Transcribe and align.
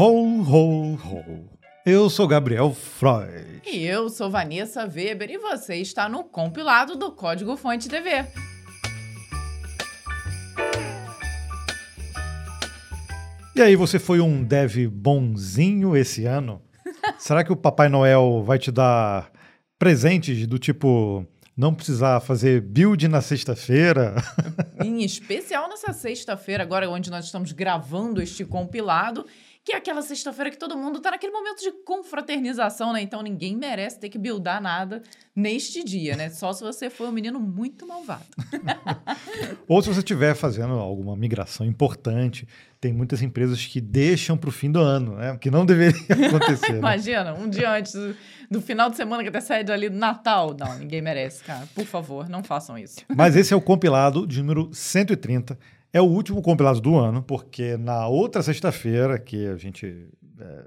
Ho, 0.00 0.42
ho, 0.42 0.94
ho. 0.94 1.50
Eu 1.84 2.08
sou 2.08 2.28
Gabriel 2.28 2.72
Freud. 2.72 3.62
E 3.66 3.84
eu 3.84 4.08
sou 4.08 4.30
Vanessa 4.30 4.84
Weber 4.84 5.28
e 5.28 5.38
você 5.38 5.74
está 5.74 6.08
no 6.08 6.22
compilado 6.22 6.94
do 6.94 7.10
Código 7.10 7.56
Fonte 7.56 7.88
TV. 7.88 8.24
E 13.56 13.60
aí, 13.60 13.74
você 13.74 13.98
foi 13.98 14.20
um 14.20 14.44
dev 14.44 14.86
bonzinho 14.86 15.96
esse 15.96 16.26
ano? 16.26 16.62
Será 17.18 17.42
que 17.42 17.52
o 17.52 17.56
Papai 17.56 17.88
Noel 17.88 18.44
vai 18.46 18.56
te 18.56 18.70
dar 18.70 19.32
presentes 19.80 20.46
do 20.46 20.60
tipo 20.60 21.26
não 21.56 21.74
precisar 21.74 22.20
fazer 22.20 22.60
build 22.60 23.08
na 23.08 23.20
sexta-feira? 23.20 24.14
em 24.80 25.02
especial 25.02 25.68
nessa 25.68 25.92
sexta-feira, 25.92 26.62
agora 26.62 26.88
onde 26.88 27.10
nós 27.10 27.24
estamos 27.24 27.50
gravando 27.50 28.22
este 28.22 28.44
compilado 28.44 29.26
que 29.68 29.74
é 29.74 29.76
aquela 29.76 30.00
sexta-feira 30.00 30.50
que 30.50 30.56
todo 30.56 30.78
mundo 30.78 30.98
tá 30.98 31.10
naquele 31.10 31.30
momento 31.30 31.60
de 31.60 31.70
confraternização, 31.84 32.90
né? 32.90 33.02
Então 33.02 33.20
ninguém 33.20 33.54
merece 33.54 34.00
ter 34.00 34.08
que 34.08 34.16
buildar 34.16 34.62
nada 34.62 35.02
neste 35.36 35.84
dia, 35.84 36.16
né? 36.16 36.30
Só 36.30 36.54
se 36.54 36.64
você 36.64 36.88
for 36.88 37.10
um 37.10 37.12
menino 37.12 37.38
muito 37.38 37.86
malvado. 37.86 38.24
Ou 39.68 39.82
se 39.82 39.90
você 39.90 39.98
estiver 39.98 40.34
fazendo 40.34 40.72
alguma 40.72 41.14
migração 41.14 41.66
importante, 41.66 42.48
tem 42.80 42.94
muitas 42.94 43.20
empresas 43.20 43.66
que 43.66 43.78
deixam 43.78 44.38
para 44.38 44.48
o 44.48 44.52
fim 44.52 44.72
do 44.72 44.80
ano, 44.80 45.16
né? 45.16 45.36
Que 45.36 45.50
não 45.50 45.66
deveria 45.66 46.00
acontecer. 46.28 46.72
né? 46.72 46.78
Imagina, 46.78 47.34
um 47.34 47.46
dia 47.46 47.70
antes 47.70 47.92
do, 47.92 48.16
do, 48.50 48.62
final 48.62 48.88
de 48.88 48.96
semana 48.96 49.22
que 49.22 49.28
até 49.28 49.42
sai 49.42 49.70
ali 49.70 49.90
do 49.90 49.98
Natal. 49.98 50.56
Não, 50.58 50.78
ninguém 50.78 51.02
merece, 51.02 51.44
cara. 51.44 51.68
Por 51.74 51.84
favor, 51.84 52.26
não 52.26 52.42
façam 52.42 52.78
isso. 52.78 53.00
Mas 53.14 53.36
esse 53.36 53.52
é 53.52 53.56
o 53.56 53.60
compilado 53.60 54.26
de 54.26 54.40
número 54.40 54.70
130 54.72 55.58
é 55.92 56.00
o 56.00 56.04
último 56.04 56.42
compilado 56.42 56.80
do 56.80 56.96
ano, 56.96 57.22
porque 57.22 57.76
na 57.76 58.06
outra 58.08 58.42
sexta-feira, 58.42 59.18
que 59.18 59.46
a 59.46 59.56
gente. 59.56 60.08
É, 60.40 60.64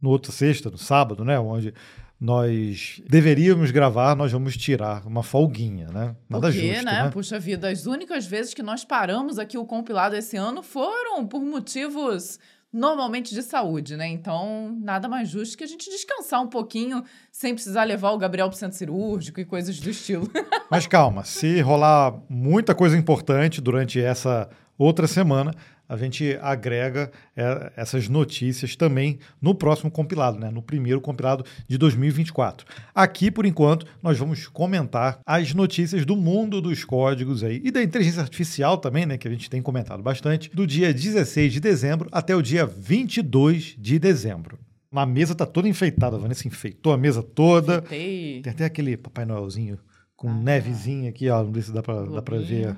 no 0.00 0.08
outro 0.08 0.32
sexta, 0.32 0.70
no 0.70 0.78
sábado, 0.78 1.24
né? 1.24 1.38
Onde 1.38 1.74
nós 2.20 3.02
deveríamos 3.08 3.70
gravar, 3.70 4.14
nós 4.14 4.30
vamos 4.30 4.56
tirar 4.56 5.06
uma 5.06 5.22
folguinha, 5.22 5.88
né? 5.88 6.14
Nada 6.28 6.48
Porque, 6.48 6.68
justo, 6.68 6.84
né? 6.84 7.04
né? 7.04 7.10
Puxa 7.10 7.38
vida, 7.38 7.68
as 7.68 7.86
únicas 7.86 8.26
vezes 8.26 8.52
que 8.52 8.62
nós 8.62 8.84
paramos 8.84 9.38
aqui 9.38 9.56
o 9.56 9.64
compilado 9.64 10.14
esse 10.14 10.36
ano 10.36 10.62
foram 10.62 11.26
por 11.26 11.40
motivos 11.40 12.38
normalmente 12.72 13.34
de 13.34 13.42
saúde, 13.42 13.96
né? 13.96 14.06
Então, 14.06 14.76
nada 14.80 15.08
mais 15.08 15.28
justo 15.28 15.56
que 15.56 15.64
a 15.64 15.66
gente 15.66 15.90
descansar 15.90 16.40
um 16.42 16.46
pouquinho 16.46 17.02
sem 17.32 17.54
precisar 17.54 17.84
levar 17.84 18.10
o 18.10 18.18
Gabriel 18.18 18.48
para 18.48 18.54
o 18.54 18.58
centro 18.58 18.76
cirúrgico 18.76 19.40
e 19.40 19.44
coisas 19.44 19.80
do 19.80 19.90
estilo. 19.90 20.30
Mas 20.70 20.86
calma, 20.86 21.24
se 21.24 21.60
rolar 21.60 22.20
muita 22.28 22.74
coisa 22.74 22.96
importante 22.96 23.60
durante 23.60 24.00
essa 24.00 24.48
outra 24.84 25.06
semana, 25.06 25.54
a 25.88 25.96
gente 25.96 26.38
agrega 26.40 27.10
é, 27.36 27.72
essas 27.76 28.08
notícias 28.08 28.76
também 28.76 29.18
no 29.42 29.54
próximo 29.54 29.90
compilado, 29.90 30.38
né? 30.38 30.50
no 30.50 30.62
primeiro 30.62 31.00
compilado 31.00 31.44
de 31.68 31.76
2024. 31.76 32.66
Aqui, 32.94 33.30
por 33.30 33.44
enquanto, 33.44 33.84
nós 34.02 34.16
vamos 34.16 34.46
comentar 34.46 35.20
as 35.26 35.52
notícias 35.52 36.06
do 36.06 36.16
mundo 36.16 36.60
dos 36.60 36.84
códigos 36.84 37.42
aí 37.42 37.60
e 37.64 37.70
da 37.70 37.82
inteligência 37.82 38.22
artificial 38.22 38.78
também, 38.78 39.04
né? 39.04 39.18
que 39.18 39.26
a 39.26 39.30
gente 39.30 39.50
tem 39.50 39.60
comentado 39.60 40.02
bastante, 40.02 40.48
do 40.54 40.66
dia 40.66 40.94
16 40.94 41.52
de 41.52 41.60
dezembro 41.60 42.08
até 42.12 42.34
o 42.34 42.40
dia 42.40 42.64
22 42.64 43.74
de 43.76 43.98
dezembro. 43.98 44.58
A 44.92 45.04
mesa 45.04 45.34
tá 45.34 45.46
toda 45.46 45.68
enfeitada, 45.68 46.16
a 46.16 46.18
Vanessa 46.18 46.48
enfeitou 46.48 46.92
a 46.92 46.96
mesa 46.96 47.22
toda. 47.22 47.78
Enfeitei. 47.78 48.42
Tem 48.42 48.52
até 48.52 48.64
aquele 48.64 48.96
Papai 48.96 49.24
Noelzinho 49.24 49.78
com 50.16 50.28
ah, 50.28 50.34
nevezinha 50.34 51.10
aqui, 51.10 51.28
ó, 51.28 51.42
não 51.42 51.52
sei 51.54 51.62
se 51.62 51.72
dá 51.72 51.82
para 51.82 52.04
dá 52.04 52.20
ver. 52.38 52.76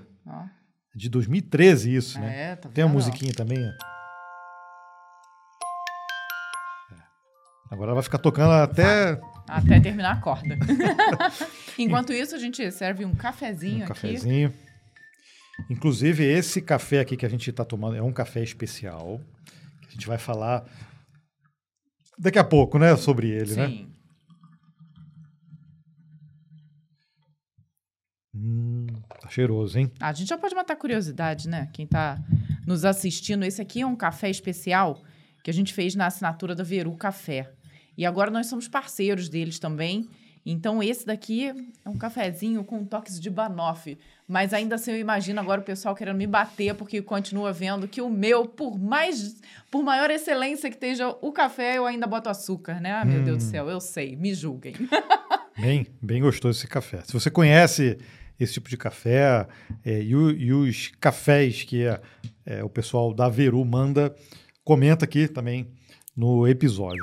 De 0.95 1.09
2013 1.09 1.95
isso, 1.95 2.21
né? 2.21 2.53
É, 2.53 2.57
tá 2.57 2.69
Tem 2.69 2.85
a 2.85 2.89
musiquinha 2.89 3.33
também. 3.33 3.59
É. 3.59 3.73
Agora 7.71 7.89
ela 7.89 7.95
vai 7.95 8.03
ficar 8.03 8.19
tocando 8.19 8.53
até. 8.53 9.19
Até 9.49 9.81
terminar 9.81 10.13
a 10.13 10.21
corda. 10.21 10.59
Enquanto 11.79 12.13
isso, 12.13 12.35
a 12.35 12.39
gente 12.39 12.71
serve 12.71 13.05
um 13.05 13.15
cafezinho 13.15 13.81
um 13.81 13.85
aqui. 13.85 13.95
Cafezinho. 13.95 14.53
Inclusive, 15.71 16.25
esse 16.25 16.61
café 16.61 17.01
aqui 17.01 17.17
que 17.17 17.27
a 17.27 17.29
gente 17.29 17.49
está 17.49 17.65
tomando 17.65 17.97
é 17.97 18.03
um 18.03 18.13
café 18.13 18.43
especial. 18.43 19.21
Que 19.83 19.89
a 19.89 19.91
gente 19.93 20.07
vai 20.07 20.19
falar 20.19 20.65
daqui 22.19 22.39
a 22.39 22.45
pouco, 22.45 22.79
né? 22.79 22.95
Sobre 22.97 23.31
ele, 23.31 23.47
Sim. 23.47 23.57
né? 23.57 23.69
Sim. 23.69 23.93
Tá 29.23 29.29
cheiroso, 29.31 29.79
hein? 29.79 29.91
A 30.01 30.13
gente 30.13 30.29
já 30.29 30.39
pode 30.39 30.55
matar 30.55 30.77
curiosidade, 30.77 31.49
né? 31.49 31.69
Quem 31.73 31.87
tá 31.87 32.19
nos 32.67 32.85
assistindo, 32.85 33.45
esse 33.45 33.61
aqui 33.61 33.81
é 33.81 33.87
um 33.87 33.97
café 33.97 34.29
especial 34.29 35.03
que 35.43 35.51
a 35.51 35.55
gente 35.55 35.73
fez 35.73 35.95
na 35.95 36.07
assinatura 36.07 36.55
da 36.55 36.65
Veru 36.65 36.95
Café. 36.97 37.51
E 37.97 38.07
agora 38.07 38.31
nós 38.31 38.47
somos 38.47 38.69
parceiros 38.69 39.29
deles 39.29 39.59
também. 39.59 40.09
Então, 40.45 40.83
esse 40.83 41.07
daqui 41.07 41.53
é 41.85 41.89
um 41.89 41.97
cafezinho 41.97 42.65
com 42.65 42.85
toques 42.85 43.21
de 43.21 43.31
banoffee. 43.31 43.97
Mas 44.27 44.53
ainda 44.53 44.75
assim, 44.75 44.91
eu 44.91 44.99
imagino 44.99 45.41
agora 45.41 45.61
o 45.61 45.65
pessoal 45.65 45.95
querendo 45.95 46.17
me 46.17 46.27
bater, 46.27 46.75
porque 46.75 47.01
continua 47.01 47.53
vendo 47.53 47.87
que 47.87 48.01
o 48.01 48.11
meu, 48.11 48.47
por 48.47 48.77
mais, 48.77 49.41
por 49.71 49.85
maior 49.85 50.11
excelência 50.11 50.69
que 50.69 50.75
esteja 50.75 51.17
o 51.21 51.31
café, 51.31 51.79
eu 51.79 51.87
ainda 51.87 52.09
boto 52.09 52.29
açúcar, 52.29 52.81
né? 52.81 52.93
Ah, 52.93 53.05
meu 53.05 53.21
hum. 53.21 53.25
Deus 53.25 53.39
do 53.39 53.47
hum. 53.47 53.51
céu, 53.51 53.71
eu 53.71 53.81
sei, 53.81 54.17
me 54.17 54.35
julguem. 54.35 54.75
Bem, 55.57 55.87
bem 56.01 56.23
gostoso 56.23 56.59
esse 56.59 56.67
café. 56.67 57.03
Se 57.05 57.13
você 57.13 57.31
conhece 57.31 57.99
esse 58.39 58.55
tipo 58.55 58.69
de 58.69 58.77
café 58.77 59.47
é, 59.85 60.03
e, 60.03 60.15
o, 60.15 60.31
e, 60.31 60.53
os 60.53 60.89
cafés 61.01 61.63
que 61.63 61.85
é, 61.85 62.01
é, 62.45 62.65
o 62.65 62.69
pessoal 62.69 63.13
da 63.13 63.29
Veru 63.29 63.65
manda, 63.65 64.15
comenta 64.65 65.05
aqui 65.05 65.29
também 65.29 65.69
no 66.17 66.47
episódio. 66.47 67.03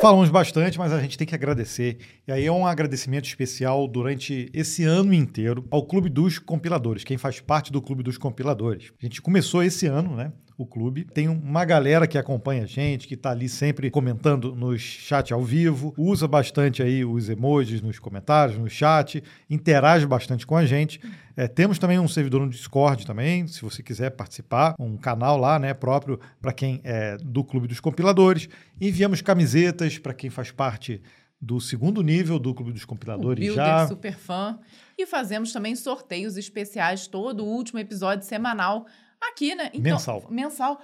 Falamos 0.00 0.28
bastante, 0.28 0.78
mas 0.78 0.92
a 0.92 1.00
gente 1.00 1.16
tem 1.16 1.26
que 1.26 1.34
agradecer. 1.34 1.98
E 2.26 2.32
aí 2.32 2.46
é 2.46 2.52
um 2.52 2.66
agradecimento 2.66 3.26
especial 3.26 3.86
durante 3.86 4.50
esse 4.54 4.82
ano 4.82 5.12
inteiro 5.12 5.66
ao 5.70 5.84
Clube 5.84 6.08
dos 6.08 6.38
Compiladores, 6.38 7.04
quem 7.04 7.18
faz 7.18 7.38
parte 7.38 7.70
do 7.70 7.82
Clube 7.82 8.02
dos 8.02 8.16
Compiladores. 8.16 8.92
A 8.98 9.04
gente 9.04 9.20
começou 9.20 9.62
esse 9.62 9.86
ano, 9.86 10.16
né? 10.16 10.32
o 10.56 10.64
clube. 10.64 11.04
Tem 11.04 11.28
uma 11.28 11.64
galera 11.64 12.06
que 12.06 12.16
acompanha 12.16 12.62
a 12.62 12.66
gente, 12.66 13.08
que 13.08 13.14
está 13.14 13.30
ali 13.30 13.48
sempre 13.48 13.90
comentando 13.90 14.54
no 14.54 14.76
chat 14.78 15.32
ao 15.32 15.42
vivo, 15.42 15.92
usa 15.98 16.28
bastante 16.28 16.82
aí 16.82 17.04
os 17.04 17.28
emojis 17.28 17.82
nos 17.82 17.98
comentários, 17.98 18.56
no 18.56 18.70
chat, 18.70 19.22
interage 19.50 20.06
bastante 20.06 20.46
com 20.46 20.56
a 20.56 20.64
gente. 20.64 21.00
É, 21.36 21.48
temos 21.48 21.78
também 21.78 21.98
um 21.98 22.06
servidor 22.06 22.42
no 22.42 22.48
Discord 22.48 23.04
também, 23.04 23.48
se 23.48 23.60
você 23.62 23.82
quiser 23.82 24.10
participar, 24.10 24.74
um 24.78 24.96
canal 24.96 25.36
lá, 25.36 25.58
né, 25.58 25.74
próprio 25.74 26.20
para 26.40 26.52
quem 26.52 26.80
é 26.84 27.16
do 27.16 27.42
Clube 27.42 27.66
dos 27.66 27.80
Compiladores. 27.80 28.48
Enviamos 28.80 29.20
camisetas 29.20 29.98
para 29.98 30.14
quem 30.14 30.30
faz 30.30 30.52
parte 30.52 31.02
do 31.40 31.60
segundo 31.60 32.02
nível 32.02 32.38
do 32.38 32.54
Clube 32.54 32.72
dos 32.72 32.84
Compiladores 32.84 33.50
o 33.50 33.54
já. 33.54 33.86
super 33.86 34.16
fã. 34.16 34.58
E 34.96 35.06
fazemos 35.06 35.52
também 35.52 35.74
sorteios 35.76 36.36
especiais 36.36 37.06
todo 37.06 37.44
o 37.44 37.46
último 37.46 37.78
episódio 37.78 38.24
semanal 38.24 38.86
Aqui, 39.30 39.54
né? 39.54 39.70
Então, 39.72 39.82
mensal. 39.82 40.26
Mensal. 40.30 40.82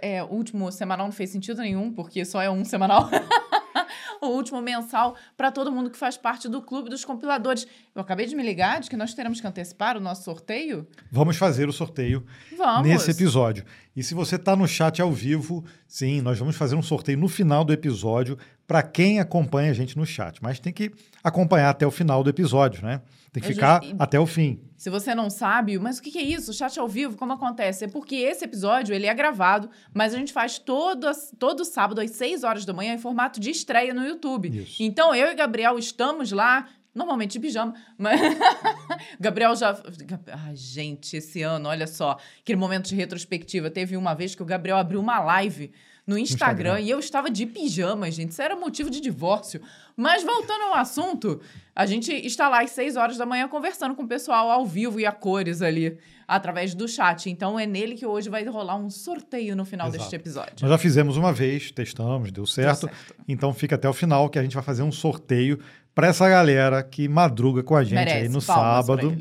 É, 0.00 0.22
o 0.22 0.26
último 0.26 0.70
semanal 0.72 1.06
não 1.06 1.12
fez 1.12 1.30
sentido 1.30 1.60
nenhum, 1.62 1.92
porque 1.92 2.24
só 2.24 2.42
é 2.42 2.50
um 2.50 2.64
semanal. 2.64 3.08
o 4.20 4.28
último 4.28 4.60
mensal 4.60 5.16
para 5.36 5.50
todo 5.50 5.70
mundo 5.72 5.90
que 5.90 5.98
faz 5.98 6.16
parte 6.16 6.48
do 6.48 6.62
clube 6.62 6.88
dos 6.90 7.04
compiladores. 7.04 7.66
Eu 7.94 8.02
acabei 8.02 8.26
de 8.26 8.34
me 8.34 8.42
ligar 8.42 8.80
de 8.80 8.90
que 8.90 8.96
nós 8.96 9.14
teremos 9.14 9.40
que 9.40 9.46
antecipar 9.46 9.96
o 9.96 10.00
nosso 10.00 10.24
sorteio. 10.24 10.86
Vamos 11.10 11.36
fazer 11.36 11.68
o 11.68 11.72
sorteio 11.72 12.24
vamos. 12.56 12.86
nesse 12.86 13.10
episódio. 13.10 13.64
E 13.94 14.02
se 14.02 14.14
você 14.14 14.36
está 14.36 14.54
no 14.54 14.66
chat 14.66 15.02
ao 15.02 15.12
vivo, 15.12 15.64
sim, 15.86 16.20
nós 16.20 16.38
vamos 16.38 16.56
fazer 16.56 16.76
um 16.76 16.82
sorteio 16.82 17.18
no 17.18 17.28
final 17.28 17.64
do 17.64 17.72
episódio 17.72 18.38
para 18.66 18.82
quem 18.82 19.18
acompanha 19.18 19.70
a 19.70 19.74
gente 19.74 19.96
no 19.96 20.06
chat. 20.06 20.38
Mas 20.42 20.60
tem 20.60 20.72
que 20.72 20.92
acompanhar 21.24 21.70
até 21.70 21.86
o 21.86 21.90
final 21.90 22.22
do 22.22 22.30
episódio, 22.30 22.84
né? 22.84 23.00
Tem 23.40 23.48
que 23.48 23.54
ficar 23.54 23.80
até 23.98 24.18
o 24.18 24.26
fim. 24.26 24.60
Se 24.76 24.90
você 24.90 25.14
não 25.14 25.28
sabe, 25.28 25.78
mas 25.78 25.98
o 25.98 26.02
que 26.02 26.16
é 26.16 26.22
isso? 26.22 26.52
Chat 26.52 26.78
ao 26.78 26.86
vivo, 26.86 27.16
como 27.16 27.32
acontece? 27.32 27.84
É 27.84 27.88
porque 27.88 28.14
esse 28.14 28.44
episódio 28.44 28.94
ele 28.94 29.06
é 29.06 29.14
gravado, 29.14 29.68
mas 29.92 30.14
a 30.14 30.18
gente 30.18 30.32
faz 30.32 30.58
todo, 30.58 31.06
todo 31.38 31.64
sábado 31.64 32.00
às 32.00 32.12
6 32.12 32.44
horas 32.44 32.64
da 32.64 32.72
manhã 32.72 32.94
em 32.94 32.98
formato 32.98 33.40
de 33.40 33.50
estreia 33.50 33.92
no 33.92 34.06
YouTube. 34.06 34.48
Isso. 34.48 34.82
Então 34.82 35.14
eu 35.14 35.32
e 35.32 35.34
Gabriel 35.34 35.78
estamos 35.78 36.30
lá 36.30 36.68
normalmente 36.94 37.32
de 37.32 37.40
pijama, 37.40 37.74
mas 37.98 38.20
Gabriel 39.18 39.54
já. 39.56 39.80
Ai, 40.44 40.56
gente, 40.56 41.16
esse 41.16 41.42
ano, 41.42 41.68
olha 41.68 41.86
só, 41.86 42.16
aquele 42.40 42.58
momento 42.58 42.88
de 42.88 42.94
retrospectiva. 42.94 43.70
Teve 43.70 43.96
uma 43.96 44.14
vez 44.14 44.34
que 44.34 44.42
o 44.42 44.46
Gabriel 44.46 44.76
abriu 44.76 45.00
uma 45.00 45.18
live 45.20 45.72
no 46.08 46.16
Instagram, 46.16 46.70
Instagram, 46.70 46.80
e 46.80 46.88
eu 46.88 46.98
estava 46.98 47.30
de 47.30 47.44
pijama, 47.44 48.10
gente. 48.10 48.30
Isso 48.30 48.40
era 48.40 48.56
motivo 48.56 48.88
de 48.88 48.98
divórcio. 48.98 49.60
Mas 49.94 50.24
voltando 50.24 50.62
ao 50.62 50.74
assunto, 50.74 51.38
a 51.76 51.84
gente 51.84 52.10
está 52.10 52.48
lá 52.48 52.62
às 52.62 52.70
6 52.70 52.96
horas 52.96 53.18
da 53.18 53.26
manhã 53.26 53.46
conversando 53.46 53.94
com 53.94 54.04
o 54.04 54.08
pessoal 54.08 54.50
ao 54.50 54.64
vivo 54.64 54.98
e 54.98 55.04
a 55.04 55.12
cores 55.12 55.60
ali, 55.60 55.98
através 56.26 56.74
do 56.74 56.88
chat. 56.88 57.28
Então 57.28 57.60
é 57.60 57.66
nele 57.66 57.94
que 57.94 58.06
hoje 58.06 58.30
vai 58.30 58.42
rolar 58.46 58.76
um 58.76 58.88
sorteio 58.88 59.54
no 59.54 59.66
final 59.66 59.88
Exato. 59.88 59.98
deste 59.98 60.16
episódio. 60.16 60.54
Nós 60.62 60.70
já 60.70 60.78
fizemos 60.78 61.18
uma 61.18 61.30
vez, 61.30 61.70
testamos, 61.70 62.32
deu 62.32 62.46
certo. 62.46 62.86
deu 62.86 62.94
certo. 62.96 63.14
Então 63.28 63.52
fica 63.52 63.74
até 63.74 63.86
o 63.86 63.92
final 63.92 64.30
que 64.30 64.38
a 64.38 64.42
gente 64.42 64.54
vai 64.54 64.64
fazer 64.64 64.82
um 64.82 64.92
sorteio 64.92 65.58
para 65.94 66.06
essa 66.06 66.26
galera 66.26 66.82
que 66.82 67.06
madruga 67.06 67.62
com 67.62 67.76
a 67.76 67.84
gente 67.84 67.96
Merece, 67.96 68.16
aí 68.16 68.28
no 68.30 68.40
sábado. 68.40 69.14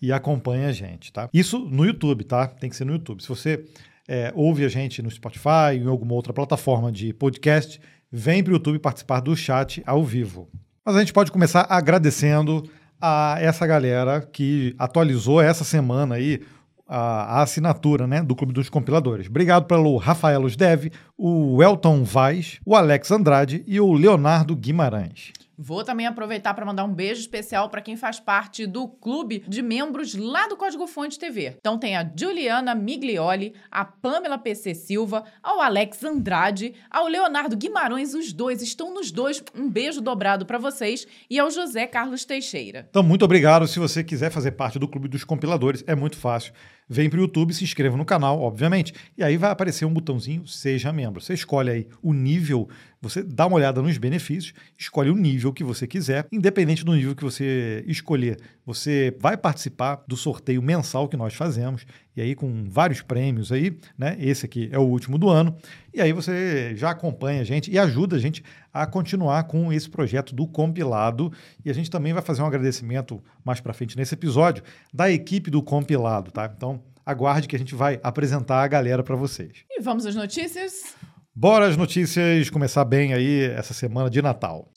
e 0.00 0.10
acompanha 0.10 0.68
a 0.68 0.72
gente, 0.72 1.12
tá? 1.12 1.28
Isso 1.30 1.58
no 1.58 1.84
YouTube, 1.84 2.24
tá? 2.24 2.46
Tem 2.46 2.70
que 2.70 2.76
ser 2.76 2.86
no 2.86 2.92
YouTube. 2.92 3.22
Se 3.22 3.28
você 3.28 3.66
é, 4.08 4.32
ouve 4.34 4.64
a 4.64 4.68
gente 4.68 5.02
no 5.02 5.10
Spotify, 5.10 5.74
em 5.74 5.86
alguma 5.86 6.14
outra 6.14 6.32
plataforma 6.32 6.92
de 6.92 7.12
podcast, 7.12 7.80
vem 8.10 8.42
para 8.42 8.52
o 8.52 8.54
YouTube 8.54 8.78
participar 8.78 9.20
do 9.20 9.36
chat 9.36 9.82
ao 9.86 10.02
vivo. 10.04 10.48
Mas 10.84 10.96
a 10.96 11.00
gente 11.00 11.12
pode 11.12 11.32
começar 11.32 11.66
agradecendo 11.68 12.62
a 13.00 13.36
essa 13.40 13.66
galera 13.66 14.20
que 14.20 14.74
atualizou 14.78 15.40
essa 15.40 15.64
semana 15.64 16.14
aí 16.14 16.40
a, 16.88 17.38
a, 17.38 17.42
assinatura 17.42 18.06
né, 18.06 18.22
do 18.22 18.36
Clube 18.36 18.52
dos 18.52 18.70
Compiladores. 18.70 19.26
Obrigado 19.26 19.66
pelo 19.66 19.96
Rafael 19.96 20.42
Dev, 20.56 20.92
o 21.18 21.62
Elton 21.62 22.04
Vaz, 22.04 22.60
o 22.64 22.76
Alex 22.76 23.10
Andrade 23.10 23.64
e 23.66 23.80
o 23.80 23.92
Leonardo 23.92 24.54
Guimarães. 24.54 25.32
Vou 25.58 25.82
também 25.82 26.06
aproveitar 26.06 26.52
para 26.52 26.66
mandar 26.66 26.84
um 26.84 26.92
beijo 26.92 27.20
especial 27.20 27.70
para 27.70 27.80
quem 27.80 27.96
faz 27.96 28.20
parte 28.20 28.66
do 28.66 28.86
clube 28.86 29.42
de 29.48 29.62
membros 29.62 30.14
lá 30.14 30.46
do 30.48 30.56
Código 30.56 30.86
Fonte 30.86 31.18
TV. 31.18 31.56
Então 31.58 31.78
tem 31.78 31.96
a 31.96 32.08
Juliana 32.14 32.74
Miglioli, 32.74 33.54
a 33.70 33.84
Pamela 33.84 34.36
PC 34.36 34.74
Silva, 34.74 35.24
ao 35.42 35.60
Alex 35.60 36.04
Andrade, 36.04 36.74
ao 36.90 37.08
Leonardo 37.08 37.56
Guimarães, 37.56 38.14
os 38.14 38.32
dois 38.32 38.60
estão 38.60 38.92
nos 38.92 39.10
dois. 39.10 39.42
Um 39.54 39.70
beijo 39.70 40.00
dobrado 40.00 40.44
para 40.44 40.58
vocês 40.58 41.06
e 41.30 41.38
ao 41.38 41.50
José 41.50 41.86
Carlos 41.86 42.24
Teixeira. 42.24 42.86
Então 42.90 43.02
muito 43.02 43.24
obrigado. 43.24 43.66
Se 43.66 43.78
você 43.78 44.04
quiser 44.04 44.30
fazer 44.30 44.52
parte 44.52 44.78
do 44.78 44.86
clube 44.86 45.08
dos 45.08 45.24
compiladores, 45.24 45.82
é 45.86 45.94
muito 45.94 46.16
fácil 46.16 46.52
vem 46.88 47.10
para 47.10 47.18
o 47.18 47.22
YouTube, 47.22 47.52
se 47.52 47.64
inscreva 47.64 47.96
no 47.96 48.04
canal, 48.04 48.40
obviamente, 48.40 48.94
e 49.16 49.24
aí 49.24 49.36
vai 49.36 49.50
aparecer 49.50 49.84
um 49.84 49.92
botãozinho 49.92 50.46
Seja 50.46 50.92
Membro. 50.92 51.20
Você 51.20 51.34
escolhe 51.34 51.70
aí 51.70 51.88
o 52.02 52.12
nível, 52.12 52.68
você 53.00 53.22
dá 53.22 53.46
uma 53.46 53.56
olhada 53.56 53.82
nos 53.82 53.98
benefícios, 53.98 54.54
escolhe 54.78 55.10
o 55.10 55.14
nível 55.14 55.52
que 55.52 55.62
você 55.62 55.86
quiser, 55.86 56.26
independente 56.32 56.84
do 56.84 56.94
nível 56.94 57.14
que 57.14 57.22
você 57.22 57.84
escolher. 57.86 58.38
Você 58.64 59.14
vai 59.20 59.36
participar 59.36 60.02
do 60.08 60.16
sorteio 60.16 60.62
mensal 60.62 61.08
que 61.08 61.16
nós 61.16 61.34
fazemos, 61.34 61.86
e 62.16 62.20
aí 62.20 62.34
com 62.34 62.64
vários 62.68 63.02
prêmios 63.02 63.52
aí, 63.52 63.78
né? 63.96 64.16
Esse 64.18 64.46
aqui 64.46 64.68
é 64.72 64.78
o 64.78 64.82
último 64.82 65.18
do 65.18 65.28
ano. 65.28 65.56
E 65.92 66.00
aí 66.00 66.12
você 66.12 66.72
já 66.74 66.90
acompanha 66.90 67.42
a 67.42 67.44
gente 67.44 67.70
e 67.70 67.78
ajuda 67.78 68.16
a 68.16 68.18
gente 68.18 68.42
a 68.72 68.86
continuar 68.86 69.44
com 69.44 69.72
esse 69.72 69.88
projeto 69.88 70.34
do 70.34 70.46
compilado. 70.46 71.32
E 71.64 71.70
a 71.70 71.74
gente 71.74 71.90
também 71.90 72.12
vai 72.12 72.22
fazer 72.22 72.42
um 72.42 72.46
agradecimento 72.46 73.22
mais 73.44 73.60
para 73.60 73.72
frente 73.72 73.96
nesse 73.96 74.14
episódio 74.14 74.62
da 74.92 75.10
equipe 75.10 75.50
do 75.50 75.62
compilado, 75.62 76.30
tá? 76.30 76.50
Então, 76.56 76.82
aguarde 77.04 77.46
que 77.46 77.54
a 77.54 77.58
gente 77.58 77.74
vai 77.74 78.00
apresentar 78.02 78.62
a 78.62 78.68
galera 78.68 79.02
para 79.02 79.14
vocês. 79.14 79.64
E 79.70 79.80
vamos 79.80 80.04
às 80.06 80.14
notícias? 80.14 80.96
Bora 81.38 81.66
as 81.66 81.76
notícias 81.76 82.48
começar 82.48 82.82
bem 82.86 83.12
aí 83.12 83.42
essa 83.42 83.74
semana 83.74 84.08
de 84.08 84.22
Natal. 84.22 84.70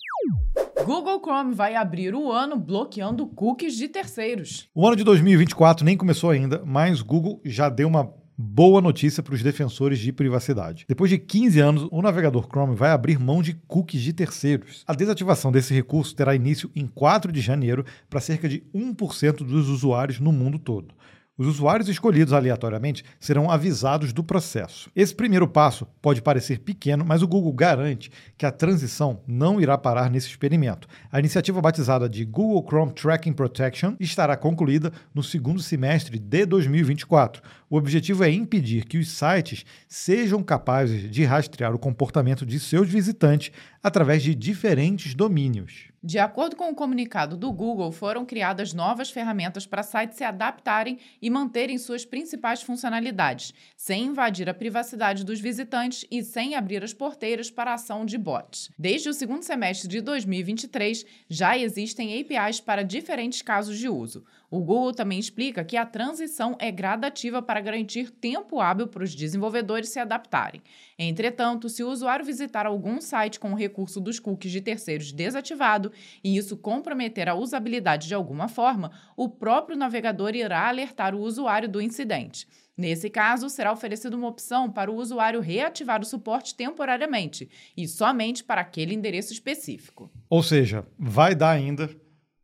Google 0.84 1.22
Chrome 1.22 1.56
vai 1.56 1.74
abrir 1.74 2.14
o 2.14 2.30
ano 2.30 2.58
bloqueando 2.58 3.26
cookies 3.28 3.78
de 3.78 3.88
terceiros. 3.88 4.68
O 4.76 4.86
ano 4.86 4.98
de 4.98 5.06
2024 5.06 5.86
nem 5.86 5.96
começou 5.96 6.30
ainda, 6.30 6.62
mas 6.66 7.02
Google 7.02 7.40
já 7.46 7.70
deu 7.70 7.88
uma 7.88 8.14
boa 8.38 8.82
notícia 8.82 9.24
para 9.24 9.34
os 9.34 9.42
defensores 9.42 10.00
de 10.00 10.12
privacidade. 10.12 10.84
Depois 10.86 11.10
de 11.10 11.18
15 11.18 11.60
anos, 11.62 11.88
o 11.90 12.02
navegador 12.02 12.46
Chrome 12.46 12.76
vai 12.76 12.92
abrir 12.92 13.18
mão 13.18 13.42
de 13.42 13.54
cookies 13.66 14.02
de 14.02 14.12
terceiros. 14.12 14.84
A 14.86 14.94
desativação 14.94 15.54
desse 15.54 15.74
recurso 15.74 16.14
terá 16.14 16.36
início 16.36 16.70
em 16.76 16.88
4 16.88 17.32
de 17.32 17.40
janeiro 17.40 17.86
para 18.10 18.20
cerca 18.20 18.50
de 18.50 18.64
1% 18.76 19.46
dos 19.46 19.70
usuários 19.70 20.20
no 20.20 20.34
mundo 20.34 20.60
todo. 20.60 20.94
Os 21.40 21.48
usuários 21.48 21.88
escolhidos 21.88 22.34
aleatoriamente 22.34 23.02
serão 23.18 23.50
avisados 23.50 24.12
do 24.12 24.22
processo. 24.22 24.92
Esse 24.94 25.16
primeiro 25.16 25.48
passo 25.48 25.88
pode 26.02 26.22
parecer 26.22 26.60
pequeno, 26.60 27.06
mas 27.06 27.22
o 27.22 27.28
Google 27.30 27.54
garante 27.54 28.12
que 28.38 28.46
a 28.46 28.52
transição 28.52 29.22
não 29.26 29.62
irá 29.62 29.78
parar 29.78 30.10
nesse 30.10 30.28
experimento. 30.28 30.86
A 31.10 31.18
iniciativa 31.18 31.62
batizada 31.62 32.10
de 32.10 32.26
Google 32.26 32.66
Chrome 32.68 32.92
Tracking 32.92 33.32
Protection 33.32 33.96
estará 34.02 34.36
concluída 34.36 34.92
no 35.16 35.24
segundo 35.24 35.62
semestre 35.62 36.20
de 36.20 36.46
2024. 36.46 37.42
O 37.70 37.78
objetivo 37.78 38.26
é 38.26 38.30
impedir 38.30 38.84
que 38.84 38.98
os 38.98 39.10
sites 39.10 39.64
sejam 39.88 40.44
capazes 40.44 41.10
de 41.10 41.24
rastrear 41.24 41.74
o 41.74 41.80
comportamento 41.80 42.46
de 42.46 42.60
seus 42.60 42.90
visitantes 42.90 43.50
através 43.82 44.22
de 44.22 44.36
diferentes 44.36 45.14
domínios. 45.14 45.89
De 46.02 46.18
acordo 46.18 46.56
com 46.56 46.70
o 46.70 46.76
comunicado 46.76 47.36
do 47.36 47.52
Google, 47.52 47.92
foram 47.92 48.26
criadas 48.26 48.74
novas 48.74 49.12
ferramentas 49.12 49.66
para 49.66 49.84
sites 49.84 50.18
se 50.18 50.24
adaptarem 50.24 50.98
e 51.22 51.30
manterem 51.30 51.78
suas 51.78 52.06
principais 52.06 52.62
funcionalidades, 52.62 53.54
sem 53.76 54.06
invadir 54.06 54.50
a 54.50 54.54
privacidade 54.54 55.26
dos 55.26 55.42
visitantes 55.42 56.06
e 56.10 56.24
sem 56.24 56.56
abrir 56.56 56.86
as 56.86 56.94
porteiras 56.94 57.52
para 57.52 57.72
a 57.72 57.74
ação 57.74 58.06
de 58.06 58.18
bots. 58.18 58.72
Desde 58.80 59.10
o 59.10 59.14
segundo 59.14 59.44
semestre 59.44 59.90
de 59.90 60.00
2023, 60.00 61.06
já 61.28 61.58
existem 61.58 62.18
APIs 62.18 62.62
para 62.62 62.84
diferentes 62.84 63.42
casos 63.42 63.78
de 63.78 63.90
uso. 63.90 64.24
O 64.52 64.60
Google 64.60 64.94
também 64.94 65.20
explica 65.20 65.64
que 65.64 65.78
a 65.78 65.86
transição 65.86 66.56
é 66.60 66.72
gradativa 66.72 67.42
para 67.42 67.62
garantir 67.62 68.10
tempo 68.10 68.60
hábil 68.60 68.88
para 68.88 69.04
os 69.04 69.14
desenvolvedores 69.14 69.90
se 69.90 70.00
adaptarem. 70.00 70.62
Entretanto, 70.98 71.70
se 71.70 71.84
o 71.84 71.90
usuário 71.90 72.26
visitar 72.26 72.66
algum 72.66 73.00
site 73.00 73.40
com 73.40 73.52
o 73.52 73.56
recurso 73.56 74.02
dos 74.02 74.20
cookies 74.20 74.52
de 74.52 74.62
terceiros 74.62 75.12
desativado 75.12 75.92
e 76.24 76.36
isso 76.36 76.58
comprometer 76.58 77.30
a 77.30 77.36
usabilidade 77.36 78.08
de 78.08 78.16
alguma 78.16 78.48
forma, 78.48 78.92
o 79.16 79.30
próprio 79.30 79.78
navegador 79.78 80.36
irá 80.36 80.68
alertar 80.68 81.14
o 81.14 81.22
usuário 81.22 81.70
do 81.70 81.82
incidente. 81.82 82.48
Nesse 82.76 83.10
caso, 83.10 83.50
será 83.50 83.74
oferecida 83.74 84.16
uma 84.16 84.30
opção 84.30 84.72
para 84.72 84.90
o 84.90 84.96
usuário 84.96 85.42
reativar 85.42 86.02
o 86.02 86.06
suporte 86.06 86.56
temporariamente 86.56 87.50
e 87.76 87.86
somente 87.88 88.42
para 88.42 88.62
aquele 88.62 88.96
endereço 88.96 89.34
específico. 89.34 90.10
Ou 90.30 90.42
seja, 90.42 90.88
vai 90.98 91.36
dar 91.36 91.52
ainda 91.52 91.90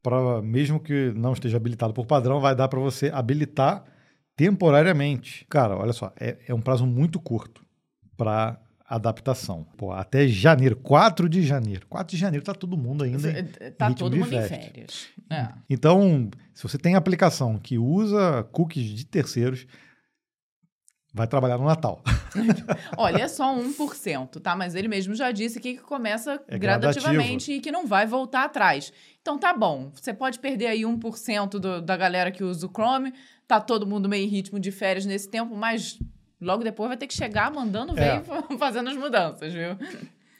para 0.06 0.40
mesmo 0.40 0.80
que 0.80 1.12
não 1.16 1.34
esteja 1.34 1.58
habilitado 1.58 1.92
por 1.92 2.06
padrão, 2.06 2.40
vai 2.40 2.56
dar 2.56 2.68
para 2.68 2.80
você 2.80 3.10
habilitar 3.12 3.84
temporariamente. 4.36 5.48
Cara, 5.50 5.76
olha 5.76 5.94
só, 5.94 6.14
é, 6.20 6.38
é 6.48 6.54
um 6.54 6.62
prazo 6.62 6.86
muito 6.86 7.20
curto 7.20 7.66
para 8.16 8.62
adaptação. 8.88 9.66
Pô, 9.76 9.92
até 9.92 10.28
janeiro, 10.28 10.76
4 10.76 11.28
de 11.28 11.42
janeiro. 11.42 11.88
4 11.90 12.16
de 12.16 12.22
janeiro 12.22 12.46
tá 12.46 12.54
todo 12.54 12.78
mundo 12.78 13.04
ainda 13.04 13.32
em 13.32 13.72
Tá 13.72 13.92
todo 13.96 14.16
mundo 14.16 14.32
em 14.32 14.42
férias. 14.44 15.08
É. 15.28 15.48
Então, 15.68 16.30
se 16.54 16.62
você 16.62 16.78
tem 16.78 16.94
aplicação 16.94 17.58
que 17.58 17.80
usa 17.80 18.44
cookies 18.52 18.86
de 18.86 19.08
terceiros, 19.08 19.66
vai 21.16 21.28
trabalhar 21.28 21.58
no 21.58 21.64
Natal. 21.64 22.04
Olha, 22.98 23.24
é 23.24 23.28
só 23.30 23.58
1%, 23.58 24.42
tá? 24.42 24.54
Mas 24.54 24.76
ele 24.76 24.90
mesmo 24.90 25.16
já 25.16 25.32
disse 25.32 25.62
que 25.62 25.78
começa 25.78 26.44
é 26.46 26.60
gradativamente 26.60 27.54
e 27.54 27.62
que 27.62 27.72
não 27.72 27.88
vai 27.88 28.06
voltar 28.06 28.44
atrás. 28.44 28.92
Então 29.22 29.40
tá 29.40 29.56
bom, 29.56 29.92
você 29.96 30.14
pode 30.14 30.40
perder 30.40 30.68
aí 30.68 30.82
1% 30.82 31.52
do, 31.52 31.82
da 31.82 31.96
galera 31.96 32.32
que 32.32 32.44
usa 32.44 32.68
o 32.68 32.70
Chrome, 32.70 33.14
tá 33.48 33.62
todo 33.62 33.88
mundo 33.88 34.10
meio 34.10 34.26
em 34.26 34.28
ritmo 34.28 34.60
de 34.60 34.72
férias 34.72 35.06
nesse 35.06 35.30
tempo, 35.30 35.56
mas 35.56 35.98
logo 36.40 36.66
depois 36.66 36.90
vai 36.90 36.98
ter 36.98 37.08
que 37.08 37.16
chegar 37.16 37.50
mandando 37.50 37.94
ver 37.94 38.02
é. 38.02 38.24
e 38.50 38.58
fazendo 38.60 38.90
as 38.90 38.98
mudanças, 38.98 39.54
viu? 39.54 39.78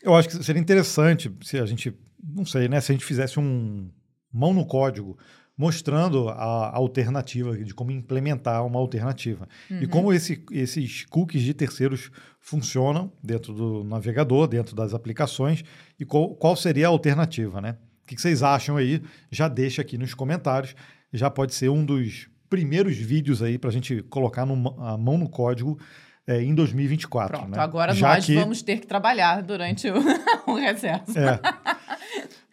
Eu 0.04 0.14
acho 0.14 0.28
que 0.28 0.44
seria 0.44 0.62
interessante 0.62 1.34
se 1.42 1.58
a 1.58 1.66
gente, 1.66 1.98
não 2.22 2.46
sei, 2.46 2.68
né, 2.68 2.82
se 2.82 2.92
a 2.92 2.96
gente 2.96 3.06
fizesse 3.06 3.40
um 3.40 3.90
mão 4.30 4.54
no 4.54 4.68
código 4.68 5.18
mostrando 5.58 6.28
a 6.30 6.76
alternativa, 6.76 7.58
de 7.58 7.74
como 7.74 7.92
implementar 7.92 8.66
uma 8.66 8.80
alternativa. 8.80 9.48
Uhum. 9.72 9.80
E 9.82 9.88
como 9.88 10.12
esse, 10.12 10.44
esses 10.52 11.06
cookies 11.06 11.44
de 11.44 11.54
terceiros 11.54 12.12
funcionam 12.40 13.12
dentro 13.24 13.54
do 13.54 13.84
navegador, 13.84 14.48
dentro 14.48 14.76
das 14.76 14.94
aplicações, 14.94 15.64
e 16.00 16.06
qual, 16.06 16.36
qual 16.36 16.56
seria 16.56 16.88
a 16.88 16.90
alternativa, 16.90 17.62
né? 17.62 17.78
O 18.04 18.08
que 18.08 18.22
vocês 18.22 18.44
acham 18.44 18.78
aí? 18.78 19.02
Já 19.32 19.48
deixa 19.48 19.82
aqui 19.82 19.98
nos 19.98 20.14
comentários. 20.14 20.76
Já 21.12 21.30
pode 21.30 21.56
ser 21.56 21.70
um 21.70 21.84
dos 21.84 22.28
primeiros 22.50 22.98
vídeos 22.98 23.42
aí 23.42 23.58
para 23.58 23.70
a 23.70 23.74
gente 23.74 24.04
colocar 24.04 24.46
no, 24.46 24.76
a 24.80 24.98
mão 24.98 25.18
no 25.18 25.28
código 25.28 25.80
é, 26.28 26.42
em 26.42 26.54
2024. 26.54 27.38
Pronto, 27.38 27.52
né? 27.52 27.60
agora 27.60 27.96
já 27.96 28.16
nós 28.16 28.26
que... 28.26 28.36
vamos 28.36 28.62
ter 28.62 28.80
que 28.80 28.86
trabalhar 28.86 29.42
durante 29.42 29.90
o, 29.90 29.96
o 30.46 30.56
recesso. 30.56 31.18
É. 31.18 31.40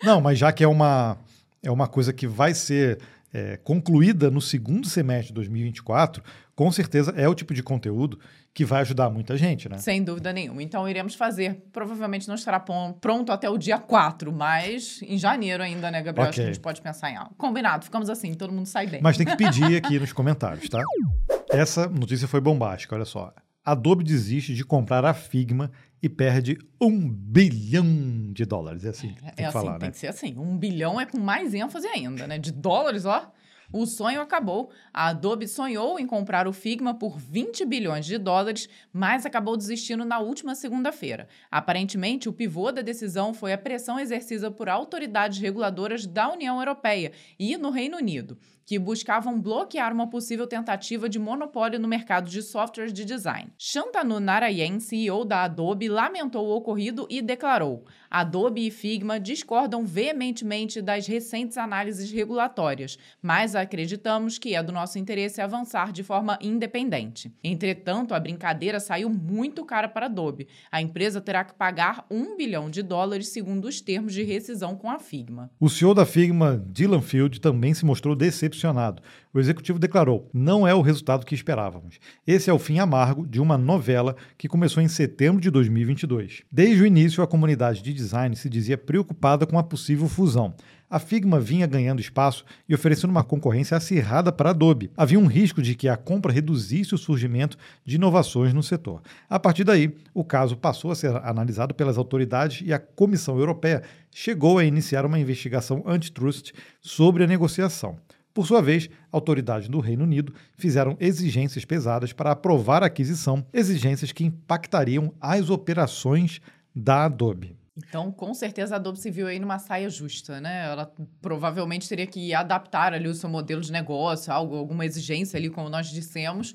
Não, 0.03 0.21
mas 0.21 0.39
já 0.39 0.53
que 0.53 0.65
é 0.65 0.69
uma 0.69 1.19
é 1.63 1.71
uma 1.71 1.87
coisa 1.87 2.13
que 2.13 2.27
vai 2.27 2.55
ser 2.55 2.99
é, 3.33 3.57
concluída 3.59 4.31
no 4.31 4.41
segundo 4.41 4.87
semestre 4.87 5.29
de 5.29 5.35
2024, 5.35 6.23
com 6.55 6.71
certeza 6.71 7.13
é 7.17 7.29
o 7.29 7.35
tipo 7.35 7.55
de 7.55 7.63
conteúdo 7.63 8.19
que 8.55 8.65
vai 8.65 8.83
ajudar 8.83 9.09
muita 9.09 9.37
gente, 9.37 9.69
né? 9.69 9.79
Sem 9.79 10.05
dúvida 10.05 10.33
nenhuma. 10.33 10.63
Então 10.63 10.87
iremos 10.87 11.15
fazer. 11.15 11.63
Provavelmente 11.73 12.29
não 12.29 12.35
estará 12.35 12.61
pronto 12.61 13.33
até 13.33 13.49
o 13.49 13.57
dia 13.57 13.79
4, 13.79 14.31
mas 14.31 15.01
em 15.03 15.17
janeiro 15.17 15.63
ainda, 15.63 15.91
né, 15.91 16.03
Gabriel? 16.03 16.29
Okay. 16.29 16.29
Acho 16.29 16.37
que 16.37 16.43
a 16.43 16.53
gente 16.53 16.61
pode 16.61 16.83
pensar 16.83 17.11
em 17.11 17.17
algo. 17.17 17.35
Combinado, 17.39 17.85
ficamos 17.85 18.11
assim, 18.11 18.35
todo 18.35 18.53
mundo 18.53 18.67
sai 18.67 18.87
bem. 18.87 19.01
Mas 19.03 19.17
tem 19.17 19.27
que 19.27 19.37
pedir 19.37 19.77
aqui 19.77 19.99
nos 19.99 20.13
comentários, 20.13 20.69
tá? 20.69 20.83
Essa 21.51 21.89
notícia 21.89 22.29
foi 22.29 22.41
bombástica, 22.41 22.95
olha 22.95 23.07
só. 23.07 23.33
Adobe 23.65 24.05
desiste 24.05 24.55
de 24.55 24.65
comprar 24.65 25.05
a 25.05 25.15
Figma 25.15 25.71
e 26.03 26.09
perde 26.09 26.59
um 26.81 27.09
bilhão 27.09 28.33
de 28.33 28.45
dólares. 28.45 28.85
É 28.85 28.89
assim 28.89 29.15
que 29.15 29.21
tem 29.21 29.29
é 29.29 29.33
que 29.35 29.43
assim, 29.45 29.53
falar, 29.53 29.79
tem 29.79 29.89
né? 29.89 29.93
que 29.93 29.99
ser 29.99 30.09
assim. 30.09 30.35
Um 30.37 30.57
bilhão 30.59 31.01
é 31.01 31.07
com 31.07 31.19
mais 31.19 31.55
ênfase 31.55 31.87
ainda, 31.87 32.27
né? 32.27 32.39
De 32.39 32.51
dólares, 32.51 33.05
ó. 33.05 33.31
O 33.73 33.87
sonho 33.87 34.21
acabou. 34.21 34.71
A 34.93 35.09
Adobe 35.09 35.49
sonhou 35.49 35.99
em 35.99 36.07
comprar 36.07 36.47
o 36.47 36.53
Figma 36.53 36.93
por 36.93 37.19
20 37.19 37.65
bilhões 37.65 38.05
de 38.05 38.19
dólares, 38.19 38.69
mas 38.93 39.25
acabou 39.25 39.57
desistindo 39.57 40.05
na 40.05 40.19
última 40.19 40.55
segunda-feira. 40.55 41.27
Aparentemente, 41.51 42.29
o 42.29 42.33
pivô 42.35 42.71
da 42.71 42.83
decisão 42.83 43.33
foi 43.33 43.53
a 43.55 43.59
pressão 43.59 43.99
exercida 43.99 44.51
por 44.51 44.69
autoridades 44.69 45.39
reguladoras 45.39 46.05
da 46.05 46.31
União 46.31 46.59
Europeia 46.59 47.13
e 47.39 47.57
no 47.57 47.71
Reino 47.71 47.97
Unido 47.97 48.37
que 48.65 48.79
buscavam 48.79 49.41
bloquear 49.41 49.93
uma 49.93 50.09
possível 50.09 50.47
tentativa 50.47 51.09
de 51.09 51.19
monopólio 51.19 51.79
no 51.79 51.89
mercado 51.89 52.31
de 52.31 52.43
softwares 52.43 52.93
de 52.93 53.05
design. 53.05 53.53
Shantanu 53.59 54.21
Narayan, 54.21 54.79
CEO 54.81 55.25
da 55.25 55.45
Adobe, 55.45 55.89
lamentou 55.89 56.47
o 56.47 56.57
ocorrido 56.57 57.07
e 57.11 57.21
declarou: 57.21 57.85
Adobe 58.11 58.67
e 58.67 58.71
Figma 58.71 59.19
discordam 59.19 59.85
veementemente 59.85 60.81
das 60.81 61.07
recentes 61.07 61.59
análises 61.59 62.11
regulatórias, 62.11 62.99
mas 63.21 63.55
acreditamos 63.55 64.39
que 64.39 64.55
é 64.55 64.63
do 64.63 64.73
nosso 64.73 64.99
interesse 64.99 65.41
avançar 65.41 65.93
de 65.93 66.03
forma 66.03 66.39
independente. 66.41 67.33
Entretanto, 67.43 68.15
a 68.15 68.21
brincadeira 68.21 68.79
saiu 68.79 69.11
muito 69.11 69.65
cara 69.65 69.89
para 69.89 70.07
Adobe. 70.07 70.47
A 70.71 70.81
empresa 70.81 71.21
terá 71.21 71.45
que 71.45 71.55
pagar 71.55 72.07
um 72.11 72.37
bilhão 72.37 72.71
de 72.71 72.83
dólares 72.83 73.29
segundo 73.29 73.67
os 73.67 73.81
termos 73.81 74.13
de 74.13 74.23
rescisão 74.23 74.77
com 74.77 74.91
a 74.91 74.99
Figma. 74.99 75.51
O 75.59 75.69
CEO 75.69 75.95
da 75.95 76.07
Figma, 76.07 76.63
Dylan 76.67 77.03
Field, 77.03 77.41
também 77.41 77.75
se 77.75 77.85
mostrou 77.85 78.15
decepcionado 78.15 78.52
decepcionado. 78.53 79.03
O 79.33 79.41
executivo 79.41 79.79
declarou: 79.79 80.29
não 80.33 80.69
é 80.69 80.75
o 80.75 80.83
resultado 80.83 81.27
que 81.27 81.35
esperávamos. 81.35 81.99
Esse 82.27 82.51
é 82.51 82.53
o 82.53 82.59
fim 82.59 82.79
amargo 82.79 83.27
de 83.27 83.41
uma 83.41 83.57
novela 83.57 84.15
que 84.37 84.49
começou 84.49 84.83
em 84.83 84.89
setembro 84.89 85.41
de 85.41 85.51
2022. 85.51 86.43
Desde 86.53 86.83
o 86.83 86.87
início, 86.87 87.23
a 87.23 87.27
comunidade 87.27 87.83
de 87.83 87.93
design 87.93 88.37
se 88.37 88.49
dizia 88.49 88.79
preocupada 88.79 89.47
com 89.47 89.59
a 89.59 89.63
possível 89.63 90.09
fusão. 90.09 90.55
A 90.93 90.99
Figma 90.99 91.41
vinha 91.41 91.67
ganhando 91.67 92.03
espaço 92.03 92.45
e 92.69 92.75
oferecendo 92.75 93.11
uma 93.13 93.25
concorrência 93.25 93.75
acirrada 93.75 94.31
para 94.31 94.51
a 94.51 94.53
Adobe. 94.53 94.91
Havia 94.95 95.19
um 95.19 95.25
risco 95.25 95.63
de 95.63 95.75
que 95.75 95.89
a 95.89 95.97
compra 95.97 96.31
reduzisse 96.31 96.95
o 96.95 96.99
surgimento 96.99 97.57
de 97.83 97.97
inovações 97.97 98.53
no 98.53 98.63
setor. 98.63 99.01
A 99.27 99.41
partir 99.41 99.65
daí, 99.65 99.97
o 100.13 100.23
caso 100.23 100.55
passou 100.55 100.91
a 100.91 100.95
ser 100.95 101.17
analisado 101.25 101.73
pelas 101.73 101.97
autoridades 101.97 102.61
e 102.67 102.75
a 102.75 102.79
Comissão 102.79 103.39
Europeia 103.39 103.83
chegou 104.11 104.59
a 104.59 104.65
iniciar 104.65 105.07
uma 105.07 105.19
investigação 105.19 105.83
antitrust 105.87 106.53
sobre 106.83 107.25
a 107.25 107.27
negociação. 107.27 107.97
Por 108.35 108.47
sua 108.47 108.63
vez, 108.63 108.89
autoridades 109.11 109.69
do 109.69 109.79
Reino 109.79 110.05
Unido 110.05 110.35
fizeram 110.57 110.97
exigências 110.99 111.65
pesadas 111.65 112.13
para 112.13 112.31
aprovar 112.31 112.83
a 112.83 112.87
aquisição, 112.87 113.47
exigências 113.53 114.11
que 114.11 114.25
impactariam 114.25 115.13
as 115.21 115.51
operações 115.51 116.41
da 116.75 117.05
Adobe. 117.05 117.57
Então, 117.77 118.11
com 118.11 118.33
certeza, 118.35 118.75
a 118.75 118.77
Adobe 118.77 118.99
se 118.99 119.11
viu 119.11 119.27
aí 119.27 119.39
numa 119.39 119.59
saia 119.59 119.89
justa, 119.89 120.41
né? 120.41 120.67
Ela 120.67 120.93
provavelmente 121.21 121.89
teria 121.89 122.07
que 122.07 122.35
adaptar 122.35 122.93
ali 122.93 123.09
o 123.09 123.15
seu 123.15 123.29
modelo 123.29 123.61
de 123.61 123.73
negócio, 123.73 124.33
algo, 124.33 124.57
alguma 124.57 124.85
exigência 124.85 125.39
ali, 125.39 125.49
como 125.49 125.69
nós 125.71 125.89
dissemos, 125.89 126.55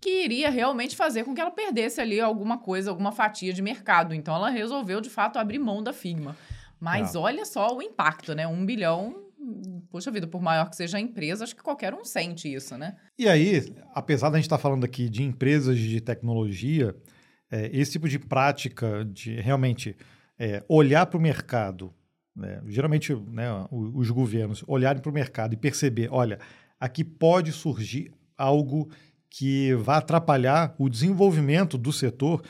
que 0.00 0.24
iria 0.24 0.50
realmente 0.50 0.94
fazer 0.94 1.24
com 1.24 1.34
que 1.34 1.40
ela 1.40 1.50
perdesse 1.50 2.00
ali 2.00 2.20
alguma 2.20 2.58
coisa, 2.58 2.90
alguma 2.90 3.10
fatia 3.10 3.52
de 3.52 3.62
mercado. 3.62 4.14
Então, 4.14 4.34
ela 4.34 4.48
resolveu, 4.48 5.00
de 5.00 5.10
fato, 5.10 5.38
abrir 5.38 5.58
mão 5.58 5.82
da 5.82 5.92
Figma. 5.92 6.36
Mas 6.78 7.14
é. 7.14 7.18
olha 7.18 7.44
só 7.44 7.76
o 7.76 7.82
impacto, 7.82 8.34
né? 8.34 8.46
Um 8.46 8.64
bilhão 8.64 9.24
poxa 9.94 10.10
vida, 10.10 10.26
por 10.26 10.42
maior 10.42 10.68
que 10.68 10.74
seja 10.74 10.96
a 10.96 11.00
empresa, 11.00 11.44
acho 11.44 11.54
que 11.54 11.62
qualquer 11.62 11.94
um 11.94 12.04
sente 12.04 12.52
isso, 12.52 12.76
né? 12.76 12.96
E 13.16 13.28
aí, 13.28 13.72
apesar 13.94 14.28
da 14.28 14.38
gente 14.38 14.46
estar 14.46 14.58
falando 14.58 14.82
aqui 14.82 15.08
de 15.08 15.22
empresas 15.22 15.78
de 15.78 16.00
tecnologia, 16.00 16.96
é, 17.48 17.70
esse 17.72 17.92
tipo 17.92 18.08
de 18.08 18.18
prática 18.18 19.04
de 19.04 19.36
realmente 19.36 19.96
é, 20.36 20.64
olhar 20.68 21.06
para 21.06 21.16
o 21.16 21.20
mercado, 21.20 21.94
né, 22.34 22.60
geralmente 22.66 23.14
né, 23.14 23.46
os 23.70 24.10
governos 24.10 24.64
olharem 24.66 25.00
para 25.00 25.10
o 25.10 25.14
mercado 25.14 25.54
e 25.54 25.56
perceber, 25.56 26.08
olha, 26.10 26.40
aqui 26.80 27.04
pode 27.04 27.52
surgir 27.52 28.10
algo 28.36 28.90
que 29.30 29.74
vai 29.74 29.98
atrapalhar 29.98 30.74
o 30.76 30.88
desenvolvimento 30.88 31.78
do 31.78 31.92
setor 31.92 32.42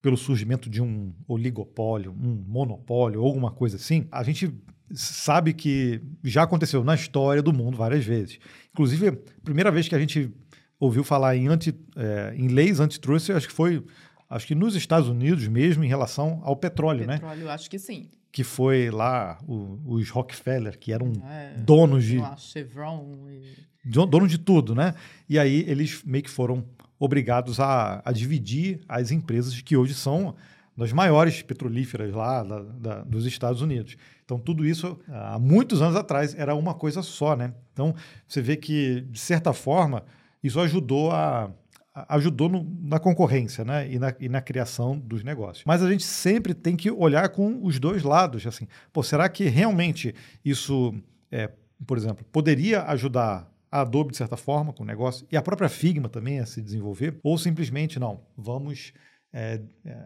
pelo 0.00 0.16
surgimento 0.16 0.70
de 0.70 0.80
um 0.80 1.12
oligopólio, 1.28 2.12
um 2.12 2.42
monopólio, 2.48 3.20
alguma 3.20 3.50
coisa 3.50 3.76
assim, 3.76 4.08
a 4.10 4.22
gente 4.22 4.50
sabe 4.94 5.52
que 5.52 6.00
já 6.22 6.42
aconteceu 6.42 6.84
na 6.84 6.94
história 6.94 7.42
do 7.42 7.52
mundo 7.52 7.76
várias 7.76 8.04
vezes. 8.04 8.38
Inclusive, 8.72 9.08
a 9.08 9.16
primeira 9.42 9.70
vez 9.70 9.88
que 9.88 9.94
a 9.94 9.98
gente 9.98 10.30
ouviu 10.78 11.04
falar 11.04 11.36
em, 11.36 11.48
anti, 11.48 11.74
é, 11.96 12.34
em 12.36 12.48
leis 12.48 12.80
antitrust, 12.80 13.30
acho 13.30 13.46
que 13.46 13.54
foi 13.54 13.82
acho 14.28 14.46
que 14.46 14.54
nos 14.54 14.74
Estados 14.74 15.08
Unidos 15.08 15.46
mesmo, 15.46 15.84
em 15.84 15.88
relação 15.88 16.40
ao 16.42 16.56
petróleo, 16.56 17.00
petróleo 17.00 17.06
né? 17.06 17.14
Petróleo, 17.14 17.50
acho 17.50 17.70
que 17.70 17.78
sim. 17.78 18.10
Que 18.32 18.42
foi 18.42 18.90
lá 18.90 19.38
o, 19.46 19.78
os 19.84 20.08
Rockefeller, 20.08 20.78
que 20.78 20.92
eram 20.92 21.12
é, 21.28 21.54
donos 21.58 22.04
de. 22.04 22.18
Lá, 22.18 22.36
Chevron. 22.36 23.28
E... 23.28 23.90
Dono 23.90 24.26
de 24.26 24.38
tudo, 24.38 24.74
né? 24.74 24.94
E 25.28 25.38
aí 25.38 25.64
eles 25.68 26.02
meio 26.04 26.24
que 26.24 26.30
foram 26.30 26.64
obrigados 26.98 27.60
a, 27.60 28.00
a 28.04 28.12
dividir 28.12 28.80
as 28.88 29.10
empresas 29.10 29.60
que 29.60 29.76
hoje 29.76 29.92
são 29.92 30.34
das 30.76 30.92
maiores 30.92 31.42
petrolíferas 31.42 32.12
lá 32.14 32.42
da, 32.42 32.60
da, 32.60 33.02
dos 33.02 33.26
Estados 33.26 33.60
Unidos. 33.60 33.96
Então, 34.24 34.38
tudo 34.38 34.64
isso, 34.64 34.98
há 35.08 35.38
muitos 35.38 35.82
anos 35.82 35.96
atrás, 35.96 36.34
era 36.34 36.54
uma 36.54 36.74
coisa 36.74 37.02
só, 37.02 37.36
né? 37.36 37.52
Então, 37.72 37.94
você 38.26 38.40
vê 38.40 38.56
que, 38.56 39.02
de 39.02 39.18
certa 39.18 39.52
forma, 39.52 40.04
isso 40.42 40.60
ajudou 40.60 41.10
a, 41.10 41.50
ajudou 42.08 42.48
no, 42.48 42.66
na 42.82 42.98
concorrência 42.98 43.64
né? 43.64 43.90
E 43.90 43.98
na, 43.98 44.14
e, 44.18 44.28
na, 44.28 44.40
criação 44.40 44.98
dos 44.98 45.22
negócios. 45.22 45.64
Mas 45.66 45.82
a 45.82 45.90
gente 45.90 46.04
sempre 46.04 46.54
tem 46.54 46.76
que 46.76 46.90
olhar 46.90 47.28
com 47.28 47.60
os 47.62 47.78
dois 47.78 48.02
lados. 48.02 48.46
Assim, 48.46 48.66
pô, 48.92 49.02
será 49.02 49.28
que 49.28 49.44
realmente 49.44 50.14
isso, 50.44 50.94
é, 51.30 51.50
por 51.86 51.98
exemplo, 51.98 52.24
poderia 52.32 52.82
ajudar 52.84 53.50
a 53.70 53.80
Adobe 53.80 54.12
de 54.12 54.18
certa 54.18 54.36
forma 54.36 54.72
com 54.72 54.82
o 54.82 54.86
negócio 54.86 55.26
e 55.30 55.36
a 55.36 55.42
própria 55.42 55.68
Figma 55.68 56.08
também 56.08 56.40
a 56.40 56.46
se 56.46 56.62
desenvolver? 56.62 57.18
Ou 57.22 57.36
simplesmente 57.36 57.98
não, 57.98 58.20
vamos 58.36 58.92
é, 59.32 59.60
é, 59.84 59.96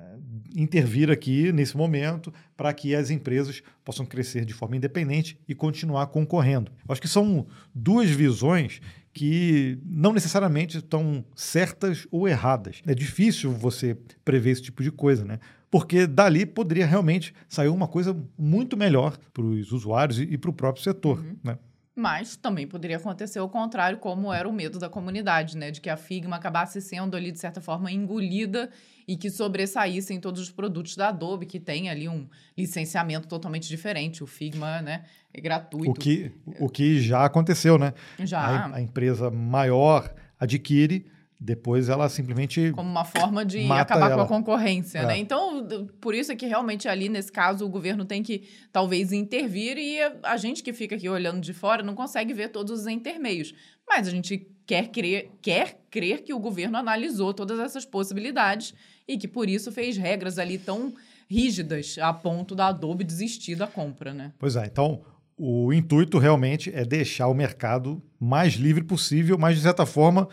intervir 0.54 1.11
aqui 1.11 1.50
nesse 1.52 1.76
momento 1.76 2.33
para 2.56 2.73
que 2.73 2.95
as 2.95 3.11
empresas 3.11 3.62
possam 3.85 4.06
crescer 4.06 4.45
de 4.45 4.54
forma 4.54 4.76
independente 4.76 5.38
e 5.49 5.54
continuar 5.54 6.06
concorrendo. 6.09 6.71
Eu 6.88 6.92
acho 6.92 7.00
que 7.00 7.09
são 7.09 7.47
duas 7.75 8.09
visões 8.09 8.80
que 9.12 9.78
não 9.85 10.12
necessariamente 10.12 10.76
estão 10.76 11.25
certas 11.35 12.06
ou 12.11 12.28
erradas. 12.28 12.83
É 12.87 12.95
difícil 12.95 13.50
você 13.50 13.97
prever 14.25 14.50
esse 14.50 14.62
tipo 14.62 14.83
de 14.83 14.90
coisa, 14.90 15.25
né? 15.25 15.40
Porque 15.71 16.06
dali 16.06 16.47
poderia 16.47 16.87
realmente 16.87 17.35
sair 17.49 17.68
uma 17.68 17.88
coisa 17.88 18.16
muito 18.38 18.76
melhor 18.76 19.16
para 19.33 19.42
os 19.42 19.73
usuários 19.73 20.21
e, 20.21 20.38
para 20.38 20.50
o 20.50 20.52
próprio 20.52 20.85
setor, 20.85 21.18
uhum. 21.18 21.37
né? 21.42 21.59
Mas 21.96 22.36
também 22.36 22.66
poderia 22.66 22.98
acontecer 22.98 23.40
o 23.40 23.48
contrário, 23.48 23.96
como 23.96 24.30
era 24.30 24.46
o 24.46 24.52
medo 24.52 24.78
da 24.78 24.86
comunidade, 24.86 25.56
né? 25.56 25.70
De 25.70 25.80
que 25.80 25.88
a 25.88 25.96
Figma 25.96 26.36
acabasse 26.36 26.78
sendo 26.82 27.16
ali, 27.16 27.32
de 27.32 27.38
certa 27.38 27.58
forma, 27.58 27.90
engolida 27.90 28.68
e 29.08 29.16
que 29.16 29.30
sobressaíssem 29.30 30.20
todos 30.20 30.42
os 30.42 30.50
produtos 30.50 30.94
da 30.94 31.08
Adobe, 31.08 31.46
que 31.46 31.58
tem 31.58 31.88
ali 31.88 32.06
um 32.06 32.28
licenciamento 32.56 33.26
totalmente 33.26 33.66
diferente. 33.66 34.22
O 34.22 34.26
Figma, 34.26 34.82
né? 34.82 35.04
É 35.32 35.40
gratuito. 35.40 35.90
O 35.90 35.94
que, 35.94 36.30
o 36.60 36.68
que 36.68 37.00
já 37.00 37.24
aconteceu, 37.24 37.78
né? 37.78 37.94
Já. 38.18 38.40
A, 38.40 38.76
a 38.76 38.80
empresa 38.82 39.30
maior 39.30 40.14
adquire 40.38 41.06
depois 41.38 41.88
ela 41.88 42.09
simplesmente. 42.09 42.73
Como 42.73 42.88
uma 42.88 43.05
forma 43.05 43.45
de 43.45 43.71
acabar 43.71 44.11
ela. 44.11 44.16
com 44.16 44.35
a 44.35 44.38
concorrência, 44.38 45.00
é. 45.00 45.07
né? 45.07 45.19
Então, 45.19 45.66
por 46.00 46.14
isso 46.14 46.33
é 46.33 46.37
que 46.37 46.47
realmente 46.47 46.88
ali, 46.88 47.09
nesse 47.09 47.31
caso, 47.31 47.64
o 47.64 47.69
governo 47.69 48.05
tem 48.05 48.23
que 48.23 48.49
talvez 48.73 49.12
intervir 49.12 49.76
e 49.76 49.99
a 50.23 50.37
gente 50.37 50.62
que 50.62 50.73
fica 50.73 50.97
aqui 50.97 51.09
olhando 51.09 51.40
de 51.40 51.52
fora 51.52 51.83
não 51.83 51.95
consegue 51.95 52.33
ver 52.33 52.49
todos 52.49 52.81
os 52.81 52.87
intermeios. 52.87 53.55
Mas 53.87 54.09
a 54.09 54.11
gente 54.11 54.47
quer 54.66 54.88
crer, 54.88 55.31
quer 55.43 55.78
crer 55.90 56.23
que 56.23 56.33
o 56.33 56.38
governo 56.38 56.76
analisou 56.78 57.33
todas 57.35 57.61
essas 57.61 57.85
possibilidades 57.85 58.75
e 59.07 59.16
que 59.16 59.28
por 59.28 59.49
isso 59.49 59.71
fez 59.71 59.97
regras 59.97 60.38
ali 60.38 60.59
tão 60.59 60.95
rígidas 61.28 61.97
a 62.00 62.12
ponto 62.12 62.55
da 62.55 62.69
Adobe 62.69 63.05
desistir 63.05 63.57
da 63.57 63.66
compra, 63.66 64.14
né? 64.14 64.33
Pois 64.38 64.57
é, 64.57 64.64
então 64.64 65.02
o 65.37 65.73
intuito 65.73 66.19
realmente 66.19 66.73
é 66.75 66.85
deixar 66.85 67.28
o 67.28 67.35
mercado 67.35 68.02
mais 68.19 68.55
livre 68.55 68.83
possível, 68.83 69.37
mas 69.38 69.57
de 69.57 69.62
certa 69.62 69.85
forma 69.85 70.28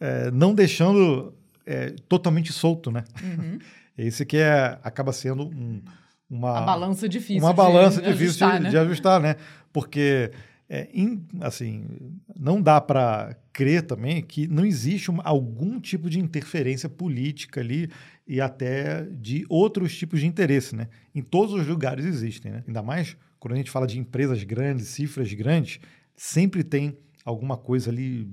é, 0.00 0.30
não 0.30 0.54
deixando 0.54 1.34
é, 1.64 1.94
totalmente 2.08 2.52
solto, 2.52 2.90
né? 2.90 3.04
Uhum. 3.22 3.58
Esse 3.96 4.26
que 4.26 4.36
é, 4.36 4.78
acaba 4.82 5.12
sendo 5.12 5.44
um, 5.48 5.82
uma... 6.28 6.58
A 6.58 6.62
balança 6.62 7.08
difícil 7.08 7.42
Uma 7.42 7.52
balança 7.52 8.00
de 8.00 8.08
difícil 8.12 8.46
ajustar, 8.46 8.56
de, 8.58 8.64
né? 8.64 8.70
de, 8.70 8.78
ajustar, 8.78 9.20
né? 9.20 9.36
Porque, 9.72 10.30
é, 10.68 10.88
in, 10.92 11.24
assim, 11.40 11.86
não 12.38 12.60
dá 12.60 12.78
para 12.78 13.34
crer 13.52 13.82
também 13.82 14.22
que 14.22 14.46
não 14.46 14.66
existe 14.66 15.10
uma, 15.10 15.22
algum 15.22 15.80
tipo 15.80 16.10
de 16.10 16.20
interferência 16.20 16.90
política 16.90 17.60
ali 17.60 17.88
e 18.28 18.38
até 18.38 19.04
de 19.04 19.46
outros 19.48 19.96
tipos 19.96 20.20
de 20.20 20.26
interesse, 20.26 20.76
né? 20.76 20.88
Em 21.14 21.22
todos 21.22 21.54
os 21.54 21.66
lugares 21.66 22.04
existem, 22.04 22.52
né? 22.52 22.64
Ainda 22.66 22.82
mais 22.82 23.16
quando 23.38 23.54
a 23.54 23.56
gente 23.56 23.70
fala 23.70 23.86
de 23.86 23.98
empresas 23.98 24.42
grandes, 24.42 24.88
cifras 24.88 25.32
grandes, 25.32 25.78
sempre 26.14 26.64
tem 26.64 26.98
alguma 27.24 27.56
coisa 27.56 27.90
ali 27.90 28.28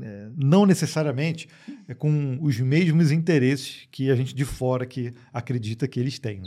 é, 0.00 0.28
não 0.36 0.66
necessariamente 0.66 1.48
é 1.88 1.94
com 1.94 2.38
os 2.40 2.58
mesmos 2.60 3.10
interesses 3.10 3.88
que 3.90 4.10
a 4.10 4.14
gente 4.14 4.34
de 4.34 4.44
fora 4.44 4.84
que 4.84 5.12
acredita 5.32 5.88
que 5.88 5.98
eles 5.98 6.18
têm. 6.18 6.38
Né? 6.38 6.46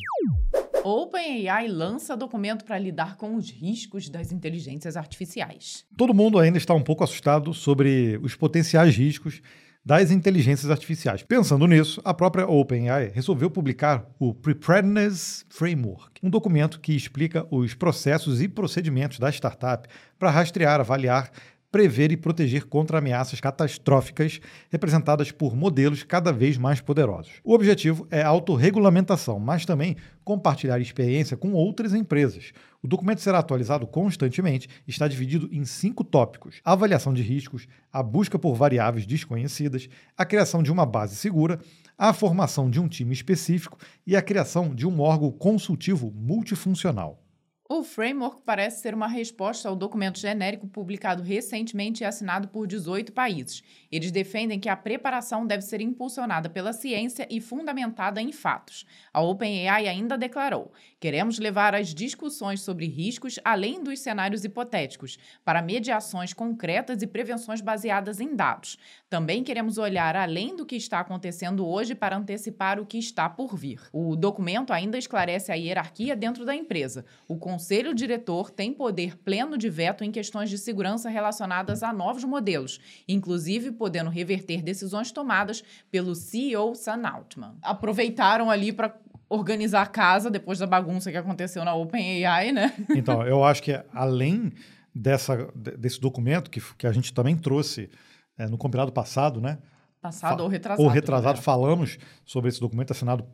OpenAI 0.84 1.68
lança 1.68 2.16
documento 2.16 2.64
para 2.64 2.78
lidar 2.78 3.18
com 3.18 3.36
os 3.36 3.50
riscos 3.50 4.10
das 4.10 4.32
inteligências 4.32 4.96
artificiais. 4.96 5.86
Todo 5.98 6.14
mundo 6.14 6.40
ainda 6.40 6.58
está 6.58 6.74
um 6.74 6.82
pouco 6.82 7.04
assustado 7.04 7.54
sobre 7.54 8.20
os 8.24 8.36
potenciais 8.36 8.96
riscos 8.96 9.42
das 9.86 10.12
inteligências 10.12 10.70
artificiais. 10.70 11.24
Pensando 11.24 11.66
nisso, 11.66 12.02
a 12.04 12.14
própria 12.14 12.48
OpenAI 12.48 13.12
resolveu 13.14 13.50
publicar 13.50 14.06
o 14.20 14.34
Preparedness 14.34 15.46
Framework, 15.50 16.20
um 16.22 16.30
documento 16.30 16.80
que 16.80 16.96
explica 16.96 17.48
os 17.50 17.74
processos 17.74 18.42
e 18.42 18.48
procedimentos 18.48 19.20
da 19.20 19.30
startup 19.30 19.88
para 20.18 20.30
rastrear, 20.30 20.80
avaliar 20.80 21.32
prever 21.72 22.12
e 22.12 22.18
proteger 22.18 22.66
contra 22.66 22.98
ameaças 22.98 23.40
catastróficas 23.40 24.40
representadas 24.72 25.32
por 25.32 25.56
modelos 25.56 26.04
cada 26.04 26.32
vez 26.32 26.58
mais 26.58 26.82
poderosos. 26.82 27.34
O 27.44 27.54
objetivo 27.54 28.08
é 28.10 28.22
autorregulamentação, 28.24 29.40
mas 29.40 29.66
também 29.66 29.96
compartilhar 30.24 30.80
experiência 30.80 31.38
com 31.38 31.54
outras 31.54 31.94
empresas. 31.94 32.52
O 32.82 32.88
documento 32.88 33.22
será 33.22 33.40
atualizado 33.40 33.86
constantemente 33.86 34.68
e 34.88 34.92
está 34.92 35.08
dividido 35.08 35.50
em 35.52 35.66
cinco 35.66 36.04
tópicos: 36.04 36.62
a 36.64 36.74
avaliação 36.74 37.14
de 37.14 37.22
riscos, 37.22 37.68
a 37.92 38.02
busca 38.02 38.40
por 38.40 38.56
variáveis 38.56 39.06
desconhecidas, 39.06 39.88
a 40.18 40.26
criação 40.26 40.64
de 40.64 40.72
uma 40.72 40.86
base 40.86 41.16
segura, 41.16 41.60
a 41.98 42.14
formação 42.14 42.70
de 42.70 42.80
um 42.80 42.88
time 42.88 43.14
específico 43.14 43.78
e 44.08 44.16
a 44.16 44.22
criação 44.22 44.74
de 44.74 44.88
um 44.88 45.00
órgão 45.02 45.32
consultivo 45.32 46.12
multifuncional. 46.16 47.22
O 47.72 47.84
framework 47.84 48.42
parece 48.44 48.82
ser 48.82 48.96
uma 48.96 49.08
resposta 49.08 49.70
ao 49.70 49.76
documento 49.76 50.18
genérico 50.18 50.68
publicado 50.68 51.22
recentemente 51.22 52.02
e 52.02 52.06
assinado 52.06 52.48
por 52.48 52.66
18 52.66 53.14
países. 53.14 53.62
Eles 53.92 54.10
defendem 54.10 54.60
que 54.60 54.68
a 54.68 54.76
preparação 54.76 55.46
deve 55.46 55.62
ser 55.62 55.80
impulsionada 55.80 56.50
pela 56.50 56.74
ciência 56.74 57.28
e 57.30 57.40
fundamentada 57.40 58.20
em 58.20 58.32
fatos. 58.32 58.88
A 59.14 59.22
OpenAI 59.22 59.88
ainda 59.88 60.18
declarou: 60.18 60.74
queremos 61.00 61.38
levar 61.38 61.76
as 61.76 61.94
discussões 61.94 62.62
sobre 62.62 62.88
riscos 62.88 63.38
além 63.46 63.84
dos 63.84 64.00
cenários 64.00 64.44
hipotéticos, 64.44 65.20
para 65.46 65.62
mediações 65.62 66.34
concretas 66.34 67.04
e 67.04 67.08
prevenções 67.08 67.62
baseadas 67.62 68.20
em 68.20 68.36
dados. 68.36 68.80
Também 69.10 69.44
queremos 69.44 69.80
olhar 69.80 70.16
além 70.16 70.56
do 70.56 70.68
que 70.68 70.76
está 70.76 71.00
acontecendo 71.00 71.68
hoje 71.68 71.96
para 71.96 72.16
antecipar 72.16 72.80
o 72.80 72.86
que 72.86 73.00
está 73.00 73.28
por 73.28 73.58
vir. 73.58 73.82
O 73.92 74.16
documento 74.16 74.72
ainda 74.72 75.00
esclarece 75.00 75.52
a 75.52 75.56
hierarquia 75.56 76.16
dentro 76.16 76.46
da 76.46 76.56
empresa. 76.56 77.04
O 77.28 77.36
conselho 77.36 77.96
diretor 77.96 78.52
tem 78.52 78.72
poder 78.72 79.18
pleno 79.18 79.58
de 79.58 79.68
veto 79.68 80.04
em 80.04 80.12
questões 80.12 80.48
de 80.48 80.60
segurança 80.60 81.10
relacionadas 81.10 81.82
a 81.82 81.92
novos 81.92 82.24
modelos, 82.24 82.80
inclusive 83.08 83.72
podendo 83.72 84.12
reverter 84.12 84.62
decisões 84.62 85.12
tomadas 85.12 85.64
pelo 85.90 86.14
CEO 86.14 86.76
Sam 86.76 87.08
Altman. 87.08 87.56
Aproveitaram 87.64 88.52
ali 88.52 88.72
para 88.72 88.96
organizar 89.28 89.82
a 89.82 89.88
casa 89.88 90.30
depois 90.30 90.60
da 90.60 90.68
bagunça 90.68 91.10
que 91.10 91.18
aconteceu 91.18 91.66
na 91.66 91.74
OpenAI, 91.74 92.52
né? 92.52 92.76
Então, 92.96 93.26
eu 93.26 93.44
acho 93.44 93.64
que 93.64 93.72
além 93.92 94.52
dessa, 94.94 95.52
desse 95.56 96.00
documento 96.00 96.52
que, 96.52 96.62
que 96.78 96.86
a 96.86 96.92
gente 96.92 97.12
também 97.12 97.36
trouxe 97.36 97.90
é, 98.40 98.48
no 98.48 98.58
compilado 98.58 98.92
passado, 98.92 99.40
né? 99.40 99.60
Passado 100.02 100.42
ou 100.42 100.48
retrasado. 100.48 100.82
Ou 100.82 100.90
retrasado, 100.90 101.38
né? 101.38 101.44
falamos 101.44 101.98
sobre 102.26 102.50
esse 102.50 102.60
documento 102.60 102.92
assinado 102.92 103.28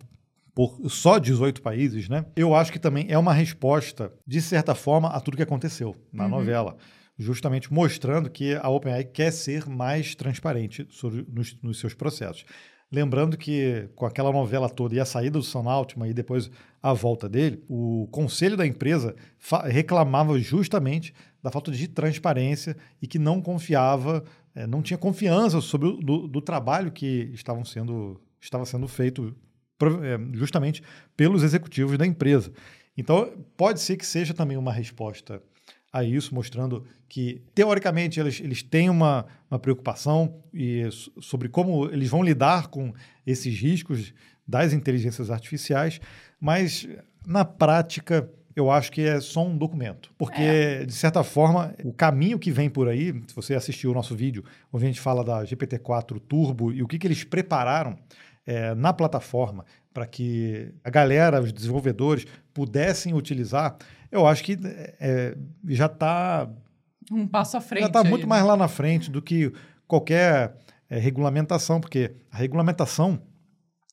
por 0.55 0.89
só 0.89 1.19
18 1.19 1.61
países, 1.61 2.09
né? 2.09 2.25
Eu 2.35 2.55
acho 2.55 2.71
que 2.71 2.79
também 2.79 3.05
é 3.07 3.17
uma 3.17 3.33
resposta, 3.33 4.11
de 4.25 4.41
certa 4.41 4.73
forma, 4.73 5.09
a 5.09 5.19
tudo 5.19 5.37
que 5.37 5.43
aconteceu 5.43 5.95
na 6.11 6.23
uhum. 6.23 6.29
novela. 6.31 6.75
Justamente 7.17 7.71
mostrando 7.71 8.29
que 8.29 8.55
a 8.55 8.67
OpenAI 8.69 9.03
quer 9.03 9.31
ser 9.31 9.67
mais 9.67 10.15
transparente 10.15 10.87
sobre, 10.89 11.25
nos, 11.29 11.55
nos, 11.61 11.79
seus 11.79 11.93
processos. 11.93 12.45
Lembrando 12.91 13.37
que 13.37 13.89
com 13.95 14.05
aquela 14.05 14.31
novela 14.31 14.69
toda 14.69 14.95
e 14.95 14.99
a 14.99 15.05
saída 15.05 15.37
do 15.37 15.43
Sam 15.43 15.69
Altman 15.69 16.09
e 16.09 16.13
depois 16.13 16.49
a 16.81 16.93
volta 16.93 17.27
dele, 17.27 17.63
o 17.67 18.07
conselho 18.11 18.55
da 18.55 18.65
empresa 18.65 19.15
reclamava 19.65 20.37
justamente 20.39 21.13
da 21.43 21.51
falta 21.51 21.71
de 21.71 21.87
transparência 21.87 22.75
e 23.01 23.07
que 23.07 23.19
não 23.19 23.41
confiava, 23.41 24.23
é, 24.55 24.65
não 24.65 24.81
tinha 24.81 24.97
confiança 24.97 25.59
sobre 25.59 25.89
o 25.89 25.97
do, 25.97 26.27
do 26.27 26.41
trabalho 26.41 26.91
que 26.91 27.29
estavam 27.33 27.65
sendo, 27.65 28.19
estava 28.39 28.65
sendo 28.65 28.87
feito 28.87 29.35
é, 30.01 30.17
justamente 30.33 30.81
pelos 31.17 31.43
executivos 31.43 31.97
da 31.97 32.05
empresa. 32.05 32.51
Então, 32.97 33.29
pode 33.57 33.81
ser 33.81 33.97
que 33.97 34.05
seja 34.05 34.33
também 34.33 34.55
uma 34.55 34.71
resposta 34.71 35.43
a 35.91 36.03
isso, 36.03 36.33
mostrando 36.33 36.85
que, 37.07 37.41
teoricamente, 37.53 38.19
eles, 38.19 38.39
eles 38.39 38.63
têm 38.63 38.89
uma, 38.89 39.25
uma 39.49 39.59
preocupação 39.59 40.41
e, 40.53 40.87
sobre 41.21 41.49
como 41.49 41.85
eles 41.87 42.09
vão 42.09 42.23
lidar 42.23 42.67
com 42.67 42.93
esses 43.25 43.57
riscos 43.59 44.13
das 44.47 44.73
inteligências 44.73 45.29
artificiais, 45.29 45.99
mas, 46.39 46.87
na 47.25 47.43
prática, 47.43 48.29
eu 48.55 48.71
acho 48.71 48.91
que 48.91 49.01
é 49.01 49.19
só 49.19 49.45
um 49.45 49.57
documento. 49.57 50.11
Porque, 50.17 50.41
é. 50.41 50.85
de 50.85 50.93
certa 50.93 51.23
forma, 51.23 51.75
o 51.83 51.91
caminho 51.91 52.39
que 52.39 52.51
vem 52.51 52.69
por 52.69 52.87
aí, 52.87 53.13
se 53.27 53.35
você 53.35 53.53
assistiu 53.53 53.91
o 53.91 53.93
nosso 53.93 54.15
vídeo, 54.15 54.43
onde 54.71 54.85
a 54.85 54.87
gente 54.87 55.01
fala 55.01 55.23
da 55.23 55.43
GPT-4 55.43 56.19
Turbo 56.19 56.71
e 56.71 56.81
o 56.81 56.87
que, 56.87 56.97
que 56.97 57.05
eles 57.05 57.23
prepararam 57.23 57.97
é, 58.45 58.73
na 58.75 58.93
plataforma 58.93 59.65
para 59.93 60.05
que 60.05 60.73
a 60.83 60.89
galera, 60.89 61.41
os 61.41 61.51
desenvolvedores, 61.51 62.25
pudessem 62.53 63.13
utilizar, 63.13 63.77
eu 64.11 64.25
acho 64.27 64.43
que 64.43 64.57
é, 64.99 65.35
já 65.67 65.87
está. 65.87 66.49
Um 67.11 67.27
passo 67.27 67.57
à 67.57 67.61
frente. 67.61 67.81
Já 67.81 67.87
está 67.87 68.03
muito 68.03 68.27
mais 68.27 68.43
lá 68.43 68.55
na 68.55 68.67
frente 68.67 69.11
do 69.11 69.21
que 69.21 69.51
qualquer 69.87 70.55
é, 70.89 70.97
regulamentação, 70.97 71.79
porque 71.79 72.13
a 72.31 72.37
regulamentação, 72.37 73.21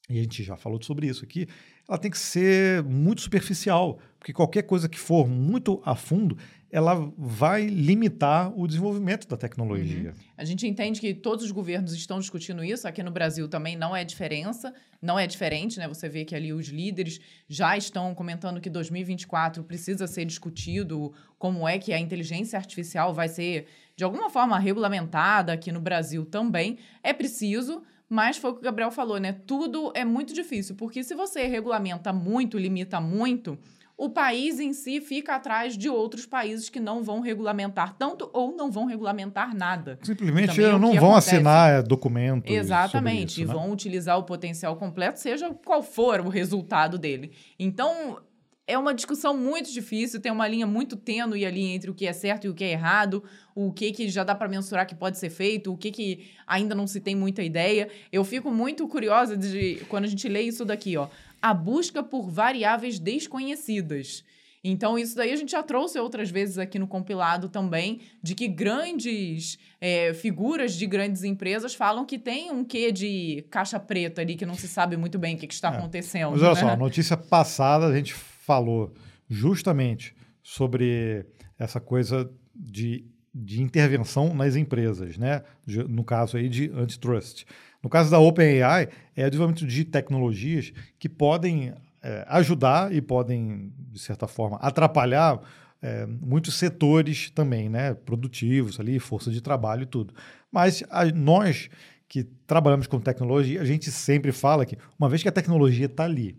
e 0.08 0.18
a 0.18 0.22
gente 0.22 0.42
já 0.42 0.56
falou 0.56 0.80
sobre 0.82 1.06
isso 1.06 1.24
aqui, 1.24 1.46
ela 1.92 1.98
tem 1.98 2.10
que 2.10 2.18
ser 2.18 2.82
muito 2.84 3.20
superficial, 3.20 3.98
porque 4.18 4.32
qualquer 4.32 4.62
coisa 4.62 4.88
que 4.88 4.98
for 4.98 5.28
muito 5.28 5.82
a 5.84 5.94
fundo, 5.94 6.38
ela 6.70 7.12
vai 7.18 7.66
limitar 7.66 8.50
o 8.58 8.66
desenvolvimento 8.66 9.28
da 9.28 9.36
tecnologia. 9.36 10.08
Uhum. 10.08 10.24
A 10.38 10.44
gente 10.44 10.66
entende 10.66 10.98
que 10.98 11.12
todos 11.12 11.44
os 11.44 11.50
governos 11.50 11.92
estão 11.92 12.18
discutindo 12.18 12.64
isso, 12.64 12.88
aqui 12.88 13.02
no 13.02 13.10
Brasil 13.10 13.46
também 13.46 13.76
não 13.76 13.94
é 13.94 14.04
diferença, 14.04 14.72
não 15.02 15.18
é 15.18 15.26
diferente, 15.26 15.78
né? 15.78 15.86
Você 15.86 16.08
vê 16.08 16.24
que 16.24 16.34
ali 16.34 16.50
os 16.50 16.68
líderes 16.68 17.20
já 17.46 17.76
estão 17.76 18.14
comentando 18.14 18.58
que 18.58 18.70
2024 18.70 19.62
precisa 19.62 20.06
ser 20.06 20.24
discutido 20.24 21.12
como 21.38 21.68
é 21.68 21.78
que 21.78 21.92
a 21.92 21.98
inteligência 21.98 22.58
artificial 22.58 23.12
vai 23.12 23.28
ser 23.28 23.66
de 23.94 24.02
alguma 24.02 24.30
forma 24.30 24.58
regulamentada 24.58 25.52
aqui 25.52 25.70
no 25.70 25.80
Brasil 25.80 26.24
também. 26.24 26.78
É 27.02 27.12
preciso, 27.12 27.82
mas 28.12 28.36
foi 28.36 28.50
o 28.50 28.52
que 28.52 28.60
o 28.60 28.62
Gabriel 28.62 28.90
falou, 28.90 29.18
né? 29.18 29.32
Tudo 29.46 29.90
é 29.94 30.04
muito 30.04 30.34
difícil, 30.34 30.74
porque 30.76 31.02
se 31.02 31.14
você 31.14 31.46
regulamenta 31.46 32.12
muito, 32.12 32.58
limita 32.58 33.00
muito, 33.00 33.58
o 33.96 34.10
país 34.10 34.60
em 34.60 34.74
si 34.74 35.00
fica 35.00 35.34
atrás 35.34 35.78
de 35.78 35.88
outros 35.88 36.26
países 36.26 36.68
que 36.68 36.78
não 36.78 37.02
vão 37.02 37.20
regulamentar 37.20 37.96
tanto 37.96 38.28
ou 38.34 38.54
não 38.54 38.70
vão 38.70 38.84
regulamentar 38.84 39.56
nada. 39.56 39.98
Simplesmente 40.02 40.62
é 40.62 40.72
não 40.72 40.92
vão 40.92 41.12
acontece. 41.12 41.36
assinar 41.36 41.82
documentos. 41.82 42.52
Exatamente, 42.52 43.40
isso, 43.40 43.46
né? 43.46 43.54
e 43.54 43.56
vão 43.56 43.72
utilizar 43.72 44.18
o 44.18 44.24
potencial 44.24 44.76
completo, 44.76 45.18
seja 45.18 45.48
qual 45.64 45.82
for 45.82 46.20
o 46.20 46.28
resultado 46.28 46.98
dele. 46.98 47.32
Então, 47.58 48.18
é 48.66 48.78
uma 48.78 48.94
discussão 48.94 49.36
muito 49.36 49.72
difícil, 49.72 50.20
tem 50.20 50.30
uma 50.30 50.46
linha 50.46 50.66
muito 50.66 50.96
tênue 50.96 51.44
ali 51.44 51.64
entre 51.64 51.90
o 51.90 51.94
que 51.94 52.06
é 52.06 52.12
certo 52.12 52.46
e 52.46 52.48
o 52.48 52.54
que 52.54 52.64
é 52.64 52.72
errado, 52.72 53.24
o 53.54 53.72
que 53.72 53.90
que 53.92 54.08
já 54.08 54.22
dá 54.22 54.34
para 54.34 54.48
mensurar 54.48 54.86
que 54.86 54.94
pode 54.94 55.18
ser 55.18 55.30
feito, 55.30 55.72
o 55.72 55.76
que 55.76 55.90
que 55.90 56.30
ainda 56.46 56.74
não 56.74 56.86
se 56.86 57.00
tem 57.00 57.16
muita 57.16 57.42
ideia. 57.42 57.88
Eu 58.12 58.24
fico 58.24 58.50
muito 58.50 58.86
curiosa 58.86 59.36
de 59.36 59.84
quando 59.88 60.04
a 60.04 60.08
gente 60.08 60.28
lê 60.28 60.42
isso 60.42 60.64
daqui, 60.64 60.96
ó 60.96 61.08
a 61.42 61.52
busca 61.52 62.02
por 62.04 62.30
variáveis 62.30 63.00
desconhecidas. 63.00 64.24
Então, 64.64 64.96
isso 64.96 65.16
daí 65.16 65.32
a 65.32 65.36
gente 65.36 65.50
já 65.50 65.62
trouxe 65.62 65.98
outras 65.98 66.30
vezes 66.30 66.56
aqui 66.56 66.78
no 66.78 66.86
compilado 66.86 67.48
também, 67.48 68.00
de 68.22 68.32
que 68.32 68.46
grandes 68.46 69.58
é, 69.80 70.14
figuras 70.14 70.74
de 70.74 70.86
grandes 70.86 71.24
empresas 71.24 71.74
falam 71.74 72.06
que 72.06 72.16
tem 72.16 72.52
um 72.52 72.62
quê 72.62 72.92
de 72.92 73.44
caixa 73.50 73.80
preta 73.80 74.20
ali, 74.20 74.36
que 74.36 74.46
não 74.46 74.54
se 74.54 74.68
sabe 74.68 74.96
muito 74.96 75.18
bem 75.18 75.34
o 75.34 75.38
que, 75.38 75.48
que 75.48 75.54
está 75.54 75.72
é. 75.72 75.76
acontecendo. 75.76 76.30
Mas 76.30 76.42
olha 76.42 76.54
né? 76.54 76.60
só, 76.60 76.76
notícia 76.76 77.16
passada 77.16 77.86
a 77.86 77.96
gente 77.96 78.14
falou 78.42 78.92
justamente 79.28 80.14
sobre 80.42 81.24
essa 81.58 81.80
coisa 81.80 82.30
de, 82.54 83.04
de 83.32 83.62
intervenção 83.62 84.34
nas 84.34 84.56
empresas, 84.56 85.16
né? 85.16 85.42
no 85.88 86.02
caso 86.02 86.36
aí 86.36 86.48
de 86.48 86.70
antitrust. 86.74 87.46
No 87.82 87.88
caso 87.88 88.10
da 88.10 88.18
OpenAI, 88.18 88.88
é 89.16 89.30
desenvolvimento 89.30 89.66
de 89.66 89.84
tecnologias 89.84 90.72
que 90.98 91.08
podem 91.08 91.72
é, 92.02 92.24
ajudar 92.28 92.92
e 92.92 93.00
podem, 93.00 93.72
de 93.90 94.00
certa 94.00 94.26
forma, 94.26 94.56
atrapalhar 94.56 95.40
é, 95.80 96.06
muitos 96.06 96.54
setores 96.54 97.30
também, 97.30 97.68
né? 97.68 97.94
Produtivos 97.94 98.78
ali, 98.78 98.98
força 98.98 99.30
de 99.30 99.40
trabalho 99.40 99.82
e 99.82 99.86
tudo. 99.86 100.14
Mas 100.50 100.82
a, 100.90 101.04
nós 101.06 101.68
que 102.08 102.24
trabalhamos 102.46 102.86
com 102.86 103.00
tecnologia, 103.00 103.60
a 103.60 103.64
gente 103.64 103.90
sempre 103.90 104.32
fala 104.32 104.66
que 104.66 104.76
uma 104.98 105.08
vez 105.08 105.22
que 105.22 105.28
a 105.28 105.32
tecnologia 105.32 105.86
está 105.86 106.04
ali 106.04 106.36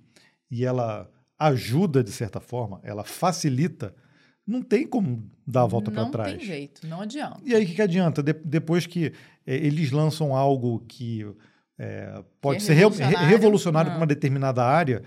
e 0.49 0.63
ela 0.63 1.09
ajuda 1.39 2.03
de 2.03 2.11
certa 2.11 2.39
forma, 2.39 2.79
ela 2.83 3.03
facilita, 3.03 3.93
não 4.45 4.61
tem 4.61 4.85
como 4.87 5.29
dar 5.45 5.63
a 5.63 5.67
volta 5.67 5.91
para 5.91 6.05
trás. 6.09 6.31
Não 6.31 6.37
tem 6.37 6.47
jeito, 6.47 6.87
não 6.87 7.01
adianta. 7.01 7.39
E 7.45 7.53
aí 7.55 7.63
o 7.63 7.67
que, 7.67 7.75
que 7.75 7.81
adianta? 7.81 8.21
De, 8.23 8.33
depois 8.33 8.85
que 8.85 9.13
é, 9.45 9.55
eles 9.55 9.91
lançam 9.91 10.35
algo 10.35 10.79
que 10.87 11.25
é, 11.77 12.23
pode 12.39 12.57
que 12.59 12.63
é 12.63 12.67
ser 12.67 12.73
revolucionário, 12.73 13.17
re 13.19 13.25
revolucionário 13.25 13.91
para 13.91 13.99
uma 13.99 14.07
determinada 14.07 14.63
área, 14.63 15.01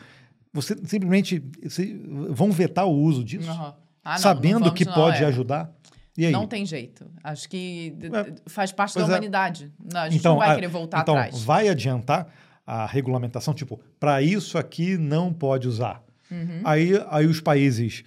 você 0.52 0.74
simplesmente 0.84 1.42
você, 1.62 1.98
vão 2.30 2.50
vetar 2.50 2.86
o 2.86 2.92
uso 2.92 3.22
disso, 3.24 3.50
Uhum. 3.50 3.72
Ah, 4.08 4.12
não, 4.12 4.18
sabendo 4.18 4.60
não 4.66 4.74
que 4.74 4.84
pode 4.84 5.22
é. 5.22 5.26
ajudar. 5.26 5.72
Não 6.32 6.46
tem 6.46 6.64
jeito. 6.64 7.10
Acho 7.24 7.48
que 7.48 7.92
É, 8.00 8.34
faz 8.48 8.70
parte 8.72 8.94
da 8.94 9.00
é. 9.02 9.04
humanidade. 9.04 9.70
Não, 9.92 10.00
a 10.00 10.08
gente 10.08 10.24
não 10.24 10.36
vai 10.38 10.50
a- 10.50 10.54
querer 10.54 10.68
voltar 10.68 11.00
então, 11.02 11.14
atrás. 11.16 11.42
vai 11.42 11.68
adiantar 11.68 12.28
a 12.64 12.86
regulamentação, 12.86 13.52
tipo, 13.52 13.80
para 14.00 14.22
isso 14.22 14.56
aqui 14.56 14.96
não 14.96 15.32
pode 15.32 15.66
usar. 15.68 16.02
Uhum. 16.30 16.60
Aí, 16.64 16.92
aí 17.08 17.26
os 17.26 17.40
países 17.40 18.04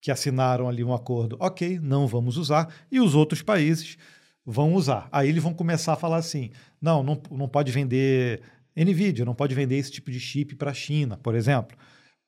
que 0.00 0.10
assinaram 0.10 0.68
ali 0.68 0.82
um 0.82 0.92
acordo, 0.92 1.36
ok, 1.38 1.78
não 1.80 2.06
vamos 2.06 2.36
usar, 2.36 2.74
e 2.90 3.00
os 3.00 3.14
outros 3.14 3.40
países 3.40 3.96
vão 4.44 4.74
usar. 4.74 5.08
Aí 5.12 5.28
eles 5.28 5.42
vão 5.42 5.54
começar 5.54 5.92
a 5.92 5.96
falar 5.96 6.16
assim: 6.16 6.50
não, 6.80 7.02
não, 7.02 7.20
não 7.30 7.48
pode 7.48 7.70
vender 7.70 8.42
NVIDIA, 8.76 9.24
não 9.24 9.34
pode 9.34 9.54
vender 9.54 9.76
esse 9.76 9.92
tipo 9.92 10.10
de 10.10 10.18
chip 10.18 10.56
para 10.56 10.70
a 10.70 10.74
China, 10.74 11.16
por 11.16 11.34
exemplo, 11.34 11.76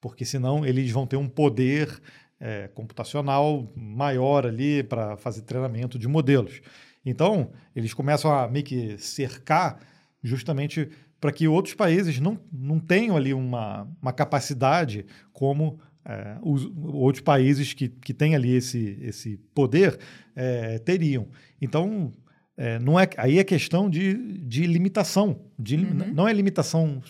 porque 0.01 0.25
senão 0.25 0.65
eles 0.65 0.91
vão 0.91 1.07
ter 1.07 1.17
um 1.17 1.29
poder 1.29 2.01
é, 2.39 2.69
computacional 2.69 3.73
maior 3.75 4.47
ali 4.47 4.83
para 4.83 5.17
fazer 5.17 5.43
treinamento 5.43 5.99
de 5.99 6.07
modelos. 6.07 6.61
Então, 7.05 7.51
eles 7.75 7.93
começam 7.93 8.33
a 8.33 8.49
meio 8.49 8.65
que 8.65 8.97
cercar 8.99 9.81
justamente 10.23 10.91
para 11.25 11.33
que 11.33 11.49
outros 11.49 11.73
países 11.73 12.21
não, 12.21 12.39
não 12.53 12.79
tenham 12.79 13.17
ali 13.17 13.33
uma, 13.33 13.89
uma 14.03 14.13
capacidade 14.13 15.07
como 15.33 15.81
é, 16.05 16.37
os 16.43 16.71
outros 16.93 17.23
países 17.23 17.73
que, 17.73 17.89
que 17.89 18.13
têm 18.13 18.35
ali 18.35 18.55
esse, 18.55 18.99
esse 19.01 19.39
poder 19.55 19.99
é, 20.37 20.79
teriam. 20.81 21.27
Então, 21.63 22.13
é, 22.59 22.79
não 22.79 23.01
é, 23.01 23.09
aí 23.17 23.39
é 23.39 23.45
questão 23.45 23.89
de, 23.89 24.37
de 24.37 24.67
limitação. 24.67 25.41
De, 25.59 25.77
Uhum. 25.77 26.13
Não 26.13 26.29
é 26.29 26.33
limitação 26.35 27.01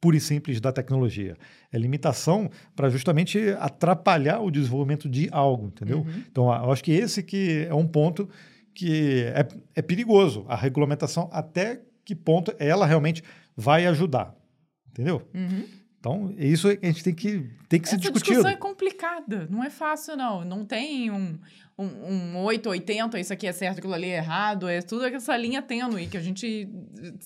pura 0.00 0.16
e 0.16 0.20
simples 0.20 0.60
da 0.60 0.70
tecnologia. 0.70 1.36
É 1.72 1.76
limitação 1.76 2.48
para 2.76 2.88
justamente 2.88 3.40
atrapalhar 3.58 4.38
o 4.38 4.52
desenvolvimento 4.52 5.08
de 5.08 5.28
algo, 5.32 5.66
entendeu? 5.66 5.98
Uhum. 5.98 6.22
Então, 6.30 6.44
eu 6.44 6.70
acho 6.70 6.84
que 6.84 6.92
esse 6.92 7.24
que 7.24 7.66
é 7.68 7.74
um 7.74 7.88
ponto 7.88 8.28
que 8.72 9.24
é, 9.34 9.48
é 9.74 9.82
perigoso. 9.82 10.44
A 10.46 10.54
regulamentação, 10.54 11.28
até 11.32 11.80
que 12.04 12.14
ponto 12.14 12.54
ela 12.58 12.86
realmente 12.86 13.22
vai 13.56 13.86
ajudar, 13.86 14.34
entendeu? 14.90 15.26
Uhum. 15.34 15.64
Então, 15.98 16.34
isso 16.36 16.68
a 16.68 16.72
gente 16.86 17.02
tem 17.02 17.14
que, 17.14 17.50
tem 17.66 17.80
que 17.80 17.88
ser 17.88 17.94
Essa 17.94 18.02
discutido. 18.10 18.20
discussão 18.36 18.50
é 18.50 18.56
complicada. 18.56 19.46
Não 19.50 19.64
é 19.64 19.70
fácil, 19.70 20.14
não. 20.16 20.44
Não 20.44 20.62
tem 20.62 21.10
um, 21.10 21.38
um, 21.78 21.86
um 21.86 22.36
8, 22.42 22.68
80, 22.68 23.18
isso 23.18 23.32
aqui 23.32 23.46
é 23.46 23.52
certo, 23.52 23.78
aquilo 23.78 23.94
ali 23.94 24.10
é 24.10 24.16
errado. 24.18 24.68
É 24.68 24.82
tudo 24.82 25.06
essa 25.06 25.34
linha 25.34 25.62
tênue 25.62 26.06
que 26.06 26.18
a 26.18 26.20
gente 26.20 26.68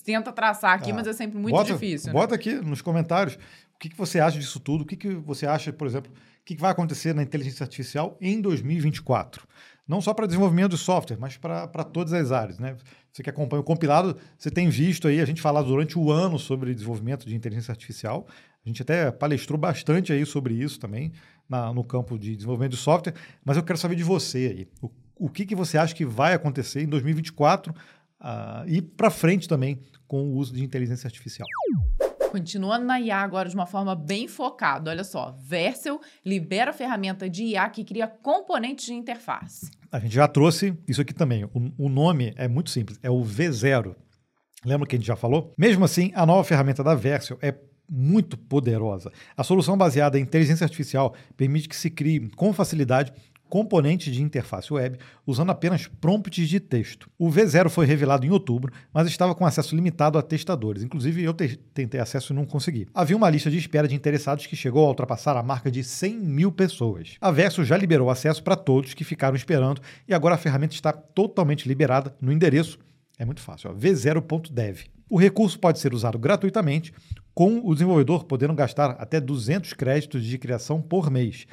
tenta 0.05 0.31
traçar 0.31 0.75
aqui, 0.75 0.91
Ah, 0.91 0.93
mas 0.93 1.07
é 1.07 1.13
sempre 1.13 1.37
muito 1.37 1.53
bota, 1.53 1.73
difícil. 1.73 2.07
né? 2.07 2.13
Bota 2.13 2.35
aqui 2.35 2.53
nos 2.55 2.81
comentários 2.81 3.35
o 3.35 3.79
que, 3.79 3.89
que 3.89 3.97
você 3.97 4.17
acha 4.21 4.39
disso 4.39 4.61
tudo, 4.61 4.83
o 4.83 4.85
que, 4.85 4.95
que 4.95 5.09
você 5.13 5.45
acha, 5.45 5.73
por 5.73 5.85
exemplo, 5.85 6.09
o 6.13 6.45
que, 6.45 6.55
que 6.55 6.61
vai 6.61 6.71
acontecer 6.71 7.13
na 7.13 7.21
inteligência 7.21 7.65
artificial 7.65 8.17
em 8.21 8.39
2024. 8.39 9.45
Não 9.85 9.99
só 9.99 10.13
para 10.13 10.25
desenvolvimento 10.25 10.71
de 10.71 10.77
software, 10.77 11.17
mas 11.19 11.35
para 11.35 11.67
todas 11.83 12.13
as 12.13 12.31
áreas. 12.31 12.59
Né? 12.59 12.77
Você 13.19 13.23
que 13.23 13.29
acompanha 13.29 13.59
o 13.59 13.63
compilado, 13.65 14.15
você 14.37 14.49
tem 14.49 14.69
visto 14.69 15.05
aí 15.05 15.19
a 15.19 15.25
gente 15.25 15.41
falar 15.41 15.61
durante 15.61 15.99
o 15.99 16.09
ano 16.09 16.39
sobre 16.39 16.73
desenvolvimento 16.73 17.27
de 17.27 17.35
inteligência 17.35 17.69
artificial. 17.69 18.25
A 18.65 18.69
gente 18.69 18.81
até 18.81 19.11
palestrou 19.11 19.59
bastante 19.59 20.13
aí 20.13 20.25
sobre 20.25 20.53
isso 20.53 20.79
também 20.79 21.11
na- 21.49 21.73
no 21.73 21.83
campo 21.83 22.17
de 22.17 22.33
desenvolvimento 22.33 22.71
de 22.71 22.77
software, 22.77 23.13
mas 23.43 23.57
eu 23.57 23.63
quero 23.63 23.77
saber 23.77 23.95
de 23.95 24.03
você 24.03 24.37
aí. 24.37 24.67
O, 24.81 24.89
o 25.25 25.29
que, 25.29 25.45
que 25.45 25.53
você 25.53 25.77
acha 25.77 25.93
que 25.93 26.05
vai 26.05 26.33
acontecer 26.33 26.81
em 26.81 26.87
2024 26.87 27.75
ah, 28.21 28.63
e 28.65 28.81
para 28.81 29.09
frente 29.09 29.49
também 29.49 29.81
com 30.07 30.21
o 30.23 30.35
uso 30.35 30.53
de 30.53 30.63
inteligência 30.63 31.05
artificial? 31.05 31.45
Continuando 32.29 32.85
na 32.85 33.01
IA 33.01 33.17
agora 33.17 33.49
de 33.49 33.55
uma 33.55 33.65
forma 33.65 33.95
bem 33.95 34.27
focada. 34.27 34.91
Olha 34.91 35.03
só, 35.03 35.35
Vercel 35.39 35.99
libera 36.23 36.71
ferramenta 36.71 37.27
de 37.27 37.43
IA 37.43 37.67
que 37.69 37.83
cria 37.83 38.07
componentes 38.07 38.85
de 38.85 38.93
interface. 38.93 39.71
A 39.91 39.97
gente 39.97 40.13
já 40.13 40.27
trouxe 40.27 40.77
isso 40.87 41.01
aqui 41.01 41.13
também. 41.13 41.45
O, 41.45 41.85
o 41.85 41.89
nome 41.89 42.31
é 42.35 42.47
muito 42.47 42.69
simples, 42.69 42.99
é 43.01 43.09
o 43.09 43.23
V0. 43.23 43.95
Lembra 44.63 44.87
que 44.87 44.95
a 44.95 44.99
gente 44.99 45.07
já 45.07 45.15
falou? 45.15 45.53
Mesmo 45.57 45.83
assim, 45.83 46.11
a 46.13 46.23
nova 46.23 46.43
ferramenta 46.43 46.83
da 46.83 46.93
Vercel 46.93 47.39
é 47.41 47.55
muito 47.89 48.37
poderosa. 48.37 49.11
A 49.35 49.43
solução 49.43 49.75
baseada 49.75 50.19
em 50.19 50.21
inteligência 50.21 50.63
artificial 50.63 51.15
permite 51.35 51.67
que 51.67 51.75
se 51.75 51.89
crie 51.89 52.29
com 52.35 52.53
facilidade 52.53 53.11
componentes 53.49 54.13
de 54.13 54.21
interface 54.21 54.71
web 54.71 54.97
usando 55.25 55.49
apenas 55.49 55.87
prompts 55.87 56.47
de 56.47 56.59
texto. 56.59 57.09
O 57.17 57.29
V0 57.29 57.67
foi 57.69 57.85
revelado 57.85 58.25
em 58.25 58.29
outubro, 58.29 58.71
mas 58.93 59.07
estava 59.07 59.33
com 59.35 59.45
acesso 59.45 59.75
limitado 59.75 60.17
a 60.17 60.21
testadores. 60.21 60.83
Inclusive, 60.83 61.23
eu 61.23 61.33
te- 61.33 61.57
tentei 61.73 61.99
acesso 61.99 62.31
e 62.31 62.35
não 62.35 62.45
consegui. 62.45 62.87
Havia 62.93 63.17
uma 63.17 63.29
lista 63.29 63.49
de 63.49 63.57
espera 63.57 63.87
de 63.87 63.95
interessados 63.95 64.45
que 64.45 64.55
chegou 64.55 64.85
a 64.85 64.89
ultrapassar 64.89 65.35
a 65.35 65.43
marca 65.43 65.71
de 65.71 65.83
100 65.83 66.13
mil 66.19 66.51
pessoas. 66.51 67.15
A 67.19 67.31
Verso 67.31 67.63
já 67.65 67.75
liberou 67.75 68.09
acesso 68.09 68.43
para 68.43 68.55
todos 68.55 68.93
que 68.93 69.03
ficaram 69.03 69.35
esperando 69.35 69.81
e 70.07 70.13
agora 70.13 70.35
a 70.35 70.37
ferramenta 70.37 70.73
está 70.75 70.93
totalmente 70.93 71.67
liberada 71.67 72.15
no 72.21 72.31
endereço 72.31 72.77
é 73.17 73.25
muito 73.25 73.41
fácil, 73.41 73.71
ó, 73.71 73.73
v0.dev. 73.73 74.85
O 75.09 75.17
recurso 75.17 75.59
pode 75.59 75.79
ser 75.79 75.93
usado 75.93 76.17
gratuitamente, 76.17 76.93
com 77.33 77.59
o 77.63 77.73
desenvolvedor 77.73 78.23
podendo 78.25 78.53
gastar 78.53 78.91
até 78.91 79.19
200 79.19 79.73
créditos 79.73 80.23
de 80.23 80.37
criação 80.37 80.81
por 80.81 81.09
mês. 81.09 81.45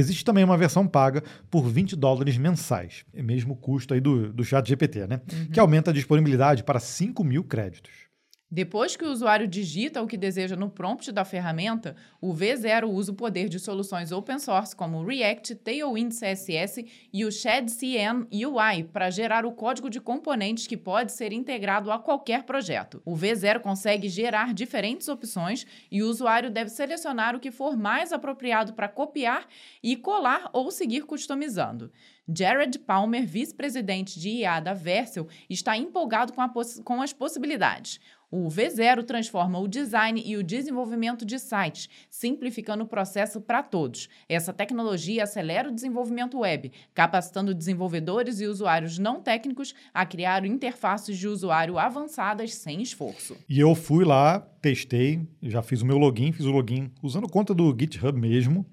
Existe 0.00 0.24
também 0.24 0.44
uma 0.44 0.56
versão 0.56 0.86
paga 0.86 1.22
por 1.50 1.68
20 1.68 1.96
dólares 1.96 2.36
mensais, 2.36 3.04
é 3.14 3.22
mesmo 3.22 3.54
o 3.54 3.56
custo 3.56 3.94
aí 3.94 4.00
do, 4.00 4.32
do 4.32 4.44
chat 4.44 4.66
GPT, 4.66 5.06
né? 5.06 5.20
Que 5.52 5.60
aumenta 5.60 5.90
a 5.90 5.94
disponibilidade 5.94 6.64
para 6.64 6.80
5 6.80 7.22
mil 7.24 7.44
créditos. 7.44 8.07
Depois 8.50 8.96
que 8.96 9.04
o 9.04 9.10
usuário 9.10 9.46
digita 9.46 10.00
o 10.00 10.06
que 10.06 10.16
deseja 10.16 10.56
no 10.56 10.70
prompt 10.70 11.12
da 11.12 11.22
ferramenta, 11.22 11.94
o 12.18 12.32
V0 12.32 12.88
usa 12.88 13.12
o 13.12 13.14
poder 13.14 13.46
de 13.46 13.58
soluções 13.58 14.10
open 14.10 14.38
source 14.38 14.74
como 14.74 15.04
React, 15.04 15.56
Tailwind 15.56 16.14
CSS 16.14 16.82
e 17.12 17.26
o 17.26 17.30
ShadCN 17.30 18.26
UI 18.32 18.84
para 18.84 19.10
gerar 19.10 19.44
o 19.44 19.52
código 19.52 19.90
de 19.90 20.00
componentes 20.00 20.66
que 20.66 20.78
pode 20.78 21.12
ser 21.12 21.30
integrado 21.30 21.92
a 21.92 21.98
qualquer 21.98 22.44
projeto. 22.44 23.02
O 23.04 23.14
V0 23.14 23.60
consegue 23.60 24.08
gerar 24.08 24.54
diferentes 24.54 25.08
opções 25.08 25.66
e 25.90 26.02
o 26.02 26.08
usuário 26.08 26.50
deve 26.50 26.70
selecionar 26.70 27.36
o 27.36 27.40
que 27.40 27.50
for 27.50 27.76
mais 27.76 28.14
apropriado 28.14 28.72
para 28.72 28.88
copiar 28.88 29.46
e 29.82 29.94
colar 29.94 30.48
ou 30.54 30.70
seguir 30.70 31.02
customizando. 31.02 31.92
Jared 32.30 32.78
Palmer, 32.80 33.26
vice-presidente 33.26 34.20
de 34.20 34.28
IA 34.28 34.60
da 34.60 34.74
Vercel, 34.74 35.28
está 35.48 35.78
empolgado 35.78 36.32
com, 36.34 36.42
com 36.84 37.00
as 37.00 37.10
possibilidades. 37.10 37.98
O 38.30 38.48
V0 38.48 39.04
transforma 39.04 39.58
o 39.58 39.66
design 39.66 40.22
e 40.24 40.36
o 40.36 40.42
desenvolvimento 40.42 41.24
de 41.24 41.38
sites, 41.38 41.88
simplificando 42.10 42.84
o 42.84 42.86
processo 42.86 43.40
para 43.40 43.62
todos. 43.62 44.06
Essa 44.28 44.52
tecnologia 44.52 45.22
acelera 45.22 45.70
o 45.70 45.74
desenvolvimento 45.74 46.40
web, 46.40 46.70
capacitando 46.92 47.54
desenvolvedores 47.54 48.40
e 48.40 48.46
usuários 48.46 48.98
não 48.98 49.22
técnicos 49.22 49.74
a 49.94 50.04
criar 50.04 50.44
interfaces 50.44 51.16
de 51.16 51.26
usuário 51.26 51.78
avançadas 51.78 52.54
sem 52.54 52.82
esforço. 52.82 53.34
E 53.48 53.58
eu 53.58 53.74
fui 53.74 54.04
lá, 54.04 54.40
testei, 54.60 55.26
já 55.42 55.62
fiz 55.62 55.80
o 55.80 55.86
meu 55.86 55.96
login, 55.96 56.30
fiz 56.30 56.44
o 56.44 56.50
login 56.50 56.90
usando 57.02 57.28
conta 57.28 57.54
do 57.54 57.74
GitHub 57.78 58.18
mesmo. 58.20 58.66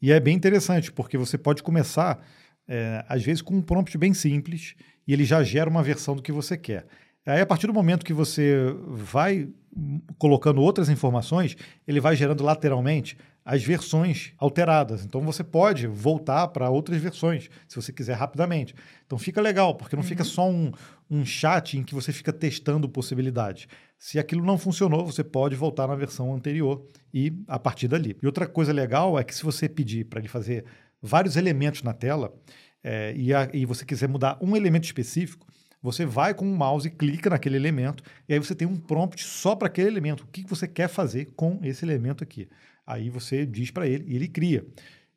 E 0.00 0.10
é 0.10 0.18
bem 0.18 0.34
interessante, 0.34 0.90
porque 0.90 1.18
você 1.18 1.36
pode 1.36 1.62
começar, 1.62 2.24
é, 2.66 3.04
às 3.06 3.22
vezes, 3.22 3.42
com 3.42 3.56
um 3.56 3.62
prompt 3.62 3.96
bem 3.98 4.14
simples 4.14 4.74
e 5.06 5.12
ele 5.12 5.24
já 5.24 5.42
gera 5.44 5.68
uma 5.68 5.82
versão 5.82 6.16
do 6.16 6.22
que 6.22 6.32
você 6.32 6.56
quer. 6.56 6.86
Aí, 7.24 7.40
a 7.40 7.46
partir 7.46 7.66
do 7.66 7.72
momento 7.74 8.04
que 8.04 8.12
você 8.12 8.56
vai 8.88 9.48
colocando 10.18 10.60
outras 10.60 10.88
informações, 10.88 11.56
ele 11.86 12.00
vai 12.00 12.14
gerando 12.16 12.42
lateralmente 12.44 13.16
as 13.44 13.62
versões 13.62 14.32
alteradas. 14.38 15.04
Então 15.04 15.20
você 15.22 15.42
pode 15.42 15.86
voltar 15.86 16.46
para 16.48 16.70
outras 16.70 17.00
versões, 17.00 17.48
se 17.66 17.76
você 17.76 17.92
quiser 17.92 18.14
rapidamente. 18.14 18.74
Então 19.06 19.18
fica 19.18 19.40
legal, 19.40 19.74
porque 19.74 19.96
não 19.96 20.02
fica 20.02 20.22
só 20.24 20.48
um, 20.48 20.70
um 21.10 21.24
chat 21.24 21.76
em 21.78 21.82
que 21.82 21.94
você 21.94 22.12
fica 22.12 22.32
testando 22.32 22.88
possibilidades. 22.88 23.66
Se 23.98 24.18
aquilo 24.18 24.44
não 24.44 24.58
funcionou, 24.58 25.04
você 25.04 25.24
pode 25.24 25.56
voltar 25.56 25.86
na 25.88 25.94
versão 25.96 26.34
anterior 26.34 26.86
e 27.12 27.32
a 27.48 27.58
partir 27.58 27.88
dali. 27.88 28.16
E 28.22 28.26
outra 28.26 28.46
coisa 28.46 28.72
legal 28.72 29.18
é 29.18 29.24
que 29.24 29.34
se 29.34 29.42
você 29.42 29.68
pedir 29.68 30.04
para 30.04 30.20
ele 30.20 30.28
fazer 30.28 30.64
vários 31.00 31.36
elementos 31.36 31.82
na 31.82 31.92
tela 31.92 32.32
é, 32.84 33.12
e, 33.16 33.32
a- 33.34 33.48
e 33.52 33.64
você 33.64 33.84
quiser 33.84 34.08
mudar 34.08 34.38
um 34.40 34.54
elemento 34.56 34.84
específico, 34.84 35.46
você 35.82 36.06
vai 36.06 36.32
com 36.32 36.44
o 36.44 36.56
mouse 36.56 36.88
clica 36.88 37.28
naquele 37.28 37.56
elemento, 37.56 38.04
e 38.28 38.34
aí 38.34 38.38
você 38.38 38.54
tem 38.54 38.68
um 38.68 38.76
prompt 38.76 39.22
só 39.24 39.56
para 39.56 39.66
aquele 39.66 39.88
elemento. 39.88 40.22
O 40.22 40.26
que 40.28 40.46
você 40.46 40.68
quer 40.68 40.88
fazer 40.88 41.32
com 41.34 41.58
esse 41.62 41.84
elemento 41.84 42.22
aqui? 42.22 42.48
Aí 42.86 43.10
você 43.10 43.44
diz 43.44 43.70
para 43.70 43.86
ele 43.86 44.04
e 44.06 44.14
ele 44.14 44.28
cria. 44.28 44.64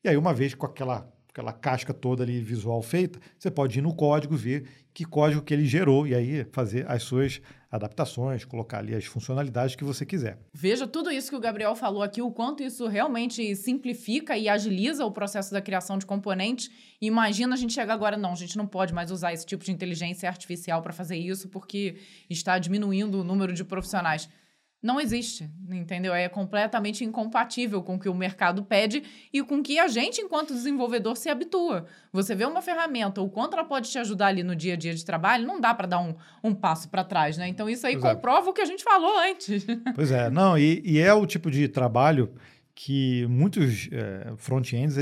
E 0.04 0.10
aí, 0.10 0.17
uma 0.17 0.34
vez 0.34 0.54
com 0.54 0.65
aquela, 0.65 1.12
aquela 1.36 1.52
casca 1.52 1.93
toda 1.93 2.24
ali 2.24 2.39
visual 2.39 2.82
feita, 2.82 3.19
você 3.38 3.52
pode 3.52 3.78
ir 3.78 3.82
no 3.82 3.93
código, 3.93 4.38
ver 4.38 4.65
que 4.93 5.04
código 5.04 5.41
que 5.41 5.54
ele 5.54 5.65
gerou, 5.65 6.08
e 6.08 6.15
aí 6.15 6.45
fazer 6.54 6.89
as 6.89 7.04
suas 7.04 7.41
adaptações, 7.69 8.45
colocar 8.45 8.78
ali 8.78 8.95
as 8.95 9.04
funcionalidades 9.04 9.76
que 9.76 9.84
você 9.84 10.06
quiser. 10.06 10.39
Veja 10.54 10.88
tudo 10.88 11.12
isso 11.12 11.30
que 11.30 11.36
o 11.36 11.39
Gabriel 11.39 11.76
falou 11.76 12.02
aqui, 12.02 12.21
o 12.21 12.32
quanto 12.32 12.63
isso 12.63 12.88
realmente 12.88 13.54
simplifica 13.58 14.38
e 14.38 14.48
agiliza 14.48 15.06
o 15.06 15.12
processo 15.12 15.52
da 15.52 15.62
criação 15.62 15.98
de 15.98 16.06
componentes. 16.06 16.71
Imagina 17.02 17.56
a 17.56 17.58
gente 17.58 17.74
chegar 17.74 17.93
agora, 17.93 18.15
não, 18.15 18.32
a 18.32 18.36
gente 18.36 18.56
não 18.56 18.65
pode 18.65 18.93
mais 18.93 19.12
usar 19.12 19.34
esse 19.34 19.45
tipo 19.45 19.65
de 19.65 19.74
inteligência 19.74 20.30
artificial 20.30 20.82
para 20.82 20.93
fazer 20.93 21.17
isso 21.17 21.50
porque 21.50 21.98
está 22.30 22.58
diminuindo 22.58 23.19
o 23.19 23.24
número 23.26 23.52
de 23.52 23.65
profissionais. 23.65 24.30
Não 24.86 25.02
existe, 25.02 25.50
entendeu? 25.67 26.13
É 26.13 26.30
completamente 26.30 27.04
incompatível 27.04 27.82
com 27.82 27.95
o 27.95 28.00
que 28.00 28.08
o 28.08 28.13
mercado 28.13 28.63
pede 28.63 29.02
e 29.34 29.41
com 29.41 29.58
o 29.58 29.63
que 29.63 29.80
a 29.80 29.88
gente, 29.88 30.21
enquanto 30.21 30.54
desenvolvedor, 30.54 31.17
se 31.17 31.28
habitua. 31.28 31.88
Você 32.13 32.36
vê 32.36 32.45
uma 32.45 32.62
ferramenta, 32.62 33.19
o 33.19 33.28
quanto 33.28 33.56
ela 33.56 33.65
pode 33.65 33.89
te 33.89 33.98
ajudar 33.98 34.28
ali 34.28 34.43
no 34.43 34.56
dia 34.56 34.74
a 34.74 34.78
dia 34.78 34.93
de 34.93 35.04
trabalho, 35.04 35.48
não 35.48 35.60
dá 35.60 35.74
para 35.74 35.88
dar 35.88 36.00
um, 36.00 36.13
um 36.43 36.54
passo 36.54 36.88
para 36.88 37.04
trás, 37.04 37.36
né? 37.36 37.48
Então, 37.48 37.67
isso 37.67 37.88
aí 37.88 37.98
pois 37.98 38.06
é. 38.06 38.13
comprova 38.13 38.45
é. 38.45 38.50
o 38.52 38.54
que 38.54 38.62
a 38.62 38.65
gente 38.65 38.84
falou 38.84 39.19
antes. 39.19 39.65
Pois 39.95 40.12
é, 40.12 40.30
não, 40.30 40.58
e, 40.58 40.82
e 40.86 41.00
é 41.00 41.13
o 41.13 41.26
tipo 41.26 41.50
de 41.50 41.67
trabalho 41.67 42.34
que 42.74 43.26
muitos 43.28 43.89
é, 43.91 44.34
front-ends 44.38 44.98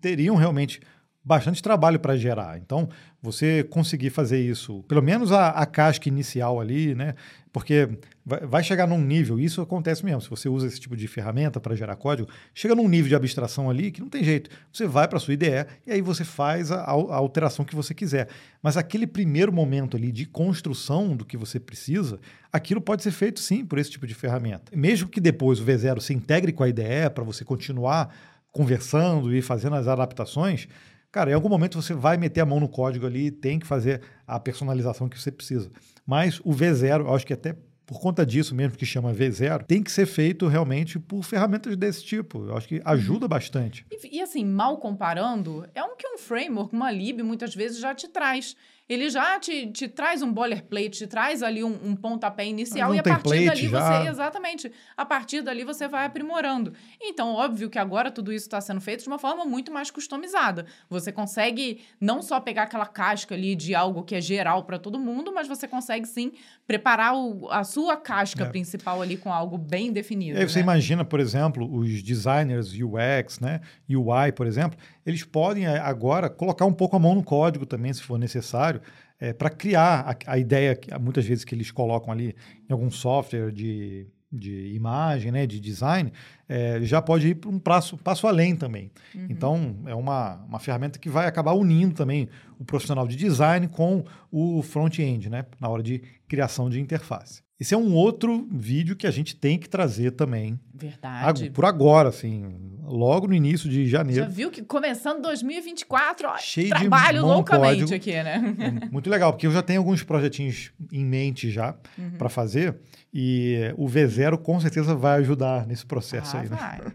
teriam 0.00 0.36
realmente 0.36 0.80
bastante 1.26 1.60
trabalho 1.60 1.98
para 1.98 2.16
gerar. 2.16 2.56
Então, 2.56 2.88
você 3.20 3.64
conseguir 3.64 4.10
fazer 4.10 4.38
isso, 4.38 4.84
pelo 4.84 5.02
menos 5.02 5.32
a, 5.32 5.48
a 5.48 5.66
casca 5.66 6.08
inicial 6.08 6.60
ali, 6.60 6.94
né? 6.94 7.16
Porque 7.52 7.88
vai, 8.24 8.62
chegar 8.62 8.86
num 8.86 9.00
nível, 9.00 9.40
isso 9.40 9.60
acontece 9.60 10.04
mesmo, 10.04 10.20
se 10.20 10.30
você 10.30 10.48
usa 10.48 10.68
esse 10.68 10.78
tipo 10.78 10.96
de 10.96 11.08
ferramenta 11.08 11.58
para 11.58 11.74
gerar 11.74 11.96
código, 11.96 12.28
chega 12.54 12.76
num 12.76 12.86
nível 12.86 13.08
de 13.08 13.16
abstração 13.16 13.68
ali 13.68 13.90
que 13.90 14.00
não 14.00 14.08
tem 14.08 14.22
jeito. 14.22 14.50
Você 14.72 14.86
vai 14.86 15.08
para 15.08 15.16
a 15.16 15.20
sua 15.20 15.34
IDE 15.34 15.66
e 15.84 15.90
aí 15.90 16.00
você 16.00 16.22
faz 16.22 16.70
a, 16.70 16.82
a, 16.82 17.16
alteração 17.16 17.64
que 17.64 17.74
você 17.74 17.92
quiser. 17.92 18.28
Mas 18.62 18.76
aquele 18.76 19.06
primeiro 19.06 19.52
momento 19.52 19.96
ali 19.96 20.12
de 20.12 20.26
construção 20.26 21.16
do 21.16 21.24
que 21.24 21.36
você 21.36 21.58
precisa, 21.58 22.20
aquilo 22.52 22.80
pode 22.80 23.02
ser 23.02 23.10
feito 23.10 23.40
sim 23.40 23.64
por 23.64 23.80
esse 23.80 23.90
tipo 23.90 24.06
de 24.06 24.14
ferramenta. 24.14 24.70
Mesmo 24.76 25.08
que 25.08 25.20
depois 25.20 25.58
o 25.58 25.64
V0 25.64 25.98
se 26.00 26.14
integre 26.14 26.52
com 26.52 26.62
a 26.62 26.68
IDE 26.68 27.10
para 27.12 27.24
você 27.24 27.44
continuar 27.44 28.14
conversando 28.52 29.34
e 29.34 29.42
fazendo 29.42 29.76
as 29.76 29.88
adaptações, 29.88 30.68
Cara, 31.16 31.30
em 31.30 31.32
algum 31.32 31.48
momento 31.48 31.80
você 31.80 31.94
vai 31.94 32.18
meter 32.18 32.42
a 32.42 32.44
mão 32.44 32.60
no 32.60 32.68
código 32.68 33.06
ali, 33.06 33.30
tem 33.30 33.58
que 33.58 33.66
fazer 33.66 34.02
a 34.26 34.38
personalização 34.38 35.08
que 35.08 35.18
você 35.18 35.32
precisa. 35.32 35.70
Mas 36.06 36.40
o 36.40 36.50
V0, 36.50 37.10
acho 37.14 37.26
que 37.26 37.32
até 37.32 37.56
por 37.86 37.98
conta 37.98 38.26
disso 38.26 38.54
mesmo 38.54 38.76
que 38.76 38.84
chama 38.84 39.14
V0, 39.14 39.64
tem 39.64 39.82
que 39.82 39.90
ser 39.90 40.04
feito 40.04 40.46
realmente 40.46 40.98
por 40.98 41.22
ferramentas 41.22 41.74
desse 41.74 42.04
tipo. 42.04 42.44
Eu 42.44 42.54
acho 42.54 42.68
que 42.68 42.82
ajuda 42.84 43.24
uhum. 43.24 43.30
bastante. 43.30 43.86
E, 43.90 44.18
e, 44.18 44.20
assim, 44.20 44.44
mal 44.44 44.76
comparando, 44.76 45.66
é 45.74 45.82
um 45.82 45.96
que 45.96 46.06
um 46.06 46.18
framework, 46.18 46.74
uma 46.74 46.90
lib, 46.90 47.22
muitas 47.22 47.54
vezes 47.54 47.78
já 47.78 47.94
te 47.94 48.08
traz 48.08 48.54
ele 48.88 49.10
já 49.10 49.38
te, 49.40 49.66
te 49.72 49.88
traz 49.88 50.22
um 50.22 50.32
boilerplate, 50.32 50.90
te 50.90 51.06
traz 51.06 51.42
ali 51.42 51.64
um, 51.64 51.78
um 51.82 51.96
pontapé 51.96 52.46
inicial 52.46 52.92
um 52.92 52.94
e 52.94 52.98
a 52.98 53.02
partir 53.02 53.44
dali 53.44 53.68
já. 53.68 53.80
você, 53.80 54.08
exatamente, 54.08 54.72
a 54.96 55.04
partir 55.04 55.42
dali 55.42 55.64
você 55.64 55.88
vai 55.88 56.06
aprimorando. 56.06 56.72
Então, 57.00 57.34
óbvio 57.34 57.68
que 57.68 57.78
agora 57.78 58.10
tudo 58.10 58.32
isso 58.32 58.46
está 58.46 58.60
sendo 58.60 58.80
feito 58.80 59.02
de 59.02 59.08
uma 59.08 59.18
forma 59.18 59.44
muito 59.44 59.72
mais 59.72 59.90
customizada. 59.90 60.66
Você 60.88 61.10
consegue 61.10 61.80
não 62.00 62.22
só 62.22 62.38
pegar 62.38 62.64
aquela 62.64 62.86
casca 62.86 63.34
ali 63.34 63.56
de 63.56 63.74
algo 63.74 64.04
que 64.04 64.14
é 64.14 64.20
geral 64.20 64.62
para 64.62 64.78
todo 64.78 64.98
mundo, 64.98 65.32
mas 65.34 65.48
você 65.48 65.66
consegue 65.66 66.06
sim 66.06 66.32
preparar 66.66 67.16
o, 67.16 67.50
a 67.50 67.64
sua 67.64 67.96
casca 67.96 68.44
é. 68.44 68.48
principal 68.48 69.02
ali 69.02 69.16
com 69.16 69.32
algo 69.32 69.58
bem 69.58 69.92
definido. 69.92 70.38
E 70.38 70.42
aí 70.42 70.48
você 70.48 70.60
né? 70.60 70.62
imagina, 70.62 71.04
por 71.04 71.18
exemplo, 71.18 71.68
os 71.76 72.02
designers 72.02 72.72
UX, 72.72 73.40
né, 73.40 73.60
UI, 73.88 74.30
por 74.32 74.46
exemplo, 74.46 74.78
eles 75.06 75.22
podem 75.22 75.66
eh, 75.66 75.78
agora 75.78 76.28
colocar 76.28 76.66
um 76.66 76.72
pouco 76.72 76.96
a 76.96 76.98
mão 76.98 77.14
no 77.14 77.22
código 77.22 77.64
também, 77.64 77.92
se 77.92 78.02
for 78.02 78.18
necessário, 78.18 78.82
é, 79.20 79.32
para 79.32 79.48
criar 79.48 80.18
a, 80.26 80.32
a, 80.32 80.38
ideia, 80.38 80.74
que, 80.74 80.92
muitas 80.98 81.24
vezes, 81.24 81.44
que 81.44 81.54
eles 81.54 81.70
colocam 81.70 82.12
ali 82.12 82.34
em 82.68 82.72
algum 82.72 82.90
software 82.90 83.52
de, 83.52 84.06
de 84.30 84.74
imagem, 84.74 85.30
né, 85.30 85.46
de 85.46 85.60
design, 85.60 86.12
é, 86.48 86.80
já 86.82 87.00
pode 87.00 87.28
ir 87.28 87.36
para 87.36 87.48
um 87.48 87.58
passo, 87.58 87.96
passo 87.96 88.26
além 88.26 88.56
também. 88.56 88.90
Uhum. 89.14 89.26
Então, 89.30 89.76
é 89.86 89.94
uma, 89.94 90.44
uma 90.44 90.58
ferramenta 90.58 90.98
que 90.98 91.08
vai 91.08 91.26
acabar 91.26 91.52
unindo 91.52 91.94
também 91.94 92.28
o 92.58 92.64
profissional 92.64 93.06
de 93.06 93.16
design 93.16 93.68
com 93.68 94.04
o 94.30 94.60
front-end, 94.62 95.30
né, 95.30 95.46
na 95.60 95.68
hora 95.68 95.82
de 95.82 96.02
criação 96.28 96.68
de 96.68 96.80
interface. 96.80 97.45
Esse 97.58 97.74
é 97.74 97.76
um 97.76 97.94
outro 97.94 98.46
vídeo 98.50 98.94
que 98.94 99.06
a 99.06 99.10
gente 99.10 99.34
tem 99.34 99.58
que 99.58 99.68
trazer 99.68 100.10
também. 100.10 100.60
Verdade. 100.74 101.48
Por 101.50 101.64
agora, 101.64 102.10
assim, 102.10 102.54
logo 102.82 103.26
no 103.26 103.34
início 103.34 103.68
de 103.68 103.86
janeiro. 103.86 104.24
Já 104.24 104.28
viu 104.28 104.50
que 104.50 104.62
começando 104.62 105.22
2024, 105.22 106.28
ó, 106.28 106.36
Cheio 106.36 106.68
trabalho 106.68 107.20
de 107.20 107.24
loucamente 107.24 107.94
aqui, 107.94 108.12
né? 108.12 108.54
É 108.84 108.90
muito 108.90 109.08
legal, 109.08 109.32
porque 109.32 109.46
eu 109.46 109.52
já 109.52 109.62
tenho 109.62 109.80
alguns 109.80 110.02
projetinhos 110.02 110.70
em 110.92 111.04
mente 111.04 111.50
já 111.50 111.74
uhum. 111.98 112.10
para 112.18 112.28
fazer 112.28 112.76
e 113.12 113.72
o 113.78 113.86
V0 113.86 114.36
com 114.38 114.60
certeza 114.60 114.94
vai 114.94 115.20
ajudar 115.20 115.66
nesse 115.66 115.86
processo 115.86 116.36
ah, 116.36 116.40
aí, 116.40 116.48
né? 116.50 116.56
vai. 116.56 116.78
né? 116.78 116.92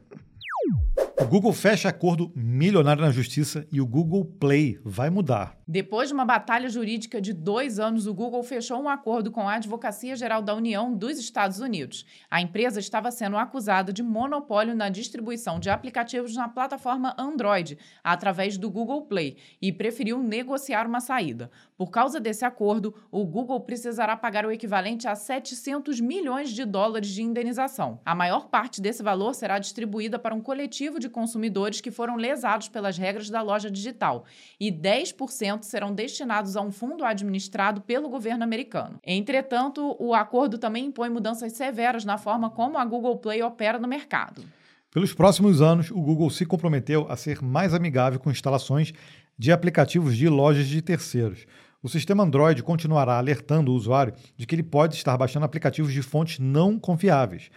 O 1.20 1.26
Google 1.26 1.54
fecha 1.54 1.88
acordo 1.88 2.32
milionário 2.36 3.02
na 3.02 3.12
justiça 3.12 3.66
e 3.72 3.80
o 3.80 3.86
Google 3.86 4.26
Play 4.26 4.80
vai 4.84 5.10
mudar. 5.10 5.56
Depois 5.74 6.10
de 6.10 6.14
uma 6.14 6.26
batalha 6.26 6.68
jurídica 6.68 7.22
de 7.22 7.32
dois 7.32 7.80
anos, 7.80 8.06
o 8.06 8.14
Google 8.14 8.44
fechou 8.44 8.78
um 8.82 8.90
acordo 8.90 9.32
com 9.32 9.48
a 9.48 9.54
Advocacia 9.54 10.18
Geral 10.18 10.42
da 10.42 10.54
União 10.54 10.94
dos 10.94 11.18
Estados 11.18 11.62
Unidos. 11.62 12.06
A 12.30 12.42
empresa 12.42 12.78
estava 12.78 13.10
sendo 13.10 13.38
acusada 13.38 13.94
de 13.94 14.04
monopólio 14.04 14.76
na 14.76 14.90
distribuição 14.90 15.62
de 15.62 15.70
aplicativos 15.70 16.36
na 16.36 16.50
plataforma 16.50 17.16
Android, 17.18 17.78
através 18.04 18.58
do 18.58 18.70
Google 18.70 19.04
Play, 19.04 19.38
e 19.62 19.72
preferiu 19.72 20.22
negociar 20.22 20.86
uma 20.86 21.00
saída. 21.00 21.50
Por 21.78 21.90
causa 21.90 22.20
desse 22.20 22.44
acordo, 22.44 22.94
o 23.10 23.26
Google 23.26 23.62
precisará 23.62 24.18
pagar 24.18 24.46
o 24.46 24.52
equivalente 24.52 25.08
a 25.08 25.16
700 25.16 26.02
milhões 26.02 26.50
de 26.50 26.66
dólares 26.66 27.12
de 27.12 27.24
indenização. 27.24 28.02
A 28.04 28.14
maior 28.14 28.50
parte 28.50 28.82
desse 28.82 29.02
valor 29.02 29.34
será 29.34 29.58
distribuída 29.58 30.20
para 30.20 30.36
um 30.36 30.42
coletivo 30.42 31.00
de 31.00 31.08
consumidores 31.08 31.80
que 31.80 31.92
foram 31.92 32.18
lesados 32.18 32.68
pelas 32.68 32.98
regras 32.98 33.30
da 33.30 33.42
loja 33.42 33.72
digital, 33.72 34.26
e 34.60 34.70
10% 34.70 35.61
serão 35.66 35.94
destinados 35.94 36.56
a 36.56 36.62
um 36.62 36.72
fundo 36.72 37.04
administrado 37.04 37.82
pelo 37.82 38.10
governo 38.10 38.44
americano. 38.44 39.00
Entretanto, 39.04 39.96
o 40.00 40.14
acordo 40.14 40.58
também 40.58 40.86
impõe 40.86 41.10
mudanças 41.10 41.54
severas 41.54 42.06
na 42.06 42.18
forma 42.18 42.50
como 42.50 42.78
a 42.78 42.86
Google 42.86 43.18
Play 43.18 43.42
opera 43.42 43.80
no 43.80 43.88
mercado. 43.88 44.44
Pelos 44.92 45.14
próximos 45.14 45.62
anos, 45.62 45.90
o 45.90 46.02
Google 46.02 46.30
se 46.30 46.46
comprometeu 46.46 47.06
a 47.10 47.16
ser 47.16 47.42
mais 47.42 47.74
amigável 47.74 48.20
com 48.20 48.30
instalações 48.30 48.94
de 49.38 49.52
aplicativos 49.52 50.18
de 50.18 50.28
lojas 50.28 50.68
de 50.68 50.82
terceiros. 50.82 51.46
O 51.82 51.90
sistema 51.90 52.24
Android 52.24 52.62
continuará 52.62 53.18
alertando 53.18 53.72
o 53.72 53.76
usuário 53.76 54.14
de 54.38 54.46
que 54.46 54.54
ele 54.54 54.64
pode 54.64 54.96
estar 54.96 55.18
baixando 55.18 55.46
aplicativos 55.46 55.94
de 55.94 56.02
fontes 56.02 56.38
não 56.40 56.78
confiáveis 56.78 57.50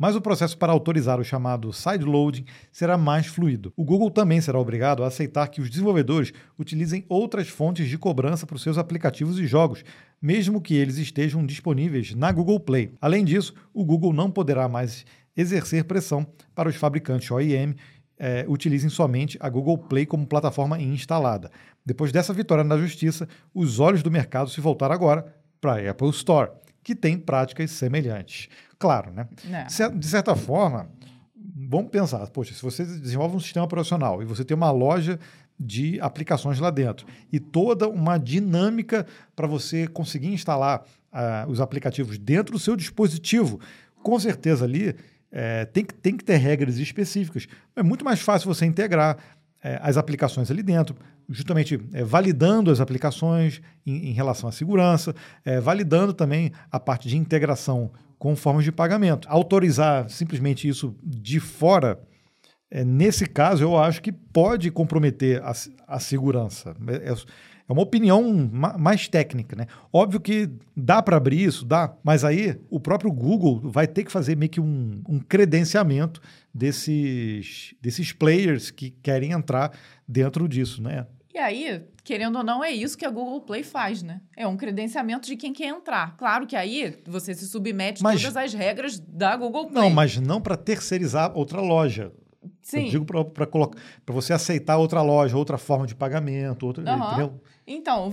mas 0.00 0.16
o 0.16 0.20
processo 0.22 0.56
para 0.56 0.72
autorizar 0.72 1.20
o 1.20 1.24
chamado 1.24 1.74
sideloading 1.74 2.46
será 2.72 2.96
mais 2.96 3.26
fluido. 3.26 3.70
O 3.76 3.84
Google 3.84 4.10
também 4.10 4.40
será 4.40 4.58
obrigado 4.58 5.04
a 5.04 5.08
aceitar 5.08 5.48
que 5.48 5.60
os 5.60 5.68
desenvolvedores 5.68 6.32
utilizem 6.58 7.04
outras 7.06 7.48
fontes 7.48 7.86
de 7.86 7.98
cobrança 7.98 8.46
para 8.46 8.56
os 8.56 8.62
seus 8.62 8.78
aplicativos 8.78 9.38
e 9.38 9.46
jogos, 9.46 9.84
mesmo 10.20 10.58
que 10.58 10.72
eles 10.72 10.96
estejam 10.96 11.44
disponíveis 11.44 12.14
na 12.14 12.32
Google 12.32 12.58
Play. 12.58 12.94
Além 12.98 13.22
disso, 13.22 13.52
o 13.74 13.84
Google 13.84 14.14
não 14.14 14.30
poderá 14.30 14.66
mais 14.66 15.04
exercer 15.36 15.84
pressão 15.84 16.26
para 16.54 16.70
os 16.70 16.76
fabricantes 16.76 17.30
OEM 17.30 17.76
é, 18.18 18.46
utilizem 18.48 18.88
somente 18.88 19.36
a 19.38 19.50
Google 19.50 19.76
Play 19.76 20.06
como 20.06 20.26
plataforma 20.26 20.80
instalada. 20.80 21.50
Depois 21.84 22.10
dessa 22.10 22.32
vitória 22.32 22.64
na 22.64 22.78
justiça, 22.78 23.28
os 23.54 23.78
olhos 23.78 24.02
do 24.02 24.10
mercado 24.10 24.48
se 24.48 24.62
voltaram 24.62 24.94
agora 24.94 25.26
para 25.60 25.74
a 25.74 25.90
Apple 25.90 26.08
Store, 26.08 26.50
que 26.82 26.94
tem 26.94 27.18
práticas 27.18 27.70
semelhantes. 27.70 28.48
Claro, 28.78 29.12
né? 29.12 29.28
É. 29.50 29.88
De 29.90 30.06
certa 30.06 30.34
forma, 30.34 30.88
vamos 31.68 31.90
pensar, 31.90 32.26
poxa, 32.28 32.54
se 32.54 32.62
você 32.62 32.84
desenvolve 32.84 33.36
um 33.36 33.40
sistema 33.40 33.64
operacional 33.64 34.22
e 34.22 34.24
você 34.24 34.44
tem 34.44 34.56
uma 34.56 34.70
loja 34.70 35.18
de 35.58 36.00
aplicações 36.00 36.58
lá 36.58 36.70
dentro 36.70 37.06
e 37.30 37.38
toda 37.38 37.86
uma 37.86 38.16
dinâmica 38.16 39.06
para 39.36 39.46
você 39.46 39.86
conseguir 39.86 40.28
instalar 40.28 40.82
uh, 41.12 41.50
os 41.50 41.60
aplicativos 41.60 42.18
dentro 42.18 42.52
do 42.52 42.58
seu 42.58 42.74
dispositivo, 42.74 43.60
com 44.02 44.18
certeza 44.18 44.64
ali 44.64 44.96
é, 45.32 45.64
tem, 45.64 45.84
que, 45.84 45.94
tem 45.94 46.16
que 46.16 46.24
ter 46.24 46.36
regras 46.36 46.78
específicas. 46.78 47.46
É 47.76 47.82
muito 47.82 48.04
mais 48.04 48.20
fácil 48.20 48.52
você 48.52 48.64
integrar 48.66 49.16
as 49.82 49.96
aplicações 49.96 50.50
ali 50.50 50.62
dentro, 50.62 50.96
justamente 51.28 51.80
é, 51.92 52.02
validando 52.02 52.70
as 52.70 52.80
aplicações 52.80 53.60
em, 53.86 54.08
em 54.08 54.12
relação 54.12 54.48
à 54.48 54.52
segurança, 54.52 55.14
é, 55.44 55.60
validando 55.60 56.12
também 56.12 56.52
a 56.70 56.80
parte 56.80 57.08
de 57.08 57.16
integração 57.16 57.90
com 58.18 58.34
formas 58.36 58.64
de 58.64 58.72
pagamento. 58.72 59.28
Autorizar 59.30 60.08
simplesmente 60.08 60.68
isso 60.68 60.94
de 61.02 61.40
fora, 61.40 62.00
é, 62.70 62.84
nesse 62.84 63.26
caso, 63.26 63.64
eu 63.64 63.76
acho 63.76 64.00
que 64.00 64.12
pode 64.12 64.70
comprometer 64.70 65.42
a, 65.42 65.52
a 65.88 65.98
segurança. 65.98 66.74
É, 67.70 67.72
uma 67.72 67.82
opinião 67.82 68.50
mais 68.78 69.06
técnica, 69.06 69.54
né? 69.54 69.66
Óbvio 69.92 70.20
que 70.20 70.50
dá 70.76 71.00
para 71.00 71.16
abrir 71.16 71.42
isso, 71.42 71.64
dá, 71.64 71.94
mas 72.02 72.24
aí 72.24 72.60
o 72.68 72.80
próprio 72.80 73.12
Google 73.12 73.60
vai 73.62 73.86
ter 73.86 74.04
que 74.04 74.10
fazer 74.10 74.36
meio 74.36 74.50
que 74.50 74.60
um, 74.60 75.00
um 75.08 75.20
credenciamento 75.20 76.20
desses, 76.52 77.74
desses 77.80 78.12
players 78.12 78.70
que 78.70 78.90
querem 78.90 79.30
entrar 79.30 79.72
dentro 80.06 80.48
disso, 80.48 80.82
né? 80.82 81.06
E 81.32 81.38
aí, 81.38 81.84
querendo 82.02 82.38
ou 82.38 82.44
não, 82.44 82.62
é 82.62 82.72
isso 82.72 82.98
que 82.98 83.04
a 83.04 83.10
Google 83.10 83.40
Play 83.42 83.62
faz, 83.62 84.02
né? 84.02 84.20
É 84.36 84.48
um 84.48 84.56
credenciamento 84.56 85.28
de 85.28 85.36
quem 85.36 85.52
quer 85.52 85.68
entrar. 85.68 86.16
Claro 86.16 86.44
que 86.44 86.56
aí 86.56 87.00
você 87.06 87.32
se 87.32 87.46
submete 87.46 88.04
a 88.04 88.10
todas 88.10 88.36
as 88.36 88.52
regras 88.52 88.98
da 88.98 89.36
Google 89.36 89.68
Play. 89.68 89.84
Não, 89.84 89.90
mas 89.90 90.16
não 90.16 90.40
para 90.40 90.56
terceirizar 90.56 91.30
outra 91.36 91.60
loja. 91.60 92.10
Sim. 92.62 92.84
Eu 92.84 92.90
digo 92.90 93.24
para 93.24 93.46
colocar 93.46 93.78
para 94.04 94.14
você 94.14 94.32
aceitar 94.32 94.78
outra 94.78 95.02
loja, 95.02 95.36
outra 95.36 95.58
forma 95.58 95.86
de 95.86 95.94
pagamento, 95.94 96.66
outra, 96.66 96.82
Aham. 96.88 97.06
entendeu? 97.06 97.40
Então, 97.66 98.12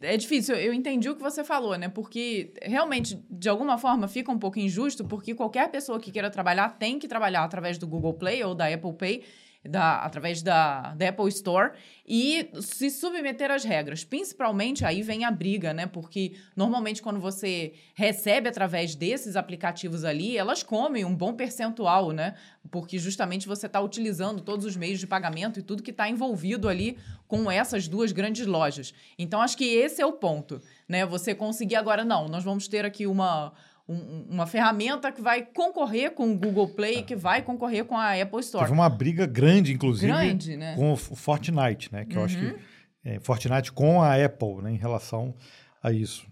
é 0.00 0.16
difícil. 0.16 0.54
Eu 0.54 0.72
entendi 0.72 1.08
o 1.08 1.16
que 1.16 1.22
você 1.22 1.42
falou, 1.42 1.76
né? 1.76 1.88
Porque 1.88 2.52
realmente, 2.62 3.18
de 3.30 3.48
alguma 3.48 3.78
forma, 3.78 4.06
fica 4.08 4.30
um 4.30 4.38
pouco 4.38 4.58
injusto, 4.58 5.04
porque 5.04 5.34
qualquer 5.34 5.70
pessoa 5.70 5.98
que 5.98 6.10
queira 6.10 6.30
trabalhar 6.30 6.78
tem 6.78 6.98
que 6.98 7.08
trabalhar 7.08 7.44
através 7.44 7.78
do 7.78 7.86
Google 7.86 8.14
Play 8.14 8.44
ou 8.44 8.54
da 8.54 8.66
Apple 8.66 8.92
Pay, 8.92 9.22
da, 9.68 10.00
através 10.00 10.42
da, 10.42 10.94
da 10.94 11.08
Apple 11.08 11.28
Store, 11.28 11.72
e 12.06 12.50
se 12.60 12.88
submeter 12.88 13.50
às 13.50 13.64
regras. 13.64 14.04
Principalmente 14.04 14.84
aí 14.84 15.02
vem 15.02 15.24
a 15.24 15.30
briga, 15.30 15.74
né? 15.74 15.86
Porque 15.86 16.36
normalmente 16.54 17.02
quando 17.02 17.18
você 17.18 17.74
recebe 17.94 18.48
através 18.48 18.94
desses 18.94 19.34
aplicativos 19.34 20.04
ali, 20.04 20.36
elas 20.36 20.62
comem 20.62 21.04
um 21.04 21.14
bom 21.14 21.34
percentual, 21.34 22.12
né? 22.12 22.34
Porque 22.70 22.98
justamente 22.98 23.46
você 23.46 23.66
está 23.66 23.80
utilizando 23.80 24.40
todos 24.40 24.64
os 24.64 24.76
meios 24.76 25.00
de 25.00 25.06
pagamento 25.06 25.58
e 25.58 25.62
tudo 25.62 25.82
que 25.82 25.90
está 25.90 26.08
envolvido 26.08 26.68
ali 26.68 26.96
com 27.26 27.50
essas 27.50 27.88
duas 27.88 28.12
grandes 28.12 28.46
lojas. 28.46 28.94
Então, 29.18 29.40
acho 29.40 29.56
que 29.56 29.64
esse 29.64 30.00
é 30.00 30.06
o 30.06 30.12
ponto, 30.12 30.60
né? 30.88 31.04
Você 31.06 31.34
conseguir 31.34 31.76
agora, 31.76 32.04
não, 32.04 32.28
nós 32.28 32.44
vamos 32.44 32.68
ter 32.68 32.84
aqui 32.84 33.06
uma, 33.06 33.52
um- 33.88 34.26
uma 34.30 34.46
ferramenta 34.46 35.12
que 35.12 35.20
vai 35.20 35.42
concorrer 35.42 36.12
com 36.12 36.32
o 36.32 36.36
Google 36.38 36.68
Play, 36.68 37.02
que 37.02 37.14
vai 37.14 37.42
concorrer 37.42 37.84
com 37.84 37.96
a 37.96 38.20
Apple 38.20 38.40
Store. 38.40 38.64
Teve 38.64 38.74
uma 38.76 38.88
briga 38.88 39.26
grande, 39.26 39.72
inclusive, 39.72 40.12
Grande, 40.12 40.56
né? 40.56 40.74
com 40.74 40.92
o 40.92 40.96
Fortnite, 40.96 41.92
né? 41.92 42.04
Que 42.04 42.16
eu 42.16 42.24
acho 42.24 42.36
Uhum. 42.38 42.52
que 42.54 43.08
é, 43.08 43.20
Fortnite 43.20 43.70
com 43.72 44.02
a 44.02 44.14
Apple, 44.24 44.62
né? 44.62 44.72
Em 44.72 44.76
relação 44.76 45.34
a 45.82 45.92
isso. 45.92 46.26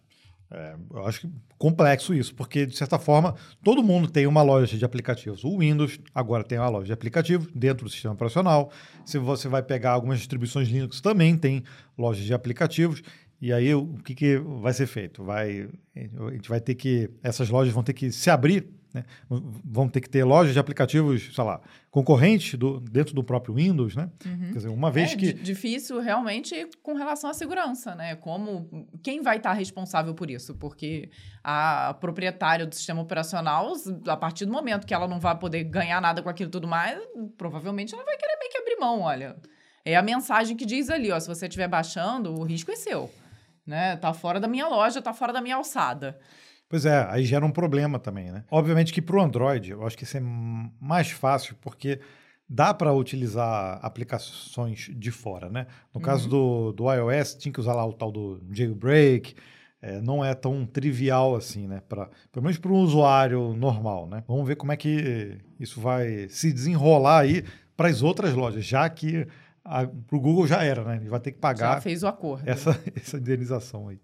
É, 0.51 0.75
eu 0.93 1.07
acho 1.07 1.23
que 1.23 1.31
complexo 1.59 2.12
isso, 2.14 2.35
porque, 2.35 2.67
de 2.67 2.77
certa 2.77 2.99
forma, 2.99 3.35
todo 3.62 3.83
mundo 3.83 4.09
tem 4.09 4.27
uma 4.27 4.43
loja 4.43 4.77
de 4.77 4.85
aplicativos. 4.85 5.43
O 5.43 5.59
Windows 5.59 5.99
agora 6.14 6.45
tem 6.45 6.59
uma 6.59 6.69
loja 6.69 6.87
de 6.87 6.93
aplicativos 6.93 7.49
dentro 7.55 7.85
do 7.87 7.90
sistema 7.90 8.14
operacional. 8.14 8.71
Se 9.05 9.19
você 9.19 9.49
vai 9.49 9.62
pegar 9.62 9.93
algumas 9.93 10.19
distribuições 10.19 10.69
Linux, 10.69 11.01
também 11.01 11.37
tem 11.37 11.64
lojas 11.97 12.25
de 12.25 12.35
aplicativos. 12.35 13.03
E 13.40 13.53
aí, 13.53 13.75
o 13.75 13.94
que, 14.05 14.14
que 14.14 14.38
vai 14.38 14.73
ser 14.73 14.87
feito? 14.87 15.23
Vai, 15.23 15.68
a 15.94 16.31
gente 16.33 16.49
vai 16.49 16.61
ter 16.61 16.75
que. 16.75 17.11
Essas 17.23 17.51
lojas 17.51 17.73
vão 17.75 17.83
ter 17.83 17.92
que 17.92 18.11
se 18.11 18.31
abrir, 18.31 18.66
né? 18.94 19.05
vão 19.29 19.87
ter 19.88 20.01
que 20.01 20.09
ter 20.09 20.25
lojas 20.25 20.53
de 20.55 20.59
aplicativos, 20.59 21.35
sei 21.35 21.44
lá, 21.44 21.61
concorrentes 21.90 22.55
do, 22.59 22.81
dentro 22.81 23.14
do 23.14 23.23
próprio 23.23 23.55
Windows, 23.55 23.94
né? 23.94 24.09
Quer 24.23 24.53
dizer, 24.55 24.68
uma 24.68 24.90
vez 24.90 25.12
é 25.12 25.16
que. 25.16 25.33
di- 25.35 25.42
difícil 25.42 26.01
realmente 26.01 26.68
com 26.83 26.94
relação 26.94 27.29
à 27.29 27.35
segurança, 27.35 27.94
né? 27.94 28.16
Como 28.16 28.88
quem 29.03 29.20
vai 29.20 29.37
estar 29.37 29.53
responsável 29.53 30.14
por 30.14 30.31
isso? 30.31 30.55
Porque 30.55 31.11
a 31.42 31.94
proprietária 32.01 32.64
do 32.66 32.75
sistema 32.75 33.03
operacional, 33.03 33.73
a 34.07 34.16
partir 34.16 34.47
do 34.47 34.53
momento 34.53 34.87
que 34.87 34.94
ela 34.94 35.07
não 35.09 35.20
vai 35.20 35.37
poder 35.38 35.64
ganhar 35.64 36.01
nada 36.01 36.23
com 36.23 36.31
aquilo 36.31 36.49
e 36.49 36.53
tudo 36.53 36.66
mais, 36.68 36.99
provavelmente 37.37 37.92
ela 37.94 38.05
vai 38.05 38.16
querer 38.16 38.38
meio 38.38 38.51
que 38.51 38.59
abrir 38.59 38.77
mão, 38.81 39.01
olha. 39.01 39.37
É 39.85 39.97
a 39.97 40.03
mensagem 40.03 40.57
que 40.57 40.64
diz 40.64 40.88
ali, 40.88 41.11
ó, 41.11 41.20
se 41.20 41.29
você 41.29 41.44
estiver 41.47 41.68
baixando, 41.68 42.33
o 42.33 42.42
risco 42.42 42.70
é 42.73 42.77
seu. 42.77 43.11
Né? 43.66 43.96
Tá 43.96 44.12
fora 44.12 44.38
da 44.38 44.48
minha 44.48 44.68
loja, 44.68 45.00
tá 45.00 45.12
fora 45.12 45.33
da 45.33 45.40
minha 45.40 45.57
alçada. 45.57 46.18
Pois 46.68 46.87
é, 46.87 47.07
aí 47.09 47.24
gera 47.24 47.44
um 47.44 47.50
problema 47.50 47.98
também, 47.98 48.31
né? 48.31 48.44
Obviamente 48.50 48.92
que 48.92 49.03
para 49.03 49.16
o 49.16 49.20
Android, 49.20 49.70
eu 49.70 49.87
acho 49.87 49.96
que 49.96 50.05
isso 50.05 50.16
é 50.16 50.22
mais 50.81 51.11
fácil, 51.11 51.55
porque 51.61 52.00
dá 52.48 52.74
para 52.74 52.92
utilizar 52.92 53.79
aplicações 53.83 54.90
de 54.94 55.11
fora, 55.11 55.48
né? 55.48 55.66
No 55.94 56.00
caso 56.00 56.29
do, 56.29 56.72
do 56.72 56.92
iOS, 56.92 57.35
tinha 57.35 57.53
que 57.53 57.61
usar 57.61 57.74
lá 57.74 57.87
o 57.87 57.92
tal 57.92 58.11
do 58.11 58.42
jailbreak, 58.50 59.35
é, 59.81 60.00
não 60.00 60.24
é 60.24 60.35
tão 60.35 60.64
trivial 60.64 61.37
assim, 61.37 61.66
né? 61.66 61.83
Pra, 61.88 62.09
pelo 62.33 62.42
menos 62.42 62.59
para 62.59 62.72
um 62.72 62.81
usuário 62.81 63.55
normal, 63.55 64.07
né? 64.07 64.24
Vamos 64.27 64.46
ver 64.46 64.57
como 64.57 64.72
é 64.72 64.77
que 64.77 65.38
isso 65.61 65.81
vai 65.81 66.27
se 66.29 66.53
desenrolar 66.53 67.20
aí 67.20 67.44
para 67.77 67.88
as 67.88 68.03
outras 68.03 68.33
lojas, 68.33 68.64
já 68.64 68.88
que 68.88 69.27
para 69.64 70.16
o 70.16 70.20
Google 70.20 70.46
já 70.46 70.62
era, 70.62 70.85
né? 70.85 70.96
Ele 70.96 71.09
vai 71.09 71.20
ter 71.20 71.33
que 71.33 71.38
Já 71.38 71.40
pagar 71.40 71.81
fez 71.81 72.03
o 72.03 72.07
acordo. 72.07 72.48
essa, 72.48 72.79
essa 72.94 73.16
indenização 73.16 73.88
aí. 73.88 73.98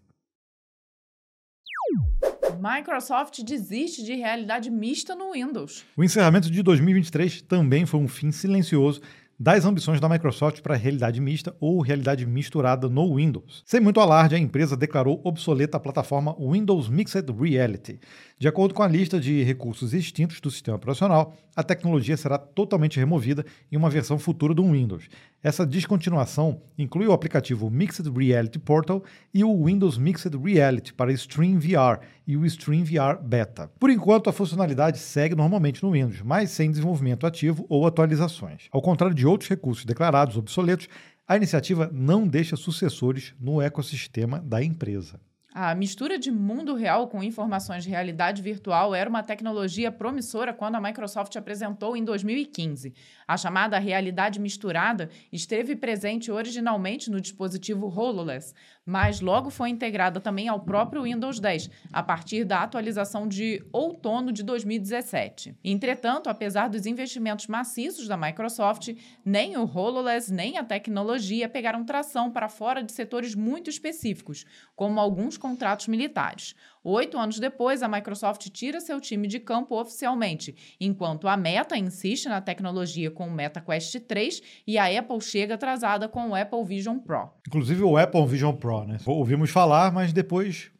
Microsoft 2.61 3.43
desiste 3.43 4.05
de 4.05 4.15
realidade 4.15 4.71
mista 4.71 5.15
no 5.15 5.33
Windows. 5.33 5.85
O 5.97 6.05
encerramento 6.05 6.51
de 6.51 6.63
2023 6.63 7.43
também 7.43 7.87
foi 7.87 8.01
um 8.01 8.09
fim 8.09 8.31
silencioso 8.31 9.01
das 9.39 9.65
ambições 9.65 9.99
da 9.99 10.07
Microsoft 10.07 10.61
para 10.61 10.77
realidade 10.77 11.19
mista 11.19 11.57
ou 11.59 11.81
realidade 11.81 12.27
misturada 12.27 12.91
no 12.91 13.17
Windows. 13.17 13.63
Sem 13.65 13.81
muito 13.81 13.99
alarde, 13.99 14.35
a 14.35 14.39
empresa 14.39 14.77
declarou 14.77 15.19
obsoleta 15.25 15.79
a 15.79 15.81
plataforma 15.81 16.37
Windows 16.39 16.91
Mixed 16.91 17.25
Reality. 17.33 17.99
De 18.41 18.49
acordo 18.49 18.73
com 18.73 18.83
a 18.83 18.89
lista 18.89 19.21
de 19.21 19.43
recursos 19.43 19.93
extintos 19.93 20.41
do 20.41 20.51
sistema 20.51 20.79
operacional, 20.79 21.35
a 21.55 21.63
tecnologia 21.63 22.17
será 22.17 22.39
totalmente 22.39 22.99
removida 22.99 23.45
em 23.71 23.77
uma 23.77 23.91
versão 23.91 24.19
futura 24.19 24.55
do 24.55 24.65
Windows. 24.65 25.11
Essa 25.43 25.67
descontinuação 25.67 26.63
inclui 26.79 27.07
o 27.07 27.13
aplicativo 27.13 27.69
Mixed 27.69 28.09
Reality 28.09 28.59
Portal 28.59 29.05
e 29.35 29.45
o 29.45 29.67
Windows 29.67 29.99
Mixed 29.99 30.35
Reality 30.43 30.95
para 30.95 31.13
StreamVR 31.13 32.01
e 32.27 32.35
o 32.35 32.47
StreamVR 32.47 33.23
Beta. 33.23 33.71
Por 33.79 33.91
enquanto, 33.91 34.31
a 34.31 34.33
funcionalidade 34.33 34.99
segue 34.99 35.35
normalmente 35.35 35.83
no 35.83 35.93
Windows, 35.93 36.23
mas 36.23 36.49
sem 36.49 36.71
desenvolvimento 36.71 37.27
ativo 37.27 37.67
ou 37.69 37.87
atualizações. 37.87 38.69
Ao 38.73 38.81
contrário 38.81 39.15
de 39.15 39.27
outros 39.27 39.51
recursos 39.51 39.85
declarados 39.85 40.39
obsoletos, 40.39 40.89
a 41.29 41.37
iniciativa 41.37 41.91
não 41.93 42.27
deixa 42.27 42.57
sucessores 42.57 43.35
no 43.39 43.61
ecossistema 43.61 44.41
da 44.41 44.65
empresa. 44.65 45.21
A 45.53 45.75
mistura 45.75 46.17
de 46.17 46.31
mundo 46.31 46.77
real 46.77 47.09
com 47.09 47.25
informações 47.25 47.83
de 47.83 47.91
realidade 47.91 48.41
virtual 48.41 48.95
era 48.95 49.11
uma 49.11 49.21
tecnologia 49.21 49.91
promissora 49.91 50.55
quando 50.55 50.77
a 50.77 50.81
Microsoft 50.81 51.35
apresentou 51.35 51.97
em 51.97 52.05
2015. 52.05 52.95
A 53.27 53.37
chamada 53.37 53.77
realidade 53.77 54.39
misturada 54.39 55.11
esteve 55.33 55.75
presente 55.75 56.31
originalmente 56.31 57.11
no 57.11 57.21
dispositivo 57.21 57.89
HoloLens, 57.89 58.55
mas 58.91 59.21
logo 59.21 59.51
foi 59.51 59.69
integrada 59.69 60.21
também 60.21 60.49
ao 60.49 60.59
próprio 60.59 61.05
Windows 61.05 61.39
10, 61.39 61.71
a 61.93 62.03
partir 62.03 62.43
da 62.43 62.61
atualização 62.61 63.29
de 63.29 63.65
outono 63.73 64.33
de 64.33 64.43
2017. 64.43 65.55
Entretanto, 65.63 66.29
apesar 66.29 66.69
dos 66.69 66.87
investimentos 66.87 67.47
maciços 67.47 68.09
da 68.09 68.17
Microsoft, 68.17 68.89
nem 69.25 69.57
o 69.57 69.63
HoloLens 69.63 70.29
nem 70.29 70.59
a 70.59 70.65
tecnologia 70.65 71.49
pegaram 71.49 71.85
tração 71.85 72.33
para 72.33 72.49
fora 72.49 72.83
de 72.83 72.91
setores 72.91 73.37
muito 73.37 73.71
específicos, 73.71 74.45
como 74.75 74.99
alguns 74.99 75.39
contratos 75.39 75.87
militares. 75.87 76.57
Oito 76.83 77.19
anos 77.19 77.39
depois, 77.39 77.83
a 77.83 77.89
Microsoft 77.89 78.49
tira 78.49 78.81
seu 78.81 78.99
time 79.01 79.27
de 79.27 79.39
campo 79.39 79.79
oficialmente, 79.79 80.55
enquanto 80.81 81.29
a 81.29 81.37
Meta 81.37 81.77
insiste 81.77 82.27
na 82.27 82.41
tecnologia 82.41 83.11
com 83.11 83.29
o 83.29 83.31
Meta 83.31 83.61
Quest 83.61 84.01
3 84.01 84.43
e 84.67 84.79
a 84.79 84.99
Apple 84.99 85.21
chega 85.21 85.55
atrasada 85.55 86.09
com 86.09 86.31
o 86.31 86.35
Apple 86.35 86.65
Vision 86.65 86.99
Pro. 86.99 87.31
Inclusive 87.47 87.83
o 87.83 87.99
Apple 87.99 88.27
Vision 88.27 88.55
Pro, 88.55 88.85
né? 88.85 88.97
Ouvimos 89.05 89.51
falar, 89.51 89.93
mas 89.93 90.13
depois 90.13 90.71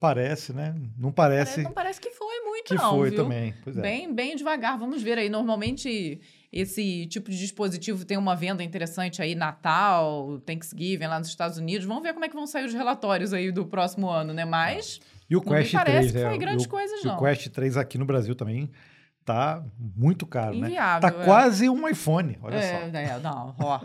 parece, 0.00 0.54
né? 0.54 0.74
Não 0.96 1.12
parece 1.12 1.62
Não 1.62 1.72
parece 1.72 2.00
que 2.00 2.10
foi 2.10 2.40
muito, 2.40 2.68
que 2.68 2.74
não, 2.74 2.96
foi 2.96 3.10
viu? 3.10 3.22
também. 3.22 3.54
Pois 3.62 3.76
é. 3.76 3.82
Bem, 3.82 4.14
bem 4.14 4.36
devagar, 4.36 4.78
vamos 4.78 5.02
ver 5.02 5.18
aí. 5.18 5.28
Normalmente 5.28 6.20
esse 6.52 7.06
tipo 7.06 7.30
de 7.30 7.38
dispositivo 7.38 8.04
tem 8.04 8.16
uma 8.16 8.34
venda 8.34 8.62
interessante 8.62 9.20
aí, 9.20 9.34
Natal, 9.34 10.40
Thanksgiving 10.46 11.06
lá 11.06 11.18
nos 11.18 11.28
Estados 11.28 11.58
Unidos. 11.58 11.86
Vamos 11.86 12.02
ver 12.02 12.12
como 12.12 12.24
é 12.24 12.28
que 12.28 12.34
vão 12.34 12.46
sair 12.46 12.64
os 12.64 12.72
relatórios 12.74 13.32
aí 13.32 13.52
do 13.52 13.66
próximo 13.66 14.08
ano, 14.08 14.32
né? 14.32 14.44
Mas 14.44 15.00
E 15.28 15.36
o 15.36 15.42
Não 15.44 15.52
me 15.52 15.58
Quest 15.58 15.72
parece 15.72 15.98
3, 16.08 16.12
que 16.12 16.18
é, 16.18 16.28
foi 16.28 16.38
grandes 16.38 16.64
e 16.64 16.66
o, 16.66 16.70
coisas, 16.70 17.00
e 17.02 17.06
não. 17.06 17.16
O 17.16 17.18
Quest 17.18 17.48
3 17.48 17.76
aqui 17.76 17.98
no 17.98 18.04
Brasil 18.06 18.34
também 18.34 18.70
tá 19.24 19.62
muito 19.94 20.26
caro, 20.26 20.56
né? 20.56 20.68
Inviável, 20.68 21.10
Tá 21.10 21.20
é. 21.20 21.24
quase 21.24 21.68
um 21.68 21.86
iPhone, 21.86 22.38
olha 22.42 22.54
é, 22.56 22.90
só. 22.90 22.96
é, 22.96 23.20
não, 23.20 23.54
ó. 23.58 23.80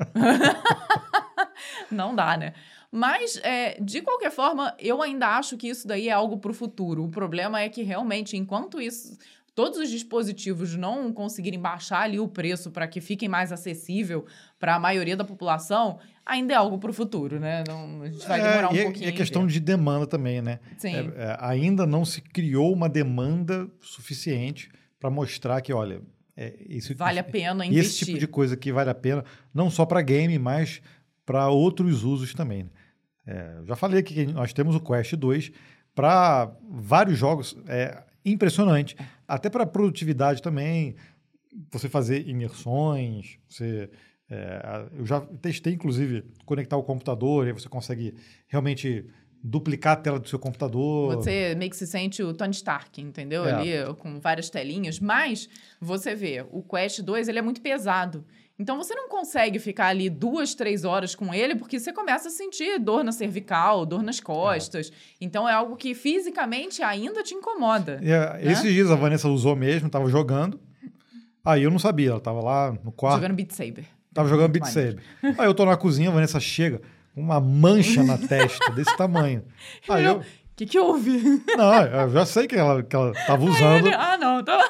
não 1.91 2.15
dá, 2.15 2.38
né? 2.38 2.54
Mas, 2.89 3.38
é, 3.43 3.78
de 3.82 4.02
qualquer 4.02 4.32
forma, 4.32 4.73
eu 4.80 5.02
ainda 5.02 5.36
acho 5.36 5.58
que 5.58 5.67
isso 5.67 5.88
daí 5.88 6.10
é 6.10 6.12
algo 6.12 6.38
para 6.38 6.52
o 6.52 6.54
futuro. 6.54 7.04
O 7.04 7.10
problema 7.10 7.60
é 7.60 7.67
que, 7.67 7.82
realmente, 7.82 8.38
enquanto 8.38 8.80
isso, 8.80 9.17
todos 9.55 9.77
os 9.79 9.89
dispositivos 9.89 10.75
não 10.75 11.11
conseguirem 11.13 11.59
baixar 11.59 12.01
ali 12.01 12.19
o 12.19 12.27
preço 12.27 12.71
para 12.71 12.87
que 12.87 12.99
fiquem 12.99 13.29
mais 13.29 13.51
acessível 13.51 14.25
para 14.59 14.75
a 14.75 14.79
maioria 14.79 15.15
da 15.15 15.23
população, 15.23 15.99
ainda 16.25 16.53
é 16.53 16.55
algo 16.57 16.77
para 16.79 16.89
o 16.89 16.93
futuro, 16.93 17.39
né? 17.39 17.63
Não, 17.67 18.01
a 18.01 18.09
gente 18.09 18.27
vai 18.27 18.41
demorar 18.41 18.69
um 18.69 18.73
É, 18.73 18.75
e, 18.75 18.79
é- 18.79 18.83
pouquinho. 18.83 19.05
E 19.05 19.07
é 19.07 19.11
em 19.11 19.15
questão 19.15 19.45
de 19.45 19.59
demanda 19.59 20.07
também, 20.07 20.41
né? 20.41 20.59
Sim. 20.77 20.95
É, 20.95 20.99
é, 20.99 21.37
ainda 21.39 21.85
não 21.85 22.03
se 22.03 22.21
criou 22.21 22.73
uma 22.73 22.89
demanda 22.89 23.69
suficiente 23.81 24.71
para 24.99 25.09
mostrar 25.09 25.61
que, 25.61 25.71
olha, 25.73 26.01
é, 26.35 26.55
isso, 26.67 26.95
Vale 26.95 27.19
a 27.19 27.23
pena 27.23 27.63
e 27.65 27.69
esse 27.69 27.77
investir. 27.79 28.05
tipo 28.07 28.19
de 28.19 28.27
coisa 28.27 28.57
que 28.57 28.71
vale 28.71 28.89
a 28.89 28.95
pena, 28.95 29.23
não 29.53 29.69
só 29.69 29.85
para 29.85 30.01
game, 30.01 30.39
mas 30.39 30.81
para 31.25 31.47
outros 31.49 32.03
usos 32.03 32.33
também. 32.33 32.63
né? 32.63 32.69
É, 33.25 33.55
já 33.65 33.75
falei 33.75 33.99
aqui 33.99 34.13
que 34.15 34.25
nós 34.33 34.51
temos 34.51 34.75
o 34.75 34.79
Quest 34.79 35.13
2 35.15 35.51
para 35.93 36.51
vários 36.69 37.17
jogos, 37.19 37.55
é 37.67 38.01
impressionante. 38.25 38.95
Até 39.35 39.49
para 39.49 39.65
produtividade 39.65 40.41
também, 40.41 40.95
você 41.71 41.89
fazer 41.89 42.27
imersões, 42.27 43.37
você... 43.47 43.89
é, 44.29 44.87
eu 44.97 45.05
já 45.05 45.21
testei, 45.21 45.73
inclusive, 45.73 46.23
conectar 46.45 46.77
o 46.77 46.83
computador, 46.83 47.45
e 47.45 47.49
aí 47.49 47.53
você 47.53 47.69
consegue 47.69 48.15
realmente 48.47 49.05
duplicar 49.43 49.93
a 49.93 49.95
tela 49.97 50.19
do 50.19 50.29
seu 50.29 50.39
computador. 50.39 51.17
Você 51.17 51.53
meio 51.55 51.69
que 51.69 51.75
se 51.75 51.86
sente 51.86 52.23
o 52.23 52.34
Tony 52.34 52.53
Stark, 52.53 53.01
entendeu? 53.01 53.45
É. 53.45 53.51
Ali 53.51 53.95
com 53.95 54.19
várias 54.19 54.49
telinhas. 54.49 54.99
Mas 55.01 55.49
você 55.81 56.15
vê, 56.15 56.45
o 56.49 56.63
Quest 56.63 57.01
2 57.01 57.27
ele 57.27 57.39
é 57.39 57.41
muito 57.41 57.61
pesado. 57.61 58.25
Então 58.60 58.78
você 58.78 58.93
não 58.93 59.10
consegue 59.10 59.58
ficar 59.58 59.88
ali 59.88 60.10
duas, 60.10 60.54
três 60.54 60.86
horas 60.86 61.16
com 61.16 61.34
ele, 61.34 61.56
porque 61.56 61.80
você 61.80 61.91
começa 61.91 62.28
a 62.28 62.32
sentir 62.32 62.78
dor 62.80 63.04
na 63.04 63.12
cervical, 63.12 63.86
dor 63.86 64.04
nas 64.04 64.20
costas. 64.20 64.91
Então 65.20 65.49
é 65.49 65.54
algo 65.54 65.76
que 65.76 65.95
fisicamente 65.95 66.84
ainda 66.84 67.24
te 67.24 67.34
incomoda. 67.34 67.99
E, 68.01 68.12
é, 68.12 68.39
Esses 68.43 68.72
dias 68.72 68.91
a 68.91 68.95
Vanessa 68.95 69.28
usou 69.28 69.56
mesmo, 69.56 69.89
tava 69.89 70.08
jogando. 70.08 70.60
Aí 71.43 71.64
eu 71.64 71.72
não 71.72 71.80
sabia, 71.80 72.12
ela 72.12 72.22
tava 72.22 72.41
lá 72.41 72.72
no 72.84 72.91
quarto, 72.91 73.16
Jogando 73.16 73.36
Beat 73.36 73.51
Saber. 73.51 73.86
tava 74.14 74.30
jogando 74.30 74.51
Beat. 74.51 74.66
Saber. 74.68 74.99
Aí 75.38 75.45
eu 75.45 75.54
tô 75.54 75.66
na 75.66 75.76
cozinha, 75.76 76.10
a 76.10 76.14
Vanessa 76.14 76.39
chega 76.39 76.80
com 77.14 77.22
uma 77.22 77.41
mancha 77.41 78.01
na 78.04 78.18
testa 78.30 78.72
desse 78.72 78.95
tamanho. 78.95 79.43
Aí 79.89 80.06
eu, 80.06 80.20
O 80.20 80.24
que, 80.56 80.66
que 80.68 80.80
houve? 80.80 81.43
não, 81.58 81.84
eu 81.86 82.10
já 82.12 82.26
sei 82.26 82.47
que 82.47 82.56
ela, 82.56 82.82
que 82.84 82.95
ela 82.95 83.12
tava 83.26 83.43
usando. 83.43 83.88
Ele, 83.88 83.95
ah, 83.95 84.16
não. 84.18 84.43
Tá... 84.43 84.64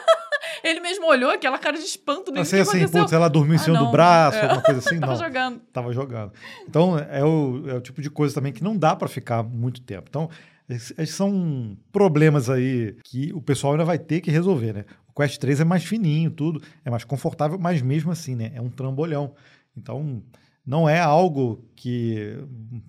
Ele 0.64 0.80
mesmo 0.80 1.06
olhou 1.08 1.30
aquela 1.30 1.58
cara 1.60 1.78
de 1.78 1.84
espanto. 1.84 2.32
Assim, 2.40 2.56
que 2.56 2.62
assim, 2.62 2.78
aconteceu? 2.78 3.02
putz, 3.02 3.14
ela 3.14 3.28
dormiu 3.28 3.54
em 3.56 3.58
Ah, 3.58 3.60
cima 3.60 3.78
do 3.78 3.84
não. 3.86 3.92
braço, 3.92 4.38
É. 4.38 4.42
alguma 4.44 4.62
coisa 4.62 4.80
assim, 4.80 4.98
Tava 5.02 5.14
não. 5.14 5.20
jogando. 5.20 5.60
Tava 5.74 5.94
jogando. 5.94 6.32
Então, 6.68 6.98
é 6.98 7.24
o, 7.24 7.64
é 7.70 7.74
o 7.76 7.82
tipo 7.82 8.02
de 8.02 8.10
coisa 8.10 8.34
também 8.34 8.54
que 8.54 8.64
não 8.64 8.78
dá 8.78 8.96
para 8.96 9.08
ficar 9.08 9.44
muito 9.44 9.82
tempo. 9.82 10.06
Então, 10.10 10.30
esses 10.70 11.14
são 11.14 11.78
problemas 11.92 12.50
aí 12.50 12.96
que 13.04 13.32
o 13.34 13.42
pessoal 13.42 13.74
ainda 13.74 13.84
vai 13.86 14.00
ter 14.00 14.22
que 14.22 14.32
resolver, 14.32 14.74
né? 14.74 14.86
O 15.10 15.14
Quest 15.20 15.38
3 15.38 15.60
é 15.60 15.64
mais 15.66 15.84
fininho, 15.84 16.32
tudo, 16.32 16.62
é 16.86 16.90
mais 16.90 17.04
confortável, 17.04 17.60
mas 17.60 17.82
mesmo 17.82 18.12
assim, 18.12 18.34
né? 18.36 18.52
É 18.56 18.62
um 18.62 18.70
trambolhão. 18.70 19.34
Então, 19.78 20.24
não 20.66 20.88
é 20.88 21.00
algo 21.00 21.64
que, 21.76 22.38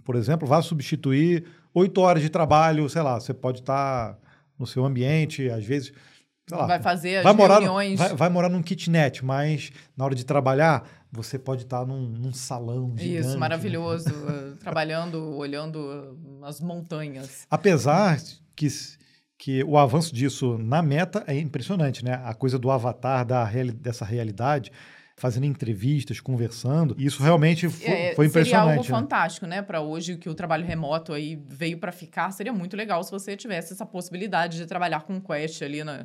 por 0.04 0.14
exemplo, 0.14 0.46
vá 0.46 0.62
substituir 0.62 1.44
oito 1.74 2.00
horas 2.00 2.22
de 2.22 2.28
trabalho, 2.30 2.88
sei 2.88 3.02
lá, 3.02 3.18
você 3.18 3.34
pode 3.34 3.58
estar 3.60 4.16
no 4.56 4.64
seu 4.66 4.84
ambiente, 4.84 5.50
às 5.50 5.64
vezes, 5.64 5.92
lá, 6.50 6.66
Vai 6.66 6.80
fazer 6.82 7.16
as 7.18 7.22
vai 7.24 7.32
morar, 7.32 7.54
no- 7.54 7.60
reuniões. 7.66 7.98
vai, 7.98 8.14
vai 8.14 8.28
morar 8.28 8.48
num 8.48 8.62
kitnet, 8.62 9.24
mas 9.24 9.72
na 9.96 10.04
hora 10.04 10.14
de 10.14 10.24
trabalhar, 10.24 10.86
você 11.10 11.38
pode 11.38 11.62
estar 11.62 11.86
num, 11.86 12.02
num 12.08 12.32
salão 12.32 12.88
gigante. 12.96 13.16
Isso, 13.18 13.30
né? 13.30 13.36
maravilhoso. 13.36 14.08
uh, 14.10 14.56
trabalhando, 14.60 15.36
olhando 15.36 15.78
uh, 15.78 16.44
as 16.44 16.60
montanhas. 16.60 17.46
Apesar 17.50 18.18
que, 18.56 18.66
que 19.38 19.64
o 19.64 19.78
avanço 19.78 20.14
disso 20.14 20.58
na 20.58 20.82
meta 20.82 21.24
é 21.26 21.38
impressionante, 21.38 22.04
né? 22.04 22.20
A 22.24 22.34
coisa 22.34 22.58
do 22.58 22.70
avatar, 22.70 23.24
da 23.24 23.44
reali- 23.44 23.72
dessa 23.72 24.04
realidade, 24.04 24.70
fazendo 25.16 25.46
entrevistas, 25.46 26.18
conversando, 26.20 26.94
isso 26.98 27.22
realmente 27.22 27.68
fo- 27.68 27.84
É, 27.86 28.14
foi 28.16 28.28
seria 28.28 28.58
algo 28.58 28.72
impressionante. 28.72 28.90
né? 28.92 28.98
fantástico, 28.98 29.46
né? 29.46 29.62
Para 29.62 29.80
hoje 29.80 30.16
que 30.16 30.28
o 30.28 30.34
trabalho 30.34 30.66
remoto 30.66 31.12
aí 31.12 31.40
veio 31.48 31.78
para 31.78 31.92
ficar, 31.92 32.32
seria 32.32 32.52
muito 32.52 32.76
legal 32.76 33.02
se 33.04 33.10
você 33.12 33.36
tivesse 33.36 33.72
essa 33.72 33.86
possibilidade 33.86 34.56
de 34.58 34.66
trabalhar 34.66 35.04
com 35.04 35.20
Quest 35.20 35.62
ali 35.62 35.82
na- 35.84 36.04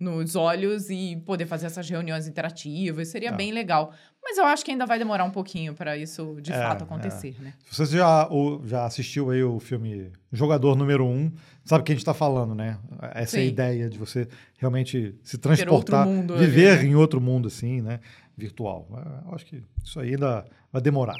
nos 0.00 0.34
olhos 0.34 0.90
e 0.90 1.16
poder 1.24 1.46
fazer 1.46 1.66
essas 1.66 1.88
reuniões 1.88 2.26
interativas. 2.26 3.08
Seria 3.08 3.28
É. 3.30 3.32
bem 3.36 3.52
legal. 3.52 3.92
Mas 4.24 4.36
eu 4.38 4.44
acho 4.44 4.64
que 4.64 4.70
ainda 4.70 4.86
vai 4.86 4.98
demorar 4.98 5.24
um 5.24 5.30
pouquinho 5.30 5.74
para 5.74 5.96
isso 5.96 6.36
de 6.40 6.52
É, 6.52 6.58
fato 6.58 6.82
é. 6.82 6.84
acontecer, 6.84 7.36
né? 7.40 7.54
Se 7.70 7.78
você 7.78 7.96
já, 7.96 8.26
ou- 8.28 8.64
já 8.66 8.84
assistiu 8.84 9.30
aí 9.30 9.42
o 9.42 9.58
filme 9.60 10.10
Jogador 10.32 10.76
Número 10.76 11.04
1, 11.04 11.08
um, 11.10 11.32
sabe 11.64 11.82
o 11.82 11.84
que 11.84 11.92
a 11.92 11.94
gente 11.94 12.02
está 12.02 12.14
falando, 12.14 12.54
né? 12.54 12.78
Essa 13.14 13.38
é 13.38 13.42
Sim. 13.42 13.48
ideia 13.48 13.88
de 13.90 13.98
você 13.98 14.28
realmente 14.58 15.14
se 15.22 15.38
transportar, 15.38 16.06
mundo 16.06 16.36
viver 16.36 16.78
né? 16.82 16.84
em 16.88 16.94
outro 16.94 17.20
mundo, 17.20 17.48
assim, 17.48 17.80
né? 17.80 18.00
Virtual. 18.36 18.88
É, 18.96 19.28
Eu 19.28 19.34
acho 19.34 19.44
que 19.46 19.62
isso 19.84 19.98
aí 20.00 20.10
ainda 20.14 20.44
vai 20.72 20.80
demorar. 20.82 21.14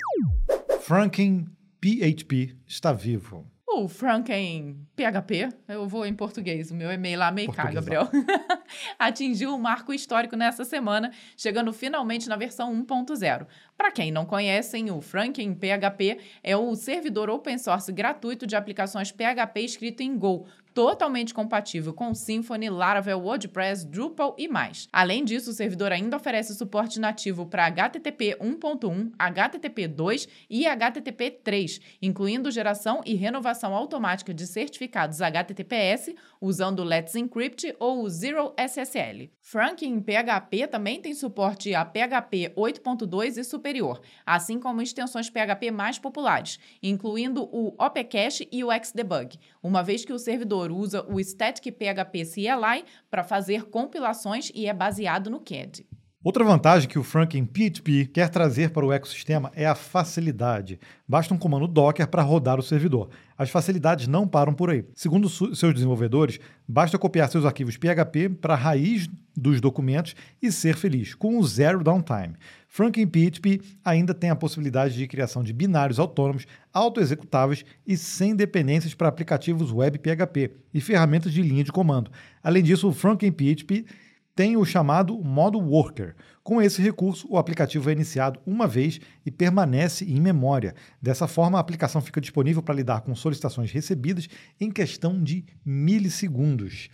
Franken 0.81 1.47
PHP 1.81 2.55
está 2.67 2.93
vivo. 2.93 3.47
O 3.75 3.89
Franken 3.89 4.87
PHP, 4.95 5.49
eu 5.67 5.89
vou 5.89 6.05
em 6.05 6.15
português, 6.15 6.71
o 6.71 6.75
meu 6.75 6.91
é 6.91 6.99
meio 6.99 7.19
lá, 7.19 7.33
Portuguesão. 7.33 7.73
Gabriel. 7.73 8.09
Atingiu 8.99 9.55
um 9.55 9.59
marco 9.59 9.95
histórico 9.95 10.37
nessa 10.37 10.63
semana, 10.63 11.11
chegando 11.39 11.73
finalmente 11.73 12.29
na 12.29 12.37
versão 12.37 12.71
1.0. 12.85 13.47
Para 13.75 13.91
quem 13.91 14.13
não 14.13 14.27
conhecem, 14.27 14.91
o 14.91 15.01
Franken 15.01 15.55
PHP 15.55 16.19
é 16.43 16.55
o 16.55 16.75
servidor 16.75 17.31
open 17.31 17.57
source 17.57 17.91
gratuito 17.91 18.47
de 18.47 18.55
aplicações 18.55 19.11
PHP 19.11 19.61
escrito 19.63 20.03
em 20.03 20.19
Go, 20.19 20.47
totalmente 20.75 21.35
compatível 21.35 21.93
com 21.93 22.15
Symfony, 22.15 22.69
Laravel, 22.69 23.21
WordPress, 23.21 23.87
Drupal 23.87 24.35
e 24.39 24.49
mais. 24.49 24.89
Além 24.93 25.25
disso, 25.25 25.51
o 25.51 25.55
servidor 25.55 25.93
ainda 25.93 26.17
oferece 26.17 26.55
suporte 26.55 26.99
nativo 26.99 27.47
para 27.47 27.67
HTTP 27.67 28.37
1.1, 28.41 29.13
HTTP 29.19 29.89
2 29.89 30.29
e 30.49 30.67
HTTP 30.67 31.31
3, 31.31 31.81
incluindo 32.01 32.51
geração 32.51 33.01
e 33.05 33.15
renovação 33.15 33.75
automática 33.75 34.33
de 34.33 34.47
certificados 34.47 35.21
HTTPS 35.21 36.15
usando 36.43 36.81
o 36.81 36.85
Let's 36.85 37.15
Encrypt 37.15 37.73
ou 37.79 38.03
o 38.03 38.11
Zero 38.11 38.53
SSL. 38.59 39.31
Franken 39.41 40.01
PHP 40.01 40.67
também 40.67 41.01
tem 41.01 41.15
suporte 41.15 41.73
a 41.73 41.85
PHP 41.85 42.53
8.2 42.57 43.37
e 43.37 43.45
superior, 43.45 44.01
assim 44.27 44.59
como 44.59 44.83
extensões 44.83 45.31
PHP 45.31 45.71
mais 45.71 46.01
populares, 46.01 46.59
incluindo 46.83 47.45
o 47.45 47.73
OPCache 47.79 48.49
e 48.51 48.65
o 48.65 48.69
Xdebug, 48.85 49.39
uma 49.63 49.85
vez 49.85 50.05
que 50.05 50.13
o 50.13 50.19
servidor 50.19 50.73
usa 50.73 51.07
o 51.09 51.21
Static 51.21 51.71
PHP 51.71 52.25
CLI 52.25 52.85
para 53.09 53.23
fazer 53.23 53.67
compilações 53.67 54.51
e 54.53 54.67
é 54.67 54.75
baseado 54.75 55.31
no 55.31 55.39
CAD. 55.39 55.87
Outra 56.25 56.45
vantagem 56.45 56.89
que 56.89 57.01
o 57.01 57.03
Franken 57.03 57.45
PHP 57.45 58.07
quer 58.07 58.29
trazer 58.29 58.71
para 58.71 58.87
o 58.87 58.93
ecossistema 58.93 59.51
é 59.57 59.67
a 59.67 59.75
facilidade. 59.75 60.79
Basta 61.07 61.35
um 61.35 61.39
comando 61.39 61.67
Docker 61.67 62.07
para 62.07 62.23
rodar 62.23 62.61
o 62.61 62.63
servidor. 62.63 63.11
As 63.37 63.51
facilidades 63.51 64.07
não 64.07 64.29
param 64.29 64.55
por 64.55 64.71
aí. 64.71 64.85
Segundo 64.95 65.29
seus 65.29 65.75
desenvolvedores, 65.75 66.39
basta 66.67 66.97
copiar 66.97 67.29
seus 67.29 67.45
arquivos 67.45 67.77
PHP 67.77 68.29
para 68.41 68.55
a 68.55 68.57
raiz 68.57 69.11
dos 69.37 69.61
documentos 69.61 70.15
e 70.41 70.53
ser 70.53 70.77
feliz, 70.77 71.13
com 71.13 71.43
zero 71.43 71.83
downtime. 71.83 72.37
Franken 72.69 73.05
PHP 73.05 73.61
ainda 73.85 74.15
tem 74.15 74.31
a 74.31 74.37
possibilidade 74.37 74.95
de 74.95 75.09
criação 75.09 75.43
de 75.43 75.53
binários 75.53 75.99
autônomos, 75.99 76.47
autoexecutáveis 76.73 77.65
e 77.85 77.97
sem 77.97 78.37
dependências 78.37 78.95
para 78.95 79.09
aplicativos 79.09 79.73
web 79.73 79.99
PHP 79.99 80.53
e 80.73 80.81
ferramentas 80.81 81.33
de 81.33 81.43
linha 81.43 81.65
de 81.65 81.73
comando. 81.73 82.13
Além 82.41 82.63
disso, 82.63 82.89
o 82.89 82.93
Franken 82.93 83.33
PHP 83.33 83.87
tem 84.35 84.57
o 84.57 84.65
chamado 84.65 85.19
modo 85.23 85.59
worker. 85.59 86.15
Com 86.43 86.61
esse 86.61 86.81
recurso, 86.81 87.27
o 87.31 87.37
aplicativo 87.37 87.89
é 87.89 87.93
iniciado 87.93 88.41
uma 88.47 88.67
vez 88.67 88.99
e 89.25 89.31
permanece 89.31 90.05
em 90.05 90.21
memória. 90.21 90.75
Dessa 91.01 91.29
forma, 91.29 91.59
a 91.59 91.61
aplicação 91.61 92.01
fica 92.01 92.21
disponível 92.21 92.63
para 92.63 92.75
lidar 92.75 93.03
com 93.03 93.15
solicitações 93.15 93.71
recebidas 93.71 94.29
em 94.61 94.71
questão 94.71 95.23
de 95.23 95.45
milissegundos. 95.65 96.89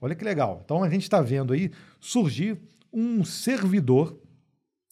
Olha 0.00 0.14
que 0.14 0.24
legal. 0.24 0.60
Então 0.64 0.82
a 0.82 0.90
gente 0.90 1.02
está 1.02 1.20
vendo 1.20 1.52
aí 1.52 1.70
surgir 2.00 2.60
um 2.92 3.24
servidor 3.24 4.20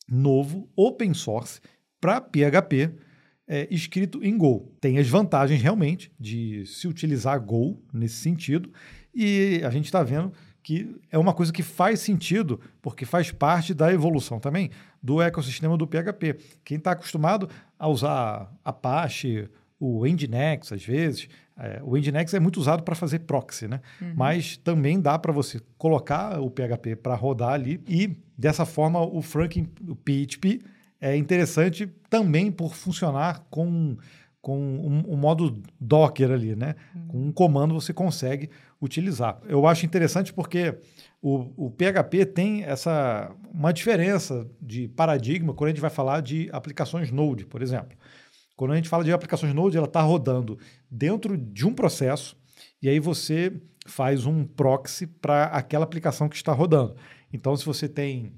novo, 0.08 0.68
open 0.74 1.14
source, 1.14 1.60
para 2.00 2.20
PHP, 2.20 2.94
é, 3.46 3.68
escrito 3.70 4.24
em 4.24 4.36
Go. 4.36 4.74
Tem 4.80 4.98
as 4.98 5.08
vantagens 5.08 5.60
realmente 5.60 6.10
de 6.18 6.64
se 6.66 6.88
utilizar 6.88 7.38
Go 7.40 7.82
nesse 7.92 8.16
sentido, 8.16 8.72
e 9.14 9.60
a 9.64 9.70
gente 9.70 9.86
está 9.86 10.02
vendo 10.02 10.32
que 10.62 10.94
é 11.10 11.18
uma 11.18 11.32
coisa 11.32 11.52
que 11.52 11.62
faz 11.62 12.00
sentido, 12.00 12.60
porque 12.82 13.04
faz 13.04 13.30
parte 13.30 13.72
da 13.72 13.92
evolução 13.92 14.38
também 14.38 14.70
do 15.02 15.20
ecossistema 15.22 15.76
do 15.76 15.86
PHP. 15.86 16.36
Quem 16.64 16.76
está 16.76 16.92
acostumado 16.92 17.48
a 17.78 17.88
usar 17.88 18.52
Apache, 18.64 19.48
o 19.78 20.04
Nginx, 20.04 20.72
às 20.72 20.84
vezes, 20.84 21.28
é, 21.58 21.80
o 21.82 21.96
Nginx 21.96 22.34
é 22.34 22.40
muito 22.40 22.60
usado 22.60 22.82
para 22.82 22.94
fazer 22.94 23.20
proxy, 23.20 23.66
né? 23.66 23.80
Mas 24.14 24.56
também 24.58 25.00
dá 25.00 25.18
para 25.18 25.32
você 25.32 25.60
colocar 25.78 26.38
o 26.40 26.50
PHP 26.50 26.96
para 26.96 27.14
rodar 27.14 27.52
ali 27.52 27.82
e 27.88 28.16
dessa 28.36 28.66
forma 28.66 29.00
o 29.00 29.22
Franken, 29.22 29.68
o 29.88 29.96
PHP 29.96 30.60
é 31.00 31.16
interessante 31.16 31.86
também 32.10 32.52
por 32.52 32.74
funcionar 32.74 33.46
com 33.50 33.96
com 34.40 34.58
um, 34.58 35.12
um 35.12 35.16
modo 35.16 35.62
Docker 35.78 36.30
ali, 36.30 36.56
né? 36.56 36.74
Com 37.08 37.26
um 37.26 37.32
comando 37.32 37.74
você 37.74 37.92
consegue 37.92 38.50
utilizar. 38.80 39.38
Eu 39.46 39.66
acho 39.66 39.84
interessante 39.84 40.32
porque 40.32 40.78
o, 41.20 41.66
o 41.66 41.70
PHP 41.70 42.24
tem 42.26 42.64
essa 42.64 43.30
uma 43.52 43.72
diferença 43.72 44.48
de 44.60 44.88
paradigma 44.88 45.52
quando 45.52 45.68
a 45.68 45.70
gente 45.72 45.80
vai 45.80 45.90
falar 45.90 46.22
de 46.22 46.48
aplicações 46.52 47.10
Node, 47.10 47.44
por 47.44 47.60
exemplo. 47.60 47.96
Quando 48.56 48.72
a 48.72 48.76
gente 48.76 48.88
fala 48.88 49.04
de 49.04 49.12
aplicações 49.12 49.54
Node, 49.54 49.76
ela 49.76 49.86
está 49.86 50.00
rodando 50.00 50.58
dentro 50.90 51.36
de 51.36 51.66
um 51.66 51.74
processo 51.74 52.36
e 52.82 52.88
aí 52.88 52.98
você 52.98 53.60
faz 53.86 54.24
um 54.24 54.44
proxy 54.44 55.06
para 55.06 55.44
aquela 55.46 55.84
aplicação 55.84 56.28
que 56.28 56.36
está 56.36 56.52
rodando. 56.52 56.94
Então, 57.32 57.56
se 57.56 57.64
você 57.64 57.88
tem 57.88 58.32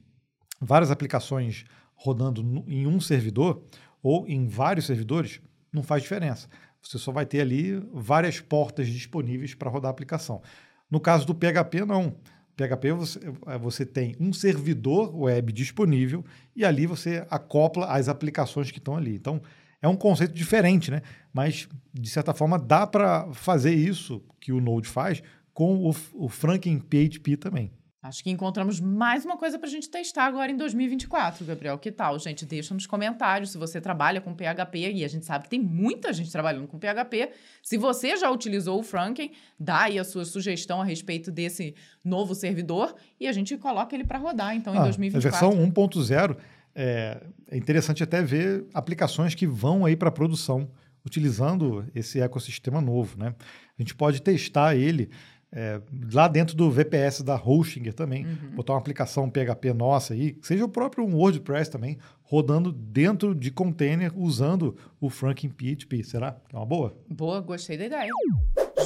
várias 0.60 0.90
aplicações 0.90 1.64
rodando 1.94 2.64
em 2.66 2.86
um 2.86 3.00
servidor 3.00 3.62
ou 4.02 4.26
em 4.26 4.46
vários 4.46 4.86
servidores, 4.86 5.40
não 5.72 5.82
faz 5.82 6.02
diferença. 6.02 6.48
Você 6.82 6.98
só 6.98 7.12
vai 7.12 7.24
ter 7.24 7.40
ali 7.40 7.80
várias 7.92 8.40
portas 8.40 8.88
disponíveis 8.88 9.54
para 9.54 9.70
rodar 9.70 9.88
a 9.88 9.92
aplicação. 9.92 10.42
No 10.90 11.00
caso 11.00 11.26
do 11.26 11.34
PHP, 11.34 11.84
não. 11.86 12.14
PHP 12.56 12.92
você, 12.92 13.20
eh, 13.46 13.58
você 13.58 13.86
tem 13.86 14.14
um 14.20 14.32
servidor 14.32 15.16
web 15.16 15.52
disponível 15.52 16.24
e 16.54 16.64
ali 16.64 16.86
você 16.86 17.26
acopla 17.30 17.86
as 17.86 18.08
aplicações 18.08 18.70
que 18.70 18.78
estão 18.78 18.96
ali. 18.96 19.14
Então, 19.14 19.40
É 19.84 19.88
um 19.88 19.96
conceito 19.96 20.32
diferente, 20.32 20.92
né? 20.92 21.02
Mas, 21.34 21.68
de 21.92 22.08
certa 22.08 22.32
forma, 22.32 22.56
dá 22.56 22.86
para 22.86 23.32
fazer 23.32 23.74
isso 23.74 24.22
que 24.38 24.52
o 24.52 24.60
Node 24.60 24.86
faz 24.88 25.20
com 25.52 25.74
o, 25.74 25.90
o 26.14 26.28
PHP 26.28 27.36
também. 27.36 27.72
Acho 28.02 28.24
que 28.24 28.30
encontramos 28.30 28.80
mais 28.80 29.24
uma 29.24 29.36
coisa 29.36 29.60
para 29.60 29.68
a 29.68 29.70
gente 29.70 29.88
testar 29.88 30.24
agora 30.24 30.50
em 30.50 30.56
2024, 30.56 31.44
Gabriel. 31.44 31.78
Que 31.78 31.92
tal, 31.92 32.18
gente? 32.18 32.44
Deixa 32.44 32.74
nos 32.74 32.84
comentários 32.84 33.52
se 33.52 33.58
você 33.58 33.80
trabalha 33.80 34.20
com 34.20 34.34
PHP 34.34 34.90
e 34.92 35.04
a 35.04 35.08
gente 35.08 35.24
sabe 35.24 35.44
que 35.44 35.50
tem 35.50 35.60
muita 35.60 36.12
gente 36.12 36.28
trabalhando 36.32 36.66
com 36.66 36.80
PHP. 36.80 37.30
Se 37.62 37.78
você 37.78 38.16
já 38.16 38.28
utilizou 38.28 38.80
o 38.80 38.82
Franken, 38.82 39.30
dá 39.56 39.82
aí 39.82 40.00
a 40.00 40.04
sua 40.04 40.24
sugestão 40.24 40.82
a 40.82 40.84
respeito 40.84 41.30
desse 41.30 41.76
novo 42.04 42.34
servidor 42.34 42.92
e 43.20 43.28
a 43.28 43.32
gente 43.32 43.56
coloca 43.56 43.94
ele 43.94 44.04
para 44.04 44.18
rodar, 44.18 44.56
então, 44.56 44.74
em 44.74 44.78
ah, 44.78 44.82
2024. 44.82 45.28
A 45.28 45.48
versão 45.48 45.72
1.0 45.72 46.36
é, 46.74 47.22
é 47.52 47.56
interessante 47.56 48.02
até 48.02 48.20
ver 48.20 48.66
aplicações 48.74 49.32
que 49.36 49.46
vão 49.46 49.84
aí 49.84 49.94
para 49.94 50.10
produção 50.10 50.68
utilizando 51.06 51.86
esse 51.94 52.20
ecossistema 52.20 52.80
novo, 52.80 53.16
né? 53.16 53.32
A 53.78 53.82
gente 53.82 53.94
pode 53.94 54.20
testar 54.20 54.74
ele 54.74 55.08
é, 55.52 55.80
lá 56.12 56.28
dentro 56.28 56.56
do 56.56 56.70
VPS 56.70 57.22
da 57.22 57.36
Hostinger 57.36 57.92
também, 57.92 58.24
uhum. 58.24 58.56
botar 58.56 58.72
uma 58.72 58.78
aplicação 58.78 59.28
PHP 59.28 59.74
nossa 59.74 60.14
aí, 60.14 60.36
seja 60.40 60.64
o 60.64 60.68
próprio 60.68 61.04
WordPress 61.06 61.70
também, 61.70 61.98
rodando 62.22 62.72
dentro 62.72 63.34
de 63.34 63.50
container 63.50 64.10
usando 64.16 64.76
o 64.98 65.10
Franklin 65.10 65.50
PHP. 65.50 66.02
Será 66.02 66.32
que 66.32 66.56
é 66.56 66.58
uma 66.58 66.64
boa? 66.64 66.96
Boa, 67.10 67.40
gostei 67.40 67.76
da 67.76 67.84
ideia. 67.84 68.10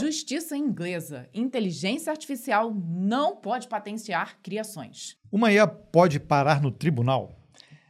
Justiça 0.00 0.56
inglesa. 0.56 1.28
Inteligência 1.32 2.10
artificial 2.10 2.74
não 2.74 3.36
pode 3.36 3.68
patentear 3.68 4.36
criações. 4.42 5.16
Uma 5.30 5.52
IA 5.52 5.66
pode 5.66 6.18
parar 6.18 6.60
no 6.60 6.72
tribunal? 6.72 7.45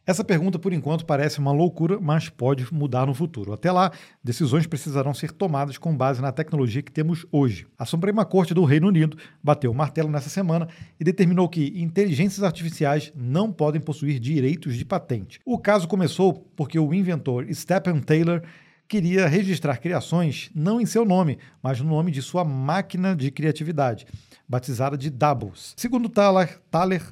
Essa 0.07 0.23
pergunta, 0.23 0.57
por 0.57 0.73
enquanto, 0.73 1.05
parece 1.05 1.41
uma 1.41 1.51
loucura, 1.51 1.99
mas 2.01 2.29
pode 2.29 2.73
mudar 2.73 3.07
no 3.07 3.13
futuro. 3.13 3.53
Até 3.53 3.73
lá, 3.73 3.91
decisões 4.23 4.65
precisarão 4.65 5.13
ser 5.13 5.33
tomadas 5.33 5.79
com 5.79 5.97
base 5.97 6.23
na 6.23 6.31
tecnologia 6.31 6.81
que 6.81 6.93
temos 6.93 7.27
hoje. 7.33 7.67
A 7.77 7.85
Suprema 7.85 8.25
Corte 8.25 8.55
do 8.55 8.65
Reino 8.65 8.87
Unido 8.87 9.19
bateu 9.43 9.73
o 9.73 9.75
martelo 9.75 10.09
nessa 10.09 10.31
semana 10.31 10.69
e 11.01 11.03
determinou 11.03 11.49
que 11.49 11.73
inteligências 11.75 12.45
artificiais 12.45 13.13
não 13.17 13.51
podem 13.51 13.81
possuir 13.81 14.21
direitos 14.21 14.77
de 14.77 14.85
patente. 14.85 15.41
O 15.45 15.59
caso 15.59 15.89
começou 15.89 16.35
porque 16.55 16.79
o 16.79 16.95
inventor 16.95 17.45
Stephen 17.53 17.99
Taylor 17.99 18.43
queria 18.87 19.27
registrar 19.27 19.79
criações 19.79 20.51
não 20.55 20.81
em 20.81 20.87
seu 20.87 21.05
nome, 21.05 21.37
mas 21.61 21.81
no 21.81 21.89
nome 21.89 22.13
de 22.13 22.23
sua 22.23 22.45
máquina 22.45 23.17
de 23.17 23.33
criatividade, 23.33 24.07
batizada 24.49 24.97
de 24.97 25.11
Doubles. 25.11 25.75
Segundo 25.77 26.09
Thaler, 26.09 26.61
Thaler 26.71 27.03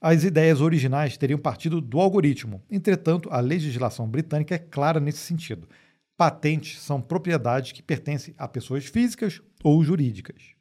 as 0.00 0.24
ideias 0.24 0.60
originais 0.60 1.16
teriam 1.16 1.38
partido 1.38 1.80
do 1.80 2.00
algoritmo. 2.00 2.62
Entretanto, 2.70 3.28
a 3.30 3.40
legislação 3.40 4.08
britânica 4.08 4.54
é 4.54 4.58
clara 4.58 4.98
nesse 4.98 5.18
sentido. 5.18 5.68
Patentes 6.16 6.80
são 6.80 7.00
propriedades 7.00 7.72
que 7.72 7.82
pertencem 7.82 8.34
a 8.38 8.48
pessoas 8.48 8.86
físicas 8.86 9.42
ou 9.62 9.82
jurídicas. 9.84 10.59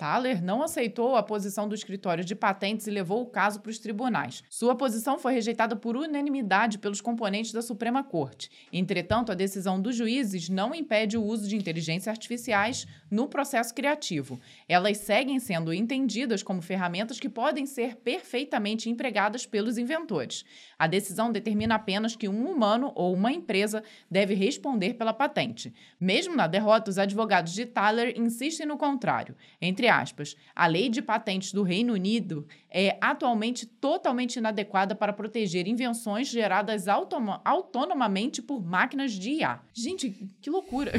Thaler 0.00 0.42
não 0.42 0.62
aceitou 0.62 1.14
a 1.14 1.22
posição 1.22 1.68
do 1.68 1.74
escritório 1.74 2.24
de 2.24 2.34
patentes 2.34 2.86
e 2.86 2.90
levou 2.90 3.20
o 3.20 3.26
caso 3.26 3.60
para 3.60 3.68
os 3.68 3.78
tribunais. 3.78 4.42
Sua 4.48 4.74
posição 4.74 5.18
foi 5.18 5.34
rejeitada 5.34 5.76
por 5.76 5.94
unanimidade 5.94 6.78
pelos 6.78 7.02
componentes 7.02 7.52
da 7.52 7.60
Suprema 7.60 8.02
Corte. 8.02 8.50
Entretanto, 8.72 9.30
a 9.30 9.34
decisão 9.34 9.78
dos 9.78 9.94
juízes 9.94 10.48
não 10.48 10.74
impede 10.74 11.18
o 11.18 11.22
uso 11.22 11.46
de 11.46 11.54
inteligências 11.54 12.08
artificiais 12.08 12.86
no 13.10 13.28
processo 13.28 13.74
criativo. 13.74 14.40
Elas 14.66 14.96
seguem 14.96 15.38
sendo 15.38 15.70
entendidas 15.70 16.42
como 16.42 16.62
ferramentas 16.62 17.20
que 17.20 17.28
podem 17.28 17.66
ser 17.66 17.96
perfeitamente 17.96 18.88
empregadas 18.88 19.44
pelos 19.44 19.76
inventores. 19.76 20.46
A 20.80 20.86
decisão 20.86 21.30
determina 21.30 21.74
apenas 21.74 22.16
que 22.16 22.26
um 22.26 22.50
humano 22.50 22.90
ou 22.94 23.12
uma 23.12 23.30
empresa 23.30 23.84
deve 24.10 24.32
responder 24.32 24.94
pela 24.94 25.12
patente. 25.12 25.74
Mesmo 26.00 26.34
na 26.34 26.46
derrota, 26.46 26.88
os 26.88 26.96
advogados 26.96 27.52
de 27.52 27.66
Thaler 27.66 28.18
insistem 28.18 28.64
no 28.64 28.78
contrário. 28.78 29.36
Entre 29.60 29.88
aspas, 29.88 30.34
a 30.56 30.66
lei 30.66 30.88
de 30.88 31.02
patentes 31.02 31.52
do 31.52 31.62
Reino 31.62 31.92
Unido 31.92 32.48
é 32.70 32.96
atualmente 32.98 33.66
totalmente 33.66 34.36
inadequada 34.36 34.94
para 34.94 35.12
proteger 35.12 35.68
invenções 35.68 36.28
geradas 36.28 36.86
autonomamente 36.88 38.40
por 38.40 38.64
máquinas 38.64 39.12
de 39.12 39.32
IA. 39.32 39.60
Gente, 39.74 40.30
que 40.40 40.48
loucura! 40.48 40.92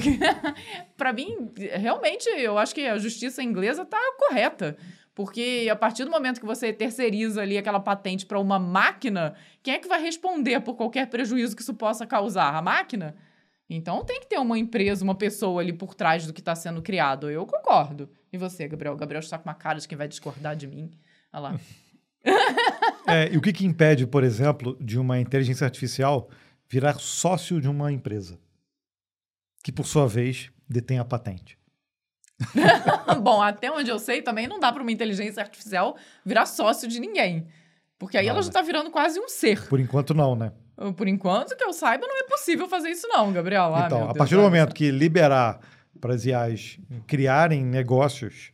para 0.96 1.12
mim, 1.12 1.50
realmente, 1.58 2.30
eu 2.30 2.56
acho 2.60 2.76
que 2.76 2.86
a 2.86 3.00
justiça 3.00 3.42
inglesa 3.42 3.82
está 3.82 3.98
correta. 4.20 4.78
Porque 5.14 5.68
a 5.70 5.76
partir 5.76 6.06
do 6.06 6.12
momento 6.12 6.40
que 6.40 6.46
você 6.46 6.72
terceiriza 6.72 7.42
ali 7.42 7.58
aquela 7.58 7.80
patente 7.80 8.26
para 8.26 8.40
uma 8.40 8.58
máquina, 8.58 9.36
quem 9.62 9.74
é 9.74 9.80
que 9.80 9.88
vai 9.88 10.02
responder 10.02 10.62
por 10.62 10.76
qualquer 10.76 11.08
prejuízo 11.10 11.56
que 11.56 11.62
isso 11.62 11.74
possa 11.74 12.08
causar? 12.08 12.56
A 12.56 12.62
máquina? 12.62 13.16
Então 13.70 14.04
tem 14.04 14.20
que 14.20 14.28
ter 14.28 14.38
uma 14.38 14.58
empresa, 14.58 15.04
uma 15.04 15.16
pessoa 15.16 15.62
ali 15.62 15.74
por 15.74 15.94
trás 15.94 16.26
do 16.26 16.34
que 16.34 16.42
está 16.42 16.56
sendo 16.56 16.82
criado. 16.82 17.30
Eu 17.30 17.46
concordo. 17.46 18.10
E 18.32 18.38
você, 18.38 18.68
Gabriel? 18.68 18.94
O 18.94 18.98
Gabriel 18.98 19.20
está 19.20 19.38
com 19.38 19.48
uma 19.48 19.56
cara 19.56 19.80
de 19.80 19.88
quem 19.88 19.98
vai 19.98 20.08
discordar 20.08 20.56
de 20.56 20.68
mim. 20.68 20.92
Olha 21.32 21.42
lá. 21.42 21.60
é, 23.08 23.34
e 23.34 23.38
o 23.38 23.42
que, 23.42 23.54
que 23.54 23.66
impede, 23.66 24.06
por 24.06 24.24
exemplo, 24.24 24.78
de 24.80 25.00
uma 25.00 25.20
inteligência 25.20 25.66
artificial 25.66 26.30
virar 26.70 27.00
sócio 27.00 27.60
de 27.62 27.70
uma 27.70 27.92
empresa? 27.92 28.40
Que, 29.64 29.72
por 29.72 29.86
sua 29.86 30.08
vez, 30.08 30.52
detém 30.68 31.00
a 31.00 31.06
patente. 31.06 31.58
Bom, 33.22 33.42
até 33.42 33.72
onde 33.72 33.90
eu 33.90 34.00
sei, 34.00 34.22
também 34.22 34.48
não 34.48 34.60
dá 34.60 34.72
para 34.72 34.82
uma 34.82 34.92
inteligência 34.92 35.42
artificial 35.42 35.96
virar 36.26 36.46
sócio 36.46 36.88
de 36.88 37.00
ninguém. 37.00 37.48
Porque 37.98 38.18
aí 38.18 38.28
ela 38.28 38.42
já 38.42 38.48
está 38.48 38.62
virando 38.62 38.90
quase 38.90 39.20
um 39.20 39.30
ser. 39.30 39.68
Por 39.68 39.80
enquanto, 39.80 40.14
não, 40.14 40.36
né? 40.36 40.52
Por 40.98 41.08
enquanto, 41.08 41.56
que 41.56 41.64
eu 41.64 41.72
saiba, 41.72 42.08
não 42.08 42.18
é 42.18 42.24
possível 42.24 42.68
fazer 42.68 42.90
isso, 42.90 43.08
não, 43.08 43.32
Gabriel. 43.32 43.76
Ah, 43.76 43.84
então, 43.86 44.10
a 44.10 44.14
partir 44.16 44.36
do 44.36 44.42
momento 44.42 44.74
que 44.74 44.90
liberar 44.90 45.60
para 46.00 46.16
as 46.16 46.26
IAs 46.26 46.80
criarem 47.06 47.64
negócios, 47.64 48.52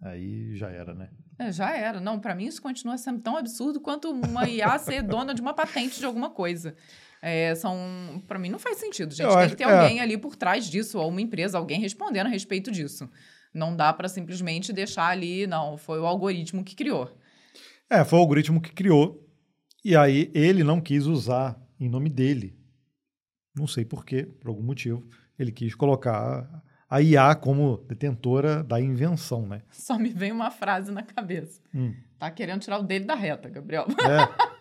aí 0.00 0.56
já 0.56 0.70
era, 0.70 0.94
né? 0.94 1.08
É, 1.38 1.50
já 1.50 1.76
era. 1.76 2.00
Não, 2.00 2.20
para 2.20 2.34
mim 2.34 2.44
isso 2.44 2.62
continua 2.62 2.96
sendo 2.96 3.20
tão 3.20 3.36
absurdo 3.36 3.80
quanto 3.80 4.10
uma 4.10 4.48
IA 4.48 4.78
ser 4.78 5.02
dona 5.02 5.34
de 5.34 5.40
uma 5.40 5.52
patente 5.52 5.98
de 5.98 6.06
alguma 6.06 6.30
coisa. 6.30 6.76
É, 7.26 7.54
são, 7.54 8.22
para 8.28 8.38
mim 8.38 8.50
não 8.50 8.58
faz 8.58 8.76
sentido, 8.76 9.14
gente. 9.14 9.22
Eu 9.22 9.30
Tem 9.30 9.38
acho, 9.38 9.56
que 9.56 9.56
ter 9.56 9.64
é. 9.64 9.80
alguém 9.80 9.98
ali 9.98 10.18
por 10.18 10.36
trás 10.36 10.68
disso, 10.68 10.98
ou 10.98 11.08
uma 11.08 11.22
empresa, 11.22 11.56
alguém 11.56 11.80
respondendo 11.80 12.26
a 12.26 12.28
respeito 12.28 12.70
disso. 12.70 13.08
Não 13.54 13.74
dá 13.74 13.94
para 13.94 14.08
simplesmente 14.08 14.74
deixar 14.74 15.06
ali, 15.06 15.46
não, 15.46 15.78
foi 15.78 15.98
o 15.98 16.04
algoritmo 16.04 16.62
que 16.62 16.76
criou. 16.76 17.10
É, 17.88 18.04
foi 18.04 18.18
o 18.18 18.20
algoritmo 18.22 18.60
que 18.60 18.72
criou. 18.72 19.26
E 19.82 19.96
aí 19.96 20.30
ele 20.34 20.62
não 20.62 20.82
quis 20.82 21.06
usar 21.06 21.58
em 21.80 21.88
nome 21.88 22.10
dele. 22.10 22.54
Não 23.56 23.66
sei 23.66 23.86
por 23.86 24.04
quê, 24.04 24.24
por 24.24 24.48
algum 24.48 24.62
motivo 24.62 25.02
ele 25.38 25.50
quis 25.50 25.74
colocar 25.74 26.62
a 26.90 27.00
IA 27.00 27.34
como 27.34 27.78
detentora 27.88 28.62
da 28.62 28.78
invenção, 28.78 29.46
né? 29.46 29.62
Só 29.70 29.98
me 29.98 30.10
vem 30.10 30.30
uma 30.30 30.50
frase 30.50 30.92
na 30.92 31.02
cabeça. 31.02 31.62
Hum. 31.74 31.94
Tá 32.18 32.30
querendo 32.30 32.60
tirar 32.60 32.78
o 32.78 32.82
dele 32.82 33.06
da 33.06 33.14
reta, 33.14 33.48
Gabriel. 33.48 33.86
É. 33.88 34.44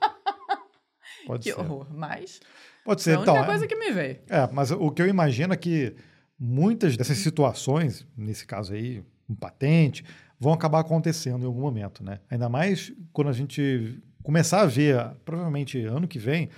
Pode 1.25 1.43
que 1.43 1.53
ser. 1.53 1.59
horror, 1.59 1.87
mas... 1.91 2.39
Pode 2.83 3.01
ser, 3.01 3.11
é 3.11 3.13
a 3.15 3.17
única 3.19 3.31
então, 3.31 3.45
coisa 3.45 3.67
que 3.67 3.75
me 3.75 3.91
veio. 3.91 4.19
É, 4.27 4.49
mas 4.51 4.71
o 4.71 4.91
que 4.91 5.01
eu 5.01 5.07
imagino 5.07 5.53
é 5.53 5.57
que 5.57 5.95
muitas 6.37 6.97
dessas 6.97 7.17
situações, 7.17 8.05
nesse 8.17 8.45
caso 8.45 8.73
aí, 8.73 9.03
um 9.29 9.35
patente, 9.35 10.03
vão 10.37 10.51
acabar 10.51 10.79
acontecendo 10.79 11.43
em 11.43 11.45
algum 11.45 11.61
momento, 11.61 12.03
né? 12.03 12.19
Ainda 12.29 12.49
mais 12.49 12.91
quando 13.13 13.29
a 13.29 13.33
gente 13.33 14.03
começar 14.21 14.61
a 14.61 14.65
ver, 14.65 14.97
provavelmente 15.23 15.81
ano 15.85 16.07
que 16.07 16.19
vem, 16.19 16.49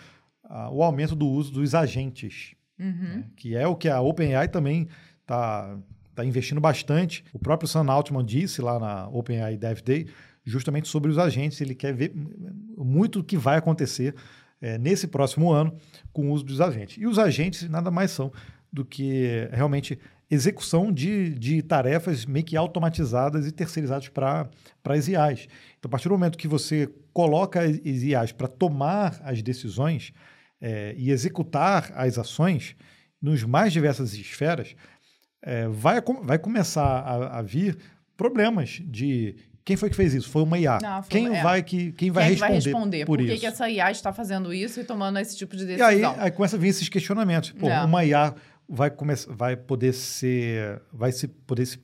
uh, 0.46 0.70
o 0.72 0.82
aumento 0.82 1.16
do 1.16 1.28
uso 1.28 1.52
dos 1.52 1.76
agentes 1.76 2.56
Uhum. 2.80 3.18
Né? 3.18 3.24
Que 3.36 3.56
é 3.56 3.68
o 3.68 3.76
que 3.76 3.90
a 3.90 4.02
OpenAI 4.02 4.48
também 4.48 4.88
está 5.22 5.78
tá 6.14 6.26
investindo 6.26 6.62
bastante. 6.62 7.24
O 7.34 7.40
próprio 7.40 7.68
Sam 7.68 7.92
Altman 7.92 8.26
disse 8.26 8.62
lá 8.62 8.80
na 8.80 9.08
OpenAI 9.10 9.58
Dev 9.58 9.80
Day 9.80 10.08
justamente 10.44 10.88
sobre 10.88 11.10
os 11.10 11.18
agentes. 11.18 11.60
Ele 11.62 11.76
quer 11.76 11.94
ver 11.94 12.14
muito 12.78 13.20
o 13.20 13.24
que 13.24 13.38
vai 13.38 13.58
acontecer 13.58 14.16
é, 14.66 14.78
nesse 14.78 15.08
próximo 15.08 15.52
ano 15.52 15.76
com 16.12 16.30
o 16.30 16.32
uso 16.32 16.44
dos 16.44 16.62
agentes. 16.62 16.98
E 16.98 17.06
os 17.06 17.20
agentes 17.20 17.70
nada 17.70 17.92
mais 17.92 18.12
são 18.12 18.32
do 18.72 18.84
que 18.84 19.48
realmente 19.52 20.00
execução 20.30 20.92
de, 20.92 21.36
de 21.36 21.62
tarefas 21.62 22.26
meio 22.26 22.44
que 22.44 22.58
automatizadas 22.58 23.46
e 23.46 23.52
terceirizadas 23.52 24.10
para 24.10 24.50
as 24.86 25.08
IAs. 25.08 25.48
Então, 25.78 25.88
a 25.88 25.90
partir 25.90 26.10
do 26.10 26.16
momento 26.16 26.38
que 26.38 26.48
você 26.48 26.90
coloca 27.14 27.62
as 27.62 27.78
IAs 27.84 28.32
para 28.32 28.48
tomar 28.48 29.22
as 29.24 29.42
decisões, 29.42 30.12
é, 30.60 30.96
e 30.98 31.12
executar 31.12 31.92
as 31.96 32.18
ações 32.18 32.76
nos 33.22 33.44
mais 33.44 33.72
diversas 33.72 34.14
esferas, 34.14 34.76
é, 35.42 35.68
vai, 35.68 36.02
vai 36.24 36.40
começar 36.40 36.84
a, 36.84 37.40
a, 37.40 37.42
vir 37.42 37.78
problemas 38.18 38.82
de 38.84 39.36
quem 39.66 39.76
foi 39.76 39.90
que 39.90 39.96
fez 39.96 40.14
isso? 40.14 40.30
Foi 40.30 40.44
uma 40.44 40.60
IA. 40.60 40.78
Não, 40.80 41.02
foi, 41.02 41.10
quem, 41.10 41.36
é. 41.36 41.42
vai 41.42 41.64
que, 41.64 41.92
quem 41.94 42.12
vai 42.12 42.26
quem 42.26 42.34
responder, 42.34 42.48
vai 42.48 42.56
responder 42.56 43.06
por, 43.06 43.18
por 43.18 43.26
isso? 43.26 43.40
que, 43.40 43.46
essa 43.48 43.68
IA 43.68 43.90
está 43.90 44.14
fazendo 44.14 44.54
isso 44.54 44.80
e 44.80 44.84
tomando 44.84 45.18
esse 45.18 45.36
tipo 45.36 45.58
de 45.58 45.66
decisão? 45.66 45.92
E 45.92 46.06
aí, 46.06 46.16
aí 46.20 46.32
começa 46.32 46.56
a 46.56 46.60
vir 46.60 46.68
esses 46.68 46.88
questionamentos. 46.88 47.52
Pô, 47.52 47.68
é. 47.68 47.84
uma 47.84 48.06
IA 48.06 48.36
vai, 48.70 48.92
começar, 48.92 49.34
vai 49.34 49.56
poder 49.56 49.92
ser 49.94 50.82
vai 50.94 51.12
se 51.12 51.28
poder 51.28 51.66
se 51.66 51.80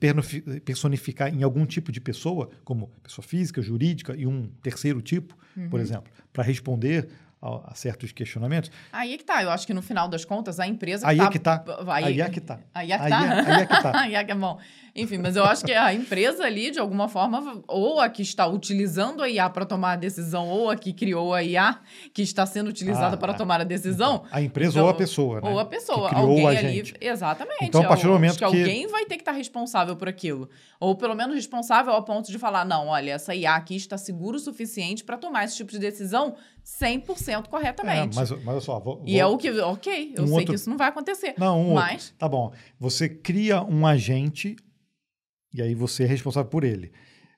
personificar 0.64 1.34
em 1.34 1.42
algum 1.42 1.66
tipo 1.66 1.90
de 1.90 2.00
pessoa, 2.00 2.50
como 2.64 2.88
pessoa 3.02 3.26
física, 3.26 3.60
jurídica 3.60 4.14
e 4.16 4.28
um 4.28 4.48
terceiro 4.62 5.02
tipo, 5.02 5.36
uhum. 5.56 5.68
por 5.68 5.80
exemplo, 5.80 6.12
para 6.32 6.44
responder 6.44 7.08
a, 7.42 7.72
a 7.72 7.74
certos 7.74 8.12
questionamentos. 8.12 8.70
Aí 8.92 9.14
é 9.14 9.18
que 9.18 9.24
tá. 9.24 9.42
Eu 9.42 9.50
acho 9.50 9.66
que 9.66 9.74
no 9.74 9.82
final 9.82 10.06
das 10.08 10.24
contas, 10.24 10.60
a 10.60 10.66
empresa. 10.66 11.06
Aí 11.08 11.16
tá, 11.18 11.24
é 11.24 11.28
que 11.28 11.38
tá. 11.40 11.64
Aí, 11.88 12.04
Aí 12.04 12.20
é 12.20 12.30
que 12.30 12.40
tá. 12.40 12.60
Aí 12.72 12.92
é 12.92 12.98
que 12.98 13.08
tá. 13.08 13.24
é- 13.24 13.40
aí 13.50 13.62
é 13.62 13.66
que 13.66 13.82
tá. 13.82 13.92
Aí 14.02 14.14
é 14.14 14.24
que 14.24 14.30
é 14.32 14.34
bom. 14.34 14.58
Enfim, 14.94 15.16
mas 15.18 15.36
eu 15.36 15.44
acho 15.44 15.64
que 15.64 15.72
a 15.72 15.92
empresa 15.94 16.44
ali, 16.44 16.70
de 16.70 16.78
alguma 16.78 17.08
forma, 17.08 17.62
ou 17.66 17.98
a 17.98 18.10
que 18.10 18.20
está 18.20 18.46
utilizando 18.46 19.22
a 19.22 19.28
IA 19.28 19.48
para 19.48 19.64
tomar 19.64 19.92
a 19.92 19.96
decisão, 19.96 20.48
ou 20.48 20.68
a 20.70 20.76
que 20.76 20.92
criou 20.92 21.32
a 21.32 21.42
IA 21.42 21.78
que 22.12 22.20
está 22.20 22.44
sendo 22.44 22.68
utilizada 22.68 23.14
Ah, 23.14 23.18
para 23.18 23.32
ah. 23.32 23.34
tomar 23.36 23.60
a 23.62 23.64
decisão. 23.64 24.24
A 24.30 24.42
empresa 24.42 24.72
Então, 24.72 24.84
ou 24.84 24.90
a 24.90 24.94
pessoa, 24.94 25.40
né? 25.40 25.48
Ou 25.50 25.58
a 25.58 25.64
pessoa, 25.64 26.10
Que 26.10 26.14
criou 26.14 26.28
alguém 26.30 26.44
o 26.44 26.48
ali. 26.48 26.58
agente. 26.58 26.94
Exatamente. 27.00 27.64
Então, 27.64 27.80
a 27.82 27.88
partir 27.88 28.02
do 28.06 28.12
momento 28.12 28.30
acho 28.32 28.38
que, 28.40 28.50
que- 28.50 28.62
alguém 28.62 28.86
vai 28.86 29.06
ter 29.06 29.14
que 29.16 29.22
estar 29.22 29.32
responsável 29.32 29.96
por 29.96 30.08
aquilo. 30.08 30.48
Ou 30.78 30.94
pelo 30.94 31.14
menos 31.14 31.34
responsável 31.34 31.92
ao 31.94 32.02
ponto 32.04 32.30
de 32.30 32.38
falar: 32.38 32.66
não, 32.66 32.88
olha, 32.88 33.12
essa 33.12 33.34
IA 33.34 33.54
aqui 33.54 33.76
está 33.76 33.96
seguro 33.96 34.36
o 34.36 34.40
suficiente 34.40 35.02
para 35.04 35.16
tomar 35.16 35.44
esse 35.44 35.56
tipo 35.56 35.72
de 35.72 35.78
decisão 35.78 36.34
100% 36.64 37.46
É, 37.46 37.48
corretamente. 37.48 38.16
mas, 38.16 38.30
mas 38.30 38.46
olha 38.46 38.60
só, 38.60 38.78
vou, 38.80 39.02
E 39.06 39.18
é 39.18 39.24
vou- 39.24 39.34
o 39.34 39.38
que, 39.38 39.50
ok, 39.50 40.14
eu 40.16 40.22
Um 40.24 40.26
sei 40.26 40.34
outro- 40.36 40.46
que 40.52 40.54
isso 40.56 40.70
não 40.70 40.76
vai 40.78 40.88
acontecer. 40.88 41.34
Não, 41.38 41.56
um 41.60 41.72
outro. 41.72 41.74
mas, 41.74 42.14
Tá 42.18 42.28
bom. 42.28 42.52
Você 42.78 43.08
cria 43.08 43.62
um 43.62 43.86
agente 43.86 44.56
e 45.54 45.60
aí 45.60 45.74
você 45.74 46.04
é 46.04 46.06
responsável 46.06 46.48
por 46.50 46.64
ele. 46.64 46.92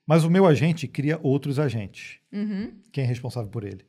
Mas 0.07 0.23
o 0.23 0.29
meu 0.29 0.45
agente 0.45 0.87
cria 0.87 1.19
outros 1.23 1.57
agentes. 1.59 2.19
uhum. 2.31 2.71
Quem 2.91 3.03
é 3.03 3.07
responsável 3.07 3.49
por 3.49 3.63
ele? 3.63 3.83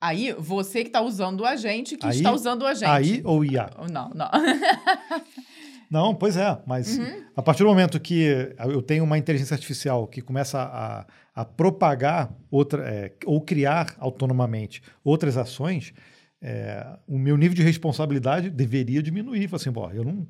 aí 0.00 0.32
você 0.34 0.82
que 0.82 0.88
está 0.90 1.00
usando 1.00 1.40
o 1.40 1.44
agente 1.46 1.96
que 1.96 2.04
Aí- 2.06 2.16
está 2.16 2.30
usando 2.30 2.62
o 2.62 2.66
agente. 2.66 2.90
AI 2.90 3.22
ou 3.24 3.42
IA? 3.44 3.70
Não, 3.90 4.10
não. 4.10 4.30
Não, 5.90 6.14
pois 6.14 6.36
é, 6.36 6.58
mas 6.66 6.98
Uhum. 6.98 7.24
a 7.36 7.42
partir 7.42 7.62
do 7.62 7.68
momento 7.68 8.00
que 8.00 8.22
eu 8.58 8.82
tenho 8.82 9.04
uma 9.04 9.18
inteligência 9.18 9.54
artificial 9.54 10.06
que 10.06 10.20
começa 10.20 10.58
a, 10.60 11.06
a 11.34 11.44
propagar 11.44 12.32
outra, 12.50 12.82
é, 12.88 13.12
ou 13.26 13.40
criar 13.40 13.94
autonomamente 13.98 14.82
outras 15.02 15.36
ações, 15.36 15.92
é, 16.40 16.86
o 17.06 17.18
meu 17.18 17.36
nível 17.36 17.54
de 17.54 17.62
responsabilidade 17.62 18.50
deveria 18.50 19.02
diminuir. 19.02 19.48
Fala 19.48 19.60
assim, 19.60 19.70
bom, 19.70 19.90
eu 19.92 20.04
não, 20.04 20.26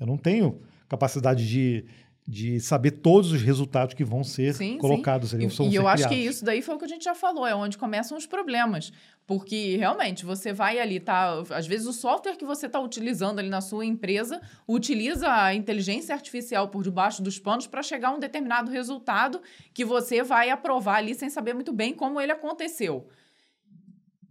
eu 0.00 0.06
não 0.06 0.16
tenho 0.16 0.60
capacidade 0.88 1.46
de, 1.46 1.84
de 2.30 2.60
saber 2.60 2.90
todos 2.90 3.32
os 3.32 3.40
resultados 3.40 3.94
que 3.94 4.04
vão 4.04 4.22
ser 4.22 4.52
Sim, 4.52 4.72
sim. 4.72 4.78
colocados 4.78 5.32
ali. 5.32 5.46
E, 5.46 5.68
e 5.70 5.74
eu 5.76 5.88
acho 5.88 6.06
que 6.06 6.14
isso 6.14 6.44
daí 6.44 6.60
foi 6.60 6.74
o 6.74 6.78
que 6.78 6.84
a 6.84 6.88
gente 6.88 7.02
já 7.02 7.14
falou, 7.14 7.46
é 7.46 7.54
onde 7.54 7.78
começam 7.78 8.18
os 8.18 8.26
problemas. 8.26 8.92
Porque 9.26 9.76
realmente 9.78 10.26
você 10.26 10.52
vai 10.52 10.78
ali, 10.78 11.00
tá? 11.00 11.42
Às 11.50 11.66
vezes 11.66 11.86
o 11.86 11.92
software 11.92 12.36
que 12.36 12.44
você 12.44 12.66
está 12.66 12.78
utilizando 12.80 13.38
ali 13.38 13.48
na 13.48 13.62
sua 13.62 13.86
empresa 13.86 14.42
utiliza 14.66 15.26
a 15.32 15.54
inteligência 15.54 16.14
artificial 16.14 16.68
por 16.68 16.82
debaixo 16.82 17.22
dos 17.22 17.38
panos 17.38 17.66
para 17.66 17.82
chegar 17.82 18.08
a 18.08 18.12
um 18.12 18.20
determinado 18.20 18.70
resultado 18.70 19.40
que 19.72 19.82
você 19.82 20.22
vai 20.22 20.50
aprovar 20.50 20.96
ali 20.96 21.14
sem 21.14 21.30
saber 21.30 21.54
muito 21.54 21.72
bem 21.72 21.94
como 21.94 22.20
ele 22.20 22.32
aconteceu. 22.32 23.08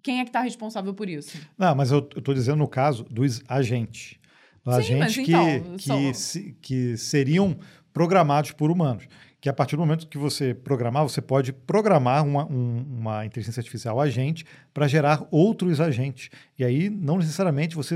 Quem 0.03 0.19
é 0.19 0.23
que 0.23 0.29
está 0.29 0.41
responsável 0.41 0.93
por 0.93 1.09
isso? 1.09 1.35
Não, 1.57 1.73
mas 1.73 1.91
eu 1.91 2.07
estou 2.15 2.33
dizendo 2.33 2.57
no 2.59 2.67
caso 2.67 3.03
dos 3.09 3.41
agentes. 3.47 4.17
Dos 4.63 4.85
Sim, 4.85 5.01
agentes 5.01 5.15
que, 5.25 5.31
então, 5.31 5.77
que, 5.77 6.13
são- 6.13 6.53
que 6.61 6.97
seriam 6.97 7.57
programados 7.97 8.51
por 8.51 8.69
humanos. 8.69 9.07
Que 9.39 9.49
a 9.49 9.53
partir 9.53 9.75
do 9.75 9.79
momento 9.79 10.07
que 10.07 10.17
você 10.17 10.53
programar, 10.53 11.03
você 11.03 11.21
pode 11.21 11.51
programar 11.53 12.25
uma, 12.25 12.45
um- 12.45 12.83
uma 12.99 13.25
inteligência 13.25 13.59
artificial 13.59 13.99
agente 13.99 14.43
para 14.73 14.87
gerar 14.87 15.25
outros 15.31 15.79
agentes. 15.79 16.29
E 16.57 16.63
aí, 16.63 16.89
não 16.89 17.17
necessariamente 17.17 17.75
você 17.75 17.95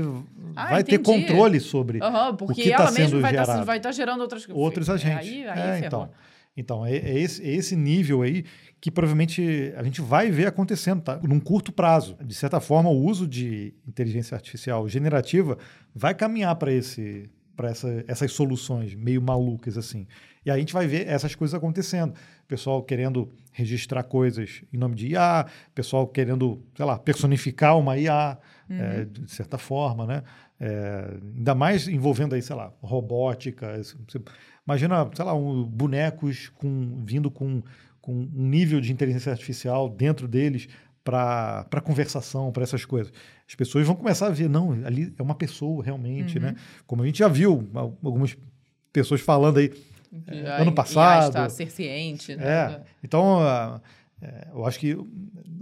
Ah, 0.56 0.70
vai 0.70 0.84
ter 0.84 0.96
entendi. 1.00 1.26
controle 1.26 1.58
sobre 1.60 1.98
Aham, 2.02 2.36
porque 2.36 2.62
que 2.62 2.70
tá 2.70 2.82
ela 2.84 2.92
mesma 2.92 3.08
sendo 3.08 3.20
vai 3.20 3.30
estar 3.32 3.44
gerado? 3.44 3.66
vai 3.66 3.80
tá 3.80 3.92
gerando 3.92 4.20
outras 4.20 4.46
outros 4.50 4.88
agentes. 4.90 5.28
Aí, 5.28 5.46
aí 5.48 5.82
É, 5.82 5.86
então. 5.86 6.08
Então, 6.56 6.84
é, 6.86 6.94
é 6.96 7.18
esse, 7.18 7.42
é 7.42 7.50
esse 7.54 7.74
nível 7.74 8.20
aí 8.22 8.44
que 8.80 8.90
provavelmente 8.90 9.72
a 9.76 9.82
gente 9.82 10.00
vai 10.02 10.30
ver 10.30 10.46
acontecendo, 10.46 11.00
tá? 11.00 11.18
Num 11.22 11.40
curto 11.40 11.72
prazo. 11.72 12.14
De 12.22 12.34
certa 12.34 12.60
forma, 12.60 12.90
o 12.90 13.04
uso 13.04 13.26
de 13.26 13.72
inteligência 13.88 14.34
artificial 14.34 14.86
generativa 14.88 15.56
vai 15.94 16.14
caminhar 16.14 16.54
para 16.56 16.70
esse 16.70 17.28
para 17.62 17.70
essa, 17.70 18.04
essas 18.08 18.32
soluções 18.32 18.92
meio 18.92 19.22
malucas 19.22 19.78
assim. 19.78 20.08
E 20.44 20.50
aí 20.50 20.56
a 20.56 20.58
gente 20.58 20.72
vai 20.72 20.84
ver 20.84 21.06
essas 21.06 21.36
coisas 21.36 21.54
acontecendo. 21.54 22.12
Pessoal 22.48 22.82
querendo 22.82 23.30
registrar 23.52 24.02
coisas 24.02 24.64
em 24.72 24.76
nome 24.76 24.96
de 24.96 25.12
IA, 25.12 25.46
pessoal 25.72 26.08
querendo, 26.08 26.60
sei 26.74 26.84
lá, 26.84 26.98
personificar 26.98 27.78
uma 27.78 27.96
IA, 27.96 28.36
é, 28.68 29.04
de 29.04 29.30
certa 29.30 29.58
forma, 29.58 30.06
né? 30.06 30.24
É, 30.58 31.14
ainda 31.36 31.54
mais 31.54 31.86
envolvendo 31.86 32.34
aí, 32.34 32.42
sei 32.42 32.56
lá, 32.56 32.72
robótica. 32.82 33.80
Imagina, 34.66 35.08
sei 35.14 35.24
lá, 35.24 35.34
um, 35.34 35.62
bonecos 35.62 36.48
com, 36.48 37.04
vindo 37.04 37.30
com, 37.30 37.62
com 38.00 38.12
um 38.12 38.48
nível 38.48 38.80
de 38.80 38.92
inteligência 38.92 39.30
artificial 39.30 39.88
dentro 39.88 40.26
deles 40.26 40.68
para 41.04 41.80
conversação, 41.82 42.52
para 42.52 42.62
essas 42.62 42.84
coisas. 42.84 43.12
As 43.48 43.54
pessoas 43.54 43.86
vão 43.86 43.96
começar 43.96 44.26
a 44.28 44.30
ver, 44.30 44.48
não, 44.48 44.72
ali 44.84 45.12
é 45.18 45.22
uma 45.22 45.34
pessoa 45.34 45.82
realmente, 45.84 46.38
né? 46.38 46.54
Como 46.86 47.02
a 47.02 47.06
gente 47.06 47.18
já 47.18 47.28
viu 47.28 47.68
al- 47.74 47.98
algumas 48.02 48.36
pessoas 48.92 49.20
falando 49.20 49.58
aí 49.58 49.72
Já 50.28 50.56
ano 50.58 50.70
IA 50.70 50.74
passado. 50.74 51.26
está 51.28 51.48
ser 51.48 51.70
ciente, 51.70 52.36
né? 52.36 52.44
é, 52.44 52.80
então, 53.02 53.40
ah, 53.40 53.80
é, 54.20 54.48
eu 54.52 54.64
acho 54.64 54.78
que 54.78 54.96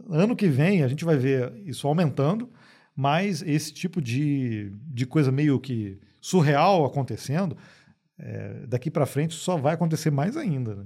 ano 0.09 0.37
que 0.37 0.49
vem 0.49 0.83
a 0.83 0.89
gente 0.89 1.05
vai 1.05 1.17
ver 1.17 1.53
isso 1.65 1.87
aumentando, 1.89 2.51
mas 2.95 3.41
esse 3.43 3.73
tipo 3.73 4.03
de, 4.03 4.73
de 4.89 5.07
coisa 5.07 5.33
meio 5.33 5.59
que 5.59 5.99
surreal 6.21 6.85
acontecendo, 6.85 7.57
é, 8.19 8.67
daqui 8.69 8.91
para 8.91 9.07
frente 9.07 9.33
só 9.35 9.57
vai 9.57 9.73
acontecer 9.75 10.11
mais 10.11 10.37
ainda. 10.37 10.75
né? 10.75 10.85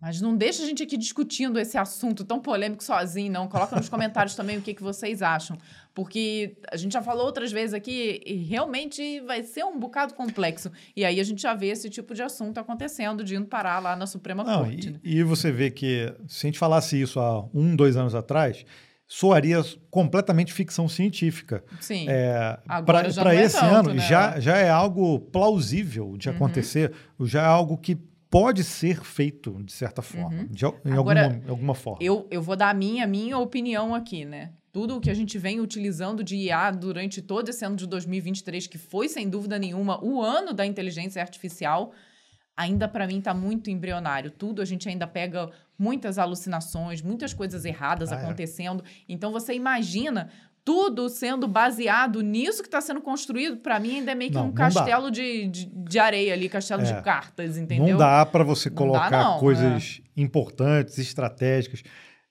Mas 0.00 0.20
não 0.20 0.34
deixa 0.34 0.62
a 0.62 0.66
gente 0.66 0.82
aqui 0.82 0.96
discutindo 0.96 1.58
esse 1.58 1.76
assunto 1.76 2.24
tão 2.24 2.40
polêmico 2.40 2.82
sozinho, 2.82 3.30
não. 3.30 3.46
Coloca 3.46 3.76
nos 3.76 3.88
comentários 3.88 4.34
também 4.36 4.56
o 4.56 4.62
que, 4.62 4.72
que 4.72 4.82
vocês 4.82 5.20
acham. 5.20 5.58
Porque 5.94 6.56
a 6.72 6.76
gente 6.76 6.92
já 6.92 7.02
falou 7.02 7.26
outras 7.26 7.52
vezes 7.52 7.74
aqui 7.74 8.22
e 8.24 8.34
realmente 8.36 9.20
vai 9.20 9.42
ser 9.42 9.64
um 9.64 9.78
bocado 9.78 10.14
complexo. 10.14 10.72
E 10.96 11.04
aí 11.04 11.20
a 11.20 11.24
gente 11.24 11.42
já 11.42 11.52
vê 11.52 11.68
esse 11.68 11.90
tipo 11.90 12.14
de 12.14 12.22
assunto 12.22 12.58
acontecendo, 12.58 13.22
de 13.22 13.36
indo 13.36 13.46
parar 13.46 13.78
lá 13.78 13.94
na 13.94 14.06
Suprema 14.06 14.42
Não, 14.42 14.64
Corte. 14.64 14.88
e, 14.88 14.90
né? 14.92 15.00
e 15.04 15.22
você 15.22 15.52
vê 15.52 15.70
que 15.70 16.10
se 16.26 16.46
a 16.46 16.48
gente 16.48 16.58
falasse 16.58 16.98
isso 16.98 17.20
há 17.20 17.44
um, 17.52 17.76
dois 17.76 17.96
anos 17.96 18.14
atrás, 18.14 18.64
soaria 19.06 19.60
completamente 19.90 20.52
ficção 20.52 20.88
científica. 20.88 21.62
Sim. 21.80 22.06
É, 22.08 22.58
para 22.86 23.34
é 23.34 23.42
esse 23.42 23.58
tanto, 23.58 23.74
ano 23.74 23.94
né? 23.94 24.08
já, 24.08 24.38
já 24.38 24.56
é 24.56 24.70
algo 24.70 25.18
plausível 25.18 26.16
de 26.16 26.30
acontecer, 26.30 26.92
já 27.20 27.42
é 27.42 27.46
algo 27.46 27.76
que 27.76 27.98
pode 28.30 28.62
ser 28.64 29.02
feito 29.02 29.62
de 29.64 29.72
certa 29.72 30.00
forma, 30.02 30.46
de 30.48 30.64
al- 30.64 30.78
em, 30.84 30.90
Uhum. 30.92 31.00
Agora, 31.00 31.24
alguma, 31.24 31.50
alguma 31.50 31.74
forma. 31.74 31.98
Eu, 32.02 32.26
eu 32.30 32.40
vou 32.40 32.54
dar 32.56 32.70
a 32.70 32.74
minha, 32.74 33.06
minha 33.06 33.36
opinião 33.38 33.94
aqui, 33.94 34.24
né? 34.24 34.52
Tudo 34.72 34.96
o 34.96 35.00
que 35.00 35.10
a 35.10 35.14
gente 35.14 35.36
vem 35.36 35.58
utilizando 35.60 36.22
de 36.22 36.36
IA 36.36 36.70
durante 36.70 37.20
todo 37.20 37.48
esse 37.48 37.64
ano 37.64 37.74
de 37.74 37.86
2023, 37.88 38.68
que 38.68 38.78
foi, 38.78 39.08
sem 39.08 39.28
dúvida 39.28 39.58
nenhuma, 39.58 40.02
o 40.04 40.22
ano 40.22 40.52
da 40.54 40.64
inteligência 40.64 41.20
artificial, 41.20 41.92
ainda 42.56 42.86
para 42.86 43.04
mim 43.06 43.18
está 43.18 43.34
muito 43.34 43.68
embrionário. 43.68 44.30
Tudo 44.30 44.62
a 44.62 44.64
gente 44.64 44.88
ainda 44.88 45.08
pega 45.08 45.50
muitas 45.76 46.18
alucinações, 46.18 47.02
muitas 47.02 47.34
coisas 47.34 47.64
erradas 47.64 48.12
Ah, 48.12 48.16
é. 48.16 48.22
acontecendo. 48.22 48.84
Então 49.08 49.32
você 49.32 49.54
imagina 49.54 50.30
tudo 50.64 51.08
sendo 51.08 51.48
baseado 51.48 52.20
nisso 52.22 52.62
que 52.62 52.68
está 52.68 52.80
sendo 52.80 53.00
construído, 53.00 53.56
para 53.58 53.78
mim 53.80 53.96
ainda 53.96 54.12
é 54.12 54.14
meio 54.14 54.30
que 54.30 54.36
Não, 54.36 54.44
um 54.44 54.46
não 54.48 54.54
dá. 54.54 54.64
castelo 54.64 55.10
de, 55.10 55.46
de, 55.48 55.66
de 55.66 55.98
areia 55.98 56.32
ali, 56.34 56.48
castelo 56.48 56.82
É. 56.82 56.84
de 56.84 57.02
cartas, 57.02 57.56
entendeu? 57.56 57.88
Não 57.88 57.96
dá 57.98 58.24
para 58.26 58.44
você 58.44 58.68
Não 58.68 58.74
dá, 58.74 58.78
colocar 58.78 59.10
não, 59.24 59.36
é. 59.36 59.40
coisas 59.40 60.00
importantes, 60.16 60.98
estratégicas, 60.98 61.82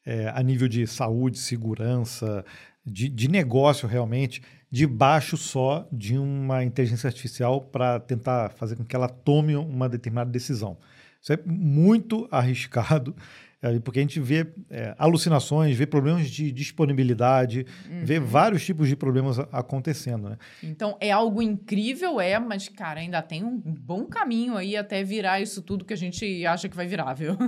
é, 0.05 0.31
a 0.33 0.41
nível 0.41 0.67
de 0.67 0.85
saúde, 0.87 1.37
segurança, 1.37 2.43
de, 2.85 3.09
de 3.09 3.27
negócio 3.27 3.87
realmente, 3.87 4.41
debaixo 4.71 5.35
só 5.35 5.87
de 5.91 6.17
uma 6.17 6.63
inteligência 6.63 7.07
artificial 7.07 7.61
para 7.61 7.99
tentar 7.99 8.51
fazer 8.51 8.75
com 8.75 8.85
que 8.85 8.95
ela 8.95 9.09
tome 9.09 9.55
uma 9.55 9.89
determinada 9.89 10.29
decisão. 10.29 10.77
Isso 11.21 11.33
é 11.33 11.39
muito 11.45 12.27
arriscado, 12.31 13.15
é, 13.61 13.77
porque 13.79 13.99
a 13.99 14.01
gente 14.01 14.19
vê 14.19 14.47
é, 14.69 14.95
alucinações, 14.97 15.75
vê 15.75 15.85
problemas 15.85 16.29
de 16.29 16.51
disponibilidade, 16.51 17.65
Uhum. 17.89 18.05
vê 18.05 18.19
vários 18.19 18.65
tipos 18.65 18.87
de 18.87 18.95
problemas 18.95 19.37
acontecendo. 19.51 20.29
Né? 20.29 20.37
Então 20.63 20.95
é 20.99 21.11
algo 21.11 21.41
incrível, 21.41 22.19
é, 22.21 22.39
mas, 22.39 22.69
cara, 22.69 22.99
ainda 23.01 23.21
tem 23.21 23.43
um 23.43 23.57
bom 23.59 24.05
caminho 24.05 24.55
aí 24.55 24.75
até 24.77 25.03
virar 25.03 25.41
isso 25.41 25.61
tudo 25.61 25.83
que 25.85 25.93
a 25.93 25.97
gente 25.97 26.45
acha 26.45 26.69
que 26.69 26.75
vai 26.75 26.87
virar, 26.87 27.13
viu? 27.13 27.35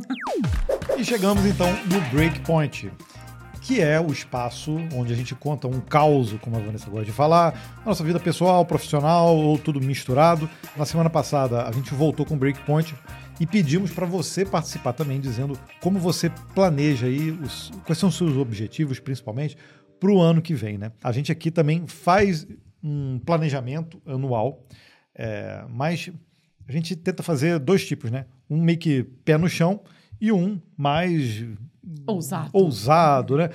E 0.98 1.06
chegamos 1.06 1.46
então 1.46 1.68
no 1.86 2.02
Breakpoint, 2.12 2.92
que 3.62 3.80
é 3.80 4.00
o 4.00 4.12
espaço 4.12 4.76
onde 4.94 5.14
a 5.14 5.16
gente 5.16 5.34
conta 5.34 5.68
um 5.68 5.80
caos, 5.80 6.34
como 6.42 6.58
a 6.58 6.60
Vanessa 6.60 6.90
gosta 6.90 7.06
de 7.06 7.12
falar, 7.12 7.82
nossa 7.86 8.04
vida 8.04 8.20
pessoal, 8.20 8.66
profissional 8.66 9.36
ou 9.36 9.58
tudo 9.58 9.80
misturado. 9.80 10.50
Na 10.76 10.86
semana 10.86 11.10
passada 11.10 11.64
a 11.64 11.72
gente 11.72 11.94
voltou 11.94 12.26
com 12.26 12.34
o 12.36 12.38
Breakpoint 12.38 12.94
e 13.42 13.48
pedimos 13.48 13.90
para 13.90 14.06
você 14.06 14.46
participar 14.46 14.94
também, 14.94 15.20
dizendo 15.20 15.58
como 15.82 15.98
você 15.98 16.30
planeja 16.54 17.08
aí, 17.08 17.32
os, 17.32 17.72
quais 17.88 17.98
são 17.98 18.10
os 18.10 18.16
seus 18.16 18.38
objetivos, 18.38 19.00
principalmente, 19.00 19.58
para 20.00 20.12
o 20.12 20.22
ano 20.22 20.44
que 20.44 20.54
vem. 20.54 20.78
Né? 20.78 20.92
A 21.04 21.12
gente 21.12 21.32
aqui 21.32 21.50
também 21.50 21.88
faz 21.88 22.46
um 22.84 23.18
planejamento 23.18 24.00
anual, 24.06 24.64
é, 25.16 25.66
mas 25.68 26.12
a 26.68 26.72
gente 26.72 26.96
tenta 26.96 27.24
fazer 27.24 27.58
dois 27.58 27.84
tipos, 27.84 28.12
né? 28.12 28.28
Um 28.48 28.62
meio 28.62 28.78
que 28.78 29.02
pé 29.26 29.40
no 29.40 29.50
chão 29.50 29.82
e 30.20 30.32
um 30.32 30.62
mais 30.78 31.44
Ousado. 32.06 32.52
ousado, 32.54 33.38
né? 33.38 33.50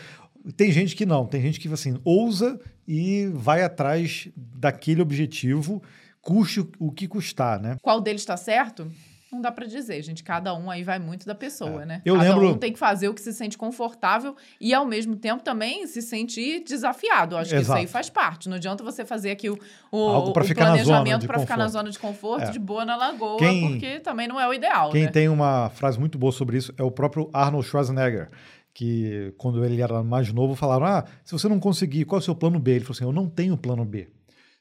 tem 0.56 0.72
gente 0.72 0.96
que 0.96 1.06
não, 1.06 1.24
tem 1.26 1.40
gente 1.40 1.60
que 1.60 1.72
assim, 1.72 1.96
ousa 2.02 2.60
e 2.88 3.26
vai 3.32 3.62
atrás 3.62 4.28
daquele 4.36 5.00
objetivo, 5.00 5.80
custe 6.20 6.66
o 6.80 6.90
que 6.90 7.06
custar, 7.06 7.60
né? 7.60 7.76
Qual 7.80 8.00
deles 8.00 8.22
está 8.22 8.36
certo? 8.36 8.90
Não 9.36 9.42
dá 9.42 9.52
para 9.52 9.66
dizer, 9.66 10.00
gente. 10.02 10.24
Cada 10.24 10.54
um 10.54 10.70
aí 10.70 10.82
vai 10.82 10.98
muito 10.98 11.26
da 11.26 11.34
pessoa, 11.34 11.82
É. 11.82 11.86
né? 11.86 12.02
Eu 12.04 12.16
Cada 12.16 12.28
lembro- 12.30 12.48
um 12.52 12.58
tem 12.58 12.72
que 12.72 12.78
fazer 12.78 13.08
o 13.08 13.14
que 13.14 13.20
se 13.20 13.32
sente 13.32 13.56
confortável 13.58 14.34
e, 14.60 14.72
ao 14.72 14.86
mesmo 14.86 15.14
tempo, 15.14 15.42
também 15.44 15.86
se 15.86 16.00
sentir 16.02 16.64
desafiado. 16.64 17.36
Acho 17.36 17.50
que 17.50 17.56
isso 17.56 17.64
Exato. 17.66 17.80
aí 17.80 17.86
faz 17.86 18.08
parte. 18.10 18.48
Não 18.48 18.56
adianta 18.56 18.82
você 18.82 19.04
fazer 19.04 19.30
aqui 19.30 19.50
o, 19.50 19.58
o, 19.92 19.98
o 20.30 20.32
planejamento 20.32 21.26
para 21.26 21.38
ficar 21.38 21.56
na 21.56 21.68
zona 21.68 21.90
de 21.90 21.98
conforto, 21.98 22.44
É. 22.48 22.50
de 22.50 22.58
boa 22.58 22.84
na 22.84 22.96
lagoa, 22.96 23.38
Quem- 23.38 23.70
porque 23.72 24.00
também 24.00 24.26
não 24.26 24.40
é 24.40 24.48
o 24.48 24.54
ideal, 24.54 24.90
Quem 24.90 25.04
né? 25.04 25.10
tem 25.10 25.28
uma 25.28 25.68
frase 25.70 25.98
muito 26.00 26.16
boa 26.18 26.32
sobre 26.32 26.56
isso 26.56 26.72
é 26.78 26.82
o 26.82 26.90
próprio 26.90 27.28
Arnold 27.32 27.66
Schwarzenegger, 27.66 28.30
que 28.72 29.32
quando 29.38 29.64
ele 29.64 29.80
era 29.80 30.02
mais 30.02 30.32
novo 30.32 30.54
falaram: 30.54 30.86
"Ah, 30.86 31.04
se 31.24 31.32
você 31.32 31.48
não 31.48 31.58
conseguir, 31.60 32.04
qual 32.04 32.18
é 32.18 32.20
o 32.20 32.24
seu 32.24 32.34
plano 32.34 32.58
B?" 32.58 32.72
Ele 32.72 32.80
falou 32.84 32.94
assim: 32.94 33.04
"Eu 33.04 33.12
não 33.12 33.28
tenho 33.28 33.56
plano 33.56 33.84
B." 33.84 34.08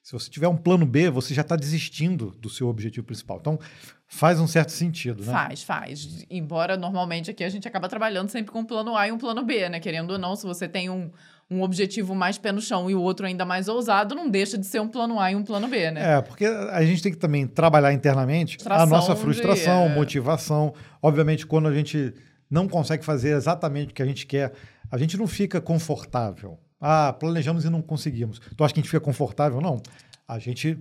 Se 0.06 0.12
você 0.12 0.30
tiver 0.30 0.48
um 0.48 0.56
plano 0.56 0.86
B, 0.86 1.10
você 1.10 1.34
já 1.34 1.42
está 1.42 1.56
desistindo 1.56 2.32
do 2.40 2.48
seu 2.48 2.68
objetivo 2.68 3.04
principal. 3.04 3.40
Então, 3.42 3.60
faz 4.08 4.40
um 4.40 4.46
certo 4.46 4.72
sentido, 4.72 5.26
né? 5.26 5.34
Faz, 5.34 5.64
faz. 5.64 6.24
Embora 6.30 6.78
normalmente 6.78 7.32
aqui 7.32 7.44
a 7.44 7.50
gente 7.50 7.68
acaba 7.68 7.90
trabalhando 7.90 8.30
sempre 8.30 8.52
com 8.52 8.60
um 8.60 8.66
plano 8.66 8.96
A 8.96 9.08
e 9.08 9.12
um 9.12 9.18
plano 9.18 9.44
B, 9.44 9.68
né? 9.68 9.80
Querendo 9.80 10.12
ou 10.12 10.20
não, 10.20 10.36
se 10.36 10.46
você 10.46 10.68
tem 10.68 10.92
um, 10.92 11.10
um 11.50 11.64
objetivo 11.64 12.14
mais 12.14 12.38
pé 12.38 12.52
no 12.52 12.62
chão 12.62 12.88
e 12.88 12.94
o 12.94 13.02
outro 13.02 13.26
ainda 13.26 13.46
mais 13.46 13.68
ousado, 13.68 14.14
não 14.14 14.30
deixa 14.30 14.60
de 14.60 14.68
ser 14.68 14.80
um 14.80 14.88
plano 14.88 15.20
A 15.20 15.32
e 15.32 15.36
um 15.36 15.42
plano 15.42 15.68
B, 15.68 15.90
né? 15.90 16.18
É, 16.18 16.22
porque 16.22 16.46
a 16.46 16.86
gente 16.86 17.02
tem 17.02 17.12
que 17.12 17.18
também 17.18 17.48
trabalhar 17.48 17.92
internamente 17.92 18.60
a 18.64 18.86
nossa 18.86 19.16
de- 19.16 19.22
frustração, 19.22 19.86
é. 19.86 19.90
motivação. 19.90 20.76
Obviamente, 21.02 21.48
quando 21.48 21.68
a 21.68 21.74
gente 21.74 22.14
não 22.48 22.68
consegue 22.68 23.04
fazer 23.04 23.36
exatamente 23.36 23.90
o 23.90 23.96
que 23.96 24.04
a 24.04 24.06
gente 24.06 24.28
quer, 24.28 24.54
a 24.92 25.00
gente 25.00 25.18
não 25.18 25.26
fica 25.26 25.60
confortável. 25.60 26.60
Ah, 26.88 27.12
planejamos 27.14 27.66
e 27.66 27.70
não 27.70 27.82
conseguimos. 27.82 28.40
Tu 28.56 28.64
acha 28.64 28.72
que 28.72 28.80
a 28.80 28.84
gente 28.84 28.92
fica 28.92 29.00
confortável? 29.02 29.60
Não. 29.60 29.82
A 30.28 30.38
gente 30.38 30.78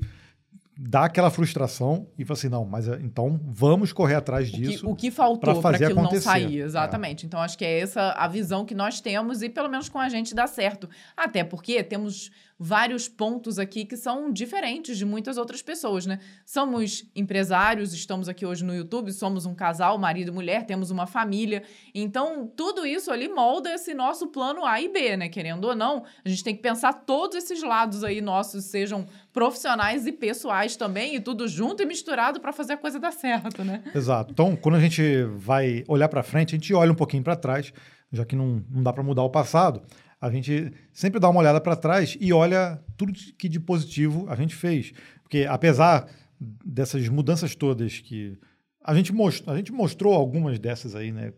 dá 0.77 1.05
aquela 1.05 1.31
frustração 1.31 2.07
e 2.19 2.25
fala 2.25 2.37
assim, 2.39 2.49
não, 2.49 2.65
mas 2.65 2.89
eh, 2.89 2.99
então 3.03 3.41
vamos 3.45 3.93
correr 3.93 4.17
atrás 4.17 4.49
O 4.49 4.53
que, 4.53 4.61
disso. 4.61 4.91
o 4.91 4.95
que 4.95 5.11
faltou 5.11 5.63
para 5.63 5.77
aquilo 5.77 5.95
não 5.95 6.03
acontecer. 6.03 6.25
sair, 6.25 6.59
exatamente. 6.61 7.25
Então, 7.25 7.41
acho 7.41 7.57
que 7.57 7.65
é 7.65 7.79
essa 7.79 8.11
a 8.11 8.27
visão 8.29 8.65
que 8.65 8.75
nós 8.75 9.01
temos 9.01 9.41
e 9.41 9.49
pelo 9.49 9.69
menos 9.69 9.89
com 9.89 9.99
a 9.99 10.09
gente 10.09 10.35
dá 10.35 10.47
certo. 10.47 10.91
Até 11.17 11.45
porque 11.45 11.83
temos 11.83 12.31
vários 12.59 13.09
pontos 13.09 13.59
aqui 13.59 13.85
que 13.85 13.97
são 13.97 14.33
diferentes 14.33 14.97
de 14.97 15.05
muitas 15.05 15.37
outras 15.37 15.61
pessoas, 15.61 16.07
né? 16.07 16.21
Somos 16.47 17.05
empresários, 17.15 17.93
estamos 17.93 18.29
aqui 18.29 18.47
hoje 18.47 18.65
no 18.65 18.75
YouTube, 18.75 19.13
somos 19.13 19.45
um 19.45 19.55
casal, 19.55 19.99
marido 19.99 20.29
e 20.29 20.35
mulher, 20.35 20.65
temos 20.65 20.91
uma 20.91 21.07
família. 21.07 21.63
Então, 21.95 22.47
tudo 22.47 22.87
isso 22.87 23.11
ali 23.11 23.29
molda 23.29 23.75
esse 23.75 23.93
nosso 23.93 24.29
plano 24.29 24.65
A 24.65 24.81
e 24.81 24.89
B, 24.89 25.17
né? 25.17 25.29
Querendo 25.29 25.65
ou 25.65 25.75
não, 25.75 26.05
a 26.25 26.29
gente 26.29 26.45
tem 26.45 26.55
que 26.55 26.63
pensar 26.63 26.93
todos 26.93 27.37
esses 27.37 27.63
lados 27.63 28.05
aí 28.05 28.21
nossos, 28.21 28.67
sejam 28.67 29.05
profissionais 29.33 30.07
e 30.07 30.13
pessoais 30.13 30.77
também, 30.77 31.17
e 31.17 31.21
tudo 31.21 31.49
junto 31.49 31.83
e 31.83 31.87
misturado 31.87 32.41
para 32.41 32.53
fazer 32.53 32.75
a 32.75 32.77
coisa 32.77 33.01
dar 33.01 33.13
certo, 33.13 33.65
né? 33.65 33.83
Exato. 33.95 34.31
Então, 34.33 34.55
quando 34.55 34.77
a 34.77 34.81
gente 34.81 35.25
vai 35.37 35.85
olhar 35.89 36.09
para 36.09 36.23
frente, 36.23 36.55
a 36.55 36.59
gente 36.59 36.73
olha 36.73 36.93
um 36.93 36.97
pouquinho 36.97 37.23
para 37.23 37.35
trás, 37.35 37.73
já 38.13 38.25
que 38.25 38.37
não, 38.37 38.65
não 38.71 38.83
dá 38.83 38.93
para 38.93 39.03
mudar 39.03 39.23
o 39.23 39.31
passado. 39.31 39.83
A 40.25 40.31
gente 40.31 40.73
sempre 40.91 41.21
dá 41.21 41.29
uma 41.29 41.41
olhada 41.41 41.61
para 41.61 41.77
trás 41.77 42.17
e 42.19 42.33
olha 42.33 42.83
tudo 42.97 43.13
que 43.13 43.47
de 43.47 43.61
positivo 43.61 44.25
a 44.27 44.35
gente 44.35 44.55
fez. 44.55 44.91
Porque 45.23 45.45
apesar 45.47 46.09
dessas 46.41 47.07
mudanças 47.11 47.55
todas 47.55 48.01
que 48.01 48.39
a 48.83 48.95
gente 48.95 49.13
mostrou, 49.13 49.55
a 49.55 49.59
gente 49.59 49.71
mostrou 49.71 50.15
algumas 50.15 50.59
dessas 50.59 50.95
aí, 50.95 51.13
né? 51.13 51.35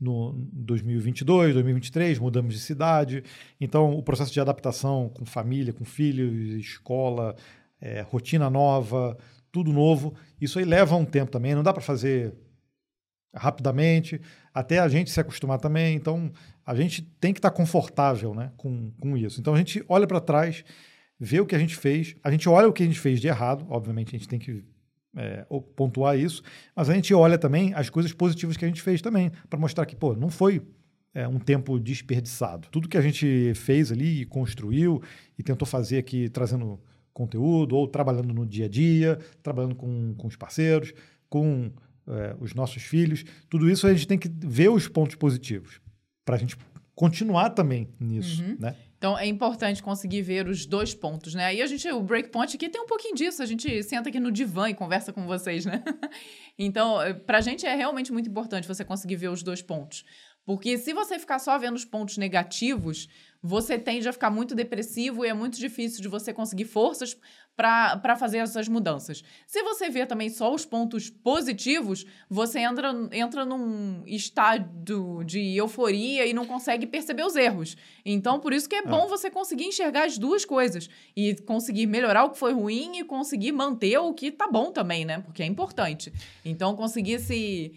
No 0.00 0.32
2022, 0.54 1.52
2023, 1.52 2.18
mudamos 2.18 2.54
de 2.54 2.60
cidade. 2.60 3.22
Então, 3.60 3.92
o 3.92 4.02
processo 4.02 4.32
de 4.32 4.40
adaptação 4.40 5.10
com 5.10 5.26
família, 5.26 5.74
com 5.74 5.84
filhos, 5.84 6.32
escola, 6.54 7.36
eh, 7.78 8.00
rotina 8.08 8.48
nova, 8.48 9.18
tudo 9.52 9.70
novo. 9.70 10.14
Isso 10.40 10.58
aí 10.58 10.64
leva 10.64 10.96
um 10.96 11.04
tempo 11.04 11.30
também, 11.30 11.54
não 11.54 11.62
dá 11.62 11.74
para 11.74 11.82
fazer 11.82 12.32
rapidamente, 13.34 14.20
até 14.52 14.78
a 14.78 14.88
gente 14.88 15.10
se 15.10 15.20
acostumar 15.20 15.58
também. 15.58 15.94
Então, 15.94 16.32
a 16.64 16.74
gente 16.74 17.02
tem 17.20 17.32
que 17.32 17.38
estar 17.38 17.50
confortável 17.50 18.34
né, 18.34 18.52
com, 18.56 18.90
com 19.00 19.16
isso. 19.16 19.40
Então, 19.40 19.54
a 19.54 19.58
gente 19.58 19.84
olha 19.88 20.06
para 20.06 20.20
trás, 20.20 20.64
vê 21.18 21.40
o 21.40 21.46
que 21.46 21.54
a 21.54 21.58
gente 21.58 21.76
fez, 21.76 22.16
a 22.22 22.30
gente 22.30 22.48
olha 22.48 22.68
o 22.68 22.72
que 22.72 22.82
a 22.82 22.86
gente 22.86 22.98
fez 22.98 23.20
de 23.20 23.28
errado, 23.28 23.66
obviamente 23.68 24.14
a 24.14 24.18
gente 24.18 24.28
tem 24.28 24.38
que 24.38 24.64
é, 25.16 25.44
pontuar 25.76 26.18
isso, 26.18 26.42
mas 26.74 26.88
a 26.88 26.94
gente 26.94 27.12
olha 27.12 27.38
também 27.38 27.74
as 27.74 27.90
coisas 27.90 28.12
positivas 28.12 28.56
que 28.56 28.64
a 28.64 28.68
gente 28.68 28.82
fez 28.82 29.02
também, 29.02 29.30
para 29.48 29.58
mostrar 29.58 29.86
que, 29.86 29.96
pô, 29.96 30.14
não 30.14 30.30
foi 30.30 30.62
é, 31.12 31.26
um 31.26 31.38
tempo 31.38 31.78
desperdiçado. 31.78 32.68
Tudo 32.70 32.88
que 32.88 32.96
a 32.96 33.02
gente 33.02 33.52
fez 33.54 33.90
ali, 33.90 34.24
construiu 34.26 35.02
e 35.38 35.42
tentou 35.42 35.66
fazer 35.66 35.98
aqui, 35.98 36.28
trazendo 36.28 36.80
conteúdo, 37.12 37.76
ou 37.76 37.88
trabalhando 37.88 38.32
no 38.32 38.46
dia 38.46 38.66
a 38.66 38.68
dia, 38.68 39.18
trabalhando 39.42 39.74
com, 39.74 40.14
com 40.14 40.26
os 40.26 40.36
parceiros, 40.36 40.92
com 41.28 41.72
é, 42.08 42.34
os 42.40 42.54
nossos 42.54 42.82
filhos, 42.82 43.24
tudo 43.48 43.68
isso 43.70 43.86
a 43.86 43.92
gente 43.92 44.06
tem 44.06 44.18
que 44.18 44.28
ver 44.28 44.68
os 44.70 44.88
pontos 44.88 45.16
positivos, 45.16 45.80
para 46.24 46.36
a 46.36 46.38
gente 46.38 46.56
continuar 46.94 47.50
também 47.50 47.88
nisso, 47.98 48.42
Uhum. 48.42 48.56
né? 48.58 48.76
Então 48.98 49.18
é 49.18 49.26
importante 49.26 49.82
conseguir 49.82 50.20
ver 50.20 50.46
os 50.46 50.66
dois 50.66 50.92
pontos, 50.94 51.34
né? 51.34 51.54
E 51.54 51.62
a 51.62 51.66
gente, 51.66 51.88
o 51.90 52.02
Breakpoint 52.02 52.54
aqui 52.54 52.68
tem 52.68 52.82
um 52.82 52.86
pouquinho 52.86 53.14
disso. 53.14 53.42
A 53.42 53.46
gente 53.46 53.82
senta 53.82 54.10
aqui 54.10 54.20
no 54.20 54.30
divã 54.30 54.68
e 54.68 54.74
conversa 54.74 55.10
com 55.10 55.26
vocês, 55.26 55.64
né? 55.64 55.82
Então, 56.58 57.00
eh, 57.00 57.14
pra 57.14 57.40
gente 57.40 57.64
é 57.64 57.74
realmente 57.74 58.12
muito 58.12 58.28
importante 58.28 58.68
você 58.68 58.84
conseguir 58.84 59.16
ver 59.16 59.28
os 59.30 59.42
dois 59.42 59.62
pontos. 59.62 60.04
Porque 60.44 60.76
se 60.76 60.92
você 60.92 61.18
ficar 61.18 61.38
só 61.38 61.58
vendo 61.58 61.76
os 61.76 61.86
pontos 61.86 62.18
negativos, 62.18 63.08
você 63.42 63.78
tende 63.78 64.08
a 64.08 64.12
ficar 64.12 64.30
muito 64.30 64.54
depressivo 64.54 65.24
e 65.24 65.28
é 65.28 65.34
muito 65.34 65.58
difícil 65.58 66.02
de 66.02 66.08
você 66.08 66.32
conseguir 66.32 66.66
forças 66.66 67.16
para 67.56 68.16
fazer 68.16 68.38
essas 68.38 68.68
mudanças. 68.68 69.22
Se 69.46 69.62
você 69.62 69.90
vê 69.90 70.06
também 70.06 70.30
só 70.30 70.54
os 70.54 70.64
pontos 70.64 71.10
positivos, 71.10 72.06
você 72.28 72.60
entra, 72.60 72.90
entra 73.12 73.44
num 73.44 74.02
estado 74.06 75.22
de 75.24 75.56
euforia 75.56 76.26
e 76.26 76.32
não 76.32 76.46
consegue 76.46 76.86
perceber 76.86 77.22
os 77.22 77.36
erros. 77.36 77.76
Então, 78.02 78.40
por 78.40 78.54
isso 78.54 78.66
que 78.66 78.76
é 78.76 78.82
bom 78.82 79.06
você 79.08 79.30
conseguir 79.30 79.64
enxergar 79.64 80.06
as 80.06 80.16
duas 80.16 80.44
coisas 80.46 80.88
e 81.14 81.34
conseguir 81.42 81.86
melhorar 81.86 82.24
o 82.24 82.30
que 82.30 82.38
foi 82.38 82.54
ruim 82.54 82.98
e 82.98 83.04
conseguir 83.04 83.52
manter 83.52 83.98
o 83.98 84.14
que 84.14 84.30
tá 84.30 84.48
bom 84.48 84.72
também, 84.72 85.04
né? 85.04 85.20
Porque 85.20 85.42
é 85.42 85.46
importante. 85.46 86.10
Então, 86.42 86.74
conseguir 86.74 87.18
se 87.18 87.74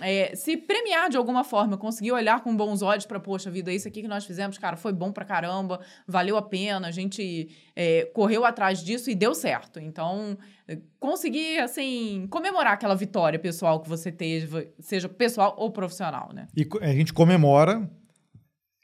é, 0.00 0.34
se 0.34 0.56
premiar 0.56 1.08
de 1.08 1.16
alguma 1.16 1.42
forma, 1.42 1.76
conseguir 1.76 2.12
olhar 2.12 2.42
com 2.42 2.56
bons 2.56 2.82
olhos 2.82 3.06
para, 3.06 3.18
poxa 3.18 3.50
vida, 3.50 3.72
isso 3.72 3.88
aqui 3.88 4.02
que 4.02 4.08
nós 4.08 4.24
fizemos, 4.24 4.58
cara, 4.58 4.76
foi 4.76 4.92
bom 4.92 5.12
pra 5.12 5.24
caramba, 5.24 5.80
valeu 6.06 6.36
a 6.36 6.42
pena, 6.42 6.88
a 6.88 6.90
gente 6.90 7.48
é, 7.74 8.04
correu 8.06 8.44
atrás 8.44 8.82
disso 8.82 9.10
e 9.10 9.14
deu 9.14 9.34
certo. 9.34 9.80
Então, 9.80 10.38
é, 10.66 10.78
conseguir, 11.00 11.58
assim, 11.58 12.26
comemorar 12.30 12.74
aquela 12.74 12.94
vitória 12.94 13.38
pessoal 13.38 13.80
que 13.80 13.88
você 13.88 14.12
teve, 14.12 14.72
seja 14.78 15.08
pessoal 15.08 15.54
ou 15.58 15.70
profissional, 15.70 16.30
né? 16.32 16.48
E 16.56 16.66
a 16.80 16.92
gente 16.92 17.12
comemora, 17.12 17.90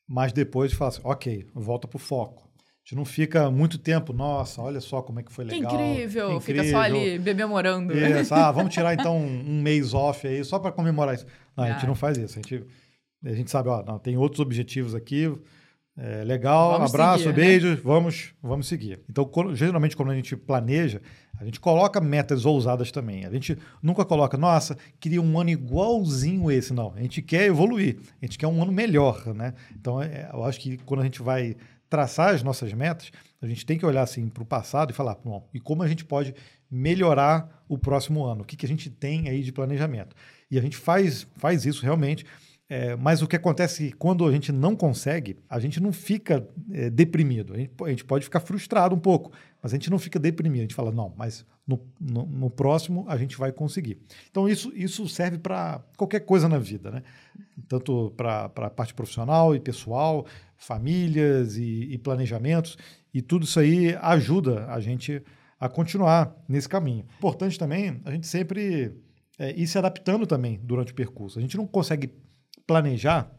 mas 0.08 0.32
depois 0.32 0.72
fala 0.72 0.88
assim, 0.88 1.00
ok, 1.04 1.46
volta 1.54 1.86
pro 1.86 1.98
foco. 1.98 2.43
A 2.84 2.86
gente 2.86 2.96
não 2.96 3.04
fica 3.06 3.50
muito 3.50 3.78
tempo, 3.78 4.12
nossa, 4.12 4.60
olha 4.60 4.78
só 4.78 5.00
como 5.00 5.18
é 5.18 5.22
que 5.22 5.32
foi 5.32 5.46
Que 5.46 5.54
legal. 5.54 5.72
incrível, 5.72 6.38
que 6.38 6.44
fica 6.44 6.64
só 6.64 6.80
ali 6.82 7.18
bebemorando. 7.18 7.96
Isso, 7.96 8.34
ah, 8.34 8.52
vamos 8.52 8.74
tirar 8.74 8.92
então 8.92 9.16
um, 9.16 9.52
um 9.56 9.62
mês 9.62 9.94
off 9.94 10.26
aí 10.26 10.44
só 10.44 10.58
para 10.58 10.70
comemorar 10.70 11.14
isso. 11.14 11.24
Não, 11.56 11.64
a 11.64 11.70
gente 11.70 11.84
Ah. 11.84 11.88
não 11.88 11.94
faz 11.94 12.18
isso. 12.18 12.38
A 12.38 12.42
gente, 12.42 12.62
a 13.24 13.32
gente 13.32 13.50
sabe, 13.50 13.70
ó, 13.70 13.82
não, 13.82 13.98
tem 13.98 14.18
outros 14.18 14.40
objetivos 14.40 14.94
aqui. 14.94 15.32
é, 15.96 16.24
legal, 16.24 16.72
Vamos 16.72 16.92
abraço, 16.92 17.22
seguir, 17.22 17.28
né? 17.38 17.46
beijos, 17.46 17.78
vamos, 17.78 18.34
vamos 18.42 18.66
seguir. 18.66 18.98
Então, 19.08 19.24
quando- 19.24 19.54
geralmente, 19.54 19.96
quando 19.96 20.10
a 20.10 20.14
gente 20.16 20.36
planeja, 20.36 21.00
a 21.38 21.44
gente 21.44 21.60
coloca 21.60 22.00
metas 22.00 22.44
ousadas 22.44 22.90
também. 22.90 23.24
A 23.24 23.30
gente 23.30 23.56
nunca 23.80 24.04
coloca, 24.04 24.36
nossa, 24.36 24.76
queria 24.98 25.22
um 25.22 25.38
ano 25.38 25.50
igualzinho 25.50 26.50
esse. 26.50 26.72
Não, 26.74 26.92
a 26.96 27.00
gente 27.00 27.22
quer 27.22 27.44
evoluir, 27.46 27.98
a 28.20 28.26
gente 28.26 28.36
quer 28.36 28.48
um 28.48 28.60
ano 28.60 28.72
melhor, 28.72 29.32
né? 29.34 29.54
Então, 29.72 30.02
é, 30.02 30.28
eu 30.34 30.42
acho 30.44 30.58
que 30.60 30.78
quando 30.78 30.98
a 31.00 31.04
gente 31.04 31.22
vai 31.22 31.54
traçar 31.94 32.34
as 32.34 32.42
nossas 32.42 32.72
metas, 32.72 33.12
a 33.40 33.46
gente 33.46 33.64
tem 33.64 33.78
que 33.78 33.86
olhar 33.86 34.02
assim 34.02 34.28
para 34.28 34.42
o 34.42 34.46
passado 34.46 34.90
e 34.90 34.92
falar, 34.92 35.16
bom, 35.24 35.48
e 35.54 35.60
como 35.60 35.80
a 35.84 35.86
gente 35.86 36.04
pode 36.04 36.34
melhorar 36.68 37.64
o 37.68 37.78
próximo 37.78 38.24
ano? 38.24 38.42
O 38.42 38.44
que, 38.44 38.56
que 38.56 38.66
a 38.66 38.68
gente 38.68 38.90
tem 38.90 39.28
aí 39.28 39.44
de 39.44 39.52
planejamento? 39.52 40.16
E 40.50 40.58
a 40.58 40.60
gente 40.60 40.76
faz, 40.76 41.24
faz 41.36 41.64
isso 41.64 41.84
realmente. 41.84 42.26
É, 42.68 42.96
mas 42.96 43.20
o 43.20 43.26
que 43.26 43.36
acontece 43.36 43.92
quando 43.92 44.26
a 44.26 44.32
gente 44.32 44.50
não 44.50 44.74
consegue, 44.74 45.36
a 45.48 45.58
gente 45.58 45.80
não 45.80 45.92
fica 45.92 46.48
é, 46.72 46.88
deprimido. 46.88 47.52
A 47.52 47.58
gente, 47.58 47.72
a 47.82 47.88
gente 47.90 48.04
pode 48.04 48.24
ficar 48.24 48.40
frustrado 48.40 48.94
um 48.94 48.98
pouco, 48.98 49.32
mas 49.62 49.72
a 49.72 49.76
gente 49.76 49.90
não 49.90 49.98
fica 49.98 50.18
deprimido. 50.18 50.60
A 50.60 50.62
gente 50.62 50.74
fala, 50.74 50.90
não, 50.90 51.12
mas 51.16 51.44
no, 51.66 51.80
no, 52.00 52.24
no 52.24 52.50
próximo 52.50 53.04
a 53.06 53.18
gente 53.18 53.36
vai 53.36 53.52
conseguir. 53.52 53.98
Então, 54.30 54.48
isso, 54.48 54.72
isso 54.74 55.06
serve 55.06 55.38
para 55.38 55.84
qualquer 55.96 56.20
coisa 56.20 56.48
na 56.48 56.58
vida, 56.58 56.90
né? 56.90 57.02
Tanto 57.68 58.12
para 58.16 58.44
a 58.44 58.70
parte 58.70 58.94
profissional 58.94 59.54
e 59.54 59.60
pessoal, 59.60 60.24
famílias 60.56 61.58
e, 61.58 61.92
e 61.92 61.98
planejamentos. 61.98 62.78
E 63.12 63.20
tudo 63.20 63.44
isso 63.44 63.60
aí 63.60 63.94
ajuda 64.00 64.66
a 64.68 64.80
gente 64.80 65.22
a 65.60 65.68
continuar 65.68 66.34
nesse 66.48 66.68
caminho. 66.68 67.04
Importante 67.18 67.58
também 67.58 68.00
a 68.06 68.10
gente 68.10 68.26
sempre 68.26 68.96
é, 69.38 69.52
ir 69.54 69.66
se 69.66 69.76
adaptando 69.76 70.26
também 70.26 70.58
durante 70.62 70.92
o 70.92 70.94
percurso. 70.94 71.38
A 71.38 71.42
gente 71.42 71.56
não 71.56 71.66
consegue 71.66 72.10
planejar, 72.66 73.30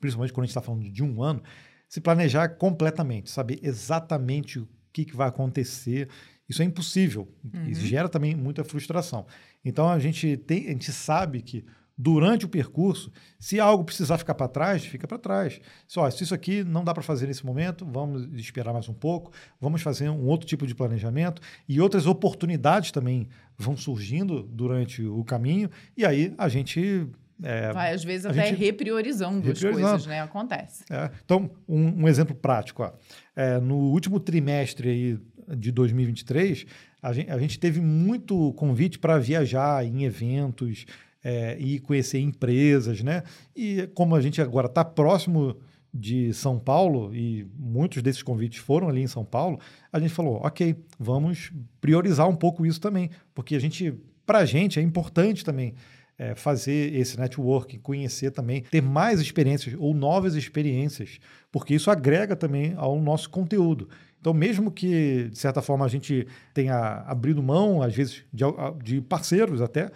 principalmente 0.00 0.32
quando 0.32 0.44
a 0.44 0.46
gente 0.46 0.50
está 0.50 0.62
falando 0.62 0.90
de 0.90 1.02
um 1.02 1.22
ano, 1.22 1.42
se 1.88 2.00
planejar 2.00 2.48
completamente, 2.50 3.30
saber 3.30 3.60
exatamente 3.62 4.58
o 4.58 4.68
que, 4.92 5.04
que 5.04 5.16
vai 5.16 5.28
acontecer. 5.28 6.08
Isso 6.48 6.62
é 6.62 6.64
impossível. 6.64 7.28
Uhum. 7.44 7.68
Isso 7.68 7.86
gera 7.86 8.08
também 8.08 8.34
muita 8.34 8.64
frustração. 8.64 9.26
Então 9.64 9.88
a 9.88 9.98
gente 9.98 10.36
tem, 10.36 10.66
a 10.66 10.70
gente 10.70 10.92
sabe 10.92 11.42
que 11.42 11.64
durante 11.96 12.44
o 12.44 12.48
percurso, 12.48 13.10
se 13.38 13.58
algo 13.58 13.84
precisar 13.84 14.18
ficar 14.18 14.34
para 14.34 14.48
trás, 14.48 14.84
fica 14.84 15.08
para 15.08 15.18
trás. 15.18 15.60
Se, 15.88 15.98
ó, 15.98 16.10
se 16.10 16.24
isso 16.24 16.34
aqui 16.34 16.62
não 16.62 16.84
dá 16.84 16.92
para 16.92 17.02
fazer 17.02 17.26
nesse 17.26 17.46
momento, 17.46 17.86
vamos 17.86 18.28
esperar 18.34 18.72
mais 18.72 18.88
um 18.88 18.94
pouco, 18.94 19.32
vamos 19.60 19.80
fazer 19.80 20.10
um 20.10 20.26
outro 20.26 20.46
tipo 20.46 20.66
de 20.66 20.74
planejamento 20.74 21.40
e 21.66 21.80
outras 21.80 22.06
oportunidades 22.06 22.90
também 22.90 23.28
vão 23.56 23.76
surgindo 23.76 24.42
durante 24.42 25.02
o 25.02 25.24
caminho 25.24 25.70
e 25.96 26.04
aí 26.04 26.34
a 26.36 26.48
gente 26.48 27.08
é, 27.42 27.72
Vai, 27.72 27.92
às 27.92 28.02
vezes, 28.04 28.26
até 28.26 28.46
gente- 28.48 28.58
repriorizando, 28.58 29.38
as 29.40 29.44
Repriorizando. 29.46 29.88
coisas, 29.90 30.06
né? 30.06 30.22
Acontece. 30.22 30.84
É, 30.90 31.10
então, 31.24 31.50
um, 31.68 32.04
um 32.04 32.08
exemplo 32.08 32.34
prático. 32.34 32.82
Ó. 32.82 32.92
É, 33.34 33.58
no 33.58 33.76
último 33.76 34.18
trimestre 34.18 34.88
aí 34.88 35.18
de 35.56 35.70
2023, 35.70 36.66
a 37.02 37.12
gente, 37.12 37.30
a 37.30 37.38
gente 37.38 37.58
teve 37.60 37.80
muito 37.80 38.52
convite 38.54 38.98
para 38.98 39.18
viajar 39.18 39.84
em 39.84 40.04
eventos 40.04 40.86
é, 41.22 41.56
e 41.58 41.78
conhecer 41.80 42.18
empresas, 42.20 43.02
né? 43.02 43.22
E 43.54 43.88
como 43.94 44.14
a 44.14 44.20
gente 44.20 44.40
agora 44.40 44.66
está 44.66 44.84
próximo 44.84 45.56
de 45.92 46.32
São 46.34 46.58
Paulo 46.58 47.14
e 47.14 47.46
muitos 47.58 48.02
desses 48.02 48.22
convites 48.22 48.58
foram 48.58 48.88
ali 48.88 49.02
em 49.02 49.06
São 49.06 49.24
Paulo, 49.24 49.58
a 49.92 49.98
gente 49.98 50.12
falou, 50.12 50.36
ok, 50.44 50.76
vamos 50.98 51.50
priorizar 51.80 52.28
um 52.28 52.34
pouco 52.36 52.66
isso 52.66 52.80
também, 52.80 53.10
porque 53.34 53.54
a 53.56 53.58
gente, 53.58 53.94
para 54.26 54.38
a 54.40 54.44
gente, 54.44 54.78
é 54.78 54.82
importante 54.82 55.44
também 55.44 55.74
é, 56.18 56.34
fazer 56.34 56.94
esse 56.94 57.18
networking, 57.18 57.78
conhecer 57.78 58.30
também, 58.30 58.62
ter 58.62 58.80
mais 58.80 59.20
experiências 59.20 59.74
ou 59.78 59.94
novas 59.94 60.34
experiências, 60.34 61.18
porque 61.52 61.74
isso 61.74 61.90
agrega 61.90 62.34
também 62.34 62.74
ao 62.76 63.00
nosso 63.00 63.30
conteúdo. 63.30 63.88
Então, 64.20 64.32
mesmo 64.34 64.70
que, 64.70 65.28
de 65.30 65.38
certa 65.38 65.62
forma, 65.62 65.84
a 65.84 65.88
gente 65.88 66.26
tenha 66.52 67.04
abrido 67.06 67.42
mão, 67.42 67.82
às 67.82 67.94
vezes, 67.94 68.24
de, 68.32 68.44
de 68.82 69.00
parceiros 69.00 69.60
até 69.60 69.90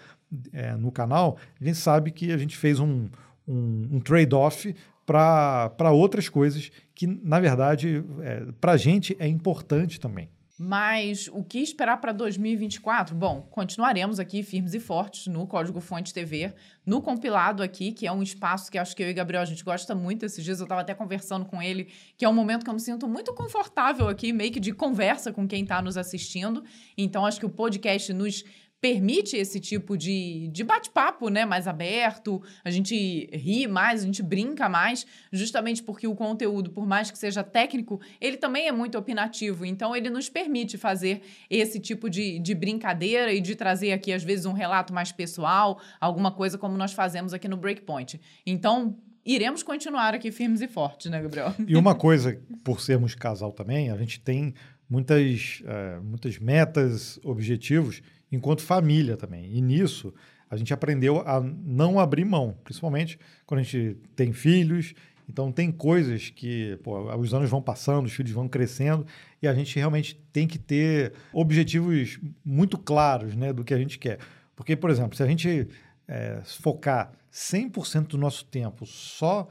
é, 0.53 0.77
no 0.77 0.93
canal, 0.93 1.37
a 1.61 1.65
gente 1.65 1.79
sabe 1.79 2.11
que 2.11 2.31
a 2.31 2.39
gente 2.39 2.57
fez 2.57 2.79
um, 2.79 3.09
um, 3.49 3.89
um 3.93 4.01
trade-off 4.01 4.75
para 5.05 5.91
outras 5.91 6.29
coisas 6.29 6.71
que, 6.95 7.07
na 7.07 7.41
verdade, 7.41 8.05
é, 8.21 8.47
para 8.61 8.73
a 8.73 8.77
gente 8.77 9.17
é 9.19 9.27
importante 9.27 9.99
também. 9.99 10.29
Mas 10.63 11.27
o 11.33 11.43
que 11.43 11.59
esperar 11.59 11.97
para 12.03 12.13
2024? 12.13 13.17
Bom, 13.17 13.49
continuaremos 13.51 14.21
aqui 14.21 14.43
firmes 14.43 14.75
e 14.75 14.79
fortes 14.79 15.27
no 15.27 15.47
Código 15.47 15.81
Fonte 15.81 16.13
TV, 16.13 16.53
no 16.85 17.01
compilado 17.01 17.63
aqui, 17.63 17.93
que 17.93 18.07
é 18.07 18.13
um 18.13 18.23
espaço 18.23 18.71
que 18.71 18.77
acho 18.77 18.95
que 18.95 19.03
eu 19.03 19.09
e 19.09 19.15
Gabriel 19.15 19.41
a 19.41 19.47
gente 19.47 19.65
gosta 19.65 19.95
muito. 19.95 20.27
Esses 20.27 20.45
dias 20.45 20.61
eu 20.61 20.65
estava 20.65 20.83
até 20.83 20.93
conversando 20.93 21.47
com 21.47 21.63
ele, 21.63 21.89
que 22.15 22.27
é 22.27 22.29
um 22.29 22.35
momento 22.35 22.63
que 22.63 22.69
eu 22.69 22.75
me 22.75 22.81
sinto 22.81 23.09
muito 23.09 23.33
confortável 23.33 24.07
aqui, 24.07 24.35
meio 24.35 24.53
que 24.53 24.61
de 24.61 24.75
conversa 24.75 25.33
com 25.33 25.49
quem 25.49 25.63
está 25.63 25.81
nos 25.81 25.97
assistindo. 25.97 26.63
Então 26.95 27.25
acho 27.25 27.41
que 27.41 27.47
o 27.47 27.51
podcast 27.51 28.13
nos 28.13 28.45
permite 28.81 29.37
esse 29.37 29.61
tipo 29.61 29.97
de, 29.97 30.49
de 30.49 30.65
bate-papo, 30.65 31.29
né, 31.29 31.45
mais 31.45 31.69
aberto, 31.69 32.43
a 32.65 32.71
gente 32.71 33.29
ri 33.33 33.67
mais, 33.67 34.03
a 34.03 34.07
gente 34.07 34.23
brinca 34.23 34.69
mais, 34.69 35.07
justamente 35.31 35.83
porque 35.83 36.07
o 36.07 36.15
conteúdo, 36.15 36.71
por 36.71 36.87
mais 36.87 37.11
que 37.11 37.19
seja 37.19 37.45
técnico, 37.45 38.01
ele 38.21 38.39
também 38.39 38.69
é 38.69 38.73
muito 38.73 38.97
opinativo, 38.97 39.67
então 39.67 39.95
ele 39.95 40.09
nos 40.09 40.31
permite 40.31 40.79
fazer 40.79 41.21
esse 41.51 41.79
tipo 41.79 42.09
de, 42.09 42.39
de 42.39 42.55
brincadeira 42.55 43.33
e 43.33 43.41
de 43.41 43.55
trazer 43.55 43.93
aqui, 43.93 44.13
às 44.13 44.25
vezes, 44.25 44.47
um 44.47 44.53
relato 44.53 44.95
mais 44.95 45.13
pessoal, 45.13 45.81
alguma 46.01 46.33
coisa 46.33 46.57
como 46.57 46.77
nós 46.77 46.93
fazemos 46.93 47.35
aqui 47.35 47.49
no 47.49 47.59
Breakpoint. 47.59 48.19
Então, 48.47 48.97
iremos 49.25 49.63
continuar 49.63 50.15
aqui 50.15 50.33
firmes 50.33 50.63
e 50.63 50.69
fortes, 50.69 51.11
né, 51.11 51.21
Gabriel? 51.21 51.55
E 51.69 51.77
uma 51.77 51.95
coisa, 51.95 52.41
por 52.65 52.81
sermos 52.81 53.15
casal 53.15 53.53
também, 53.53 53.91
a 53.91 53.97
gente 53.99 54.21
tem 54.21 54.55
muitas, 54.89 55.63
eh, 55.67 56.01
muitas 56.03 56.39
metas, 56.39 57.21
objetivos 57.23 58.03
enquanto 58.31 58.63
família 58.63 59.17
também. 59.17 59.55
E 59.55 59.61
nisso 59.61 60.15
a 60.51 60.57
gente 60.57 60.75
aprendeu 60.75 61.21
a 61.21 61.41
não 61.41 61.99
abrir 61.99 62.25
mão, 62.25 62.57
principalmente 62.65 63.19
quando 63.47 63.61
a 63.61 63.63
gente 63.63 63.97
tem 64.17 64.33
filhos. 64.33 64.95
Então 65.29 65.53
tem 65.53 65.71
coisas 65.71 66.29
que 66.31 66.77
pô, 66.83 67.15
os 67.17 67.33
anos 67.33 67.49
vão 67.49 67.63
passando, 67.63 68.07
os 68.07 68.13
filhos 68.13 68.33
vão 68.33 68.49
crescendo 68.49 69.07
e 69.41 69.47
a 69.47 69.55
gente 69.55 69.77
realmente 69.77 70.21
tem 70.33 70.49
que 70.49 70.59
ter 70.59 71.13
objetivos 71.33 72.19
muito 72.45 72.77
claros 72.77 73.37
né, 73.37 73.53
do 73.53 73.65
que 73.65 73.73
a 73.73 73.79
gente 73.79 73.99
quer. 73.99 74.19
Porque, 74.57 74.75
por 74.75 74.91
exemplo, 74.91 75.17
se 75.17 75.23
a 75.23 75.27
gente 75.27 75.69
eh, 76.09 76.43
focar 76.45 77.13
100% 77.33 78.09
do 78.09 78.19
nosso 78.19 78.45
tempo 78.45 78.85
só 78.85 79.49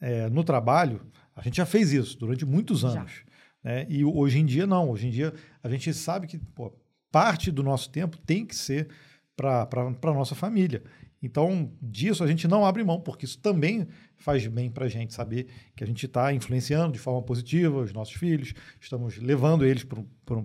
eh, 0.00 0.28
no 0.28 0.42
trabalho, 0.42 1.00
a 1.36 1.42
gente 1.42 1.56
já 1.56 1.64
fez 1.64 1.92
isso 1.92 2.18
durante 2.18 2.44
muitos 2.44 2.84
anos. 2.84 3.22
Né? 3.62 3.86
E 3.88 4.04
hoje 4.04 4.40
em 4.40 4.44
dia, 4.44 4.66
não. 4.66 4.90
Hoje 4.90 5.06
em 5.06 5.10
dia, 5.10 5.32
a 5.62 5.68
gente 5.68 5.94
sabe 5.94 6.26
que 6.26 6.36
pô, 6.36 6.72
parte 7.12 7.52
do 7.52 7.62
nosso 7.62 7.90
tempo 7.90 8.16
tem 8.18 8.44
que 8.44 8.56
ser 8.56 8.88
para 9.36 9.68
a 9.70 10.14
nossa 10.14 10.34
família. 10.34 10.82
Então, 11.22 11.70
disso 11.80 12.24
a 12.24 12.26
gente 12.26 12.48
não 12.48 12.66
abre 12.66 12.82
mão, 12.82 13.00
porque 13.00 13.24
isso 13.24 13.38
também 13.38 13.86
faz 14.16 14.44
bem 14.48 14.68
para 14.68 14.86
a 14.86 14.88
gente 14.88 15.14
saber 15.14 15.46
que 15.76 15.84
a 15.84 15.86
gente 15.86 16.06
está 16.06 16.32
influenciando 16.32 16.92
de 16.92 16.98
forma 16.98 17.22
positiva 17.22 17.78
os 17.78 17.92
nossos 17.92 18.14
filhos, 18.14 18.52
estamos 18.80 19.18
levando 19.18 19.64
eles 19.64 19.86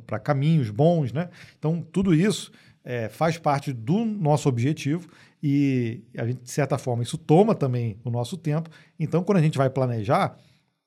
para 0.06 0.20
caminhos 0.20 0.70
bons. 0.70 1.12
Né? 1.12 1.30
Então, 1.58 1.82
tudo 1.82 2.14
isso 2.14 2.52
é, 2.84 3.10
faz 3.10 3.38
parte 3.40 3.74
do 3.74 4.06
nosso 4.06 4.48
objetivo 4.48 5.10
e, 5.42 6.04
a 6.16 6.28
gente, 6.28 6.44
de 6.44 6.52
certa 6.52 6.78
forma, 6.78 7.02
isso 7.02 7.18
toma 7.18 7.56
também 7.56 8.00
o 8.04 8.12
nosso 8.12 8.38
tempo. 8.38 8.70
Então, 9.00 9.24
quando 9.24 9.40
a 9.40 9.42
gente 9.42 9.58
vai 9.58 9.70
planejar, 9.72 10.38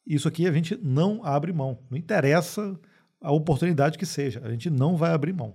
isso 0.07 0.29
aqui 0.29 0.47
a 0.47 0.53
gente 0.53 0.79
não 0.81 1.25
abre 1.25 1.53
mão. 1.53 1.79
Não 1.91 1.99
interessa 1.99 2.79
a 3.21 3.33
oportunidade 3.33 3.99
que 3.99 4.07
seja, 4.07 4.41
a 4.45 4.51
gente 4.51 4.71
não 4.71 4.97
vai 4.97 5.13
abrir 5.13 5.33
mão. 5.33 5.55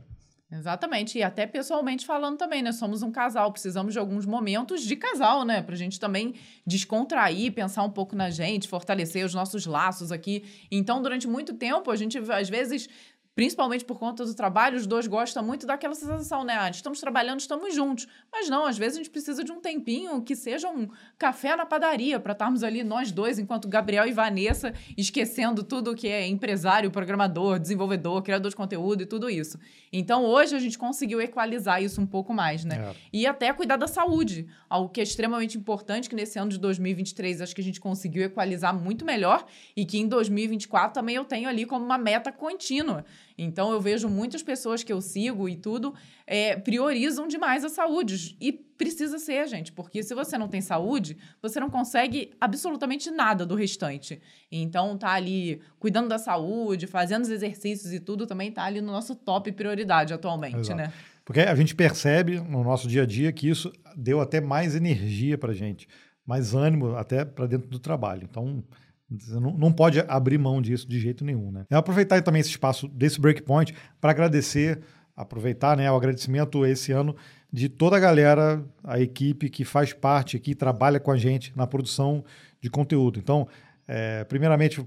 Exatamente, 0.51 1.17
e 1.17 1.23
até 1.23 1.47
pessoalmente 1.47 2.05
falando 2.05 2.37
também, 2.37 2.61
né? 2.61 2.71
Somos 2.71 3.01
um 3.01 3.11
casal, 3.11 3.51
precisamos 3.51 3.93
de 3.93 3.99
alguns 3.99 4.27
momentos 4.27 4.83
de 4.83 4.95
casal, 4.95 5.43
né? 5.43 5.61
Pra 5.63 5.75
gente 5.75 5.99
também 5.99 6.35
descontrair, 6.65 7.51
pensar 7.51 7.83
um 7.83 7.89
pouco 7.89 8.15
na 8.15 8.29
gente, 8.29 8.67
fortalecer 8.67 9.25
os 9.25 9.33
nossos 9.33 9.65
laços 9.65 10.11
aqui. 10.11 10.43
Então, 10.71 11.01
durante 11.01 11.27
muito 11.27 11.53
tempo, 11.55 11.89
a 11.89 11.95
gente 11.95 12.17
às 12.31 12.47
vezes. 12.49 12.87
Principalmente 13.35 13.83
por 13.83 13.99
conta 13.99 14.23
do 14.23 14.33
trabalho, 14.33 14.77
os 14.77 14.87
dois 14.87 15.07
gostam 15.07 15.43
muito 15.43 15.67
daquela 15.67 15.93
sensação, 15.93 16.45
né? 16.45 16.55
Ah, 16.57 16.69
estamos 16.69 17.01
trabalhando, 17.01 17.41
estamos 17.41 17.75
juntos. 17.75 18.07
Mas 18.31 18.47
não, 18.49 18.65
às 18.65 18.77
vezes 18.77 18.93
a 18.93 18.97
gente 18.99 19.09
precisa 19.09 19.43
de 19.43 19.51
um 19.51 19.59
tempinho 19.59 20.21
que 20.21 20.37
seja 20.37 20.69
um 20.69 20.87
café 21.17 21.53
na 21.53 21.65
padaria, 21.65 22.17
para 22.17 22.31
estarmos 22.31 22.63
ali 22.63 22.81
nós 22.81 23.11
dois, 23.11 23.37
enquanto 23.37 23.67
Gabriel 23.67 24.07
e 24.07 24.13
Vanessa, 24.13 24.73
esquecendo 24.97 25.63
tudo 25.63 25.93
que 25.93 26.07
é 26.07 26.25
empresário, 26.25 26.89
programador, 26.89 27.59
desenvolvedor, 27.59 28.21
criador 28.21 28.49
de 28.49 28.55
conteúdo 28.55 29.03
e 29.03 29.05
tudo 29.05 29.29
isso. 29.29 29.59
Então 29.91 30.23
hoje 30.23 30.55
a 30.55 30.59
gente 30.59 30.77
conseguiu 30.77 31.19
equalizar 31.19 31.83
isso 31.83 31.99
um 31.99 32.07
pouco 32.07 32.33
mais, 32.33 32.63
né? 32.63 32.77
É. 32.77 32.95
E 33.11 33.27
até 33.27 33.51
cuidar 33.51 33.75
da 33.75 33.87
saúde, 33.87 34.47
algo 34.69 34.87
que 34.87 35.01
é 35.01 35.03
extremamente 35.03 35.57
importante, 35.57 36.07
que 36.07 36.15
nesse 36.15 36.39
ano 36.39 36.51
de 36.51 36.57
2023 36.57 37.41
acho 37.41 37.53
que 37.53 37.59
a 37.59 37.63
gente 37.63 37.81
conseguiu 37.81 38.23
equalizar 38.23 38.73
muito 38.73 39.03
melhor 39.03 39.45
e 39.75 39.85
que 39.85 39.97
em 39.97 40.07
2024 40.07 40.93
também 40.93 41.17
eu 41.17 41.25
tenho 41.25 41.49
ali 41.49 41.65
como 41.65 41.83
uma 41.83 41.97
meta 41.97 42.31
contínua. 42.31 43.03
Então 43.37 43.71
eu 43.71 43.81
vejo 43.81 44.07
muitas 44.07 44.41
pessoas 44.41 44.83
que 44.83 44.93
eu 44.93 45.01
sigo 45.01 45.49
e 45.49 45.55
tudo 45.55 45.93
é, 46.25 46.55
priorizam 46.55 47.27
demais 47.27 47.63
a 47.63 47.69
saúde. 47.69 48.37
E 48.39 48.51
precisa 48.51 49.19
ser, 49.19 49.47
gente, 49.47 49.71
porque 49.71 50.03
se 50.03 50.13
você 50.13 50.37
não 50.37 50.47
tem 50.47 50.61
saúde, 50.61 51.17
você 51.41 51.59
não 51.59 51.69
consegue 51.69 52.31
absolutamente 52.39 53.11
nada 53.11 53.45
do 53.45 53.55
restante. 53.55 54.21
Então 54.51 54.97
tá 54.97 55.11
ali 55.11 55.61
cuidando 55.79 56.07
da 56.07 56.17
saúde, 56.17 56.87
fazendo 56.87 57.23
os 57.23 57.29
exercícios 57.29 57.93
e 57.93 57.99
tudo, 57.99 58.25
também 58.27 58.51
tá 58.51 58.63
ali 58.63 58.81
no 58.81 58.91
nosso 58.91 59.15
top 59.15 59.51
prioridade 59.51 60.13
atualmente, 60.13 60.59
Exato. 60.59 60.77
né? 60.77 60.93
Porque 61.23 61.39
a 61.39 61.55
gente 61.55 61.73
percebe 61.73 62.39
no 62.39 62.63
nosso 62.63 62.87
dia 62.87 63.01
a 63.01 63.05
dia 63.05 63.31
que 63.31 63.49
isso 63.49 63.73
deu 63.95 64.21
até 64.21 64.39
mais 64.39 64.75
energia 64.75 65.37
para 65.37 65.53
gente, 65.53 65.87
mais 66.25 66.53
ânimo 66.53 66.95
até 66.95 67.25
para 67.25 67.47
dentro 67.47 67.67
do 67.67 67.79
trabalho. 67.79 68.27
Então, 68.29 68.63
não, 69.09 69.57
não 69.57 69.71
pode 69.71 69.99
abrir 70.07 70.37
mão 70.37 70.61
disso 70.61 70.87
de 70.87 70.99
jeito 70.99 71.23
nenhum, 71.23 71.51
né? 71.51 71.65
Eu 71.69 71.77
aproveitar 71.77 72.21
também 72.21 72.39
esse 72.39 72.49
espaço 72.49 72.87
desse 72.87 73.19
breakpoint 73.19 73.73
para 74.01 74.11
agradecer, 74.11 74.81
aproveitar, 75.15 75.77
né, 75.77 75.89
o 75.91 75.95
agradecimento 75.95 76.65
esse 76.65 76.91
ano 76.91 77.15
de 77.51 77.69
toda 77.69 77.95
a 77.95 77.99
galera, 77.99 78.65
a 78.83 78.99
equipe 78.99 79.49
que 79.49 79.63
faz 79.63 79.93
parte 79.93 80.35
aqui, 80.35 80.53
trabalha 80.53 80.99
com 80.99 81.11
a 81.11 81.17
gente 81.17 81.53
na 81.55 81.65
produção 81.65 82.23
de 82.59 82.69
conteúdo. 82.69 83.17
Então, 83.17 83.47
é, 83.87 84.25
primeiramente, 84.25 84.85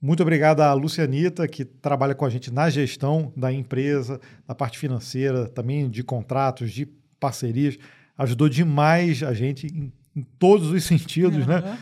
muito 0.00 0.22
obrigado 0.22 0.60
à 0.60 0.72
Lucianita, 0.72 1.46
que 1.46 1.64
trabalha 1.64 2.14
com 2.14 2.24
a 2.24 2.30
gente 2.30 2.52
na 2.52 2.70
gestão 2.70 3.32
da 3.36 3.52
empresa, 3.52 4.20
na 4.48 4.54
parte 4.54 4.78
financeira, 4.78 5.46
também 5.46 5.88
de 5.88 6.02
contratos, 6.02 6.72
de 6.72 6.86
parcerias. 7.20 7.78
Ajudou 8.16 8.48
demais 8.48 9.22
a 9.22 9.32
gente 9.32 9.66
em, 9.66 9.92
em 10.16 10.22
todos 10.38 10.70
os 10.72 10.82
sentidos, 10.86 11.46
né? 11.46 11.78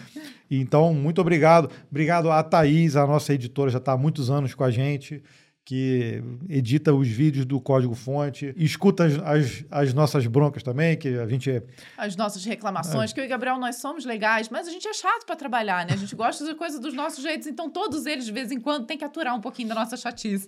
Então, 0.51 0.95
muito 0.95 1.21
obrigado. 1.21 1.71
Obrigado 1.91 2.31
à 2.31 2.43
Thaís, 2.43 2.97
a 2.97 3.07
nossa 3.07 3.35
editora, 3.35 3.71
já 3.71 3.79
está 3.79 3.93
há 3.93 3.97
muitos 3.97 4.31
anos 4.31 4.55
com 4.55 4.65
a 4.65 4.71
gente. 4.71 5.23
que 5.67 6.23
edita 6.49 6.95
os 6.95 7.09
vídeos 7.09 7.45
do 7.45 7.61
código-fonte, 7.61 8.55
escuta 8.57 9.05
as, 9.05 9.19
as, 9.19 9.65
as, 9.69 9.93
nossas 9.93 10.25
broncas 10.29 10.63
também, 10.63 10.97
que 10.97 11.19
a 11.19 11.27
gente... 11.27 11.61
As 11.99 12.15
nossas 12.15 12.45
reclamações, 12.45 13.11
é. 13.11 13.15
que 13.15 13.21
eu 13.21 13.25
e 13.25 13.27
Gabriel, 13.27 13.59
nós 13.59 13.75
somos 13.81 14.05
legais, 14.05 14.49
mas 14.49 14.69
a 14.69 14.71
gente 14.71 14.87
é 14.87 14.95
chato 14.95 15.27
para 15.27 15.35
trabalhar, 15.35 15.85
né? 15.85 15.95
A 15.95 15.97
gente 15.97 16.15
gosta 16.15 16.45
de 16.45 16.55
coisas 16.55 16.79
dos 16.79 16.95
nossos 16.95 17.21
jeitos, 17.21 17.49
então 17.49 17.69
todos 17.69 18.07
eles, 18.07 18.25
de 18.25 18.31
vez 18.31 18.53
em 18.53 18.61
quando, 18.61 18.87
tem 18.87 18.97
que 18.97 19.05
aturar 19.05 19.35
um 19.35 19.41
pouquinho 19.41 19.69
da 19.69 19.75
nossa 19.75 19.97
chatice. 19.97 20.47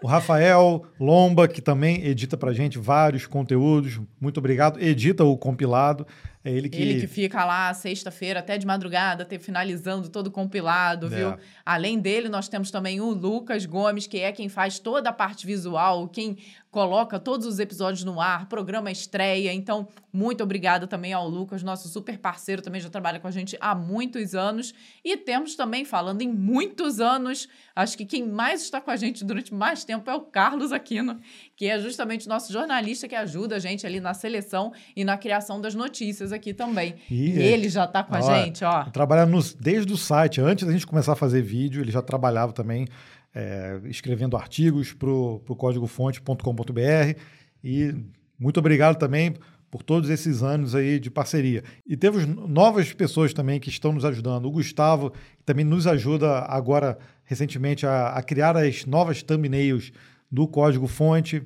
o 0.00 0.06
Rafael 0.06 0.86
Lomba, 1.00 1.48
que 1.48 1.60
também 1.60 2.04
edita 2.06 2.36
pra 2.36 2.52
gente 2.52 2.78
vários 2.78 3.26
conteúdos, 3.26 4.00
muito 4.20 4.38
obrigado. 4.38 4.80
Edita 4.80 5.24
o 5.24 5.36
compilado. 5.36 6.06
É 6.44 6.50
ele 6.50 6.68
que... 6.68 6.80
Ele 6.80 7.00
que 7.00 7.06
fica 7.06 7.44
lá 7.44 7.72
sexta-feira 7.72 8.40
até 8.40 8.58
de 8.58 8.66
madrugada, 8.66 9.24
te, 9.24 9.38
finalizando 9.38 10.08
todo 10.08 10.30
compilado, 10.30 11.06
é. 11.06 11.08
viu? 11.10 11.36
Além 11.64 11.98
dele, 11.98 12.28
nós 12.28 12.48
temos 12.48 12.70
também 12.70 13.00
o 13.00 13.10
Lucas 13.10 13.64
Gomes, 13.64 14.06
que 14.06 14.18
é 14.18 14.32
quem 14.32 14.48
faz 14.48 14.78
toda 14.78 15.10
a 15.10 15.12
parte 15.12 15.46
visual, 15.46 16.08
quem 16.08 16.38
coloca 16.72 17.20
todos 17.20 17.46
os 17.46 17.58
episódios 17.58 18.02
no 18.02 18.18
ar, 18.18 18.48
programa 18.48 18.90
estreia. 18.90 19.52
Então, 19.52 19.86
muito 20.10 20.42
obrigada 20.42 20.86
também 20.86 21.12
ao 21.12 21.28
Lucas, 21.28 21.62
nosso 21.62 21.86
super 21.86 22.18
parceiro, 22.18 22.62
também 22.62 22.80
já 22.80 22.88
trabalha 22.88 23.20
com 23.20 23.28
a 23.28 23.30
gente 23.30 23.58
há 23.60 23.74
muitos 23.74 24.34
anos. 24.34 24.74
E 25.04 25.14
temos 25.18 25.54
também, 25.54 25.84
falando 25.84 26.22
em 26.22 26.32
muitos 26.32 26.98
anos, 26.98 27.46
acho 27.76 27.96
que 27.96 28.06
quem 28.06 28.26
mais 28.26 28.62
está 28.62 28.80
com 28.80 28.90
a 28.90 28.96
gente 28.96 29.22
durante 29.22 29.52
mais 29.52 29.84
tempo 29.84 30.10
é 30.10 30.14
o 30.14 30.22
Carlos 30.22 30.72
Aquino, 30.72 31.20
que 31.54 31.66
é 31.66 31.78
justamente 31.78 32.24
o 32.24 32.30
nosso 32.30 32.50
jornalista 32.50 33.06
que 33.06 33.14
ajuda 33.14 33.56
a 33.56 33.58
gente 33.58 33.86
ali 33.86 34.00
na 34.00 34.14
seleção 34.14 34.72
e 34.96 35.04
na 35.04 35.18
criação 35.18 35.60
das 35.60 35.74
notícias 35.74 36.32
aqui 36.32 36.54
também. 36.54 36.94
E, 37.10 37.32
e 37.32 37.42
ele 37.42 37.68
já 37.68 37.84
está 37.84 38.02
com 38.02 38.14
ó, 38.14 38.16
a 38.16 38.44
gente, 38.44 38.64
ó. 38.64 38.84
Trabalhando 38.84 39.38
desde 39.60 39.92
o 39.92 39.96
site, 39.98 40.40
antes 40.40 40.66
da 40.66 40.72
gente 40.72 40.86
começar 40.86 41.12
a 41.12 41.16
fazer 41.16 41.42
vídeo, 41.42 41.82
ele 41.82 41.92
já 41.92 42.00
trabalhava 42.00 42.54
também 42.54 42.88
é, 43.34 43.80
escrevendo 43.84 44.36
artigos 44.36 44.92
para 44.92 45.10
o 45.10 45.56
códigofonte.com.br 45.56 47.18
e 47.62 47.94
muito 48.38 48.58
obrigado 48.58 48.98
também 48.98 49.34
por 49.70 49.82
todos 49.82 50.10
esses 50.10 50.42
anos 50.42 50.74
aí 50.74 51.00
de 51.00 51.10
parceria. 51.10 51.64
E 51.86 51.96
temos 51.96 52.26
novas 52.26 52.92
pessoas 52.92 53.32
também 53.32 53.58
que 53.58 53.70
estão 53.70 53.90
nos 53.90 54.04
ajudando. 54.04 54.44
O 54.44 54.50
Gustavo, 54.50 55.14
também 55.46 55.64
nos 55.64 55.86
ajuda 55.86 56.40
agora, 56.40 56.98
recentemente, 57.24 57.86
a, 57.86 58.08
a 58.08 58.22
criar 58.22 58.54
as 58.54 58.84
novas 58.84 59.22
thumbnails 59.22 59.90
do 60.30 60.46
Código 60.46 60.86
Fonte. 60.86 61.42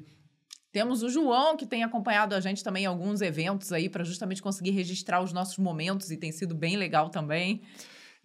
Temos 0.72 1.04
o 1.04 1.08
João, 1.08 1.56
que 1.56 1.66
tem 1.66 1.84
acompanhado 1.84 2.34
a 2.34 2.40
gente 2.40 2.64
também 2.64 2.82
em 2.82 2.86
alguns 2.86 3.20
eventos 3.20 3.72
aí 3.72 3.88
para 3.88 4.02
justamente 4.02 4.42
conseguir 4.42 4.72
registrar 4.72 5.22
os 5.22 5.32
nossos 5.32 5.56
momentos 5.58 6.10
e 6.10 6.16
tem 6.16 6.32
sido 6.32 6.54
bem 6.54 6.76
legal 6.76 7.08
também. 7.08 7.62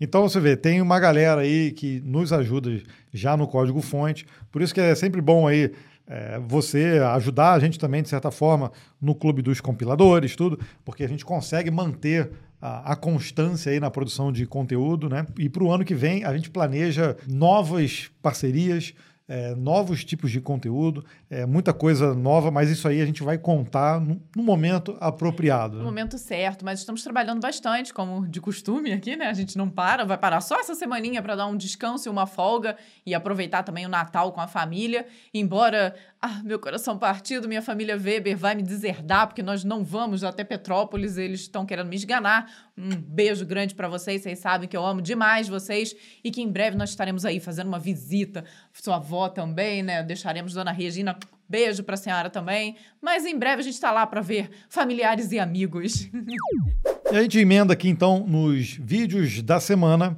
Então 0.02 0.28
você 0.28 0.39
vê, 0.39 0.58
tem 0.58 0.82
uma 0.82 0.99
galera 0.99 1.41
aí 1.41 1.72
que 1.72 2.02
nos 2.04 2.34
ajuda 2.34 2.82
já 3.14 3.38
no 3.38 3.47
código 3.47 3.80
fonte, 3.82 4.26
por 4.52 4.60
isso 4.64 4.74
que 4.74 4.82
é 4.82 4.95
sempre 4.95 5.22
bom 5.22 5.47
aí 5.47 5.72
é, 6.08 6.39
você 6.39 6.99
ajudar 7.14 7.54
a 7.54 7.60
gente 7.60 7.78
também, 7.78 8.02
de 8.02 8.10
certa 8.10 8.32
forma, 8.32 8.72
no 8.99 9.14
clube 9.14 9.43
dos 9.43 9.62
compiladores, 9.62 10.36
tudo, 10.36 10.60
porque 10.84 11.04
a 11.04 11.08
gente 11.08 11.24
consegue 11.24 11.70
manter 11.70 12.32
a, 12.60 12.93
a 12.93 12.95
constância 12.95 13.72
aí 13.72 13.80
na 13.80 13.91
produção 13.91 14.32
de 14.32 14.47
conteúdo, 14.47 15.08
né? 15.08 15.24
E 15.38 15.47
para 15.47 15.64
o 15.64 15.72
ano 15.72 15.86
que 15.86 15.93
vem 15.93 16.24
a 16.24 16.34
gente 16.36 16.49
planeja 16.49 17.16
novas 17.28 18.10
parcerias 18.24 18.95
é, 19.32 19.55
novos 19.55 20.03
tipos 20.03 20.29
de 20.29 20.41
conteúdo, 20.41 21.05
é, 21.29 21.45
muita 21.45 21.71
coisa 21.71 22.13
nova, 22.13 22.51
mas 22.51 22.69
isso 22.69 22.86
aí 22.86 23.01
a 23.01 23.05
gente 23.05 23.23
vai 23.23 23.38
contar 23.38 24.01
no, 24.01 24.21
no 24.36 24.43
momento 24.43 24.97
apropriado. 24.99 25.75
No 25.75 25.79
né? 25.79 25.86
momento 25.86 26.17
certo, 26.17 26.65
mas 26.65 26.79
estamos 26.79 27.01
trabalhando 27.01 27.39
bastante, 27.39 27.93
como 27.93 28.27
de 28.27 28.41
costume 28.41 28.91
aqui, 28.91 29.15
né? 29.15 29.27
A 29.27 29.34
gente 29.34 29.57
não 29.57 29.69
para, 29.69 30.03
vai 30.03 30.17
parar 30.17 30.41
só 30.41 30.59
essa 30.59 30.75
semaninha 30.75 31.21
para 31.21 31.38
dar 31.38 31.47
um 31.47 31.55
descanso 31.55 32.09
e 32.09 32.11
uma 32.11 32.27
folga 32.27 32.75
e 33.05 33.15
aproveitar 33.15 33.63
também 33.63 33.86
o 33.86 33.89
Natal 33.89 34.34
com 34.34 34.41
a 34.41 34.47
família. 34.47 35.05
Embora 35.34 35.95
ah, 36.22 36.41
meu 36.43 36.59
coração 36.59 36.99
partido, 36.99 37.47
minha 37.47 37.63
família 37.63 37.97
Weber 37.97 38.38
vai 38.38 38.53
me 38.53 38.61
deserdar 38.61 39.26
porque 39.26 39.41
nós 39.41 39.63
não 39.63 39.84
vamos 39.84 40.24
até 40.24 40.43
Petrópolis, 40.43 41.17
eles 41.17 41.41
estão 41.41 41.65
querendo 41.65 41.88
me 41.88 41.95
esganar. 41.95 42.69
Um 42.78 42.95
beijo 42.95 43.43
grande 43.43 43.74
para 43.74 43.88
vocês, 43.88 44.22
vocês 44.22 44.38
sabem 44.38 44.69
que 44.69 44.78
eu 44.78 44.86
amo 44.86 45.01
demais 45.01 45.47
vocês 45.47 45.95
e 46.24 46.30
que 46.30 46.39
em 46.39 46.47
breve 46.47 46.78
nós 46.78 46.91
estaremos 46.91 47.26
aí 47.26 47.39
fazendo 47.39 47.69
uma 47.69 47.80
visita, 47.80 48.45
sua 48.72 48.97
avó 48.97 49.30
também, 49.30 49.82
né? 49.82 50.03
Deixaremos 50.03 50.53
Dona 50.53 50.72
Regina 50.72 51.17
Beijo 51.49 51.84
para 51.84 51.95
a 51.95 51.97
senhora 51.97 52.30
também. 52.30 52.78
Mas 53.01 53.26
em 53.26 53.38
breve 53.38 53.61
a 53.61 53.63
gente 53.63 53.74
está 53.74 53.91
lá 53.91 54.05
para 54.05 54.22
ver 54.22 54.49
familiares 54.69 55.32
e 55.32 55.39
amigos. 55.39 56.07
E 57.11 57.17
a 57.17 57.22
gente 57.24 57.39
emenda 57.39 57.74
aqui 57.74 57.89
então 57.89 58.26
nos 58.26 58.78
vídeos 58.78 59.41
da 59.41 59.59
semana 59.59 60.17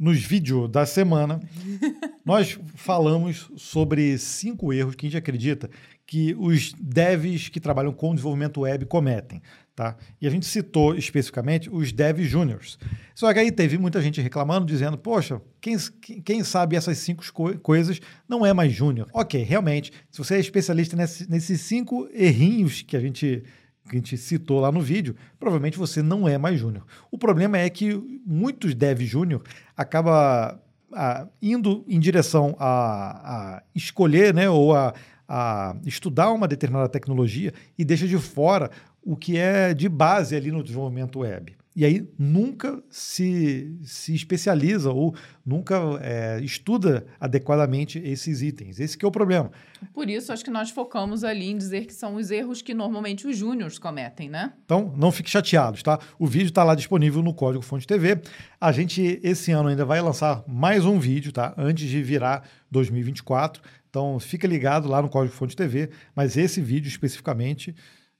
nos 0.00 0.22
vídeos 0.22 0.70
da 0.70 0.86
semana, 0.86 1.38
nós 2.24 2.58
falamos 2.74 3.50
sobre 3.54 4.16
cinco 4.16 4.72
erros 4.72 4.94
que 4.94 5.04
a 5.04 5.10
gente 5.10 5.18
acredita 5.18 5.68
que 6.06 6.34
os 6.38 6.72
devs 6.72 7.50
que 7.50 7.60
trabalham 7.60 7.92
com 7.92 8.14
desenvolvimento 8.14 8.62
web 8.62 8.86
cometem. 8.86 9.42
Tá? 9.76 9.96
E 10.20 10.26
a 10.26 10.30
gente 10.30 10.46
citou 10.46 10.94
especificamente 10.94 11.68
os 11.70 11.92
devs 11.92 12.28
júniors. 12.28 12.78
Só 13.14 13.32
que 13.32 13.38
aí 13.38 13.52
teve 13.52 13.78
muita 13.78 14.00
gente 14.00 14.20
reclamando, 14.20 14.66
dizendo: 14.66 14.98
Poxa, 14.98 15.40
quem, 15.60 15.76
quem 16.24 16.42
sabe 16.42 16.76
essas 16.76 16.98
cinco 16.98 17.22
co 17.32 17.58
coisas 17.60 18.00
não 18.28 18.44
é 18.44 18.52
mais 18.52 18.72
júnior. 18.72 19.06
Ok, 19.12 19.42
realmente, 19.42 19.92
se 20.10 20.18
você 20.18 20.34
é 20.34 20.40
especialista 20.40 20.96
nesse, 20.96 21.30
nesses 21.30 21.60
cinco 21.60 22.08
errinhos 22.12 22.82
que 22.82 22.96
a 22.96 23.00
gente 23.00 23.44
que 23.90 23.96
a 23.96 23.98
gente 23.98 24.16
citou 24.16 24.60
lá 24.60 24.70
no 24.70 24.80
vídeo, 24.80 25.16
provavelmente 25.38 25.76
você 25.76 26.00
não 26.00 26.28
é 26.28 26.38
mais 26.38 26.58
júnior. 26.58 26.86
O 27.10 27.18
problema 27.18 27.58
é 27.58 27.68
que 27.68 27.92
muitos 28.24 28.74
dev 28.74 29.00
júnior 29.00 29.42
acaba 29.80 30.60
a, 30.92 31.26
indo 31.40 31.82
em 31.88 31.98
direção 31.98 32.54
a, 32.58 33.56
a 33.56 33.62
escolher, 33.74 34.34
né, 34.34 34.50
ou 34.50 34.76
a, 34.76 34.92
a 35.26 35.74
estudar 35.86 36.30
uma 36.32 36.46
determinada 36.46 36.88
tecnologia 36.88 37.54
e 37.78 37.84
deixa 37.84 38.06
de 38.06 38.18
fora 38.18 38.70
o 39.02 39.16
que 39.16 39.38
é 39.38 39.72
de 39.72 39.88
base 39.88 40.36
ali 40.36 40.52
no 40.52 40.62
desenvolvimento 40.62 41.20
web 41.20 41.56
e 41.74 41.84
aí 41.84 42.04
nunca 42.18 42.82
se, 42.90 43.78
se 43.84 44.12
especializa 44.12 44.90
ou 44.90 45.14
nunca 45.46 45.76
é, 46.02 46.40
estuda 46.42 47.06
adequadamente 47.18 47.98
esses 48.00 48.42
itens. 48.42 48.80
Esse 48.80 48.98
é 49.02 49.06
o 49.06 49.10
problema. 49.10 49.52
Por 49.92 50.10
isso, 50.10 50.32
acho 50.32 50.44
que 50.44 50.50
nós 50.50 50.70
focamos 50.70 51.22
ali 51.22 51.48
em 51.48 51.56
dizer 51.56 51.86
que 51.86 51.94
são 51.94 52.16
os 52.16 52.30
erros 52.30 52.60
que 52.60 52.74
normalmente 52.74 53.26
os 53.26 53.36
júniores 53.36 53.78
cometem, 53.78 54.28
né? 54.28 54.52
Então, 54.64 54.92
não 54.96 55.12
fique 55.12 55.30
chateados, 55.30 55.82
tá? 55.82 56.00
O 56.18 56.26
vídeo 56.26 56.48
está 56.48 56.64
lá 56.64 56.74
disponível 56.74 57.22
no 57.22 57.32
Código 57.32 57.62
Fonte 57.62 57.86
TV. 57.86 58.20
A 58.60 58.72
gente, 58.72 59.20
esse 59.22 59.52
ano, 59.52 59.68
ainda 59.68 59.84
vai 59.84 60.00
lançar 60.02 60.42
mais 60.48 60.84
um 60.84 60.98
vídeo, 60.98 61.30
tá? 61.30 61.54
Antes 61.56 61.88
de 61.88 62.02
virar 62.02 62.48
2024. 62.70 63.62
Então, 63.88 64.18
fica 64.18 64.46
ligado 64.46 64.88
lá 64.88 65.00
no 65.00 65.08
Código 65.08 65.34
Fonte 65.34 65.54
TV. 65.54 65.90
Mas 66.16 66.36
esse 66.36 66.60
vídeo, 66.60 66.88
especificamente, 66.88 67.74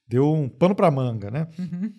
deu 0.06 0.32
um 0.32 0.48
pano 0.48 0.74
para 0.74 0.90
manga, 0.90 1.30
né? 1.32 1.48
Uhum. 1.58 1.92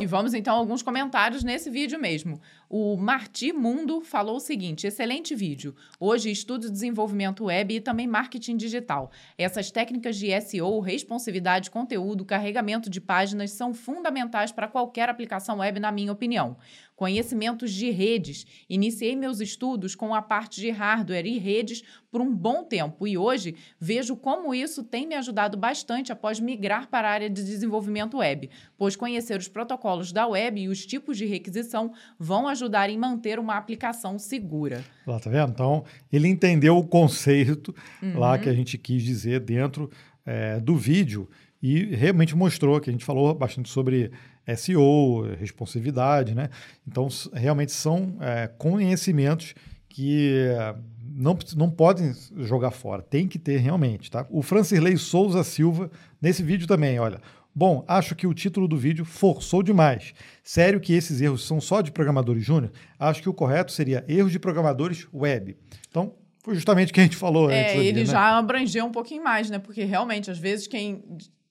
E 0.00 0.06
vamos 0.06 0.32
então 0.32 0.54
a 0.54 0.58
alguns 0.58 0.80
comentários 0.80 1.42
nesse 1.42 1.68
vídeo 1.68 1.98
mesmo. 1.98 2.40
O 2.70 2.96
Marti 2.96 3.52
Mundo 3.52 4.00
falou 4.00 4.36
o 4.36 4.40
seguinte: 4.40 4.86
excelente 4.86 5.34
vídeo. 5.34 5.74
Hoje 5.98 6.30
estudo 6.30 6.70
desenvolvimento 6.70 7.46
web 7.46 7.74
e 7.74 7.80
também 7.80 8.06
marketing 8.06 8.56
digital. 8.56 9.10
Essas 9.36 9.72
técnicas 9.72 10.16
de 10.16 10.40
SEO, 10.40 10.78
responsividade 10.78 11.64
de 11.64 11.70
conteúdo, 11.72 12.24
carregamento 12.24 12.88
de 12.88 13.00
páginas 13.00 13.50
são 13.50 13.74
fundamentais 13.74 14.52
para 14.52 14.68
qualquer 14.68 15.08
aplicação 15.08 15.58
web, 15.58 15.80
na 15.80 15.90
minha 15.90 16.12
opinião 16.12 16.56
conhecimentos 16.98 17.72
de 17.72 17.90
redes. 17.90 18.44
Iniciei 18.68 19.14
meus 19.14 19.38
estudos 19.38 19.94
com 19.94 20.12
a 20.12 20.20
parte 20.20 20.60
de 20.60 20.68
hardware 20.68 21.26
e 21.26 21.38
redes 21.38 21.84
por 22.10 22.20
um 22.20 22.34
bom 22.34 22.64
tempo 22.64 23.06
e 23.06 23.16
hoje 23.16 23.54
vejo 23.78 24.16
como 24.16 24.52
isso 24.52 24.82
tem 24.82 25.06
me 25.06 25.14
ajudado 25.14 25.56
bastante 25.56 26.10
após 26.10 26.40
migrar 26.40 26.88
para 26.88 27.08
a 27.08 27.12
área 27.12 27.30
de 27.30 27.44
desenvolvimento 27.44 28.18
web, 28.18 28.50
pois 28.76 28.96
conhecer 28.96 29.38
os 29.38 29.46
protocolos 29.46 30.10
da 30.10 30.26
web 30.26 30.60
e 30.60 30.66
os 30.66 30.84
tipos 30.84 31.16
de 31.16 31.24
requisição 31.24 31.92
vão 32.18 32.48
ajudar 32.48 32.90
em 32.90 32.98
manter 32.98 33.38
uma 33.38 33.56
aplicação 33.56 34.18
segura. 34.18 34.84
Lá, 35.06 35.20
tá 35.20 35.30
vendo? 35.30 35.52
Então, 35.52 35.84
ele 36.12 36.26
entendeu 36.26 36.76
o 36.76 36.84
conceito 36.84 37.72
uhum. 38.02 38.18
lá 38.18 38.36
que 38.38 38.48
a 38.48 38.52
gente 38.52 38.76
quis 38.76 39.04
dizer 39.04 39.38
dentro 39.38 39.88
é, 40.26 40.58
do 40.58 40.74
vídeo 40.74 41.28
e 41.62 41.94
realmente 41.94 42.36
mostrou 42.36 42.80
que 42.80 42.90
a 42.90 42.92
gente 42.92 43.04
falou 43.04 43.32
bastante 43.34 43.68
sobre 43.68 44.10
SEO, 44.56 45.22
responsividade, 45.38 46.34
né? 46.34 46.48
Então, 46.86 47.08
realmente 47.32 47.72
são 47.72 48.16
é, 48.20 48.46
conhecimentos 48.46 49.54
que 49.88 50.48
não, 51.18 51.36
não 51.56 51.70
podem 51.70 52.14
jogar 52.36 52.70
fora, 52.70 53.02
tem 53.02 53.26
que 53.26 53.38
ter 53.38 53.58
realmente, 53.58 54.10
tá? 54.10 54.26
O 54.30 54.42
Francirley 54.42 54.96
Souza 54.96 55.42
Silva, 55.42 55.90
nesse 56.20 56.42
vídeo 56.42 56.66
também, 56.66 56.98
olha. 56.98 57.20
Bom, 57.54 57.84
acho 57.88 58.14
que 58.14 58.24
o 58.24 58.32
título 58.32 58.68
do 58.68 58.76
vídeo 58.76 59.04
forçou 59.04 59.64
demais. 59.64 60.14
Sério 60.44 60.78
que 60.78 60.92
esses 60.92 61.20
erros 61.20 61.44
são 61.44 61.60
só 61.60 61.80
de 61.80 61.90
programadores 61.90 62.44
júnior? 62.44 62.70
Acho 62.96 63.20
que 63.20 63.28
o 63.28 63.34
correto 63.34 63.72
seria 63.72 64.04
erros 64.06 64.30
de 64.30 64.38
programadores 64.38 65.08
web. 65.12 65.56
Então, 65.90 66.14
foi 66.44 66.54
justamente 66.54 66.90
o 66.90 66.94
que 66.94 67.00
a 67.00 67.02
gente 67.02 67.16
falou 67.16 67.50
é, 67.50 67.62
antes. 67.62 67.74
É, 67.74 67.84
ele 67.84 68.00
né? 68.00 68.06
já 68.06 68.38
abrangeu 68.38 68.84
um 68.84 68.92
pouquinho 68.92 69.24
mais, 69.24 69.50
né? 69.50 69.58
Porque 69.58 69.82
realmente, 69.82 70.30
às 70.30 70.38
vezes, 70.38 70.68
quem 70.68 71.02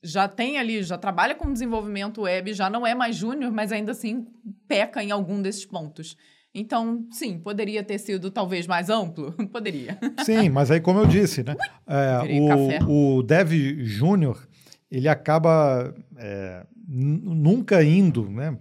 já 0.08 0.28
tem 0.28 0.58
ali, 0.58 0.82
já 0.84 0.98
trabalha 0.98 1.36
com 1.36 1.52
desenvolvimento 1.52 2.22
web, 2.22 2.54
já 2.54 2.70
não 2.70 2.86
é 2.86 2.96
mais 2.96 3.16
júnior, 3.16 3.52
mas 3.52 3.72
ainda 3.72 3.92
assim 3.92 4.26
peca 4.68 5.04
em 5.04 5.12
algum 5.12 5.42
desses 5.42 5.66
pontos. 5.66 6.18
Então, 6.54 7.06
sim, 7.12 7.38
poderia 7.38 7.84
ter 7.84 8.00
sido 8.00 8.32
talvez 8.32 8.66
mais 8.66 8.90
amplo? 8.90 9.32
poderia. 9.52 10.00
Sim, 10.26 10.50
mas 10.50 10.72
aí, 10.72 10.80
como 10.80 11.00
eu 11.00 11.06
disse, 11.06 11.44
né? 11.44 11.56
É, 11.86 12.84
o, 12.86 13.18
o 13.18 13.24
Dev 13.24 13.52
Júnior, 13.84 14.48
ele 14.90 15.08
acaba 15.08 15.94
é, 16.16 16.66
nunca 16.88 17.84
indo, 17.84 18.30
né? 18.30 18.58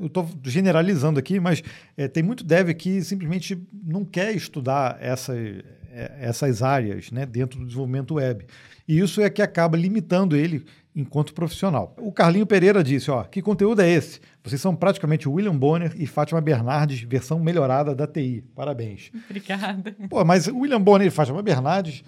Eu 0.00 0.06
estou 0.06 0.28
generalizando 0.42 1.18
aqui, 1.18 1.38
mas 1.38 1.62
é, 1.96 2.08
tem 2.08 2.22
muito 2.22 2.42
dev 2.42 2.70
que 2.70 3.02
simplesmente 3.02 3.62
não 3.84 4.04
quer 4.04 4.34
estudar 4.34 4.96
essa, 5.00 5.36
é, 5.36 6.16
essas 6.18 6.62
áreas 6.62 7.10
né, 7.10 7.26
dentro 7.26 7.58
do 7.58 7.66
desenvolvimento 7.66 8.14
web. 8.14 8.46
E 8.88 8.98
isso 8.98 9.20
é 9.20 9.28
que 9.28 9.42
acaba 9.42 9.76
limitando 9.76 10.34
ele 10.34 10.64
enquanto 10.96 11.34
profissional. 11.34 11.94
O 11.98 12.10
Carlinho 12.10 12.46
Pereira 12.46 12.82
disse: 12.82 13.10
ó, 13.10 13.22
que 13.22 13.42
conteúdo 13.42 13.82
é 13.82 13.90
esse? 13.90 14.18
Vocês 14.42 14.60
são 14.60 14.74
praticamente 14.74 15.28
William 15.28 15.56
Bonner 15.56 15.92
e 15.96 16.06
Fátima 16.06 16.40
Bernardes, 16.40 17.02
versão 17.02 17.38
melhorada 17.38 17.94
da 17.94 18.06
TI. 18.06 18.42
Parabéns. 18.56 19.12
Obrigada. 19.26 19.94
Pô, 20.08 20.24
mas 20.24 20.48
William 20.48 20.80
Bonner 20.80 21.06
e 21.06 21.10
Fátima 21.10 21.42
Bernardes 21.42 22.02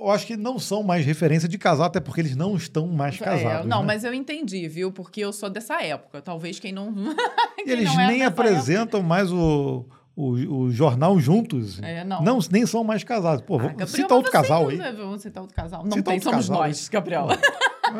eu 0.00 0.10
acho 0.10 0.26
que 0.26 0.36
não 0.36 0.58
são 0.58 0.82
mais 0.82 1.04
referência 1.04 1.48
de 1.48 1.58
casal, 1.58 1.86
até 1.86 1.98
porque 1.98 2.20
eles 2.20 2.36
não 2.36 2.56
estão 2.56 2.86
mais 2.86 3.20
é, 3.20 3.24
casados. 3.24 3.66
É, 3.66 3.68
não, 3.68 3.80
né? 3.80 3.86
mas 3.86 4.04
eu 4.04 4.14
entendi, 4.14 4.68
viu? 4.68 4.92
Porque 4.92 5.20
eu 5.20 5.32
sou 5.32 5.50
dessa 5.50 5.82
época. 5.82 6.22
Talvez 6.22 6.60
quem 6.60 6.72
não. 6.72 6.92
quem 7.56 7.68
eles 7.68 7.92
não 7.92 8.00
é 8.00 8.06
nem 8.06 8.22
apresentam 8.22 9.00
época. 9.00 9.08
mais 9.08 9.32
o, 9.32 9.86
o, 10.18 10.62
o, 10.62 10.70
jornal 10.72 11.18
juntos. 11.20 11.80
É, 11.80 12.02
não. 12.02 12.20
não. 12.20 12.38
Nem 12.50 12.66
são 12.66 12.82
mais 12.82 13.04
casados. 13.04 13.40
Pô, 13.42 13.56
ah, 13.60 13.86
cita 13.86 14.12
outro 14.16 14.32
casal 14.32 14.68
aí. 14.68 14.76
Vamos 14.76 15.22
citar 15.22 15.40
outro 15.40 15.54
casal. 15.54 15.84
Não 15.84 15.92
cita 15.92 16.10
tem, 16.10 16.20
somos 16.20 16.48
casal, 16.48 16.58
nós, 16.58 16.88
Gabriel. 16.88 17.28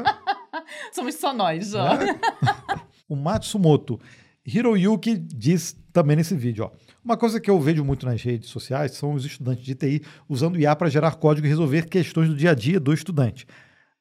somos 0.93 1.15
só 1.15 1.33
nós, 1.33 1.75
ó. 1.75 1.95
É. 1.95 2.19
o 3.09 3.15
Matsumoto 3.15 4.01
Hiroyuki 4.45 5.17
diz 5.17 5.77
também 5.93 6.17
nesse 6.17 6.35
vídeo, 6.35 6.65
ó. 6.65 6.71
Uma 7.05 7.17
coisa 7.17 7.41
que 7.41 7.49
eu 7.49 7.61
vejo 7.61 7.85
muito 7.85 8.05
nas 8.05 8.21
redes 8.21 8.51
sociais 8.51 8.93
são 8.93 9.13
os 9.15 9.25
estudantes 9.25 9.65
de 9.65 9.77
TI 9.77 10.03
usando 10.29 10.59
IA 10.59 10.75
para 10.75 10.91
gerar 10.91 11.15
código 11.15 11.47
e 11.47 11.51
resolver 11.51 11.87
questões 11.87 12.29
do 12.29 12.35
dia 12.35 12.51
a 12.51 12.55
dia 12.55 12.81
do 12.81 12.93
estudante. 12.93 13.47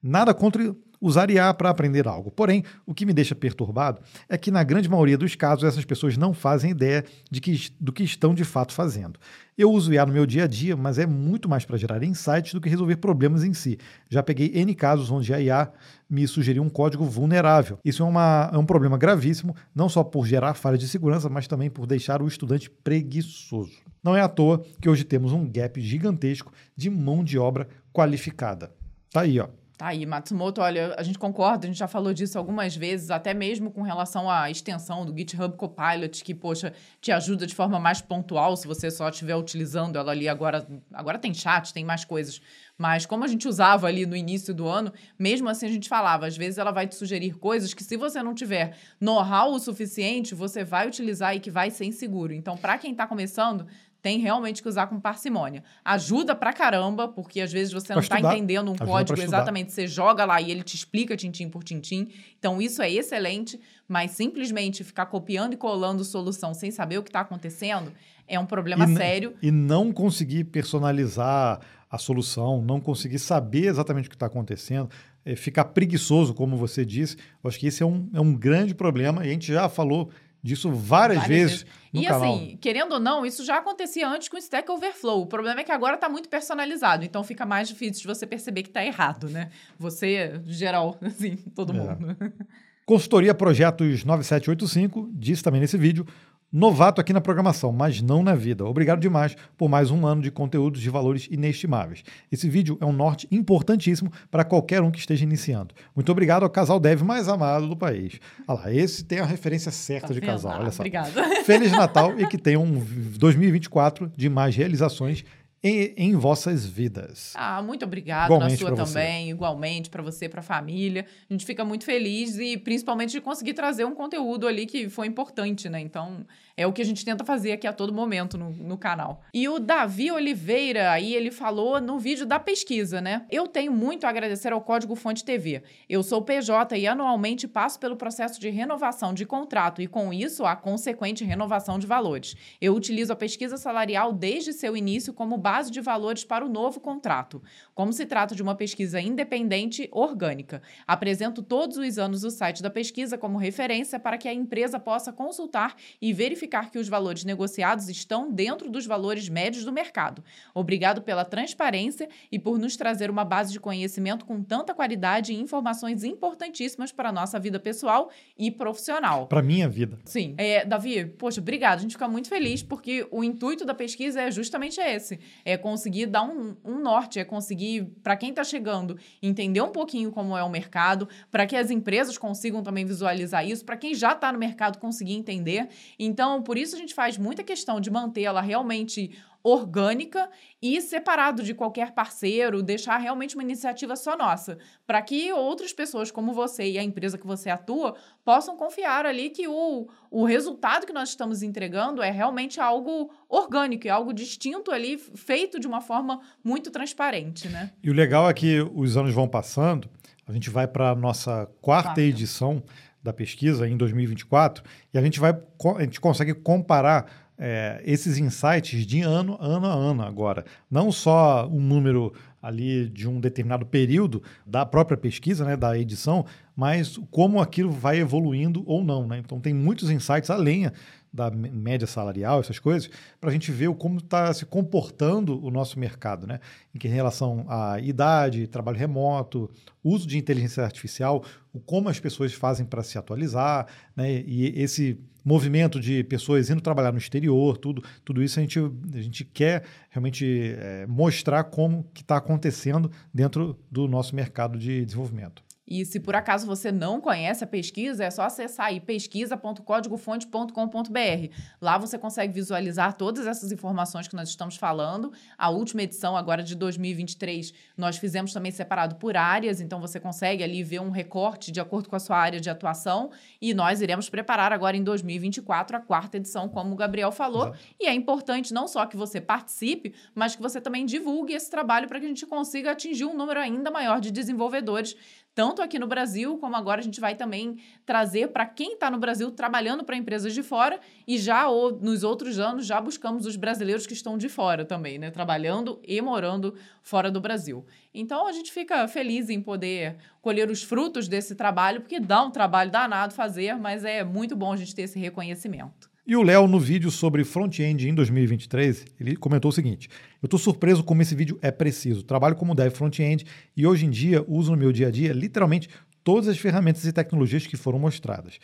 Nada 0.02 0.34
contra 0.34 0.74
usar 1.00 1.30
IA 1.30 1.52
para 1.54 1.70
aprender 1.70 2.06
algo. 2.06 2.30
Porém, 2.30 2.64
o 2.86 2.94
que 2.94 3.06
me 3.06 3.12
deixa 3.12 3.34
perturbado 3.34 4.00
é 4.28 4.36
que, 4.36 4.50
na 4.50 4.62
grande 4.62 4.88
maioria 4.88 5.18
dos 5.18 5.34
casos, 5.34 5.64
essas 5.64 5.84
pessoas 5.84 6.16
não 6.16 6.32
fazem 6.34 6.70
ideia 6.70 7.04
de 7.30 7.40
que, 7.40 7.70
do 7.80 7.92
que 7.92 8.02
estão 8.02 8.34
de 8.34 8.44
fato 8.44 8.72
fazendo. 8.72 9.18
Eu 9.56 9.72
uso 9.72 9.92
IA 9.92 10.06
no 10.06 10.12
meu 10.12 10.24
dia 10.24 10.44
a 10.44 10.46
dia, 10.46 10.76
mas 10.76 10.98
é 10.98 11.06
muito 11.06 11.48
mais 11.48 11.64
para 11.64 11.76
gerar 11.76 12.02
insights 12.04 12.54
do 12.54 12.60
que 12.60 12.68
resolver 12.68 12.96
problemas 12.96 13.42
em 13.42 13.52
si. 13.52 13.76
Já 14.08 14.22
peguei 14.22 14.52
N 14.54 14.72
casos 14.74 15.10
onde 15.10 15.34
a 15.34 15.40
IA 15.40 15.72
me 16.08 16.26
sugeriu 16.28 16.62
um 16.62 16.68
código 16.68 17.04
vulnerável. 17.04 17.78
Isso 17.84 18.02
é, 18.02 18.06
uma, 18.06 18.50
é 18.52 18.56
um 18.56 18.64
problema 18.64 18.96
gravíssimo, 18.96 19.56
não 19.74 19.88
só 19.88 20.04
por 20.04 20.26
gerar 20.26 20.54
falhas 20.54 20.78
de 20.78 20.88
segurança, 20.88 21.28
mas 21.28 21.48
também 21.48 21.68
por 21.68 21.86
deixar 21.86 22.22
o 22.22 22.28
estudante 22.28 22.70
preguiçoso. 22.70 23.72
Não 24.02 24.14
é 24.14 24.20
à 24.20 24.28
toa 24.28 24.64
que 24.80 24.88
hoje 24.88 25.02
temos 25.02 25.32
um 25.32 25.44
gap 25.50 25.80
gigantesco 25.80 26.52
de 26.76 26.88
mão 26.88 27.24
de 27.24 27.36
obra 27.36 27.68
qualificada. 27.92 28.70
Tá 29.10 29.22
aí, 29.22 29.40
ó. 29.40 29.48
Tá 29.78 29.86
aí, 29.86 30.04
Matsumoto, 30.04 30.60
olha, 30.60 30.92
a 30.98 31.04
gente 31.04 31.20
concorda, 31.20 31.64
a 31.64 31.68
gente 31.68 31.78
já 31.78 31.86
falou 31.86 32.12
disso 32.12 32.36
algumas 32.36 32.74
vezes, 32.74 33.12
até 33.12 33.32
mesmo 33.32 33.70
com 33.70 33.80
relação 33.82 34.28
à 34.28 34.50
extensão 34.50 35.06
do 35.06 35.16
GitHub 35.16 35.56
Copilot, 35.56 36.24
que, 36.24 36.34
poxa, 36.34 36.72
te 37.00 37.12
ajuda 37.12 37.46
de 37.46 37.54
forma 37.54 37.78
mais 37.78 38.00
pontual 38.00 38.56
se 38.56 38.66
você 38.66 38.90
só 38.90 39.08
estiver 39.08 39.36
utilizando 39.36 39.96
ela 39.96 40.10
ali 40.10 40.28
agora. 40.28 40.66
Agora 40.92 41.16
tem 41.16 41.32
chat, 41.32 41.72
tem 41.72 41.84
mais 41.84 42.04
coisas. 42.04 42.42
Mas 42.76 43.06
como 43.06 43.22
a 43.22 43.28
gente 43.28 43.46
usava 43.46 43.86
ali 43.86 44.04
no 44.04 44.16
início 44.16 44.52
do 44.52 44.66
ano, 44.66 44.92
mesmo 45.16 45.48
assim 45.48 45.66
a 45.66 45.70
gente 45.70 45.88
falava, 45.88 46.26
às 46.26 46.36
vezes 46.36 46.58
ela 46.58 46.72
vai 46.72 46.88
te 46.88 46.96
sugerir 46.96 47.38
coisas 47.38 47.72
que 47.72 47.84
se 47.84 47.96
você 47.96 48.20
não 48.20 48.34
tiver 48.34 48.76
know-how 49.00 49.52
o 49.52 49.60
suficiente, 49.60 50.34
você 50.34 50.64
vai 50.64 50.88
utilizar 50.88 51.36
e 51.36 51.40
que 51.40 51.52
vai 51.52 51.70
ser 51.70 51.84
inseguro. 51.84 52.32
Então, 52.32 52.56
para 52.56 52.78
quem 52.78 52.90
está 52.90 53.06
começando, 53.06 53.64
tem 54.00 54.18
realmente 54.18 54.62
que 54.62 54.68
usar 54.68 54.86
com 54.86 55.00
parcimônia. 55.00 55.62
Ajuda 55.84 56.34
pra 56.34 56.52
caramba, 56.52 57.08
porque 57.08 57.40
às 57.40 57.52
vezes 57.52 57.72
você 57.72 57.92
não 57.92 58.00
está 58.00 58.20
entendendo 58.20 58.68
um 58.68 58.74
Ajuda 58.74 58.86
código 58.86 59.20
exatamente, 59.20 59.72
você 59.72 59.86
joga 59.86 60.24
lá 60.24 60.40
e 60.40 60.50
ele 60.50 60.62
te 60.62 60.76
explica 60.76 61.16
tintim 61.16 61.48
por 61.48 61.64
tintim. 61.64 62.08
Então 62.38 62.62
isso 62.62 62.80
é 62.80 62.90
excelente, 62.90 63.60
mas 63.88 64.12
simplesmente 64.12 64.84
ficar 64.84 65.06
copiando 65.06 65.54
e 65.54 65.56
colando 65.56 66.04
solução 66.04 66.54
sem 66.54 66.70
saber 66.70 66.98
o 66.98 67.02
que 67.02 67.08
está 67.08 67.20
acontecendo 67.20 67.92
é 68.26 68.38
um 68.38 68.46
problema 68.46 68.84
e 68.84 68.94
sério. 68.94 69.34
E 69.42 69.50
não 69.50 69.92
conseguir 69.92 70.44
personalizar 70.44 71.60
a 71.90 71.98
solução, 71.98 72.62
não 72.62 72.80
conseguir 72.80 73.18
saber 73.18 73.66
exatamente 73.66 74.06
o 74.06 74.10
que 74.10 74.16
está 74.16 74.26
acontecendo, 74.26 74.90
é, 75.24 75.34
ficar 75.34 75.64
preguiçoso, 75.66 76.34
como 76.34 76.56
você 76.56 76.84
disse, 76.84 77.16
eu 77.42 77.48
acho 77.48 77.58
que 77.58 77.66
esse 77.66 77.82
é 77.82 77.86
um, 77.86 78.08
é 78.12 78.20
um 78.20 78.34
grande 78.34 78.74
problema 78.74 79.24
e 79.24 79.30
a 79.30 79.32
gente 79.32 79.52
já 79.52 79.68
falou 79.68 80.10
disso 80.42 80.70
várias, 80.70 81.18
várias 81.18 81.26
vezes. 81.26 81.62
vezes. 81.62 81.66
e 81.92 82.04
canal. 82.06 82.34
assim, 82.34 82.58
querendo 82.60 82.92
ou 82.92 83.00
não, 83.00 83.26
isso 83.26 83.44
já 83.44 83.58
acontecia 83.58 84.08
antes 84.08 84.28
com 84.28 84.36
o 84.36 84.38
Stack 84.38 84.70
Overflow. 84.70 85.22
O 85.22 85.26
problema 85.26 85.60
é 85.60 85.64
que 85.64 85.72
agora 85.72 85.94
está 85.94 86.08
muito 86.08 86.28
personalizado, 86.28 87.04
então 87.04 87.22
fica 87.24 87.44
mais 87.44 87.68
difícil 87.68 88.02
de 88.02 88.06
você 88.06 88.26
perceber 88.26 88.62
que 88.62 88.70
está 88.70 88.84
errado, 88.84 89.28
né? 89.28 89.50
Você, 89.78 90.40
geral, 90.46 90.96
assim, 91.02 91.36
todo 91.54 91.72
é. 91.72 91.76
mundo. 91.76 92.16
Consultoria 92.86 93.34
Projetos 93.34 94.02
9785 94.02 95.10
disse 95.12 95.42
também 95.42 95.60
nesse 95.60 95.76
vídeo 95.76 96.06
Novato 96.50 96.98
aqui 96.98 97.12
na 97.12 97.20
programação, 97.20 97.70
mas 97.70 98.00
não 98.00 98.22
na 98.22 98.34
vida. 98.34 98.64
Obrigado 98.64 99.00
demais 99.00 99.36
por 99.54 99.68
mais 99.68 99.90
um 99.90 100.06
ano 100.06 100.22
de 100.22 100.30
conteúdos 100.30 100.80
de 100.80 100.88
valores 100.88 101.28
inestimáveis. 101.30 102.02
Esse 102.32 102.48
vídeo 102.48 102.78
é 102.80 102.86
um 102.86 102.92
norte 102.92 103.28
importantíssimo 103.30 104.10
para 104.30 104.44
qualquer 104.44 104.80
um 104.80 104.90
que 104.90 104.98
esteja 104.98 105.24
iniciando. 105.24 105.74
Muito 105.94 106.10
obrigado 106.10 106.44
ao 106.44 106.48
casal 106.48 106.80
dev 106.80 107.02
mais 107.02 107.28
amado 107.28 107.68
do 107.68 107.76
país. 107.76 108.18
Olha 108.46 108.60
lá, 108.60 108.72
esse 108.72 109.04
tem 109.04 109.18
a 109.18 109.26
referência 109.26 109.70
certa 109.70 110.08
tá 110.08 110.14
de 110.14 110.22
casal. 110.22 110.58
Olha 110.58 110.70
só. 110.70 110.80
Obrigada. 110.80 111.44
Feliz 111.44 111.70
Natal 111.70 112.18
e 112.18 112.26
que 112.26 112.38
tenham 112.38 112.64
um 112.64 112.82
2024 113.18 114.10
de 114.16 114.30
mais 114.30 114.56
realizações 114.56 115.26
em, 115.62 115.94
em, 115.96 116.16
vossas 116.16 116.64
vidas. 116.64 117.32
Ah, 117.34 117.60
muito 117.62 117.84
obrigada 117.84 118.38
na 118.38 118.50
sua 118.50 118.74
também, 118.74 119.26
você. 119.26 119.30
igualmente 119.30 119.90
para 119.90 120.02
você, 120.02 120.28
para 120.28 120.40
a 120.40 120.42
família. 120.42 121.04
A 121.28 121.32
gente 121.32 121.44
fica 121.44 121.64
muito 121.64 121.84
feliz 121.84 122.36
e 122.38 122.56
principalmente 122.56 123.12
de 123.12 123.20
conseguir 123.20 123.54
trazer 123.54 123.84
um 123.84 123.94
conteúdo 123.94 124.46
ali 124.46 124.66
que 124.66 124.88
foi 124.88 125.06
importante, 125.06 125.68
né? 125.68 125.80
Então, 125.80 126.24
é 126.58 126.66
o 126.66 126.72
que 126.72 126.82
a 126.82 126.84
gente 126.84 127.04
tenta 127.04 127.24
fazer 127.24 127.52
aqui 127.52 127.68
a 127.68 127.72
todo 127.72 127.94
momento 127.94 128.36
no, 128.36 128.50
no 128.50 128.76
canal. 128.76 129.22
E 129.32 129.48
o 129.48 129.60
Davi 129.60 130.10
Oliveira, 130.10 130.90
aí 130.90 131.14
ele 131.14 131.30
falou 131.30 131.80
no 131.80 132.00
vídeo 132.00 132.26
da 132.26 132.40
pesquisa, 132.40 133.00
né? 133.00 133.24
Eu 133.30 133.46
tenho 133.46 133.70
muito 133.70 134.04
a 134.04 134.08
agradecer 134.08 134.52
ao 134.52 134.60
Código 134.60 134.96
Fonte 134.96 135.24
TV. 135.24 135.62
Eu 135.88 136.02
sou 136.02 136.20
PJ 136.20 136.76
e 136.76 136.84
anualmente 136.84 137.46
passo 137.46 137.78
pelo 137.78 137.94
processo 137.94 138.40
de 138.40 138.50
renovação 138.50 139.14
de 139.14 139.24
contrato 139.24 139.80
e, 139.80 139.86
com 139.86 140.12
isso, 140.12 140.44
a 140.44 140.56
consequente 140.56 141.24
renovação 141.24 141.78
de 141.78 141.86
valores. 141.86 142.34
Eu 142.60 142.74
utilizo 142.74 143.12
a 143.12 143.16
pesquisa 143.16 143.56
salarial 143.56 144.12
desde 144.12 144.52
seu 144.52 144.76
início 144.76 145.12
como 145.12 145.38
base 145.38 145.70
de 145.70 145.80
valores 145.80 146.24
para 146.24 146.44
o 146.44 146.48
novo 146.48 146.80
contrato. 146.80 147.40
Como 147.72 147.92
se 147.92 148.04
trata 148.04 148.34
de 148.34 148.42
uma 148.42 148.56
pesquisa 148.56 149.00
independente 149.00 149.88
orgânica, 149.92 150.60
apresento 150.84 151.40
todos 151.40 151.76
os 151.76 151.98
anos 151.98 152.24
o 152.24 152.32
site 152.32 152.64
da 152.64 152.68
pesquisa 152.68 153.16
como 153.16 153.38
referência 153.38 154.00
para 154.00 154.18
que 154.18 154.26
a 154.26 154.34
empresa 154.34 154.80
possa 154.80 155.12
consultar 155.12 155.76
e 156.02 156.12
verificar 156.12 156.47
verificar 156.48 156.70
que 156.70 156.78
os 156.78 156.88
valores 156.88 157.24
negociados 157.24 157.88
estão 157.88 158.32
dentro 158.32 158.70
dos 158.70 158.86
valores 158.86 159.28
médios 159.28 159.64
do 159.64 159.72
mercado. 159.72 160.24
Obrigado 160.54 161.02
pela 161.02 161.24
transparência 161.24 162.08
e 162.32 162.38
por 162.38 162.58
nos 162.58 162.76
trazer 162.76 163.10
uma 163.10 163.24
base 163.24 163.52
de 163.52 163.60
conhecimento 163.60 164.24
com 164.24 164.42
tanta 164.42 164.74
qualidade 164.74 165.32
e 165.32 165.36
informações 165.36 166.02
importantíssimas 166.02 166.90
para 166.90 167.10
a 167.10 167.12
nossa 167.12 167.38
vida 167.38 167.60
pessoal 167.60 168.10
e 168.36 168.50
profissional. 168.50 169.26
Para 169.26 169.42
minha 169.42 169.68
vida. 169.68 169.98
Sim. 170.04 170.34
É, 170.38 170.64
Davi, 170.64 171.04
poxa, 171.04 171.40
obrigado. 171.40 171.78
A 171.78 171.82
gente 171.82 171.92
fica 171.92 172.08
muito 172.08 172.28
feliz 172.28 172.62
porque 172.62 173.06
o 173.10 173.22
intuito 173.22 173.64
da 173.64 173.74
pesquisa 173.74 174.22
é 174.22 174.30
justamente 174.30 174.80
esse: 174.80 175.20
é 175.44 175.56
conseguir 175.56 176.06
dar 176.06 176.22
um, 176.22 176.56
um 176.64 176.80
norte, 176.80 177.18
é 177.18 177.24
conseguir, 177.24 177.84
para 178.02 178.16
quem 178.16 178.30
está 178.30 178.42
chegando, 178.42 178.98
entender 179.22 179.60
um 179.60 179.70
pouquinho 179.70 180.10
como 180.10 180.36
é 180.36 180.42
o 180.42 180.48
mercado, 180.48 181.08
para 181.30 181.46
que 181.46 181.56
as 181.56 181.70
empresas 181.70 182.16
consigam 182.16 182.62
também 182.62 182.84
visualizar 182.84 183.46
isso, 183.46 183.64
para 183.64 183.76
quem 183.76 183.94
já 183.94 184.12
está 184.12 184.32
no 184.32 184.38
mercado 184.38 184.78
conseguir 184.78 185.14
entender. 185.14 185.68
Então, 185.98 186.37
então, 186.38 186.42
por 186.44 186.56
isso 186.56 186.76
a 186.76 186.78
gente 186.78 186.94
faz 186.94 187.18
muita 187.18 187.42
questão 187.42 187.80
de 187.80 187.90
manter 187.90 188.22
ela 188.22 188.40
realmente 188.40 189.10
orgânica 189.42 190.28
e 190.62 190.80
separado 190.80 191.42
de 191.42 191.52
qualquer 191.54 191.92
parceiro, 191.92 192.62
deixar 192.62 192.96
realmente 192.98 193.34
uma 193.34 193.42
iniciativa 193.42 193.96
só 193.96 194.16
nossa, 194.16 194.58
para 194.86 195.02
que 195.02 195.32
outras 195.32 195.72
pessoas 195.72 196.10
como 196.10 196.32
você 196.32 196.70
e 196.70 196.78
a 196.78 196.82
empresa 196.82 197.18
que 197.18 197.26
você 197.26 197.50
atua 197.50 197.96
possam 198.24 198.56
confiar 198.56 199.04
ali 199.04 199.30
que 199.30 199.48
o, 199.48 199.88
o 200.10 200.24
resultado 200.24 200.86
que 200.86 200.92
nós 200.92 201.08
estamos 201.08 201.42
entregando 201.42 202.02
é 202.02 202.10
realmente 202.10 202.60
algo 202.60 203.10
orgânico, 203.28 203.88
é 203.88 203.90
algo 203.90 204.12
distinto 204.12 204.70
ali, 204.70 204.96
feito 204.98 205.58
de 205.58 205.66
uma 205.66 205.80
forma 205.80 206.20
muito 206.44 206.70
transparente, 206.70 207.48
né? 207.48 207.72
E 207.82 207.90
o 207.90 207.94
legal 207.94 208.28
é 208.28 208.34
que 208.34 208.60
os 208.74 208.96
anos 208.96 209.14
vão 209.14 209.26
passando, 209.26 209.88
a 210.26 210.32
gente 210.32 210.50
vai 210.50 210.68
para 210.68 210.90
a 210.90 210.94
nossa 210.94 211.46
quarta, 211.60 211.88
quarta. 211.88 212.00
edição 212.00 212.62
da 213.08 213.12
pesquisa 213.12 213.66
em 213.66 213.76
2024 213.76 214.62
e 214.92 214.98
a 214.98 215.02
gente 215.02 215.18
vai 215.18 215.36
a 215.76 215.82
gente 215.82 216.00
consegue 216.00 216.34
comparar 216.34 217.06
é, 217.38 217.80
esses 217.84 218.18
insights 218.18 218.84
de 218.84 219.00
ano, 219.00 219.38
ano 219.40 219.66
a 219.66 219.72
ano 219.72 220.02
agora. 220.02 220.44
Não 220.70 220.90
só 220.90 221.48
um 221.48 221.60
número 221.60 222.12
ali 222.42 222.88
de 222.88 223.08
um 223.08 223.20
determinado 223.20 223.64
período 223.64 224.22
da 224.46 224.66
própria 224.66 224.96
pesquisa, 224.96 225.44
né, 225.44 225.56
da 225.56 225.78
edição, 225.78 226.24
mas 226.54 226.98
como 227.10 227.40
aquilo 227.40 227.70
vai 227.70 227.98
evoluindo 227.98 228.62
ou 228.66 228.84
não. 228.84 229.06
Né? 229.06 229.18
Então 229.18 229.40
tem 229.40 229.54
muitos 229.54 229.90
insights 229.90 230.30
além 230.30 230.70
da 231.12 231.30
média 231.30 231.86
salarial, 231.86 232.40
essas 232.40 232.58
coisas, 232.58 232.90
para 233.20 233.30
a 233.30 233.32
gente 233.32 233.50
ver 233.50 233.72
como 233.74 233.98
está 233.98 234.32
se 234.32 234.44
comportando 234.44 235.44
o 235.44 235.50
nosso 235.50 235.78
mercado, 235.78 236.26
né? 236.26 236.40
Em 236.74 236.88
relação 236.88 237.46
à 237.48 237.80
idade, 237.80 238.46
trabalho 238.46 238.78
remoto, 238.78 239.50
uso 239.82 240.06
de 240.06 240.18
inteligência 240.18 240.62
artificial, 240.62 241.24
o 241.52 241.60
como 241.60 241.88
as 241.88 241.98
pessoas 241.98 242.32
fazem 242.32 242.66
para 242.66 242.82
se 242.82 242.98
atualizar, 242.98 243.66
né? 243.96 244.22
E 244.26 244.52
esse 244.60 244.98
movimento 245.24 245.78
de 245.78 246.02
pessoas 246.04 246.48
indo 246.48 246.60
trabalhar 246.60 246.92
no 246.92 246.98
exterior, 246.98 247.58
tudo, 247.58 247.82
tudo 248.04 248.22
isso 248.22 248.38
a 248.38 248.42
gente, 248.42 248.58
a 248.58 249.00
gente 249.00 249.24
quer 249.24 249.64
realmente 249.90 250.54
é, 250.56 250.86
mostrar 250.86 251.44
como 251.44 251.84
que 251.92 252.02
está 252.02 252.16
acontecendo 252.16 252.90
dentro 253.12 253.58
do 253.70 253.86
nosso 253.86 254.16
mercado 254.16 254.58
de 254.58 254.84
desenvolvimento. 254.84 255.47
E 255.68 255.84
se 255.84 256.00
por 256.00 256.16
acaso 256.16 256.46
você 256.46 256.72
não 256.72 256.98
conhece 257.00 257.44
a 257.44 257.46
pesquisa, 257.46 258.02
é 258.04 258.10
só 258.10 258.22
acessar 258.22 258.66
aí 258.66 258.80
pesquisa.códigofonte.com.br. 258.80 261.34
Lá 261.60 261.76
você 261.76 261.98
consegue 261.98 262.32
visualizar 262.32 262.94
todas 262.94 263.26
essas 263.26 263.52
informações 263.52 264.08
que 264.08 264.16
nós 264.16 264.30
estamos 264.30 264.56
falando. 264.56 265.12
A 265.36 265.50
última 265.50 265.82
edição, 265.82 266.16
agora 266.16 266.42
de 266.42 266.54
2023, 266.54 267.52
nós 267.76 267.98
fizemos 267.98 268.32
também 268.32 268.50
separado 268.50 268.94
por 268.96 269.14
áreas, 269.16 269.60
então 269.60 269.78
você 269.78 270.00
consegue 270.00 270.42
ali 270.42 270.62
ver 270.62 270.80
um 270.80 270.88
recorte 270.90 271.52
de 271.52 271.60
acordo 271.60 271.90
com 271.90 271.96
a 271.96 272.00
sua 272.00 272.16
área 272.16 272.40
de 272.40 272.48
atuação. 272.48 273.10
E 273.40 273.52
nós 273.52 273.82
iremos 273.82 274.08
preparar 274.08 274.52
agora 274.52 274.76
em 274.76 274.82
2024 274.82 275.76
a 275.76 275.80
quarta 275.80 276.16
edição, 276.16 276.48
como 276.48 276.72
o 276.72 276.76
Gabriel 276.76 277.12
falou. 277.12 277.48
Exato. 277.48 277.58
E 277.78 277.86
é 277.86 277.92
importante 277.92 278.54
não 278.54 278.66
só 278.66 278.86
que 278.86 278.96
você 278.96 279.20
participe, 279.20 279.92
mas 280.14 280.34
que 280.34 280.40
você 280.40 280.58
também 280.60 280.86
divulgue 280.86 281.34
esse 281.34 281.50
trabalho 281.50 281.86
para 281.86 282.00
que 282.00 282.06
a 282.06 282.08
gente 282.08 282.24
consiga 282.24 282.70
atingir 282.70 283.04
um 283.04 283.14
número 283.14 283.38
ainda 283.38 283.70
maior 283.70 284.00
de 284.00 284.10
desenvolvedores 284.10 284.96
tanto 285.38 285.62
aqui 285.62 285.78
no 285.78 285.86
Brasil, 285.86 286.36
como 286.38 286.56
agora 286.56 286.80
a 286.80 286.82
gente 286.82 286.98
vai 286.98 287.14
também 287.14 287.58
trazer 287.86 288.26
para 288.32 288.44
quem 288.44 288.72
está 288.72 288.90
no 288.90 288.98
Brasil 288.98 289.30
trabalhando 289.30 289.84
para 289.84 289.96
empresas 289.96 290.34
de 290.34 290.42
fora 290.42 290.80
e 291.06 291.16
já 291.16 291.46
ou, 291.46 291.70
nos 291.70 292.02
outros 292.02 292.40
anos 292.40 292.66
já 292.66 292.80
buscamos 292.80 293.24
os 293.24 293.36
brasileiros 293.36 293.86
que 293.86 293.92
estão 293.92 294.18
de 294.18 294.28
fora 294.28 294.64
também, 294.64 294.98
né? 294.98 295.12
Trabalhando 295.12 295.80
e 295.86 296.00
morando 296.00 296.56
fora 296.82 297.08
do 297.08 297.20
Brasil. 297.20 297.64
Então 297.94 298.26
a 298.26 298.32
gente 298.32 298.50
fica 298.50 298.88
feliz 298.88 299.30
em 299.30 299.40
poder 299.40 299.98
colher 300.20 300.50
os 300.50 300.64
frutos 300.64 301.06
desse 301.06 301.36
trabalho, 301.36 301.82
porque 301.82 302.00
dá 302.00 302.20
um 302.20 302.32
trabalho 302.32 302.72
danado 302.72 303.14
fazer, 303.14 303.54
mas 303.54 303.84
é 303.84 304.02
muito 304.02 304.34
bom 304.34 304.52
a 304.52 304.56
gente 304.56 304.74
ter 304.74 304.82
esse 304.82 304.98
reconhecimento. 304.98 305.87
E 306.08 306.16
o 306.16 306.22
Léo, 306.22 306.46
no 306.48 306.58
vídeo 306.58 306.90
sobre 306.90 307.22
front-end 307.22 307.86
em 307.86 307.94
2023, 307.94 308.86
ele 308.98 309.14
comentou 309.14 309.50
o 309.50 309.52
seguinte: 309.52 309.90
Eu 310.22 310.26
estou 310.26 310.40
surpreso 310.40 310.82
como 310.82 311.02
esse 311.02 311.14
vídeo 311.14 311.38
é 311.42 311.50
preciso. 311.50 312.02
Trabalho 312.02 312.34
como 312.34 312.54
dev 312.54 312.72
front-end 312.72 313.26
e 313.54 313.66
hoje 313.66 313.84
em 313.84 313.90
dia 313.90 314.24
uso 314.26 314.52
no 314.52 314.56
meu 314.56 314.72
dia 314.72 314.88
a 314.88 314.90
dia 314.90 315.12
literalmente 315.12 315.68
todas 316.02 316.26
as 316.26 316.38
ferramentas 316.38 316.82
e 316.86 316.92
tecnologias 316.94 317.46
que 317.46 317.58
foram 317.58 317.78
mostradas. 317.78 318.38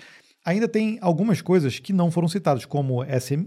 Ainda 0.45 0.69
tem 0.69 0.99
algumas 1.01 1.41
coisas 1.41 1.78
que 1.78 1.91
não 1.91 2.11
foram 2.11 2.28
citadas, 2.28 2.66
como 2.66 3.03
SM, 3.03 3.47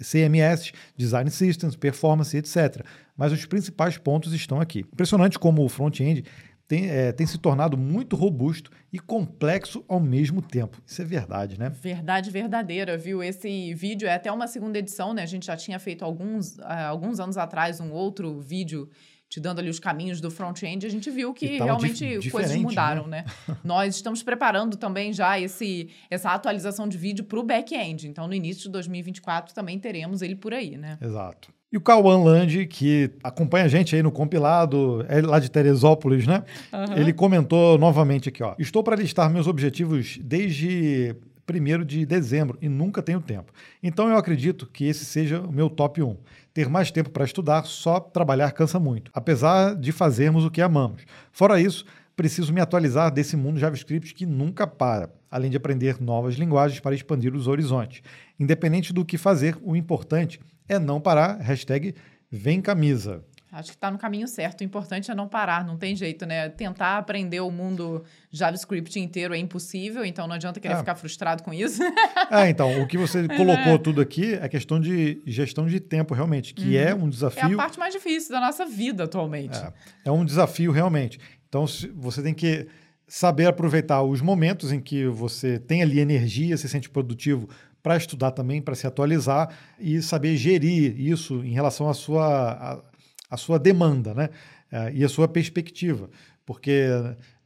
CMS, 0.00 0.70
Design 0.96 1.28
Systems, 1.28 1.74
Performance, 1.74 2.36
etc. 2.36 2.86
Mas 3.16 3.32
os 3.32 3.44
principais 3.46 3.98
pontos 3.98 4.32
estão 4.32 4.60
aqui. 4.60 4.86
Impressionante 4.92 5.40
como 5.40 5.64
o 5.64 5.68
front-end 5.68 6.22
tem, 6.68 6.88
é, 6.90 7.12
tem 7.12 7.26
se 7.26 7.38
tornado 7.38 7.76
muito 7.76 8.16
robusto 8.16 8.70
e 8.92 8.98
complexo 8.98 9.84
ao 9.88 10.00
mesmo 10.00 10.42
tempo. 10.42 10.80
Isso 10.84 11.00
é 11.00 11.04
verdade, 11.04 11.58
né? 11.58 11.70
Verdade 11.70 12.30
verdadeira, 12.30 12.98
viu? 12.98 13.22
Esse 13.22 13.72
vídeo 13.74 14.08
é 14.08 14.14
até 14.14 14.30
uma 14.32 14.46
segunda 14.46 14.78
edição, 14.78 15.14
né? 15.14 15.22
A 15.22 15.26
gente 15.26 15.46
já 15.46 15.56
tinha 15.56 15.78
feito 15.78 16.04
alguns, 16.04 16.56
uh, 16.58 16.86
alguns 16.88 17.20
anos 17.20 17.36
atrás 17.36 17.80
um 17.80 17.92
outro 17.92 18.40
vídeo 18.40 18.88
te 19.28 19.40
dando 19.40 19.58
ali 19.58 19.68
os 19.68 19.80
caminhos 19.80 20.20
do 20.20 20.30
front-end, 20.30 20.86
a 20.86 20.88
gente 20.88 21.10
viu 21.10 21.34
que 21.34 21.58
realmente 21.58 22.30
coisas 22.30 22.54
mudaram, 22.56 23.08
né? 23.08 23.24
né? 23.48 23.56
Nós 23.64 23.96
estamos 23.96 24.22
preparando 24.22 24.76
também 24.76 25.12
já 25.12 25.38
esse, 25.38 25.90
essa 26.08 26.30
atualização 26.30 26.88
de 26.88 26.96
vídeo 26.96 27.24
para 27.24 27.38
o 27.38 27.42
back-end. 27.42 28.06
Então, 28.06 28.28
no 28.28 28.34
início 28.34 28.64
de 28.64 28.70
2024 28.70 29.52
também 29.52 29.78
teremos 29.80 30.22
ele 30.22 30.36
por 30.36 30.54
aí, 30.54 30.76
né? 30.76 30.96
Exato. 31.02 31.52
E 31.72 31.76
o 31.76 31.80
Cauã 31.80 32.22
Land, 32.22 32.66
que 32.66 33.10
acompanha 33.24 33.64
a 33.64 33.68
gente 33.68 33.94
aí 33.96 34.02
no 34.02 34.12
compilado, 34.12 35.04
é 35.08 35.20
lá 35.20 35.40
de 35.40 35.50
Teresópolis, 35.50 36.26
né? 36.26 36.44
Uhum. 36.72 36.96
Ele 36.96 37.12
comentou 37.12 37.76
novamente 37.76 38.28
aqui, 38.28 38.42
ó. 38.42 38.54
Estou 38.58 38.84
para 38.84 38.94
listar 38.94 39.28
meus 39.28 39.48
objetivos 39.48 40.18
desde 40.22 41.16
1 41.48 41.84
de 41.84 42.06
dezembro 42.06 42.56
e 42.60 42.68
nunca 42.68 43.02
tenho 43.02 43.20
tempo. 43.20 43.52
Então 43.82 44.08
eu 44.08 44.16
acredito 44.16 44.66
que 44.66 44.84
esse 44.84 45.04
seja 45.04 45.40
o 45.40 45.52
meu 45.52 45.68
top 45.68 46.02
1. 46.02 46.16
Ter 46.54 46.68
mais 46.68 46.90
tempo 46.90 47.10
para 47.10 47.24
estudar, 47.24 47.64
só 47.64 48.00
trabalhar 48.00 48.50
cansa 48.52 48.80
muito, 48.80 49.10
apesar 49.12 49.74
de 49.74 49.92
fazermos 49.92 50.44
o 50.44 50.50
que 50.50 50.62
amamos. 50.62 51.02
Fora 51.30 51.60
isso, 51.60 51.84
preciso 52.16 52.52
me 52.52 52.60
atualizar 52.60 53.12
desse 53.12 53.36
mundo 53.36 53.58
JavaScript 53.58 54.14
que 54.14 54.24
nunca 54.24 54.66
para, 54.66 55.10
além 55.30 55.50
de 55.50 55.56
aprender 55.56 56.00
novas 56.00 56.36
linguagens 56.36 56.80
para 56.80 56.94
expandir 56.94 57.34
os 57.34 57.46
horizontes. 57.46 58.02
Independente 58.40 58.92
do 58.92 59.04
que 59.04 59.18
fazer, 59.18 59.56
o 59.62 59.76
importante 59.76 60.40
é 60.40 60.55
não 60.78 61.00
parar. 61.00 61.36
Hashtag 61.40 61.94
vem 62.30 62.60
camisa. 62.60 63.24
Acho 63.56 63.70
que 63.70 63.76
está 63.76 63.90
no 63.90 63.96
caminho 63.96 64.28
certo. 64.28 64.60
O 64.60 64.64
importante 64.64 65.10
é 65.10 65.14
não 65.14 65.26
parar, 65.26 65.64
não 65.64 65.78
tem 65.78 65.96
jeito, 65.96 66.26
né? 66.26 66.48
Tentar 66.50 66.98
aprender 66.98 67.40
o 67.40 67.50
mundo 67.50 68.04
JavaScript 68.30 69.00
inteiro 69.00 69.32
é 69.32 69.38
impossível, 69.38 70.04
então 70.04 70.26
não 70.26 70.34
adianta 70.34 70.60
querer 70.60 70.74
é. 70.74 70.78
ficar 70.78 70.94
frustrado 70.94 71.42
com 71.42 71.54
isso. 71.54 71.80
É, 72.28 72.48
então, 72.50 72.82
o 72.82 72.88
que 72.88 72.98
você 72.98 73.28
colocou 73.28 73.74
é. 73.74 73.78
tudo 73.78 74.00
aqui 74.00 74.34
é 74.34 74.48
questão 74.48 74.80
de 74.80 75.22
gestão 75.24 75.64
de 75.64 75.78
tempo, 75.78 76.12
realmente, 76.12 76.52
que 76.52 76.76
é 76.76 76.92
uhum. 76.92 77.02
é 77.02 77.04
um 77.04 77.08
desafio. 77.08 77.50
É 77.50 77.54
a 77.54 77.56
parte 77.56 77.78
mais 77.78 77.94
difícil 77.94 78.32
da 78.32 78.40
nossa 78.40 78.66
vida 78.66 79.04
atualmente. 79.04 79.56
É, 79.56 79.72
é 80.06 80.10
um 80.10 80.24
desafio, 80.24 80.72
realmente. 80.72 81.20
Então, 81.48 81.64
você 81.94 82.22
tem 82.22 82.34
que 82.34 82.66
saber 83.06 83.46
aproveitar 83.46 84.02
os 84.02 84.20
momentos 84.20 84.72
em 84.72 84.80
que 84.80 85.06
você 85.06 85.58
tem 85.58 85.82
ali 85.82 86.00
energia, 86.00 86.56
se 86.56 86.68
sente 86.68 86.90
produtivo 86.90 87.48
para 87.86 87.96
estudar 87.96 88.32
também, 88.32 88.60
para 88.60 88.74
se 88.74 88.84
atualizar 88.84 89.48
e 89.78 90.02
saber 90.02 90.36
gerir 90.36 91.00
isso 91.00 91.44
em 91.44 91.52
relação 91.52 91.88
à 91.88 91.94
sua, 91.94 92.50
à, 92.50 92.82
à 93.30 93.36
sua 93.36 93.60
demanda 93.60 94.12
né? 94.12 94.28
É, 94.72 94.90
e 94.92 95.04
à 95.04 95.08
sua 95.08 95.28
perspectiva. 95.28 96.10
Porque 96.44 96.88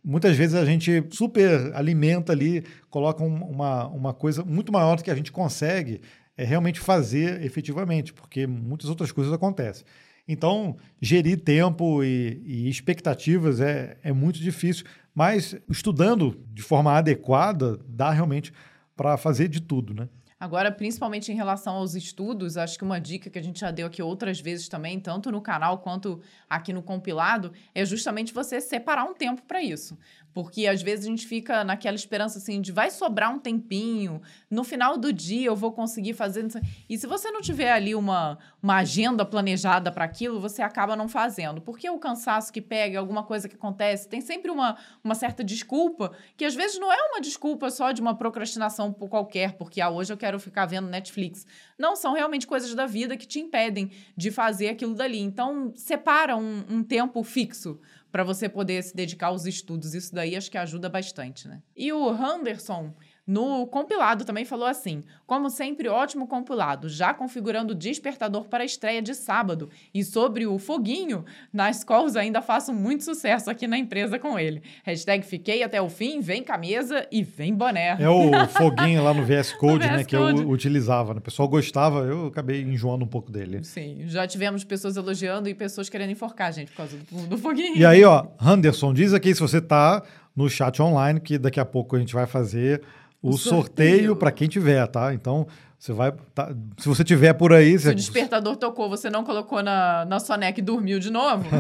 muitas 0.02 0.34
vezes 0.38 0.54
a 0.54 0.64
gente 0.64 1.04
super 1.10 1.70
alimenta 1.74 2.32
ali, 2.32 2.64
coloca 2.88 3.22
uma, 3.22 3.86
uma 3.88 4.14
coisa 4.14 4.42
muito 4.42 4.72
maior 4.72 4.96
do 4.96 5.04
que 5.04 5.10
a 5.10 5.14
gente 5.14 5.30
consegue 5.30 6.00
é, 6.38 6.42
realmente 6.42 6.80
fazer 6.80 7.44
efetivamente, 7.44 8.14
porque 8.14 8.46
muitas 8.46 8.88
outras 8.88 9.12
coisas 9.12 9.34
acontecem. 9.34 9.84
Então, 10.26 10.74
gerir 11.02 11.38
tempo 11.38 12.02
e, 12.02 12.42
e, 12.46 12.70
expectativas 12.70 13.60
é, 13.60 13.98
é 14.02 14.10
muito 14.10 14.40
difícil, 14.40 14.86
mas 15.14 15.54
estudando 15.68 16.42
de 16.50 16.62
forma 16.62 16.96
adequada 16.96 17.78
dá 17.86 18.10
realmente 18.10 18.54
para 18.96 19.18
fazer 19.18 19.46
de 19.46 19.60
tudo, 19.60 19.92
né? 19.92 20.08
Agora, 20.40 20.72
principalmente 20.72 21.30
em 21.30 21.34
relação 21.34 21.74
aos 21.74 21.94
estudos, 21.94 22.56
acho 22.56 22.78
que 22.78 22.82
uma 22.82 22.98
dica 22.98 23.28
que 23.28 23.38
a 23.38 23.42
gente 23.42 23.60
já 23.60 23.70
deu 23.70 23.86
aqui 23.86 24.02
outras 24.02 24.40
vezes 24.40 24.70
também, 24.70 24.98
tanto 24.98 25.30
no 25.30 25.42
canal 25.42 25.80
quanto 25.80 26.22
aqui 26.48 26.72
no 26.72 26.82
compilado, 26.82 27.52
é 27.74 27.84
justamente 27.84 28.32
você 28.32 28.58
separar 28.58 29.04
um 29.04 29.12
tempo 29.12 29.42
para 29.42 29.62
isso. 29.62 29.98
Porque 30.32 30.66
às 30.66 30.82
vezes 30.82 31.04
a 31.04 31.08
gente 31.08 31.26
fica 31.26 31.64
naquela 31.64 31.96
esperança 31.96 32.38
assim 32.38 32.60
de 32.60 32.70
vai 32.72 32.90
sobrar 32.90 33.34
um 33.34 33.38
tempinho, 33.38 34.22
no 34.50 34.62
final 34.62 34.96
do 34.96 35.12
dia 35.12 35.46
eu 35.46 35.56
vou 35.56 35.72
conseguir 35.72 36.14
fazer. 36.14 36.46
E 36.88 36.96
se 36.96 37.06
você 37.06 37.30
não 37.30 37.40
tiver 37.40 37.72
ali 37.72 37.94
uma, 37.94 38.38
uma 38.62 38.76
agenda 38.76 39.24
planejada 39.24 39.90
para 39.90 40.04
aquilo, 40.04 40.40
você 40.40 40.62
acaba 40.62 40.94
não 40.94 41.08
fazendo. 41.08 41.60
Porque 41.60 41.88
o 41.90 41.98
cansaço 41.98 42.52
que 42.52 42.60
pega, 42.60 42.98
alguma 42.98 43.22
coisa 43.22 43.48
que 43.48 43.56
acontece, 43.56 44.08
tem 44.08 44.20
sempre 44.20 44.50
uma, 44.50 44.76
uma 45.02 45.14
certa 45.14 45.42
desculpa, 45.42 46.12
que 46.36 46.44
às 46.44 46.54
vezes 46.54 46.78
não 46.78 46.92
é 46.92 46.96
uma 47.10 47.20
desculpa 47.20 47.70
só 47.70 47.92
de 47.92 48.00
uma 48.00 48.14
procrastinação 48.16 48.92
por 48.92 49.08
qualquer, 49.08 49.52
porque 49.54 49.80
ah, 49.80 49.90
hoje 49.90 50.12
eu 50.12 50.16
quero 50.16 50.38
ficar 50.38 50.66
vendo 50.66 50.88
Netflix. 50.88 51.46
Não, 51.78 51.96
são 51.96 52.12
realmente 52.12 52.46
coisas 52.46 52.74
da 52.74 52.86
vida 52.86 53.16
que 53.16 53.26
te 53.26 53.40
impedem 53.40 53.90
de 54.16 54.30
fazer 54.30 54.68
aquilo 54.68 54.94
dali. 54.94 55.18
Então, 55.18 55.72
separa 55.74 56.36
um, 56.36 56.64
um 56.68 56.82
tempo 56.82 57.22
fixo 57.22 57.80
para 58.10 58.24
você 58.24 58.48
poder 58.48 58.82
se 58.82 58.94
dedicar 58.94 59.28
aos 59.28 59.46
estudos. 59.46 59.94
Isso 59.94 60.14
daí 60.14 60.36
acho 60.36 60.50
que 60.50 60.58
ajuda 60.58 60.88
bastante, 60.88 61.48
né? 61.48 61.62
E 61.76 61.92
o 61.92 62.12
Henderson 62.14 62.92
no 63.30 63.64
compilado 63.68 64.24
também 64.24 64.44
falou 64.44 64.66
assim: 64.66 65.04
como 65.24 65.48
sempre, 65.48 65.88
ótimo 65.88 66.26
compilado, 66.26 66.88
já 66.88 67.14
configurando 67.14 67.72
o 67.72 67.76
despertador 67.76 68.48
para 68.48 68.64
a 68.64 68.66
estreia 68.66 69.00
de 69.00 69.14
sábado. 69.14 69.70
E 69.94 70.02
sobre 70.02 70.48
o 70.48 70.58
foguinho, 70.58 71.24
nas 71.52 71.84
calls 71.84 72.16
ainda 72.16 72.42
faço 72.42 72.72
muito 72.72 73.04
sucesso 73.04 73.48
aqui 73.48 73.68
na 73.68 73.78
empresa 73.78 74.18
com 74.18 74.36
ele. 74.36 74.60
Hashtag 74.82 75.24
fiquei 75.24 75.62
até 75.62 75.80
o 75.80 75.88
fim, 75.88 76.20
vem 76.20 76.42
camisa 76.42 77.06
e 77.12 77.22
vem 77.22 77.54
boné. 77.54 77.96
É 78.00 78.08
o 78.08 78.48
foguinho 78.48 79.04
lá 79.04 79.14
no 79.14 79.24
VS 79.24 79.52
Code, 79.60 79.86
no 79.86 79.92
né? 79.92 79.98
VS 79.98 80.06
que 80.06 80.16
Code. 80.16 80.42
eu 80.42 80.50
utilizava. 80.50 81.14
Né? 81.14 81.20
O 81.20 81.22
pessoal 81.22 81.48
gostava, 81.48 82.00
eu 82.00 82.26
acabei 82.26 82.62
enjoando 82.62 83.04
um 83.04 83.08
pouco 83.08 83.30
dele. 83.30 83.62
Sim, 83.62 84.02
já 84.06 84.26
tivemos 84.26 84.64
pessoas 84.64 84.96
elogiando 84.96 85.48
e 85.48 85.54
pessoas 85.54 85.88
querendo 85.88 86.10
enforcar 86.10 86.48
a 86.48 86.50
gente 86.50 86.72
por 86.72 86.78
causa 86.78 86.96
do, 87.08 87.28
do 87.28 87.38
foguinho. 87.38 87.76
E 87.76 87.86
aí, 87.86 88.02
ó, 88.02 88.26
Anderson, 88.40 88.92
diz 88.92 89.14
aqui 89.14 89.32
se 89.32 89.40
você 89.40 89.60
tá 89.60 90.02
no 90.34 90.48
chat 90.48 90.80
online, 90.80 91.20
que 91.20 91.38
daqui 91.38 91.60
a 91.60 91.64
pouco 91.64 91.94
a 91.94 91.98
gente 91.98 92.14
vai 92.14 92.26
fazer 92.26 92.82
o, 93.22 93.32
sorteio, 93.32 93.62
sorteio 93.62 94.16
para 94.16 94.30
quem 94.30 94.48
tiver, 94.48 94.86
tá? 94.86 95.12
Então, 95.12 95.46
você 95.78 95.92
vai. 95.92 96.12
Tá, 96.34 96.54
se 96.78 96.88
você 96.88 97.02
tiver 97.02 97.32
por 97.32 97.52
aí. 97.52 97.78
Se 97.78 97.84
você... 97.84 97.90
o 97.90 97.94
despertador 97.94 98.56
tocou, 98.56 98.88
você 98.88 99.08
não 99.08 99.24
colocou 99.24 99.62
na, 99.62 100.04
na 100.04 100.20
soneca 100.20 100.60
e 100.60 100.62
dormiu 100.62 100.98
de 100.98 101.10
novo? 101.10 101.44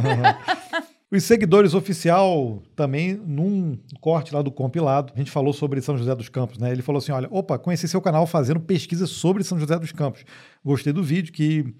Os 1.12 1.24
seguidores 1.24 1.74
oficial 1.74 2.62
também, 2.76 3.14
num 3.14 3.76
corte 4.00 4.32
lá 4.32 4.42
do 4.42 4.50
compilado, 4.52 5.12
a 5.12 5.18
gente 5.18 5.30
falou 5.30 5.52
sobre 5.52 5.80
São 5.80 5.98
José 5.98 6.14
dos 6.14 6.28
Campos, 6.28 6.56
né? 6.58 6.70
Ele 6.70 6.82
falou 6.82 6.98
assim: 6.98 7.10
olha, 7.10 7.26
opa, 7.32 7.58
conheci 7.58 7.88
seu 7.88 8.00
canal 8.00 8.26
fazendo 8.28 8.60
pesquisa 8.60 9.08
sobre 9.08 9.42
São 9.42 9.58
José 9.58 9.76
dos 9.76 9.90
Campos. 9.90 10.24
Gostei 10.64 10.92
do 10.92 11.02
vídeo 11.02 11.32
que, 11.32 11.74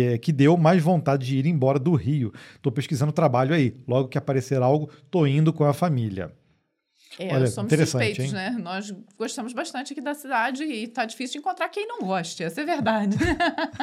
é, 0.00 0.18
que 0.18 0.32
deu 0.32 0.56
mais 0.56 0.80
vontade 0.80 1.26
de 1.26 1.36
ir 1.36 1.46
embora 1.46 1.80
do 1.80 1.94
Rio. 1.94 2.32
Estou 2.54 2.70
pesquisando 2.70 3.10
trabalho 3.10 3.52
aí. 3.52 3.74
Logo 3.88 4.08
que 4.08 4.16
aparecer 4.16 4.62
algo, 4.62 4.88
tô 5.10 5.26
indo 5.26 5.52
com 5.52 5.64
a 5.64 5.72
família. 5.72 6.30
É, 7.20 7.34
Olha, 7.34 7.46
somos 7.48 7.70
suspeitos, 7.70 8.24
hein? 8.24 8.32
né? 8.32 8.56
Nós 8.58 8.90
gostamos 9.18 9.52
bastante 9.52 9.92
aqui 9.92 10.00
da 10.00 10.14
cidade 10.14 10.64
e 10.64 10.88
tá 10.88 11.04
difícil 11.04 11.32
de 11.34 11.38
encontrar 11.40 11.68
quem 11.68 11.86
não 11.86 11.98
goste, 11.98 12.42
essa 12.42 12.62
é 12.62 12.64
verdade. 12.64 13.14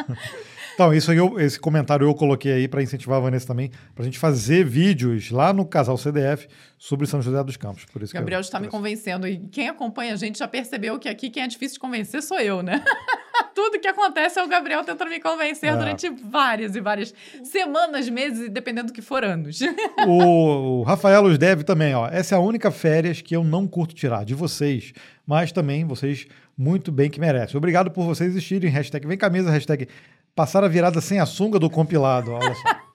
então, 0.73 0.91
isso 0.91 1.11
aí, 1.11 1.17
eu, 1.17 1.39
esse 1.39 1.59
comentário 1.59 2.07
eu 2.07 2.15
coloquei 2.15 2.51
aí 2.51 2.67
para 2.67 2.81
incentivar 2.81 3.17
a 3.17 3.21
Vanessa 3.21 3.45
também, 3.45 3.69
para 3.93 4.01
a 4.01 4.05
gente 4.05 4.17
fazer 4.17 4.65
vídeos 4.65 5.29
lá 5.29 5.53
no 5.53 5.67
Casal 5.67 5.99
CDF 5.99 6.47
sobre 6.77 7.07
São 7.07 7.21
José 7.21 7.43
dos 7.43 7.57
Campos. 7.57 7.85
Por 7.85 8.03
isso 8.03 8.13
Gabriel 8.13 8.39
está 8.39 8.59
me 8.59 8.67
convencendo 8.67 9.27
e 9.27 9.39
quem 9.49 9.67
acompanha 9.67 10.13
a 10.13 10.15
gente 10.15 10.37
já 10.37 10.47
percebeu 10.47 10.99
que 10.99 11.09
aqui 11.09 11.29
quem 11.29 11.43
é 11.43 11.47
difícil 11.47 11.75
de 11.75 11.79
convencer 11.79 12.21
sou 12.21 12.39
eu, 12.39 12.61
né? 12.61 12.83
Tudo 13.53 13.79
que 13.79 13.87
acontece 13.87 14.39
é 14.39 14.43
o 14.43 14.47
Gabriel 14.47 14.83
tentando 14.83 15.09
me 15.09 15.19
convencer 15.19 15.69
é. 15.69 15.75
durante 15.75 16.09
várias 16.09 16.75
e 16.75 16.79
várias 16.79 17.13
semanas, 17.43 18.07
meses, 18.07 18.49
dependendo 18.49 18.87
do 18.87 18.93
que 18.93 19.01
for 19.01 19.23
anos. 19.23 19.59
o, 20.05 20.81
o 20.81 20.83
Rafael 20.83 21.23
os 21.23 21.37
deve 21.39 21.63
também, 21.63 21.95
ó. 21.95 22.07
Essa 22.07 22.35
é 22.35 22.37
a 22.37 22.41
única 22.41 22.69
férias 22.69 23.21
que 23.21 23.35
eu 23.35 23.43
não 23.43 23.67
curto 23.67 23.95
tirar 23.95 24.23
de 24.23 24.35
vocês, 24.35 24.93
mas 25.25 25.51
também 25.51 25.85
vocês 25.85 26.27
muito 26.55 26.91
bem 26.91 27.09
que 27.09 27.19
merecem. 27.19 27.57
Obrigado 27.57 27.89
por 27.89 28.05
vocês 28.05 28.29
existirem. 28.29 28.69
Hashtag 28.69 29.07
vem 29.07 29.17
camisa, 29.17 29.49
hashtag 29.49 29.87
passar 30.35 30.63
a 30.63 30.67
virada 30.67 31.01
sem 31.01 31.19
a 31.19 31.25
sunga 31.25 31.57
do 31.57 31.69
compilado. 31.69 32.31
Olha 32.31 32.53
só. 32.53 32.77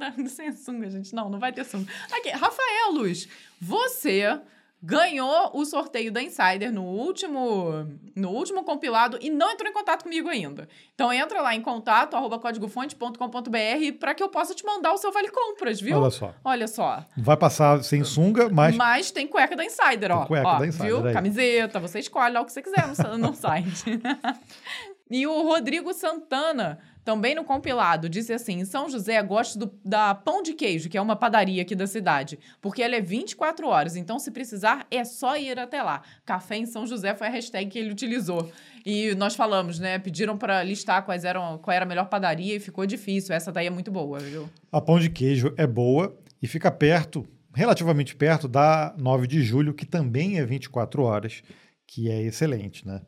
é, 0.00 0.12
sem 0.28 0.52
sunga, 0.52 0.90
gente. 0.90 1.14
Não, 1.14 1.28
não 1.28 1.38
vai 1.38 1.52
ter 1.52 1.64
sunga. 1.64 1.90
Aqui, 2.10 2.30
Rafael 2.30 2.92
Luz, 2.92 3.28
você 3.60 4.40
ganhou 4.82 5.50
o 5.54 5.64
sorteio 5.64 6.10
da 6.10 6.20
Insider 6.20 6.72
no 6.72 6.82
último, 6.82 7.86
no 8.16 8.30
último 8.30 8.64
compilado 8.64 9.16
e 9.20 9.30
não 9.30 9.52
entrou 9.52 9.70
em 9.70 9.72
contato 9.72 10.02
comigo 10.02 10.28
ainda. 10.28 10.68
Então 10.92 11.12
entra 11.12 11.40
lá 11.40 11.54
em 11.54 11.60
contato, 11.60 12.16
arroba 12.16 12.36
códigofonte.com.br 12.40 13.98
para 14.00 14.12
que 14.12 14.22
eu 14.22 14.28
possa 14.28 14.54
te 14.54 14.66
mandar 14.66 14.92
o 14.92 14.98
seu 14.98 15.12
vale 15.12 15.28
compras, 15.28 15.80
viu? 15.80 15.96
Olha 15.98 16.10
só. 16.10 16.34
Olha 16.44 16.66
só. 16.66 17.06
Vai 17.16 17.36
passar 17.36 17.84
sem 17.84 18.02
sunga, 18.02 18.48
mas... 18.48 18.74
Mas 18.74 19.10
tem 19.12 19.28
cueca 19.28 19.54
da 19.54 19.64
Insider, 19.64 20.10
ó. 20.10 20.18
Tem 20.20 20.26
cueca 20.26 20.48
ó, 20.48 20.58
da 20.58 20.66
Insider, 20.66 20.86
viu? 20.88 21.06
Aí. 21.06 21.14
Camiseta, 21.14 21.78
você 21.78 22.00
escolhe 22.00 22.34
lá 22.34 22.40
o 22.40 22.44
que 22.44 22.52
você 22.52 22.60
quiser 22.60 22.84
no, 22.88 23.18
no 23.18 23.34
site. 23.36 23.84
e 25.08 25.24
o 25.28 25.42
Rodrigo 25.42 25.94
Santana 25.94 26.80
também 27.04 27.34
no 27.34 27.44
compilado, 27.44 28.08
disse 28.08 28.32
assim: 28.32 28.60
em 28.60 28.64
São 28.64 28.88
José, 28.88 29.20
gosto 29.22 29.58
do, 29.58 29.72
da 29.84 30.14
Pão 30.14 30.42
de 30.42 30.54
Queijo, 30.54 30.88
que 30.88 30.96
é 30.96 31.00
uma 31.00 31.16
padaria 31.16 31.62
aqui 31.62 31.74
da 31.74 31.86
cidade, 31.86 32.38
porque 32.60 32.82
ela 32.82 32.96
é 32.96 33.00
24 33.00 33.66
horas, 33.66 33.96
então 33.96 34.18
se 34.18 34.30
precisar, 34.30 34.86
é 34.90 35.04
só 35.04 35.36
ir 35.36 35.58
até 35.58 35.82
lá. 35.82 36.02
Café 36.24 36.56
em 36.56 36.66
São 36.66 36.86
José 36.86 37.14
foi 37.14 37.26
a 37.26 37.30
hashtag 37.30 37.70
que 37.70 37.78
ele 37.78 37.90
utilizou. 37.90 38.50
E 38.84 39.14
nós 39.14 39.34
falamos, 39.34 39.78
né? 39.78 39.98
Pediram 39.98 40.36
para 40.36 40.62
listar 40.62 41.04
quais 41.04 41.24
eram, 41.24 41.58
qual 41.58 41.74
era 41.74 41.84
a 41.84 41.88
melhor 41.88 42.06
padaria 42.06 42.56
e 42.56 42.60
ficou 42.60 42.84
difícil. 42.86 43.34
Essa 43.34 43.52
daí 43.52 43.66
é 43.66 43.70
muito 43.70 43.90
boa, 43.90 44.18
viu? 44.18 44.48
A 44.70 44.80
Pão 44.80 44.98
de 44.98 45.08
Queijo 45.08 45.54
é 45.56 45.66
boa 45.66 46.16
e 46.40 46.46
fica 46.46 46.70
perto, 46.70 47.26
relativamente 47.54 48.16
perto, 48.16 48.48
da 48.48 48.94
9 48.98 49.26
de 49.26 49.42
julho, 49.42 49.74
que 49.74 49.86
também 49.86 50.38
é 50.38 50.44
24 50.44 51.02
horas, 51.02 51.42
que 51.86 52.10
é 52.10 52.22
excelente, 52.22 52.86
né? 52.86 53.00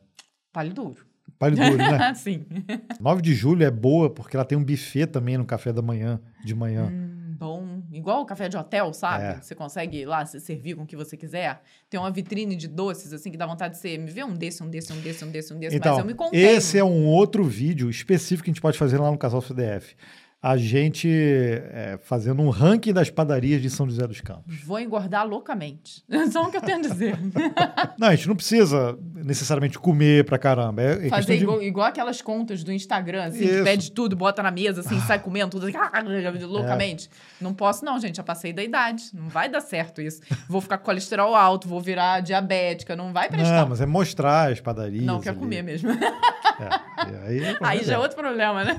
Palho 0.53 0.73
duro. 0.73 1.04
Palho 1.37 1.55
duro, 1.55 1.77
né? 1.77 2.13
Sim. 2.15 2.45
9 2.99 3.21
de 3.21 3.33
julho 3.33 3.63
é 3.63 3.71
boa 3.71 4.09
porque 4.09 4.35
ela 4.35 4.45
tem 4.45 4.57
um 4.57 4.63
buffet 4.63 5.07
também 5.07 5.37
no 5.37 5.45
café 5.45 5.73
da 5.73 5.81
manhã, 5.81 6.19
de 6.43 6.55
manhã. 6.55 6.85
Hum, 6.85 7.35
bom. 7.37 7.81
Igual 7.91 8.21
o 8.21 8.25
café 8.25 8.47
de 8.47 8.57
hotel, 8.57 8.93
sabe? 8.93 9.23
É. 9.23 9.41
Você 9.41 9.53
consegue 9.55 9.99
ir 9.99 10.05
lá 10.05 10.25
se 10.25 10.39
servir 10.39 10.75
com 10.75 10.83
o 10.83 10.85
que 10.85 10.95
você 10.95 11.15
quiser. 11.15 11.61
Tem 11.89 11.99
uma 11.99 12.11
vitrine 12.11 12.55
de 12.55 12.67
doces, 12.67 13.13
assim, 13.13 13.31
que 13.31 13.37
dá 13.37 13.45
vontade 13.45 13.75
de 13.75 13.79
ser. 13.79 13.97
Me 13.97 14.11
vê 14.11 14.23
um 14.23 14.33
desse, 14.33 14.63
um 14.63 14.69
desse, 14.69 14.91
um 14.93 14.99
desse, 14.99 15.25
um 15.25 15.31
desse, 15.31 15.53
um 15.53 15.59
desse. 15.59 15.75
Então, 15.75 15.93
mas 15.93 15.99
eu 15.99 16.05
me 16.05 16.13
contei. 16.13 16.41
Esse 16.41 16.77
é 16.77 16.83
um 16.83 17.05
outro 17.05 17.43
vídeo 17.43 17.89
específico 17.89 18.45
que 18.45 18.49
a 18.49 18.53
gente 18.53 18.61
pode 18.61 18.77
fazer 18.77 18.97
lá 18.97 19.11
no 19.11 19.17
Casal 19.17 19.41
CDF 19.41 19.95
a 20.45 20.57
gente 20.57 21.09
é, 21.09 21.97
fazendo 22.03 22.39
um 22.39 22.51
ranking 22.51 22.93
das 22.93 23.09
padarias 23.09 23.63
de 23.63 23.67
São 23.67 23.89
José 23.89 24.05
dos 24.05 24.21
Campos. 24.21 24.61
Vou 24.63 24.79
engordar 24.79 25.27
loucamente. 25.27 26.03
Só 26.31 26.43
o 26.43 26.51
que 26.51 26.57
eu 26.57 26.61
tenho 26.61 26.77
a 26.77 26.81
dizer. 26.81 27.17
não, 27.97 28.09
a 28.09 28.15
gente 28.15 28.27
não 28.27 28.35
precisa 28.35 28.95
necessariamente 29.15 29.79
comer 29.79 30.23
pra 30.23 30.37
caramba. 30.37 30.83
É, 30.83 31.07
é 31.07 31.09
Fazer 31.09 31.37
igual, 31.41 31.57
de... 31.57 31.65
igual, 31.65 31.87
aquelas 31.87 32.21
contas 32.21 32.63
do 32.63 32.71
Instagram, 32.71 33.23
assim, 33.23 33.39
que 33.39 33.63
pede 33.63 33.91
tudo, 33.91 34.15
bota 34.15 34.43
na 34.43 34.51
mesa, 34.51 34.81
assim, 34.81 34.99
sai 34.99 35.17
comendo 35.17 35.49
tudo, 35.49 35.65
assim, 35.65 36.45
loucamente. 36.45 37.09
É. 37.11 37.43
Não 37.43 37.51
posso, 37.51 37.83
não, 37.83 37.99
gente. 37.99 38.17
Já 38.17 38.23
passei 38.23 38.53
da 38.53 38.61
idade. 38.61 39.05
Não 39.15 39.27
vai 39.27 39.49
dar 39.49 39.61
certo 39.61 39.99
isso. 39.99 40.21
Vou 40.47 40.61
ficar 40.61 40.77
com 40.77 40.85
colesterol 40.85 41.33
alto, 41.33 41.67
vou 41.67 41.81
virar 41.81 42.19
diabética. 42.19 42.95
Não 42.95 43.11
vai 43.11 43.29
prestar. 43.29 43.61
Não, 43.61 43.69
mas 43.69 43.81
é 43.81 43.87
mostrar 43.87 44.51
as 44.51 44.61
padarias. 44.61 45.03
Não, 45.03 45.19
quer 45.19 45.33
comer 45.33 45.63
mesmo. 45.63 45.89
É, 45.89 47.27
aí, 47.27 47.43
é 47.43 47.57
aí 47.61 47.83
já 47.83 47.95
é 47.95 47.97
outro 47.97 48.15
problema, 48.15 48.63
né? 48.63 48.77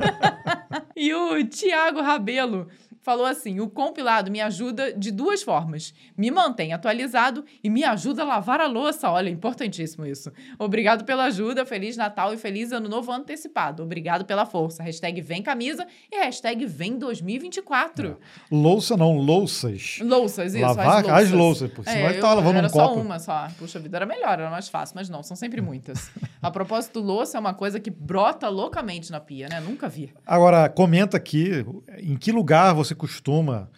e 0.97 1.13
o 1.13 1.37
Tiago 1.57 2.03
Rabelo 2.03 2.69
falou 3.07 3.24
assim: 3.24 3.61
o 3.61 3.70
compilado 3.70 4.33
me 4.33 4.41
ajuda 4.41 4.93
de 4.93 5.12
duas 5.12 5.41
formas. 5.41 5.95
Me 6.19 6.28
mantém 6.28 6.73
atualizado 6.73 7.45
e 7.62 7.70
me 7.70 7.85
ajuda 7.85 8.23
a 8.23 8.24
lavar 8.24 8.61
a 8.61 8.66
louça. 8.66 9.09
Olha, 9.09 9.31
importantíssimo 9.31 10.05
isso. 10.05 10.33
Obrigado 10.59 11.05
pela 11.05 11.27
ajuda, 11.27 11.65
Feliz 11.65 11.97
Natal 11.97 12.35
e 12.35 12.37
Feliz 12.37 12.73
Ano 12.73 12.89
Novo 12.89 13.12
antecipado. 13.12 13.85
Obrigado 13.85 14.24
pela 14.24 14.45
força. 14.45 14.83
Hashtag 14.83 15.20
vem 15.20 15.41
camisa 15.41 15.87
e 16.11 16.16
hashtag 16.16 16.66
vem 16.66 16.99
2024. 16.99 18.19
É. 18.51 18.55
Louça 18.55 18.97
não, 18.97 19.16
louças. 19.16 20.01
Louças, 20.03 20.53
isso. 20.55 20.65
Lavar 20.65 20.89
as 20.89 21.05
louças, 21.05 21.23
as 21.23 21.31
louças 21.31 21.70
porque 21.70 21.91
senão 21.91 22.09
é, 22.09 22.11
ele 22.11 22.20
tá 22.20 22.35
lavando 22.35 22.59
era 22.59 22.66
um 22.66 22.70
copo. 22.70 22.95
só 22.95 23.01
uma 23.01 23.19
só. 23.20 23.49
Puxa 23.57 23.78
vida, 23.78 23.99
era 23.99 24.07
melhor, 24.07 24.33
era 24.33 24.51
mais 24.51 24.69
fácil, 24.69 24.97
mas 24.97 25.09
não, 25.09 25.23
são 25.23 25.37
sempre 25.37 25.61
muitas. 25.61 26.11
a 26.43 26.51
propósito, 26.51 26.99
louça 26.99 27.37
é 27.37 27.41
uma 27.41 27.55
coisa 27.55 27.78
que 27.78 27.91
brota 27.91 28.49
loucamente 28.49 29.12
na 29.12 29.20
pia, 29.20 29.49
né? 29.49 29.61
Nunca 29.61 29.89
vi. 29.89 30.12
Agora, 30.27 30.69
comenta 30.69 31.16
aqui 31.16 31.65
em 31.99 32.16
que 32.16 32.33
lugar 32.33 32.74
você 32.74 32.95
costuma 32.97 33.70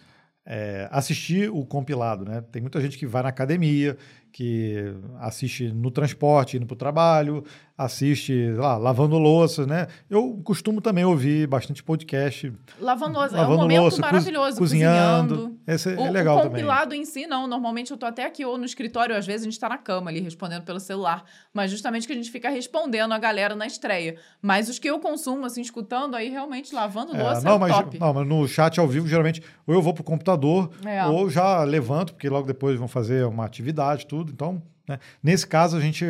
é, 0.45 0.87
assistir 0.91 1.51
o 1.51 1.63
compilado, 1.63 2.25
né? 2.25 2.41
Tem 2.51 2.59
muita 2.61 2.81
gente 2.81 2.97
que 2.97 3.05
vai 3.05 3.21
na 3.21 3.29
academia, 3.29 3.95
que 4.31 4.93
assiste 5.19 5.71
no 5.71 5.91
transporte, 5.91 6.57
indo 6.57 6.65
para 6.65 6.73
o 6.73 6.77
trabalho, 6.77 7.43
assiste 7.79 8.51
lá, 8.57 8.75
lavando 8.75 9.17
louça, 9.17 9.65
né? 9.65 9.87
Eu 10.09 10.41
costumo 10.43 10.81
também 10.81 11.05
ouvir 11.05 11.47
bastante 11.47 11.81
podcast. 11.81 12.51
Lavando 12.77 13.17
louça, 13.17 13.37
lavando 13.37 13.53
é 13.53 13.55
um 13.55 13.61
momento 13.61 13.81
louça, 13.83 14.01
maravilhoso, 14.01 14.57
cozinhando. 14.57 15.35
cozinhando. 15.35 15.59
Esse 15.65 15.93
é, 15.93 15.97
o, 15.97 16.11
legal 16.11 16.35
o 16.35 16.41
também. 16.41 16.55
Compilado 16.55 16.93
em 16.93 17.05
si, 17.05 17.25
não. 17.25 17.47
Normalmente 17.47 17.91
eu 17.91 17.97
tô 17.97 18.05
até 18.05 18.25
aqui 18.25 18.43
ou 18.43 18.57
no 18.57 18.65
escritório, 18.65 19.15
às 19.15 19.25
vezes 19.25 19.43
a 19.43 19.45
gente 19.45 19.53
está 19.53 19.69
na 19.69 19.77
cama 19.77 20.11
ali 20.11 20.19
respondendo 20.19 20.63
pelo 20.63 20.77
celular. 20.77 21.23
Mas 21.53 21.71
justamente 21.71 22.05
que 22.05 22.11
a 22.11 22.15
gente 22.17 22.29
fica 22.29 22.49
respondendo 22.49 23.13
a 23.13 23.17
galera 23.17 23.55
na 23.55 23.65
estreia. 23.65 24.17
Mas 24.41 24.67
os 24.67 24.77
que 24.77 24.89
eu 24.89 24.99
consumo, 24.99 25.45
assim, 25.45 25.61
escutando 25.61 26.15
aí, 26.15 26.27
realmente 26.27 26.75
lavando 26.75 27.15
é, 27.15 27.23
louça 27.23 27.43
não, 27.43 27.55
é 27.55 27.59
mas, 27.59 27.71
top. 27.71 27.97
Não, 27.97 28.13
mas 28.13 28.27
no 28.27 28.45
chat 28.45 28.77
ao 28.77 28.89
vivo, 28.89 29.07
geralmente, 29.07 29.41
ou 29.65 29.73
eu 29.73 29.81
vou 29.81 29.93
pro 29.93 30.03
computador, 30.03 30.69
é. 30.85 31.05
ou 31.05 31.29
já 31.29 31.63
levanto, 31.63 32.11
porque 32.11 32.27
logo 32.27 32.45
depois 32.45 32.77
vão 32.77 32.89
fazer 32.89 33.25
uma 33.25 33.45
atividade, 33.45 34.05
tudo. 34.05 34.33
Então, 34.33 34.61
né? 34.85 34.99
nesse 35.23 35.47
caso, 35.47 35.77
a 35.77 35.79
gente 35.79 36.05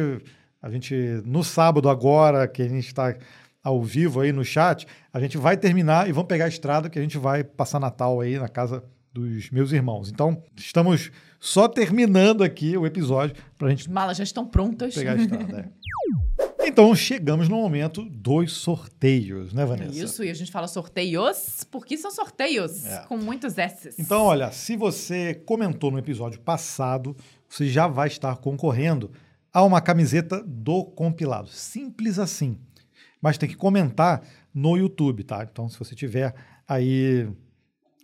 a 0.61 0.69
gente, 0.69 0.93
no 1.25 1.43
sábado 1.43 1.89
agora, 1.89 2.47
que 2.47 2.61
a 2.61 2.67
gente 2.67 2.87
está 2.87 3.15
ao 3.63 3.81
vivo 3.81 4.21
aí 4.21 4.31
no 4.31 4.43
chat, 4.43 4.87
a 5.13 5.19
gente 5.19 5.37
vai 5.37 5.57
terminar 5.57 6.09
e 6.09 6.11
vamos 6.11 6.27
pegar 6.27 6.45
a 6.45 6.49
estrada 6.49 6.89
que 6.89 6.97
a 6.97 7.01
gente 7.01 7.17
vai 7.17 7.43
passar 7.43 7.79
Natal 7.79 8.19
aí 8.19 8.37
na 8.37 8.47
casa 8.47 8.83
dos 9.13 9.49
meus 9.51 9.71
irmãos. 9.71 10.09
Então, 10.09 10.41
estamos 10.55 11.11
só 11.39 11.67
terminando 11.67 12.43
aqui 12.43 12.77
o 12.77 12.85
episódio 12.85 13.35
para 13.57 13.67
a 13.67 13.69
gente. 13.71 13.81
As 13.81 13.87
malas 13.87 14.17
já 14.17 14.23
estão 14.23 14.45
prontas. 14.45 14.93
Pegar 14.93 15.13
a 15.13 15.15
estrada. 15.15 15.71
é. 15.75 16.67
Então, 16.67 16.93
chegamos 16.93 17.49
no 17.49 17.55
momento 17.55 18.05
dos 18.05 18.53
sorteios, 18.53 19.53
né, 19.53 19.65
Vanessa? 19.65 20.03
Isso, 20.03 20.23
e 20.23 20.29
a 20.29 20.33
gente 20.33 20.51
fala 20.51 20.67
sorteios 20.67 21.65
porque 21.71 21.97
são 21.97 22.11
sorteios, 22.11 22.85
é. 22.85 23.05
com 23.07 23.17
muitos 23.17 23.57
S's. 23.57 23.97
Então, 23.97 24.23
olha, 24.23 24.51
se 24.51 24.77
você 24.77 25.33
comentou 25.33 25.89
no 25.89 25.97
episódio 25.97 26.39
passado, 26.39 27.15
você 27.47 27.67
já 27.67 27.87
vai 27.87 28.07
estar 28.07 28.35
concorrendo 28.37 29.09
a 29.53 29.63
uma 29.63 29.81
camiseta 29.81 30.43
do 30.43 30.85
compilado. 30.85 31.49
Simples 31.49 32.19
assim. 32.19 32.57
Mas 33.21 33.37
tem 33.37 33.49
que 33.49 33.55
comentar 33.55 34.21
no 34.53 34.77
YouTube, 34.77 35.23
tá? 35.23 35.47
Então, 35.49 35.67
se 35.67 35.77
você 35.77 35.93
tiver 35.95 36.33
aí 36.67 37.27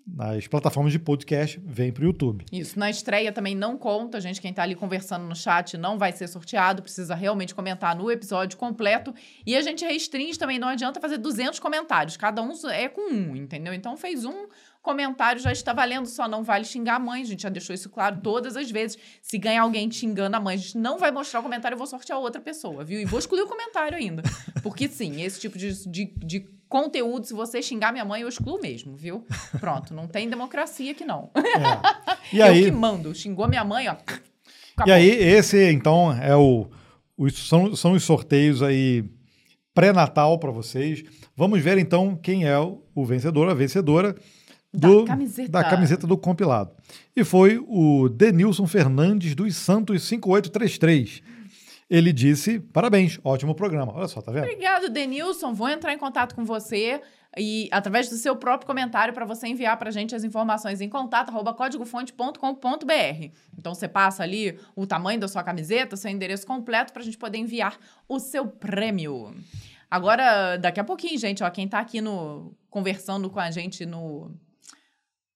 nas 0.06 0.46
plataformas 0.48 0.92
de 0.92 1.00
podcast, 1.00 1.60
vem 1.66 1.92
para 1.92 2.04
o 2.04 2.06
YouTube. 2.06 2.46
Isso. 2.52 2.78
Na 2.78 2.90
estreia 2.90 3.32
também 3.32 3.56
não 3.56 3.76
conta, 3.78 4.22
gente. 4.22 4.40
Quem 4.40 4.52
está 4.52 4.62
ali 4.62 4.76
conversando 4.76 5.26
no 5.26 5.36
chat 5.36 5.78
não 5.78 5.98
vai 5.98 6.12
ser 6.12 6.28
sorteado, 6.28 6.84
precisa 6.84 7.16
realmente 7.16 7.56
comentar 7.56 7.96
no 7.96 8.12
episódio 8.12 8.58
completo. 8.58 9.14
E 9.46 9.56
a 9.56 9.62
gente 9.62 9.84
restringe 9.84 10.38
também, 10.38 10.60
não 10.60 10.68
adianta 10.68 11.00
fazer 11.00 11.18
200 11.18 11.60
comentários. 11.60 12.18
Cada 12.18 12.42
um 12.44 12.52
é 12.70 12.88
com 12.88 13.12
um, 13.12 13.36
entendeu? 13.36 13.74
Então 13.74 13.98
fez 13.98 14.26
um, 14.26 14.48
comentário 14.86 15.42
já 15.42 15.52
está 15.52 15.74
valendo, 15.74 16.06
só 16.06 16.28
não 16.28 16.44
vale 16.44 16.64
xingar 16.64 16.96
a 16.96 17.00
mãe. 17.00 17.22
A 17.22 17.26
gente 17.26 17.42
já 17.44 17.50
deixou 17.50 17.74
isso 17.74 17.90
claro 17.90 18.20
todas 18.22 18.56
as 18.56 18.72
vezes. 18.72 18.98
Se 19.22 19.38
ganhar 19.38 19.64
alguém 19.64 19.92
xingando 19.92 20.38
a 20.38 20.40
mãe, 20.40 20.54
a 20.56 20.58
gente 20.58 20.78
não 20.78 20.98
vai 20.98 21.12
mostrar 21.12 21.42
o 21.42 21.44
comentário, 21.44 21.74
eu 21.76 21.80
vou 21.80 21.88
sortear 21.88 22.20
outra 22.20 22.40
pessoa, 22.40 22.84
viu? 22.86 23.00
E 23.02 23.06
vou 23.06 23.20
excluir 23.20 23.42
o 23.42 23.48
comentário 23.48 23.98
ainda. 23.98 24.24
Porque 24.64 24.88
sim, 24.88 25.22
esse 25.22 25.40
tipo 25.42 25.58
de, 25.58 25.74
de, 25.90 26.06
de 26.24 26.40
conteúdo. 26.70 27.26
Se 27.26 27.34
você 27.34 27.62
xingar 27.62 27.92
minha 27.92 28.06
mãe, 28.06 28.22
eu 28.22 28.30
excluo 28.30 28.62
mesmo, 28.62 28.96
viu? 28.96 29.26
Pronto, 29.60 29.94
não 29.94 30.08
tem 30.08 30.30
democracia 30.30 30.92
aqui 30.92 31.04
não. 31.04 31.30
É. 31.36 32.36
E 32.36 32.40
eu 32.40 32.46
aí, 32.46 32.64
que 32.66 32.72
mando. 32.72 33.14
Xingou 33.14 33.48
minha 33.48 33.64
mãe, 33.64 33.88
ó. 33.90 33.94
e 33.94 33.96
acabou. 34.76 34.94
aí, 34.94 35.10
esse, 35.10 35.72
então, 35.72 36.12
é 36.14 36.36
o. 36.36 36.68
os- 37.18 37.48
são, 37.48 37.76
são 37.76 37.92
os 37.94 38.04
sorteios 38.04 38.62
aí 38.62 39.04
pré-natal 39.74 40.40
para 40.40 40.52
vocês. 40.52 41.04
Vamos 41.36 41.62
ver, 41.62 41.78
então, 41.78 42.16
quem 42.16 42.46
é 42.48 42.58
o, 42.58 42.82
o 42.94 43.06
vencedor, 43.06 43.50
a 43.50 43.54
vencedora 43.54 44.16
Da 44.76 44.88
do, 44.88 45.06
camiseta. 45.06 45.50
da 45.50 45.64
camiseta 45.64 46.08
do 46.08 46.18
compilado. 46.18 46.72
E 47.16 47.24
foi 47.24 47.58
o 47.68 48.10
Denilson 48.10 48.68
Fernandes 48.68 49.36
dos 49.36 49.56
Santos 49.56 50.04
5833. 50.04 51.22
Ele 51.90 52.12
disse: 52.12 52.60
parabéns, 52.60 53.20
ótimo 53.24 53.54
programa. 53.54 53.94
Olha 53.94 54.08
só, 54.08 54.22
tá 54.22 54.32
vendo? 54.32 54.44
Obrigado, 54.44 54.90
Denilson. 54.90 55.54
Vou 55.54 55.70
entrar 55.70 55.94
em 55.94 55.98
contato 55.98 56.34
com 56.34 56.44
você 56.44 57.02
e 57.38 57.68
através 57.72 58.10
do 58.10 58.16
seu 58.16 58.36
próprio 58.36 58.66
comentário 58.66 59.14
para 59.14 59.26
você 59.26 59.48
enviar 59.48 59.78
para 59.78 59.90
a 59.90 59.92
gente 59.92 60.16
as 60.16 60.24
informações 60.24 60.82
em 60.82 60.90
contato 60.90 61.32
códigofonte.com.br. 61.54 63.32
Então 63.58 63.76
você 63.76 63.88
passa 63.88 64.24
ali 64.24 64.58
o 64.76 64.88
tamanho 64.88 65.20
da 65.20 65.28
sua 65.28 65.44
camiseta, 65.44 65.96
seu 65.96 66.10
endereço 66.10 66.48
completo 66.48 66.94
para 66.94 67.02
a 67.02 67.06
gente 67.06 67.18
poder 67.18 67.38
enviar 67.38 67.78
o 68.08 68.20
seu 68.20 68.48
prêmio. 68.48 69.36
Agora, 69.90 70.58
daqui 70.58 70.80
a 70.80 70.84
pouquinho, 70.84 71.20
gente, 71.20 71.44
ó, 71.44 71.50
quem 71.50 71.68
tá 71.68 71.80
aqui 71.80 72.02
no 72.02 72.54
conversando 72.70 73.30
com 73.30 73.40
a 73.40 73.52
gente 73.52 73.86
no 73.86 74.32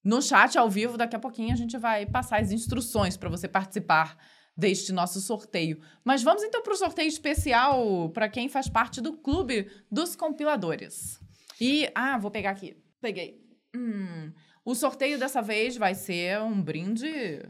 no 0.02 0.22
chat 0.22 0.58
ao 0.58 0.68
vivo, 0.68 0.96
daqui 0.96 1.14
a 1.14 1.20
pouquinho 1.20 1.52
a 1.52 1.56
gente 1.56 1.76
vai 1.76 2.06
passar 2.06 2.40
as 2.40 2.52
instruções 2.52 3.16
para 3.16 3.28
você 3.28 3.46
participar 3.46 4.16
deste 4.56 4.92
nosso 4.92 5.20
sorteio. 5.20 5.80
Mas 6.04 6.22
vamos 6.22 6.42
então 6.42 6.62
para 6.62 6.72
o 6.72 6.76
sorteio 6.76 7.08
especial 7.08 8.10
para 8.10 8.28
quem 8.28 8.48
faz 8.48 8.68
parte 8.68 9.00
do 9.00 9.16
clube 9.16 9.70
dos 9.90 10.16
compiladores. 10.16 11.20
E 11.60 11.90
ah, 11.94 12.18
vou 12.18 12.30
pegar 12.30 12.50
aqui. 12.50 12.76
Peguei. 13.00 13.40
Hum, 13.74 14.32
o 14.64 14.74
sorteio 14.74 15.18
dessa 15.18 15.40
vez 15.40 15.76
vai 15.76 15.94
ser 15.94 16.40
um 16.40 16.60
brinde 16.60 17.42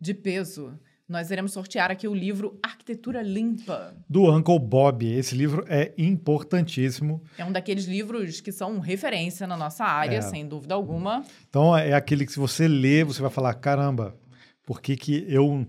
de 0.00 0.14
peso. 0.14 0.78
Nós 1.08 1.30
iremos 1.30 1.52
sortear 1.52 1.88
aqui 1.90 2.08
o 2.08 2.14
livro 2.14 2.58
Arquitetura 2.60 3.22
Limpa. 3.22 3.94
Do 4.10 4.28
Uncle 4.34 4.58
Bob. 4.58 5.06
Esse 5.06 5.36
livro 5.36 5.64
é 5.68 5.92
importantíssimo. 5.96 7.22
É 7.38 7.44
um 7.44 7.52
daqueles 7.52 7.84
livros 7.84 8.40
que 8.40 8.50
são 8.50 8.80
referência 8.80 9.46
na 9.46 9.56
nossa 9.56 9.84
área, 9.84 10.16
É. 10.16 10.20
sem 10.22 10.48
dúvida 10.48 10.74
alguma. 10.74 11.24
Então 11.48 11.76
é 11.76 11.92
aquele 11.92 12.26
que 12.26 12.32
se 12.32 12.40
você 12.40 12.66
lê, 12.66 13.04
você 13.04 13.22
vai 13.22 13.30
falar, 13.30 13.54
caramba, 13.54 14.16
por 14.64 14.80
que, 14.80 14.96
que 14.96 15.24
eu, 15.28 15.64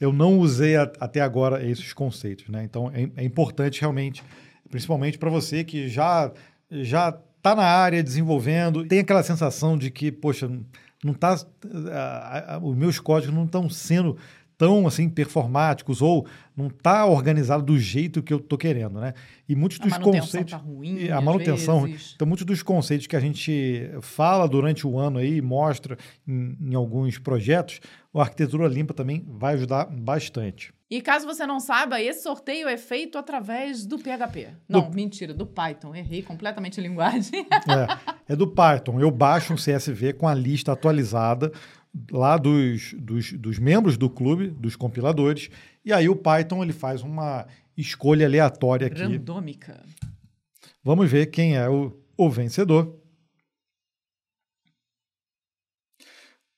eu 0.00 0.14
não 0.14 0.38
usei 0.38 0.76
a- 0.76 0.90
até 0.98 1.20
agora 1.20 1.62
esses 1.62 1.92
conceitos, 1.92 2.48
né? 2.48 2.64
Então 2.64 2.90
é, 2.94 3.10
é 3.16 3.24
importante 3.24 3.82
realmente, 3.82 4.22
principalmente 4.70 5.18
para 5.18 5.28
você 5.28 5.62
que 5.62 5.88
já 5.88 6.32
já 6.70 7.08
está 7.36 7.54
na 7.54 7.64
área 7.64 8.02
desenvolvendo, 8.02 8.86
tem 8.86 9.00
aquela 9.00 9.22
sensação 9.24 9.76
de 9.76 9.90
que, 9.90 10.12
poxa, 10.12 10.48
não 11.02 11.12
tá 11.14 11.34
a- 11.90 12.54
a- 12.54 12.58
os 12.62 12.76
meus 12.76 13.00
códigos 13.00 13.34
não 13.34 13.44
estão 13.44 13.68
sendo 13.68 14.16
tão 14.60 14.86
assim 14.86 15.08
performáticos 15.08 16.02
ou 16.02 16.26
não 16.54 16.66
está 16.66 17.06
organizado 17.06 17.62
do 17.62 17.78
jeito 17.78 18.22
que 18.22 18.30
eu 18.30 18.38
tô 18.38 18.58
querendo, 18.58 19.00
né? 19.00 19.14
E 19.48 19.56
muitos 19.56 19.80
A 19.80 19.84
dos 19.84 19.92
manutenção 19.92 20.20
conceitos 20.20 20.50
tá 20.50 20.58
ruim, 20.58 21.08
a 21.08 21.18
manutenção 21.18 21.80
vezes. 21.84 22.12
então, 22.14 22.28
muitos 22.28 22.44
dos 22.44 22.62
conceitos 22.62 23.06
que 23.06 23.16
a 23.16 23.20
gente 23.20 23.90
fala 24.02 24.46
durante 24.46 24.86
o 24.86 24.98
ano 24.98 25.18
aí, 25.18 25.40
mostra 25.40 25.96
em, 26.28 26.58
em 26.60 26.74
alguns 26.74 27.16
projetos, 27.16 27.80
a 28.12 28.20
arquitetura 28.20 28.68
limpa 28.68 28.92
também 28.92 29.24
vai 29.26 29.54
ajudar 29.54 29.86
bastante. 29.86 30.74
E 30.90 31.00
caso 31.00 31.24
você 31.24 31.46
não 31.46 31.60
saiba, 31.60 32.02
esse 32.02 32.24
sorteio 32.24 32.68
é 32.68 32.76
feito 32.76 33.16
através 33.16 33.86
do 33.86 33.96
PHP. 33.96 34.48
Não, 34.68 34.90
mentira, 34.90 35.32
do 35.32 35.46
Python. 35.46 35.94
Errei 35.94 36.20
completamente 36.20 36.80
a 36.80 36.82
linguagem. 36.82 37.46
É, 38.28 38.32
é 38.32 38.36
do 38.36 38.48
Python. 38.48 38.98
Eu 39.00 39.10
baixo 39.10 39.54
um 39.54 39.56
CSV 39.56 40.14
com 40.14 40.26
a 40.26 40.34
lista 40.34 40.72
atualizada 40.72 41.52
lá 42.10 42.36
dos, 42.36 42.94
dos, 42.94 43.32
dos 43.32 43.58
membros 43.58 43.96
do 43.96 44.08
clube, 44.08 44.48
dos 44.48 44.76
compiladores, 44.76 45.50
e 45.84 45.92
aí 45.92 46.08
o 46.08 46.16
Python 46.16 46.62
ele 46.62 46.72
faz 46.72 47.02
uma 47.02 47.46
escolha 47.76 48.26
aleatória 48.26 48.86
aqui. 48.86 49.02
Randômica. 49.02 49.82
Vamos 50.82 51.10
ver 51.10 51.26
quem 51.26 51.56
é 51.56 51.68
o, 51.68 51.98
o 52.16 52.30
vencedor. 52.30 52.98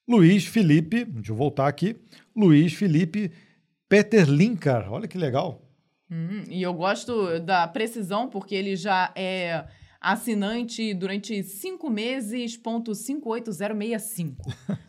Luiz 0.08 0.46
Felipe, 0.46 1.04
deixa 1.04 1.32
eu 1.32 1.36
voltar 1.36 1.68
aqui. 1.68 1.96
Luiz 2.36 2.74
Felipe 2.74 3.32
Peter 3.88 4.28
Linkar, 4.28 4.92
olha 4.92 5.08
que 5.08 5.16
legal. 5.16 5.62
Hum, 6.10 6.42
e 6.48 6.62
eu 6.62 6.74
gosto 6.74 7.40
da 7.40 7.66
precisão, 7.66 8.28
porque 8.28 8.54
ele 8.54 8.76
já 8.76 9.12
é 9.14 9.64
assinante 10.02 10.92
durante 10.94 11.42
5 11.42 11.88
meses, 11.88 12.56
ponto 12.56 12.92
58065. 12.94 14.36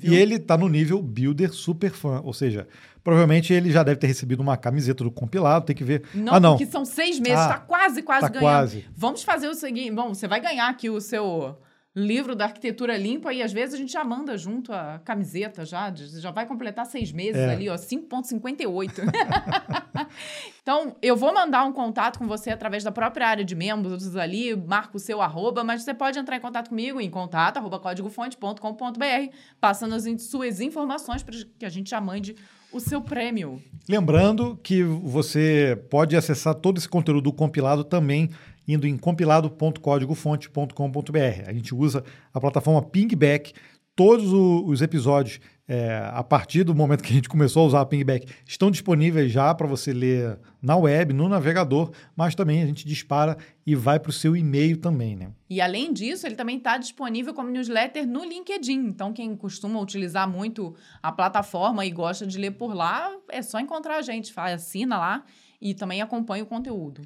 E 0.00 0.14
ele 0.14 0.36
está 0.36 0.56
no 0.56 0.68
nível 0.68 1.02
Builder 1.02 1.52
Super 1.52 1.90
Fan, 1.90 2.20
ou 2.22 2.32
seja, 2.32 2.68
provavelmente 3.02 3.52
ele 3.52 3.70
já 3.72 3.82
deve 3.82 3.98
ter 3.98 4.06
recebido 4.06 4.38
uma 4.40 4.56
camiseta 4.56 5.02
do 5.02 5.10
compilado, 5.10 5.64
tem 5.66 5.74
que 5.74 5.82
ver. 5.82 6.04
Não, 6.14 6.34
ah, 6.34 6.38
não, 6.38 6.52
porque 6.56 6.70
são 6.70 6.84
seis 6.84 7.18
meses, 7.18 7.38
Ah, 7.38 7.48
tá 7.48 7.58
quase, 7.58 8.00
quase 8.02 8.20
tá 8.20 8.28
ganhando. 8.28 8.42
quase. 8.44 8.84
Vamos 8.96 9.24
fazer 9.24 9.48
o 9.48 9.54
seguinte, 9.54 9.90
bom, 9.90 10.14
você 10.14 10.28
vai 10.28 10.40
ganhar 10.40 10.68
aqui 10.68 10.88
o 10.88 11.00
seu 11.00 11.58
livro 11.96 12.36
da 12.36 12.44
arquitetura 12.44 12.94
limpa 12.98 13.32
e 13.32 13.42
às 13.42 13.54
vezes 13.54 13.74
a 13.74 13.78
gente 13.78 13.90
já 13.90 14.04
manda 14.04 14.36
junto 14.36 14.70
a 14.70 15.00
camiseta 15.02 15.64
já, 15.64 15.90
já 15.94 16.30
vai 16.30 16.44
completar 16.44 16.84
seis 16.84 17.10
meses 17.10 17.40
É. 17.40 17.50
ali, 17.50 17.70
ó, 17.70 17.74
5.58. 17.74 18.92
então, 20.60 20.94
eu 21.00 21.16
vou 21.16 21.32
mandar 21.32 21.64
um 21.64 21.72
contato 21.72 22.18
com 22.18 22.26
você 22.26 22.50
através 22.50 22.84
da 22.84 22.92
própria 22.92 23.26
área 23.26 23.44
de 23.44 23.54
membros 23.54 24.14
ali, 24.14 24.54
marca 24.54 24.98
o 24.98 25.00
seu 25.00 25.22
arroba, 25.22 25.64
mas 25.64 25.82
você 25.82 25.94
pode 25.94 26.18
entrar 26.18 26.36
em 26.36 26.40
contato 26.40 26.68
comigo 26.68 27.00
em 27.00 27.08
contato 27.08 27.56
arroba 27.56 27.78
códigofonte.com.br, 27.80 29.34
passando 29.58 29.94
as 29.94 30.04
suas 30.22 30.60
informações 30.60 31.22
para 31.22 31.34
que 31.58 31.64
a 31.64 31.70
gente 31.70 31.88
já 31.88 32.00
mande 32.00 32.36
o 32.70 32.78
seu 32.78 33.00
prêmio. 33.00 33.62
Lembrando 33.88 34.58
que 34.62 34.82
você 34.82 35.82
pode 35.88 36.14
acessar 36.14 36.54
todo 36.54 36.76
esse 36.76 36.88
conteúdo 36.88 37.22
do 37.22 37.32
compilado 37.32 37.84
também 37.84 38.28
indo 38.66 38.86
em 38.86 38.96
compilado.códigofonte.com.br. 38.96 41.42
A 41.46 41.52
gente 41.52 41.74
usa 41.74 42.02
a 42.32 42.40
plataforma 42.40 42.80
Pingback. 42.82 43.52
Todos 43.94 44.30
os 44.30 44.80
episódios, 44.82 45.40
é, 45.66 46.10
a 46.12 46.22
partir 46.22 46.62
do 46.64 46.74
momento 46.74 47.02
que 47.02 47.10
a 47.10 47.14
gente 47.14 47.30
começou 47.30 47.62
a 47.62 47.66
usar 47.66 47.80
a 47.80 47.86
Pingback, 47.86 48.30
estão 48.44 48.70
disponíveis 48.70 49.32
já 49.32 49.54
para 49.54 49.66
você 49.66 49.90
ler 49.90 50.38
na 50.60 50.76
web, 50.76 51.14
no 51.14 51.30
navegador, 51.30 51.90
mas 52.14 52.34
também 52.34 52.62
a 52.62 52.66
gente 52.66 52.86
dispara 52.86 53.38
e 53.66 53.74
vai 53.74 53.98
para 53.98 54.10
o 54.10 54.12
seu 54.12 54.36
e-mail 54.36 54.76
também, 54.76 55.16
né? 55.16 55.30
E 55.48 55.62
além 55.62 55.94
disso, 55.94 56.26
ele 56.26 56.34
também 56.34 56.58
está 56.58 56.76
disponível 56.76 57.32
como 57.32 57.48
newsletter 57.48 58.06
no 58.06 58.22
LinkedIn. 58.22 58.80
Então, 58.80 59.14
quem 59.14 59.34
costuma 59.34 59.80
utilizar 59.80 60.28
muito 60.28 60.74
a 61.02 61.10
plataforma 61.10 61.86
e 61.86 61.90
gosta 61.90 62.26
de 62.26 62.36
ler 62.36 62.50
por 62.50 62.74
lá, 62.74 63.10
é 63.30 63.40
só 63.40 63.58
encontrar 63.58 63.96
a 63.96 64.02
gente. 64.02 64.30
Assina 64.36 64.98
lá 64.98 65.24
e 65.58 65.72
também 65.72 66.02
acompanha 66.02 66.44
o 66.44 66.46
conteúdo. 66.46 67.00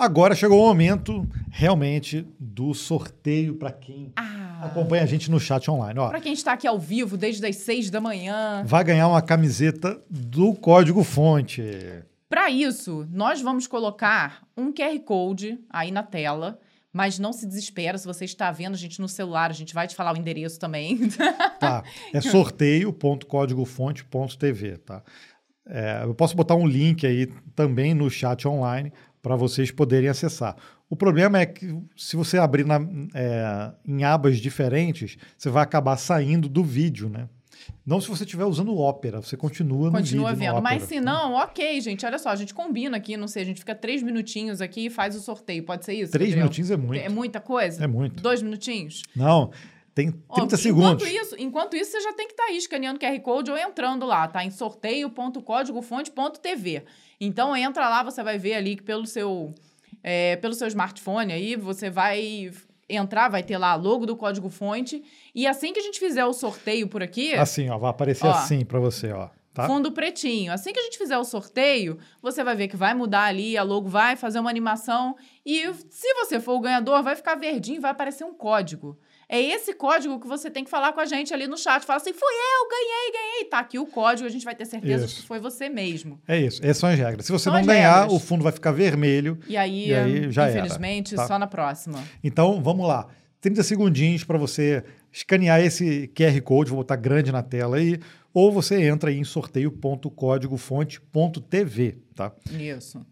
Agora 0.00 0.34
chegou 0.34 0.62
o 0.62 0.66
momento 0.66 1.28
realmente 1.50 2.26
do 2.38 2.72
sorteio 2.72 3.56
para 3.56 3.70
quem 3.70 4.10
Ah, 4.16 4.62
acompanha 4.64 5.02
a 5.02 5.06
gente 5.06 5.30
no 5.30 5.38
chat 5.38 5.70
online. 5.70 5.92
Para 5.94 6.22
quem 6.22 6.32
está 6.32 6.54
aqui 6.54 6.66
ao 6.66 6.78
vivo 6.78 7.18
desde 7.18 7.44
as 7.46 7.56
seis 7.56 7.90
da 7.90 8.00
manhã. 8.00 8.62
vai 8.64 8.82
ganhar 8.82 9.08
uma 9.08 9.20
camiseta 9.20 10.02
do 10.08 10.54
Código 10.54 11.04
Fonte. 11.04 11.62
Para 12.30 12.48
isso, 12.48 13.06
nós 13.12 13.42
vamos 13.42 13.66
colocar 13.66 14.42
um 14.56 14.72
QR 14.72 14.98
Code 15.04 15.58
aí 15.68 15.90
na 15.90 16.02
tela. 16.02 16.58
Mas 16.92 17.18
não 17.18 17.32
se 17.32 17.46
desespera 17.46 17.98
se 17.98 18.06
você 18.06 18.24
está 18.24 18.50
vendo 18.50 18.72
a 18.74 18.78
gente 18.78 19.00
no 19.02 19.08
celular, 19.08 19.50
a 19.50 19.54
gente 19.54 19.74
vai 19.74 19.86
te 19.86 19.94
falar 19.94 20.14
o 20.14 20.18
endereço 20.18 20.58
também. 20.58 20.98
Tá? 21.60 21.84
É 22.14 22.20
sorteio.códigofonte.tv, 22.22 24.78
tá? 24.78 25.02
É, 25.66 26.00
eu 26.02 26.14
posso 26.14 26.34
botar 26.34 26.54
um 26.56 26.66
link 26.66 27.06
aí 27.06 27.26
também 27.54 27.92
no 27.94 28.10
chat 28.10 28.48
online 28.48 28.92
para 29.22 29.36
vocês 29.36 29.70
poderem 29.70 30.08
acessar. 30.08 30.56
O 30.88 30.96
problema 30.96 31.38
é 31.38 31.46
que 31.46 31.72
se 31.96 32.16
você 32.16 32.38
abrir 32.38 32.64
na- 32.66 32.80
é, 33.14 33.72
em 33.86 34.02
abas 34.04 34.38
diferentes, 34.38 35.16
você 35.36 35.48
vai 35.50 35.62
acabar 35.62 35.96
saindo 35.96 36.48
do 36.48 36.64
vídeo, 36.64 37.08
né? 37.08 37.28
Não 37.84 38.00
se 38.00 38.08
você 38.08 38.24
estiver 38.24 38.46
usando 38.46 38.72
o 38.72 38.78
Opera, 38.78 39.20
você 39.20 39.36
continua 39.36 39.90
no 39.90 39.98
Continua 39.98 40.32
vídeo. 40.32 40.46
no 40.48 40.54
vendo. 40.54 40.62
Mas 40.62 40.84
se 40.84 40.98
não, 40.98 41.34
ok, 41.34 41.78
gente. 41.82 42.06
Olha 42.06 42.18
só, 42.18 42.30
a 42.30 42.36
gente 42.36 42.54
combina 42.54 42.96
aqui, 42.96 43.18
não 43.18 43.28
sei, 43.28 43.42
a 43.42 43.44
gente 43.44 43.58
fica 43.60 43.74
três 43.74 44.02
minutinhos 44.02 44.62
aqui 44.62 44.86
e 44.86 44.90
faz 44.90 45.14
o 45.14 45.20
sorteio. 45.20 45.62
Pode 45.62 45.84
ser 45.84 45.92
isso? 45.92 46.10
Três 46.10 46.30
Gabriel? 46.30 46.44
minutinhos 46.46 46.70
é 46.70 46.76
muito. 46.78 47.04
É 47.04 47.08
muita 47.10 47.38
coisa? 47.40 47.84
É 47.84 47.86
muito. 47.86 48.22
Dois 48.22 48.40
minutinhos? 48.42 49.02
Não, 49.14 49.50
tem 49.94 50.10
30 50.10 50.54
Ó, 50.54 50.58
segundos. 50.58 51.02
Enquanto 51.02 51.22
isso, 51.22 51.36
enquanto 51.38 51.76
isso, 51.76 51.90
você 51.92 52.00
já 52.00 52.14
tem 52.14 52.26
que 52.26 52.32
estar 52.32 52.44
aí 52.44 52.56
escaneando 52.56 52.96
o 52.96 53.00
QR 53.00 53.20
Code 53.20 53.50
ou 53.50 53.58
entrando 53.58 54.06
lá, 54.06 54.26
tá? 54.26 54.42
Em 54.42 54.50
sorteio.códigofonte.tv. 54.50 56.82
Então 57.20 57.54
entra 57.56 57.88
lá, 57.88 58.02
você 58.02 58.22
vai 58.22 58.38
ver 58.38 58.54
ali 58.54 58.76
que 58.76 58.82
pelo 58.82 59.06
seu, 59.06 59.54
é, 60.02 60.36
pelo 60.36 60.54
seu 60.54 60.66
smartphone 60.68 61.32
aí, 61.32 61.54
você 61.54 61.90
vai 61.90 62.50
entrar, 62.88 63.28
vai 63.28 63.42
ter 63.42 63.58
lá 63.58 63.72
a 63.72 63.76
logo 63.76 64.06
do 64.06 64.16
código 64.16 64.48
fonte. 64.48 65.02
E 65.34 65.46
assim 65.46 65.72
que 65.72 65.80
a 65.80 65.82
gente 65.82 66.00
fizer 66.00 66.24
o 66.24 66.32
sorteio 66.32 66.88
por 66.88 67.02
aqui, 67.02 67.34
Assim, 67.34 67.68
ó, 67.68 67.78
vai 67.78 67.90
aparecer 67.90 68.26
Ó. 68.26 68.30
assim 68.30 68.64
para 68.64 68.80
você, 68.80 69.12
ó. 69.12 69.28
Tá? 69.52 69.66
Fundo 69.66 69.90
pretinho. 69.90 70.52
Assim 70.52 70.72
que 70.72 70.78
a 70.78 70.82
gente 70.82 70.96
fizer 70.96 71.18
o 71.18 71.24
sorteio, 71.24 71.98
você 72.22 72.44
vai 72.44 72.54
ver 72.54 72.68
que 72.68 72.76
vai 72.76 72.94
mudar 72.94 73.24
ali, 73.24 73.56
a 73.56 73.62
logo 73.62 73.88
vai 73.88 74.14
fazer 74.14 74.38
uma 74.38 74.48
animação. 74.48 75.16
E 75.44 75.72
se 75.90 76.14
você 76.14 76.38
for 76.38 76.54
o 76.54 76.60
ganhador, 76.60 77.02
vai 77.02 77.16
ficar 77.16 77.34
verdinho, 77.34 77.80
vai 77.80 77.90
aparecer 77.90 78.24
um 78.24 78.32
código. 78.32 78.96
É 79.32 79.40
esse 79.40 79.72
código 79.72 80.18
que 80.18 80.26
você 80.26 80.50
tem 80.50 80.64
que 80.64 80.70
falar 80.70 80.92
com 80.92 80.98
a 80.98 81.06
gente 81.06 81.32
ali 81.32 81.46
no 81.46 81.56
chat. 81.56 81.84
Fala 81.84 81.98
assim, 81.98 82.12
fui 82.12 82.32
eu, 82.32 82.68
ganhei, 82.68 83.12
ganhei. 83.12 83.44
Tá 83.44 83.60
aqui 83.60 83.78
o 83.78 83.86
código, 83.86 84.26
a 84.26 84.30
gente 84.30 84.44
vai 84.44 84.56
ter 84.56 84.64
certeza 84.66 85.04
Isso. 85.04 85.20
que 85.22 85.26
foi 85.28 85.38
você 85.38 85.68
mesmo. 85.68 86.20
É 86.26 86.36
isso, 86.36 86.60
essas 86.62 86.78
são 86.78 86.88
as 86.88 86.98
regras. 86.98 87.26
Se 87.26 87.30
você 87.32 87.44
São 87.44 87.52
não 87.54 87.64
ganhar, 87.64 88.00
regras. 88.00 88.12
o 88.12 88.18
fundo 88.18 88.42
vai 88.42 88.50
ficar 88.52 88.72
vermelho. 88.72 89.38
E 89.46 89.56
aí, 89.56 89.90
E 89.90 89.94
aí 89.94 90.32
já 90.32 90.48
era, 90.48 90.58
infelizmente, 90.58 91.14
tá? 91.14 91.28
só 91.28 91.38
na 91.38 91.46
próxima. 91.46 92.02
Então, 92.24 92.60
vamos 92.60 92.88
lá. 92.88 93.06
30 93.40 93.62
segundinhos 93.62 94.24
para 94.24 94.36
você 94.36 94.82
escanear 95.12 95.60
esse 95.60 96.08
QR 96.08 96.40
Code, 96.42 96.70
vou 96.70 96.78
botar 96.80 96.96
grande 96.96 97.30
na 97.30 97.42
tela 97.42 97.76
aí, 97.76 98.00
ou 98.34 98.50
você 98.52 98.82
entra 98.82 99.10
aí 99.10 99.16
em 99.16 99.22
sorteio.códigofonte.tv, 99.24 101.98
tá? 102.14 102.32
Isso. 102.52 103.04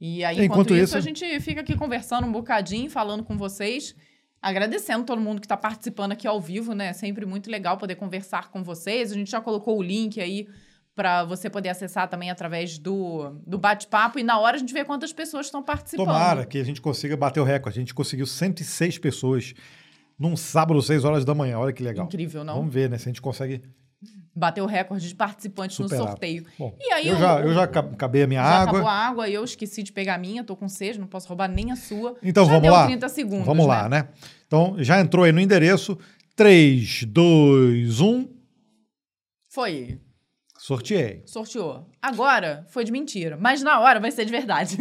E 0.00 0.24
aí, 0.24 0.36
Enquanto 0.36 0.72
enquanto, 0.72 0.74
isso, 0.74 0.84
isso- 0.84 0.96
a 0.98 1.00
gente 1.00 1.40
fica 1.40 1.60
aqui 1.62 1.76
conversando 1.76 2.26
um 2.26 2.32
bocadinho, 2.32 2.90
falando 2.90 3.22
com 3.24 3.36
vocês, 3.36 3.94
agradecendo 4.44 5.04
todo 5.04 5.20
mundo 5.20 5.40
que 5.40 5.46
está 5.46 5.56
participando 5.56 6.12
aqui 6.12 6.26
ao 6.28 6.38
vivo, 6.38 6.74
né? 6.74 6.88
É 6.88 6.92
sempre 6.92 7.24
muito 7.24 7.50
legal 7.50 7.78
poder 7.78 7.94
conversar 7.94 8.50
com 8.50 8.62
vocês. 8.62 9.10
A 9.10 9.14
gente 9.14 9.30
já 9.30 9.40
colocou 9.40 9.78
o 9.78 9.82
link 9.82 10.20
aí 10.20 10.46
para 10.94 11.24
você 11.24 11.48
poder 11.48 11.70
acessar 11.70 12.08
também 12.08 12.30
através 12.30 12.78
do, 12.78 13.30
do 13.46 13.58
bate-papo 13.58 14.18
e 14.18 14.22
na 14.22 14.38
hora 14.38 14.56
a 14.56 14.60
gente 14.60 14.72
vê 14.72 14.84
quantas 14.84 15.12
pessoas 15.12 15.46
estão 15.46 15.62
participando. 15.62 16.06
Tomara 16.06 16.44
que 16.44 16.58
a 16.58 16.64
gente 16.64 16.80
consiga 16.80 17.16
bater 17.16 17.40
o 17.40 17.44
recorde. 17.44 17.78
A 17.78 17.82
gente 17.82 17.94
conseguiu 17.94 18.26
106 18.26 18.98
pessoas 18.98 19.54
num 20.18 20.36
sábado, 20.36 20.80
6 20.80 21.04
horas 21.04 21.24
da 21.24 21.34
manhã. 21.34 21.58
Olha 21.58 21.72
que 21.72 21.82
legal. 21.82 22.04
Incrível, 22.04 22.44
não? 22.44 22.56
Vamos 22.56 22.72
ver, 22.72 22.90
né? 22.90 22.98
Se 22.98 23.04
a 23.04 23.10
gente 23.10 23.22
consegue 23.22 23.62
Bater 24.36 24.60
o 24.62 24.66
recorde 24.66 25.06
de 25.08 25.14
participantes 25.14 25.76
superar. 25.76 26.00
no 26.00 26.06
sorteio. 26.08 26.44
Bom, 26.58 26.76
E 26.80 26.92
aí 26.92 27.06
eu, 27.08 27.14
o- 27.14 27.18
já, 27.18 27.40
eu 27.40 27.54
já 27.54 27.62
acab- 27.64 27.92
acabei 27.94 28.22
a 28.24 28.26
minha 28.26 28.42
Já 28.42 28.48
água. 28.48 28.70
acabou 28.72 28.88
a 28.88 28.92
água 28.92 29.28
e 29.28 29.34
eu 29.34 29.44
esqueci 29.44 29.82
de 29.82 29.92
pegar 29.92 30.16
a 30.16 30.18
minha, 30.18 30.42
tô 30.42 30.56
com 30.56 30.68
sede, 30.68 30.98
não 30.98 31.06
posso 31.06 31.28
roubar 31.28 31.46
nem 31.48 31.70
a 31.70 31.76
sua. 31.76 32.16
Então 32.22 32.44
já 32.44 32.50
vamos 32.52 32.62
deu 32.62 32.72
lá? 32.72 32.86
30 32.86 33.08
segundos. 33.08 33.46
Vamos 33.46 33.66
lá, 33.66 33.88
né? 33.88 34.08
Então 34.46 34.74
já 34.78 35.00
entrou 35.00 35.24
aí 35.24 35.30
no 35.32 35.40
endereço 35.40 35.96
3, 36.34 37.04
2, 37.04 38.00
1, 38.00 38.28
Foi. 39.50 40.00
sorteei. 40.58 41.22
Sorteou. 41.26 41.88
Agora 42.02 42.66
foi 42.70 42.82
de 42.84 42.90
mentira, 42.90 43.36
mas 43.40 43.62
na 43.62 43.78
hora 43.78 44.00
vai 44.00 44.10
ser 44.10 44.24
de 44.24 44.32
verdade. 44.32 44.76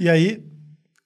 E 0.00 0.08
aí, 0.08 0.42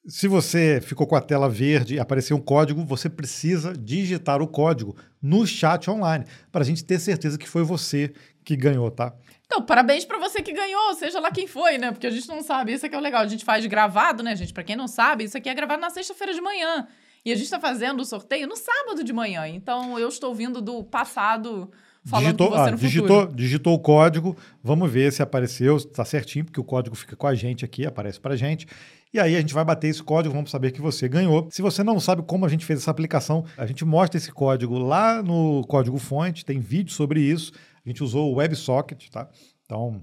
se 0.06 0.26
você 0.26 0.80
ficou 0.80 1.06
com 1.06 1.16
a 1.16 1.20
tela 1.20 1.48
verde 1.48 1.94
e 1.94 2.00
apareceu 2.00 2.36
um 2.36 2.40
código, 2.40 2.84
você 2.84 3.08
precisa 3.08 3.72
digitar 3.72 4.40
o 4.40 4.48
código 4.48 4.96
no 5.22 5.46
chat 5.46 5.90
online 5.90 6.24
para 6.50 6.62
a 6.62 6.64
gente 6.64 6.84
ter 6.84 6.98
certeza 6.98 7.38
que 7.38 7.48
foi 7.48 7.62
você 7.62 8.12
que 8.44 8.56
ganhou, 8.56 8.90
tá? 8.90 9.14
então, 9.50 9.60
parabéns 9.62 10.04
pra 10.04 10.16
você 10.16 10.40
que 10.40 10.52
ganhou, 10.52 10.94
seja 10.94 11.18
lá 11.18 11.30
quem 11.32 11.46
foi, 11.46 11.76
né? 11.76 11.90
Porque 11.90 12.06
a 12.06 12.10
gente 12.10 12.28
não 12.28 12.40
sabe, 12.40 12.72
isso 12.72 12.86
aqui 12.86 12.94
é 12.94 12.98
o 12.98 13.00
legal. 13.00 13.20
A 13.22 13.26
gente 13.26 13.44
faz 13.44 13.66
gravado, 13.66 14.22
né, 14.22 14.36
gente? 14.36 14.52
Pra 14.52 14.62
quem 14.62 14.76
não 14.76 14.86
sabe, 14.86 15.24
isso 15.24 15.36
aqui 15.36 15.48
é 15.48 15.54
gravado 15.54 15.80
na 15.80 15.90
sexta-feira 15.90 16.32
de 16.32 16.40
manhã. 16.40 16.86
E 17.24 17.32
a 17.32 17.36
gente 17.36 17.50
tá 17.50 17.58
fazendo 17.58 18.00
o 18.00 18.04
sorteio 18.04 18.46
no 18.46 18.56
sábado 18.56 19.02
de 19.02 19.12
manhã. 19.12 19.48
Então, 19.48 19.98
eu 19.98 20.08
estou 20.08 20.32
vindo 20.32 20.60
do 20.60 20.84
passado 20.84 21.68
falando 22.04 22.26
digitou, 22.26 22.48
com 22.48 22.54
você 22.54 22.68
ah, 22.68 22.70
no 22.70 22.78
digitou, 22.78 23.20
futuro. 23.20 23.36
digitou 23.36 23.74
o 23.74 23.78
código, 23.78 24.36
vamos 24.62 24.90
ver 24.90 25.12
se 25.12 25.20
apareceu, 25.20 25.78
se 25.80 25.88
tá 25.88 26.04
certinho, 26.04 26.44
porque 26.44 26.60
o 26.60 26.64
código 26.64 26.94
fica 26.94 27.16
com 27.16 27.26
a 27.26 27.34
gente 27.34 27.64
aqui, 27.64 27.84
aparece 27.84 28.20
pra 28.20 28.36
gente. 28.36 28.68
E 29.12 29.18
aí 29.18 29.34
a 29.34 29.40
gente 29.40 29.52
vai 29.52 29.64
bater 29.64 29.88
esse 29.88 30.02
código, 30.02 30.34
vamos 30.34 30.50
saber 30.50 30.70
que 30.70 30.80
você 30.80 31.08
ganhou. 31.08 31.48
Se 31.50 31.60
você 31.62 31.82
não 31.82 31.98
sabe 31.98 32.22
como 32.22 32.46
a 32.46 32.48
gente 32.48 32.64
fez 32.64 32.80
essa 32.80 32.90
aplicação, 32.90 33.44
a 33.56 33.66
gente 33.66 33.84
mostra 33.84 34.16
esse 34.16 34.30
código 34.30 34.78
lá 34.78 35.20
no 35.22 35.64
código 35.66 35.98
fonte, 35.98 36.44
tem 36.44 36.60
vídeo 36.60 36.92
sobre 36.92 37.20
isso. 37.20 37.52
A 37.84 37.88
gente 37.88 38.04
usou 38.04 38.32
o 38.32 38.36
WebSocket, 38.36 39.08
tá? 39.10 39.28
Então, 39.64 40.00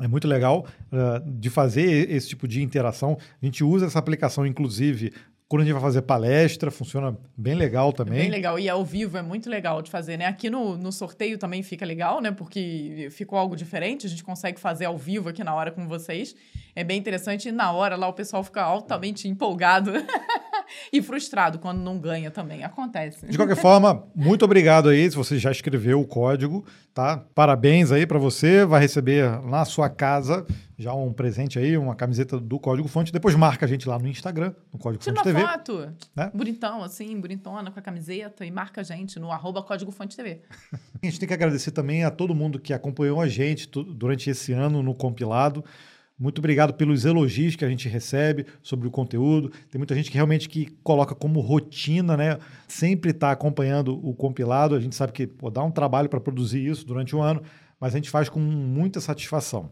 é 0.00 0.06
muito 0.06 0.28
legal 0.28 0.66
uh, 0.92 1.30
de 1.30 1.50
fazer 1.50 2.08
esse 2.10 2.28
tipo 2.28 2.46
de 2.46 2.62
interação. 2.62 3.18
A 3.42 3.44
gente 3.44 3.64
usa 3.64 3.86
essa 3.86 3.98
aplicação, 3.98 4.46
inclusive, 4.46 5.12
quando 5.48 5.62
a 5.62 5.64
gente 5.64 5.72
vai 5.72 5.82
fazer 5.82 6.02
palestra, 6.02 6.70
funciona 6.70 7.16
bem 7.34 7.54
legal 7.54 7.90
também. 7.90 8.18
Bem 8.18 8.30
legal. 8.30 8.58
E 8.58 8.68
ao 8.68 8.84
vivo 8.84 9.16
é 9.16 9.22
muito 9.22 9.48
legal 9.48 9.80
de 9.80 9.90
fazer, 9.90 10.18
né? 10.18 10.26
Aqui 10.26 10.50
no, 10.50 10.76
no 10.76 10.92
sorteio 10.92 11.38
também 11.38 11.62
fica 11.62 11.86
legal, 11.86 12.20
né? 12.20 12.30
Porque 12.30 13.08
ficou 13.10 13.38
algo 13.38 13.56
diferente. 13.56 14.06
A 14.06 14.10
gente 14.10 14.22
consegue 14.22 14.60
fazer 14.60 14.84
ao 14.84 14.98
vivo 14.98 15.30
aqui 15.30 15.42
na 15.42 15.54
hora 15.54 15.70
com 15.70 15.88
vocês. 15.88 16.36
É 16.76 16.84
bem 16.84 16.98
interessante. 16.98 17.48
E 17.48 17.52
na 17.52 17.72
hora 17.72 17.96
lá 17.96 18.06
o 18.06 18.12
pessoal 18.12 18.44
fica 18.44 18.60
altamente 18.60 19.26
empolgado 19.26 19.90
e 20.92 21.02
frustrado 21.02 21.58
quando 21.58 21.80
não 21.80 21.98
ganha 21.98 22.30
também. 22.30 22.64
Acontece. 22.64 23.26
De 23.26 23.36
qualquer 23.36 23.56
forma, 23.56 24.04
muito 24.14 24.44
obrigado 24.44 24.88
aí 24.88 25.10
se 25.10 25.16
você 25.16 25.38
já 25.38 25.50
escreveu 25.50 26.00
o 26.00 26.06
código, 26.06 26.64
tá? 26.94 27.18
Parabéns 27.34 27.92
aí 27.92 28.06
para 28.06 28.18
você, 28.18 28.64
vai 28.64 28.80
receber 28.80 29.40
na 29.42 29.64
sua 29.64 29.88
casa 29.88 30.46
já 30.78 30.94
um 30.94 31.12
presente 31.12 31.58
aí, 31.58 31.76
uma 31.76 31.96
camiseta 31.96 32.38
do 32.38 32.58
Código 32.58 32.86
Fonte. 32.86 33.12
Depois 33.12 33.34
marca 33.34 33.66
a 33.66 33.68
gente 33.68 33.88
lá 33.88 33.98
no 33.98 34.06
Instagram, 34.06 34.54
no 34.72 34.78
Código 34.78 35.02
Tira 35.02 35.16
Fonte 35.16 35.28
uma 35.28 35.34
TV. 35.34 35.52
foto, 35.52 35.92
Né? 36.14 36.30
bonitão, 36.32 36.84
assim, 36.84 37.20
bonitona, 37.20 37.70
com 37.70 37.78
a 37.80 37.82
camiseta 37.82 38.46
e 38.46 38.50
marca 38.50 38.80
a 38.80 38.84
gente 38.84 39.18
no 39.18 39.32
arroba 39.32 39.60
Código 39.62 39.90
Fonte 39.90 40.16
TV. 40.16 40.40
A 40.72 41.06
gente 41.06 41.18
tem 41.18 41.26
que 41.26 41.34
agradecer 41.34 41.72
também 41.72 42.04
a 42.04 42.10
todo 42.10 42.32
mundo 42.34 42.60
que 42.60 42.72
acompanhou 42.72 43.20
a 43.20 43.26
gente 43.26 43.68
durante 43.68 44.30
esse 44.30 44.52
ano 44.52 44.82
no 44.82 44.94
compilado. 44.94 45.64
Muito 46.18 46.40
obrigado 46.40 46.74
pelos 46.74 47.04
elogios 47.04 47.54
que 47.54 47.64
a 47.64 47.68
gente 47.68 47.88
recebe 47.88 48.44
sobre 48.60 48.88
o 48.88 48.90
conteúdo. 48.90 49.50
Tem 49.70 49.78
muita 49.78 49.94
gente 49.94 50.10
que 50.10 50.16
realmente 50.16 50.48
que 50.48 50.66
coloca 50.82 51.14
como 51.14 51.38
rotina, 51.38 52.16
né? 52.16 52.38
Sempre 52.66 53.12
está 53.12 53.30
acompanhando 53.30 53.94
o 54.04 54.12
compilado. 54.12 54.74
A 54.74 54.80
gente 54.80 54.96
sabe 54.96 55.12
que 55.12 55.28
pô, 55.28 55.48
dá 55.48 55.62
um 55.62 55.70
trabalho 55.70 56.08
para 56.08 56.20
produzir 56.20 56.66
isso 56.66 56.84
durante 56.84 57.14
o 57.14 57.22
ano, 57.22 57.40
mas 57.78 57.94
a 57.94 57.98
gente 57.98 58.10
faz 58.10 58.28
com 58.28 58.40
muita 58.40 59.00
satisfação. 59.00 59.70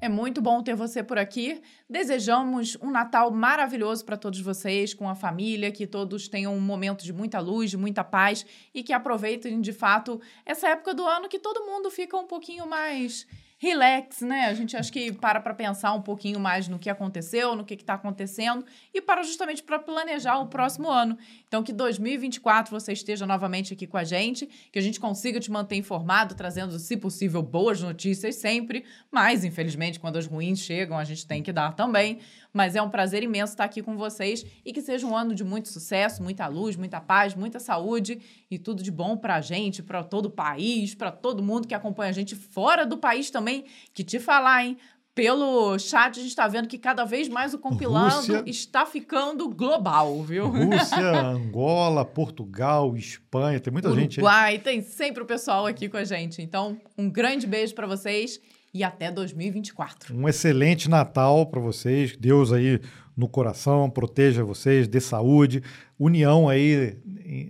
É 0.00 0.08
muito 0.08 0.40
bom 0.40 0.62
ter 0.62 0.74
você 0.74 1.00
por 1.00 1.16
aqui. 1.16 1.60
Desejamos 1.88 2.76
um 2.82 2.90
Natal 2.90 3.30
maravilhoso 3.30 4.04
para 4.04 4.16
todos 4.16 4.40
vocês, 4.40 4.94
com 4.94 5.08
a 5.08 5.14
família, 5.14 5.70
que 5.70 5.86
todos 5.86 6.26
tenham 6.26 6.54
um 6.56 6.60
momento 6.60 7.04
de 7.04 7.12
muita 7.12 7.38
luz, 7.38 7.70
de 7.70 7.76
muita 7.76 8.02
paz 8.02 8.44
e 8.74 8.82
que 8.82 8.92
aproveitem 8.92 9.60
de 9.60 9.72
fato 9.72 10.20
essa 10.44 10.68
época 10.68 10.92
do 10.92 11.06
ano 11.06 11.28
que 11.28 11.38
todo 11.38 11.66
mundo 11.66 11.88
fica 11.88 12.16
um 12.16 12.26
pouquinho 12.26 12.68
mais 12.68 13.26
relax, 13.58 14.20
né? 14.20 14.46
A 14.46 14.54
gente 14.54 14.76
acho 14.76 14.92
que 14.92 15.12
para 15.12 15.40
para 15.40 15.52
pensar 15.52 15.92
um 15.92 16.00
pouquinho 16.00 16.38
mais 16.38 16.68
no 16.68 16.78
que 16.78 16.88
aconteceu, 16.88 17.56
no 17.56 17.64
que 17.64 17.74
está 17.74 17.94
acontecendo 17.94 18.64
e 18.94 19.00
para 19.00 19.22
justamente 19.24 19.62
para 19.62 19.78
planejar 19.80 20.38
o 20.38 20.46
próximo 20.46 20.88
ano. 20.88 21.18
Então 21.48 21.62
que 21.62 21.72
2024 21.72 22.70
você 22.70 22.92
esteja 22.92 23.26
novamente 23.26 23.72
aqui 23.72 23.86
com 23.86 23.96
a 23.96 24.04
gente, 24.04 24.46
que 24.70 24.78
a 24.78 24.82
gente 24.82 25.00
consiga 25.00 25.40
te 25.40 25.50
manter 25.50 25.76
informado, 25.76 26.34
trazendo, 26.34 26.78
se 26.78 26.96
possível, 26.96 27.42
boas 27.42 27.80
notícias 27.80 28.36
sempre, 28.36 28.84
mas 29.10 29.44
infelizmente 29.44 29.98
quando 29.98 30.16
as 30.16 30.26
ruins 30.26 30.60
chegam 30.60 30.96
a 30.96 31.04
gente 31.04 31.26
tem 31.26 31.42
que 31.42 31.52
dar 31.52 31.74
também. 31.74 32.18
Mas 32.52 32.74
é 32.76 32.82
um 32.82 32.90
prazer 32.90 33.22
imenso 33.22 33.52
estar 33.52 33.64
aqui 33.64 33.82
com 33.82 33.96
vocês 33.96 34.44
e 34.64 34.72
que 34.72 34.80
seja 34.80 35.06
um 35.06 35.16
ano 35.16 35.34
de 35.34 35.44
muito 35.44 35.68
sucesso, 35.68 36.22
muita 36.22 36.46
luz, 36.46 36.76
muita 36.76 37.00
paz, 37.00 37.34
muita 37.34 37.58
saúde 37.58 38.20
e 38.50 38.58
tudo 38.58 38.82
de 38.82 38.90
bom 38.90 39.16
para 39.16 39.36
a 39.36 39.40
gente, 39.40 39.82
para 39.82 40.02
todo 40.02 40.26
o 40.26 40.30
país, 40.30 40.94
para 40.94 41.10
todo 41.10 41.42
mundo 41.42 41.68
que 41.68 41.74
acompanha 41.74 42.10
a 42.10 42.14
gente 42.14 42.34
fora 42.34 42.86
do 42.86 42.96
país 42.98 43.30
também. 43.30 43.64
Que 43.94 44.02
te 44.02 44.18
falar, 44.18 44.64
hein? 44.64 44.76
Pelo 45.18 45.76
chat 45.80 46.16
a 46.16 46.22
gente 46.22 46.28
está 46.28 46.46
vendo 46.46 46.68
que 46.68 46.78
cada 46.78 47.04
vez 47.04 47.28
mais 47.28 47.52
o 47.52 47.58
compilando 47.58 48.18
Rússia. 48.18 48.44
está 48.46 48.86
ficando 48.86 49.48
global, 49.48 50.22
viu? 50.22 50.46
Rússia, 50.46 51.10
Angola, 51.34 52.04
Portugal, 52.04 52.96
Espanha, 52.96 53.58
tem 53.58 53.72
muita 53.72 53.92
gente 53.92 54.20
aí. 54.20 54.24
Uruguai, 54.24 54.58
tem 54.60 54.80
sempre 54.80 55.20
o 55.20 55.26
pessoal 55.26 55.66
aqui 55.66 55.88
com 55.88 55.96
a 55.96 56.04
gente. 56.04 56.40
Então, 56.40 56.80
um 56.96 57.10
grande 57.10 57.48
beijo 57.48 57.74
para 57.74 57.84
vocês 57.84 58.40
e 58.72 58.84
até 58.84 59.10
2024. 59.10 60.16
Um 60.16 60.28
excelente 60.28 60.88
Natal 60.88 61.46
para 61.46 61.58
vocês. 61.58 62.16
Deus 62.16 62.52
aí 62.52 62.80
no 63.16 63.28
coração, 63.28 63.90
proteja 63.90 64.44
vocês, 64.44 64.86
dê 64.86 65.00
saúde, 65.00 65.64
união 65.98 66.48
aí 66.48 66.96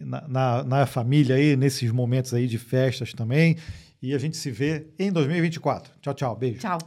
na, 0.00 0.26
na, 0.26 0.64
na 0.64 0.86
família 0.86 1.36
aí, 1.36 1.54
nesses 1.54 1.90
momentos 1.90 2.32
aí 2.32 2.46
de 2.46 2.56
festas 2.56 3.12
também. 3.12 3.58
E 4.00 4.14
a 4.14 4.18
gente 4.18 4.38
se 4.38 4.50
vê 4.50 4.86
em 4.98 5.12
2024. 5.12 5.92
Tchau, 6.00 6.14
tchau. 6.14 6.34
Beijo. 6.34 6.60
Tchau. 6.60 6.78